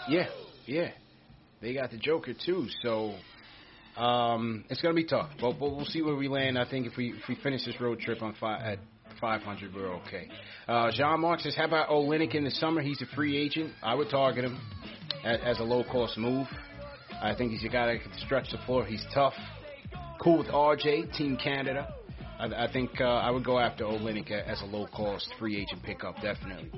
Yeah, 0.10 0.26
yeah. 0.66 0.90
They 1.62 1.74
got 1.76 1.92
the 1.92 1.98
Joker 1.98 2.34
too, 2.34 2.68
so 2.82 3.14
um, 4.02 4.66
it's 4.70 4.82
gonna 4.82 4.96
be 4.96 5.06
tough. 5.06 5.30
But, 5.40 5.60
but 5.60 5.76
we'll 5.76 5.86
see 5.86 6.02
where 6.02 6.16
we 6.16 6.28
land. 6.28 6.58
I 6.58 6.68
think 6.68 6.88
if 6.88 6.98
we 6.98 7.12
if 7.12 7.28
we 7.30 7.36
finish 7.36 7.66
this 7.66 7.80
road 7.80 8.00
trip 8.00 8.22
on 8.24 8.36
five 8.40 8.62
at 8.62 8.80
500, 9.22 9.74
we're 9.74 9.94
okay. 9.98 10.28
Uh, 10.68 10.92
Jean 10.92 11.20
Mark 11.20 11.40
says, 11.42 11.56
"How 11.56 11.66
about 11.66 11.90
Olynyk 11.90 12.34
in 12.34 12.44
the 12.44 12.52
summer? 12.52 12.82
He's 12.82 13.02
a 13.02 13.16
free 13.16 13.38
agent. 13.38 13.74
I 13.84 13.94
would 13.94 14.10
target 14.10 14.46
him 14.46 14.60
as, 15.24 15.40
as 15.44 15.60
a 15.60 15.64
low 15.64 15.84
cost 15.84 16.18
move. 16.18 16.48
I 17.22 17.36
think 17.36 17.52
he's 17.52 17.64
a 17.64 17.70
guy 17.70 17.94
that 17.94 18.02
can 18.02 18.12
stretch 18.26 18.52
the 18.52 18.60
floor. 18.66 18.86
He's 18.86 19.06
tough. 19.14 19.34
Cool 20.20 20.40
with 20.40 20.48
RJ, 20.48 21.16
Team 21.16 21.38
Canada. 21.38 21.96
I, 22.40 22.66
I 22.66 22.72
think 22.72 23.02
uh, 23.02 23.06
I 23.06 23.32
would 23.32 23.44
go 23.44 23.60
after 23.60 23.84
Olynyk 23.84 24.32
as 24.32 24.62
a 24.62 24.66
low 24.66 24.88
cost 24.88 25.28
free 25.40 25.60
agent 25.60 25.84
pickup, 25.84 26.16
definitely. 26.22 26.72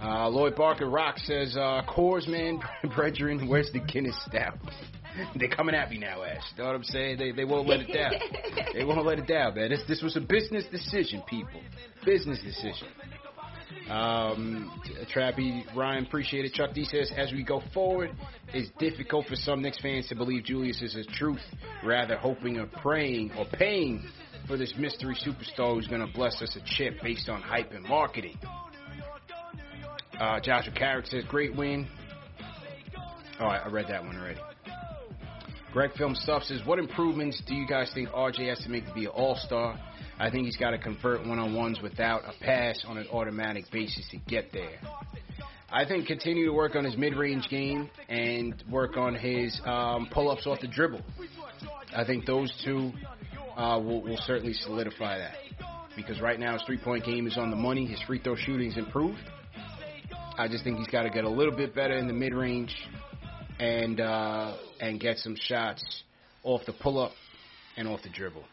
Uh, 0.00 0.28
Lloyd 0.28 0.56
Barker 0.56 0.88
Rock 0.88 1.18
says, 1.18 1.56
uh, 1.56 1.82
Coors, 1.88 2.26
man, 2.26 2.60
brethren, 2.96 3.48
where's 3.48 3.70
the 3.72 3.80
Guinness 3.80 4.16
Stout? 4.26 4.58
They're 5.36 5.48
coming 5.48 5.74
at 5.74 5.90
me 5.90 5.98
now, 5.98 6.24
Ash. 6.24 6.42
You 6.56 6.62
know 6.62 6.68
what 6.68 6.76
I'm 6.76 6.84
saying? 6.84 7.18
They, 7.18 7.30
they 7.30 7.44
won't 7.44 7.68
let 7.68 7.80
it 7.80 7.92
down. 7.92 8.12
they 8.74 8.84
won't 8.84 9.06
let 9.06 9.18
it 9.18 9.26
down, 9.26 9.54
man. 9.54 9.70
This, 9.70 9.82
this 9.86 10.02
was 10.02 10.16
a 10.16 10.20
business 10.20 10.64
decision, 10.70 11.22
people. 11.28 11.60
Business 12.04 12.40
decision. 12.42 12.88
Um, 13.88 14.80
Trappy, 15.14 15.64
Ryan, 15.76 16.06
appreciate 16.06 16.44
it. 16.44 16.54
Chuck 16.54 16.72
D 16.74 16.84
says, 16.84 17.12
as 17.16 17.32
we 17.32 17.44
go 17.44 17.62
forward, 17.72 18.10
it's 18.52 18.70
difficult 18.78 19.26
for 19.26 19.36
some 19.36 19.62
Knicks 19.62 19.80
fans 19.80 20.08
to 20.08 20.16
believe 20.16 20.44
Julius 20.44 20.82
is 20.82 20.96
a 20.96 21.04
truth, 21.04 21.42
rather 21.84 22.16
hoping 22.16 22.58
or 22.58 22.66
praying 22.66 23.30
or 23.38 23.44
paying 23.44 24.02
for 24.46 24.56
this 24.56 24.74
mystery 24.78 25.16
superstar 25.16 25.74
who's 25.74 25.86
going 25.86 26.06
to 26.06 26.12
bless 26.12 26.40
us 26.42 26.56
a 26.56 26.60
chip 26.64 27.00
based 27.02 27.28
on 27.28 27.40
hype 27.40 27.72
and 27.72 27.84
marketing. 27.84 28.38
Uh, 30.18 30.40
Joshua 30.40 30.72
Carrick 30.72 31.06
says, 31.06 31.24
great 31.28 31.56
win. 31.56 31.88
Oh, 33.40 33.46
I 33.46 33.56
I 33.56 33.68
read 33.68 33.86
that 33.88 34.04
one 34.04 34.16
already. 34.16 34.40
Greg 35.72 35.92
Film 35.96 36.14
Stuff 36.14 36.44
says, 36.44 36.60
what 36.64 36.78
improvements 36.78 37.42
do 37.48 37.54
you 37.54 37.66
guys 37.66 37.90
think 37.92 38.08
RJ 38.10 38.48
has 38.48 38.60
to 38.60 38.68
make 38.68 38.86
to 38.86 38.94
be 38.94 39.06
an 39.06 39.10
all-star? 39.10 39.76
I 40.20 40.30
think 40.30 40.46
he's 40.46 40.56
got 40.56 40.70
to 40.70 40.78
convert 40.78 41.26
one-on-ones 41.26 41.80
without 41.82 42.22
a 42.24 42.44
pass 42.44 42.84
on 42.86 42.96
an 42.96 43.08
automatic 43.08 43.64
basis 43.72 44.06
to 44.12 44.18
get 44.18 44.52
there. 44.52 44.78
I 45.68 45.84
think 45.84 46.06
continue 46.06 46.46
to 46.46 46.52
work 46.52 46.76
on 46.76 46.84
his 46.84 46.96
mid-range 46.96 47.48
game 47.48 47.90
and 48.08 48.54
work 48.70 48.96
on 48.96 49.16
his 49.16 49.60
um, 49.64 50.06
pull-ups 50.12 50.46
off 50.46 50.60
the 50.60 50.68
dribble. 50.68 51.02
I 51.92 52.04
think 52.04 52.24
those 52.24 52.52
two 52.64 52.92
uh, 53.56 53.78
will, 53.78 54.02
will 54.02 54.18
certainly 54.26 54.52
solidify 54.52 55.18
that 55.18 55.34
because 55.96 56.20
right 56.20 56.38
now 56.38 56.54
his 56.54 56.62
three-point 56.66 57.04
game 57.04 57.26
is 57.26 57.36
on 57.38 57.50
the 57.50 57.56
money. 57.56 57.86
His 57.86 58.00
free 58.02 58.18
throw 58.18 58.36
shooting's 58.36 58.76
improved. 58.76 59.18
I 60.36 60.48
just 60.48 60.64
think 60.64 60.78
he's 60.78 60.88
got 60.88 61.04
to 61.04 61.10
get 61.10 61.24
a 61.24 61.28
little 61.28 61.56
bit 61.56 61.74
better 61.74 61.96
in 61.96 62.08
the 62.08 62.12
mid-range 62.12 62.74
and 63.60 64.00
uh, 64.00 64.56
and 64.80 64.98
get 64.98 65.18
some 65.18 65.36
shots 65.38 66.02
off 66.42 66.62
the 66.66 66.72
pull-up 66.72 67.12
and 67.76 67.86
off 67.86 68.02
the 68.02 68.10
dribble. 68.10 68.44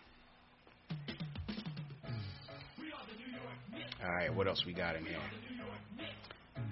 All 4.03 4.11
right, 4.11 4.33
what 4.33 4.47
else 4.47 4.63
we 4.65 4.73
got 4.73 4.95
in 4.95 5.05
here? 5.05 5.19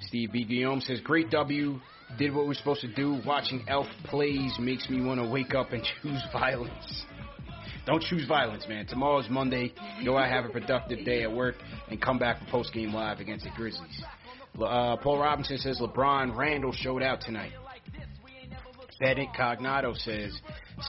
Steve 0.01 0.31
B. 0.31 0.45
Guillaume 0.45 0.81
says, 0.81 0.99
Great 1.01 1.29
W. 1.29 1.79
Did 2.17 2.33
what 2.33 2.47
we're 2.47 2.55
supposed 2.55 2.81
to 2.81 2.93
do. 2.93 3.21
Watching 3.25 3.63
Elf 3.67 3.85
plays 4.05 4.55
makes 4.59 4.89
me 4.89 5.03
want 5.03 5.21
to 5.21 5.29
wake 5.29 5.53
up 5.53 5.71
and 5.71 5.83
choose 6.01 6.23
violence. 6.33 7.03
Don't 7.89 8.03
choose 8.03 8.27
violence, 8.27 8.67
man. 8.69 8.85
Tomorrow's 8.85 9.27
Monday. 9.31 9.73
Go 10.05 10.15
out, 10.15 10.29
have 10.29 10.45
a 10.45 10.49
productive 10.49 11.03
day 11.03 11.23
at 11.23 11.31
work, 11.31 11.55
and 11.89 11.99
come 11.99 12.19
back 12.19 12.37
for 12.37 12.45
post 12.51 12.71
game 12.71 12.93
live 12.93 13.19
against 13.19 13.45
the 13.45 13.51
Grizzlies. 13.57 14.03
Uh, 14.61 14.95
Paul 14.97 15.17
Robinson 15.17 15.57
says 15.57 15.81
LeBron 15.81 16.37
Randle 16.37 16.71
showed 16.71 17.01
out 17.01 17.19
tonight. 17.19 17.51
Bennett 18.99 19.29
Cognado 19.35 19.97
says 19.97 20.39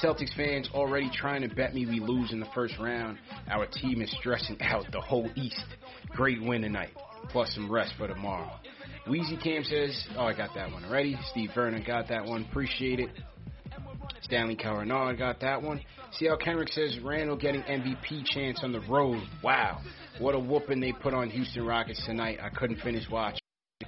Celtics 0.05 0.37
fans 0.37 0.69
already 0.75 1.11
trying 1.11 1.41
to 1.41 1.49
bet 1.49 1.73
me 1.73 1.87
we 1.87 2.01
lose 2.01 2.35
in 2.35 2.41
the 2.41 2.49
first 2.55 2.75
round. 2.79 3.17
Our 3.51 3.67
team 3.67 4.03
is 4.03 4.15
stressing 4.21 4.59
out 4.61 4.85
the 4.93 5.01
whole 5.01 5.31
East. 5.37 5.65
Great 6.11 6.43
win 6.43 6.61
tonight, 6.61 6.91
plus 7.31 7.51
some 7.55 7.73
rest 7.73 7.95
for 7.97 8.09
tomorrow. 8.09 8.51
Wheezy 9.09 9.39
Cam 9.39 9.65
says, 9.65 10.07
oh, 10.19 10.27
I 10.27 10.37
got 10.37 10.55
that 10.55 10.71
one 10.71 10.85
already. 10.85 11.19
Steve 11.31 11.49
Vernon 11.55 11.83
got 11.83 12.09
that 12.09 12.27
one. 12.27 12.45
Appreciate 12.51 13.01
it. 13.01 13.09
Stanley 14.23 14.57
Caronard 14.57 15.19
got 15.19 15.41
that 15.41 15.63
one. 15.63 15.81
CL 16.13 16.39
Kenrick 16.39 16.69
says 16.73 16.99
Randle 17.03 17.37
getting 17.37 17.63
MVP 17.63 18.25
chance 18.25 18.61
on 18.63 18.73
the 18.73 18.81
road. 18.81 19.23
Wow. 19.43 19.81
What 20.19 20.35
a 20.35 20.39
whooping 20.39 20.81
they 20.81 20.93
put 20.93 21.15
on 21.15 21.31
Houston 21.31 21.65
Rockets 21.65 22.05
tonight. 22.05 22.39
I 22.43 22.51
couldn't 22.51 22.81
finish 22.81 23.09
watching. 23.11 23.41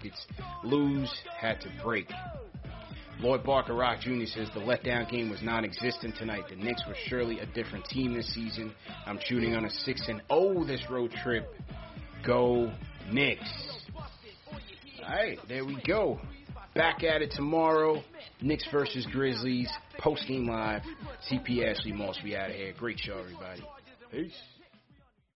It's 0.03 0.27
lose, 0.65 1.12
had 1.39 1.61
to 1.61 1.69
break. 1.82 2.09
Lloyd 3.20 3.44
Barker 3.44 3.74
Rock 3.74 4.01
Jr. 4.01 4.24
says 4.27 4.49
the 4.53 4.61
letdown 4.61 5.09
game 5.09 5.31
was 5.31 5.40
non-existent 5.43 6.16
tonight. 6.16 6.44
The 6.49 6.57
Knicks 6.57 6.82
were 6.89 6.97
surely 7.07 7.39
a 7.39 7.47
different 7.47 7.85
team 7.85 8.15
this 8.15 8.32
season. 8.35 8.73
I'm 9.07 9.20
shooting 9.24 9.55
on 9.55 9.65
a 9.65 9.70
6 9.70 10.09
and 10.09 10.23
0 10.28 10.65
this 10.65 10.82
road 10.90 11.12
trip. 11.23 11.49
Go 12.27 12.73
Knicks. 13.11 13.49
All 15.05 15.15
right, 15.15 15.39
there 15.49 15.65
we 15.65 15.81
go. 15.86 16.20
Back 16.74 17.03
at 17.05 17.20
it 17.20 17.31
tomorrow. 17.32 18.03
Knicks 18.40 18.66
versus 18.73 19.07
Grizzlies. 19.12 19.69
Post 19.99 20.27
game 20.27 20.49
live. 20.49 20.82
CP 21.31 21.69
Ashley 21.69 21.93
Moss. 21.93 22.19
We 22.24 22.35
out 22.35 22.51
of 22.51 22.57
here. 22.57 22.73
Great 22.78 22.99
show, 22.99 23.19
everybody. 23.19 23.62
Peace. 24.11 24.32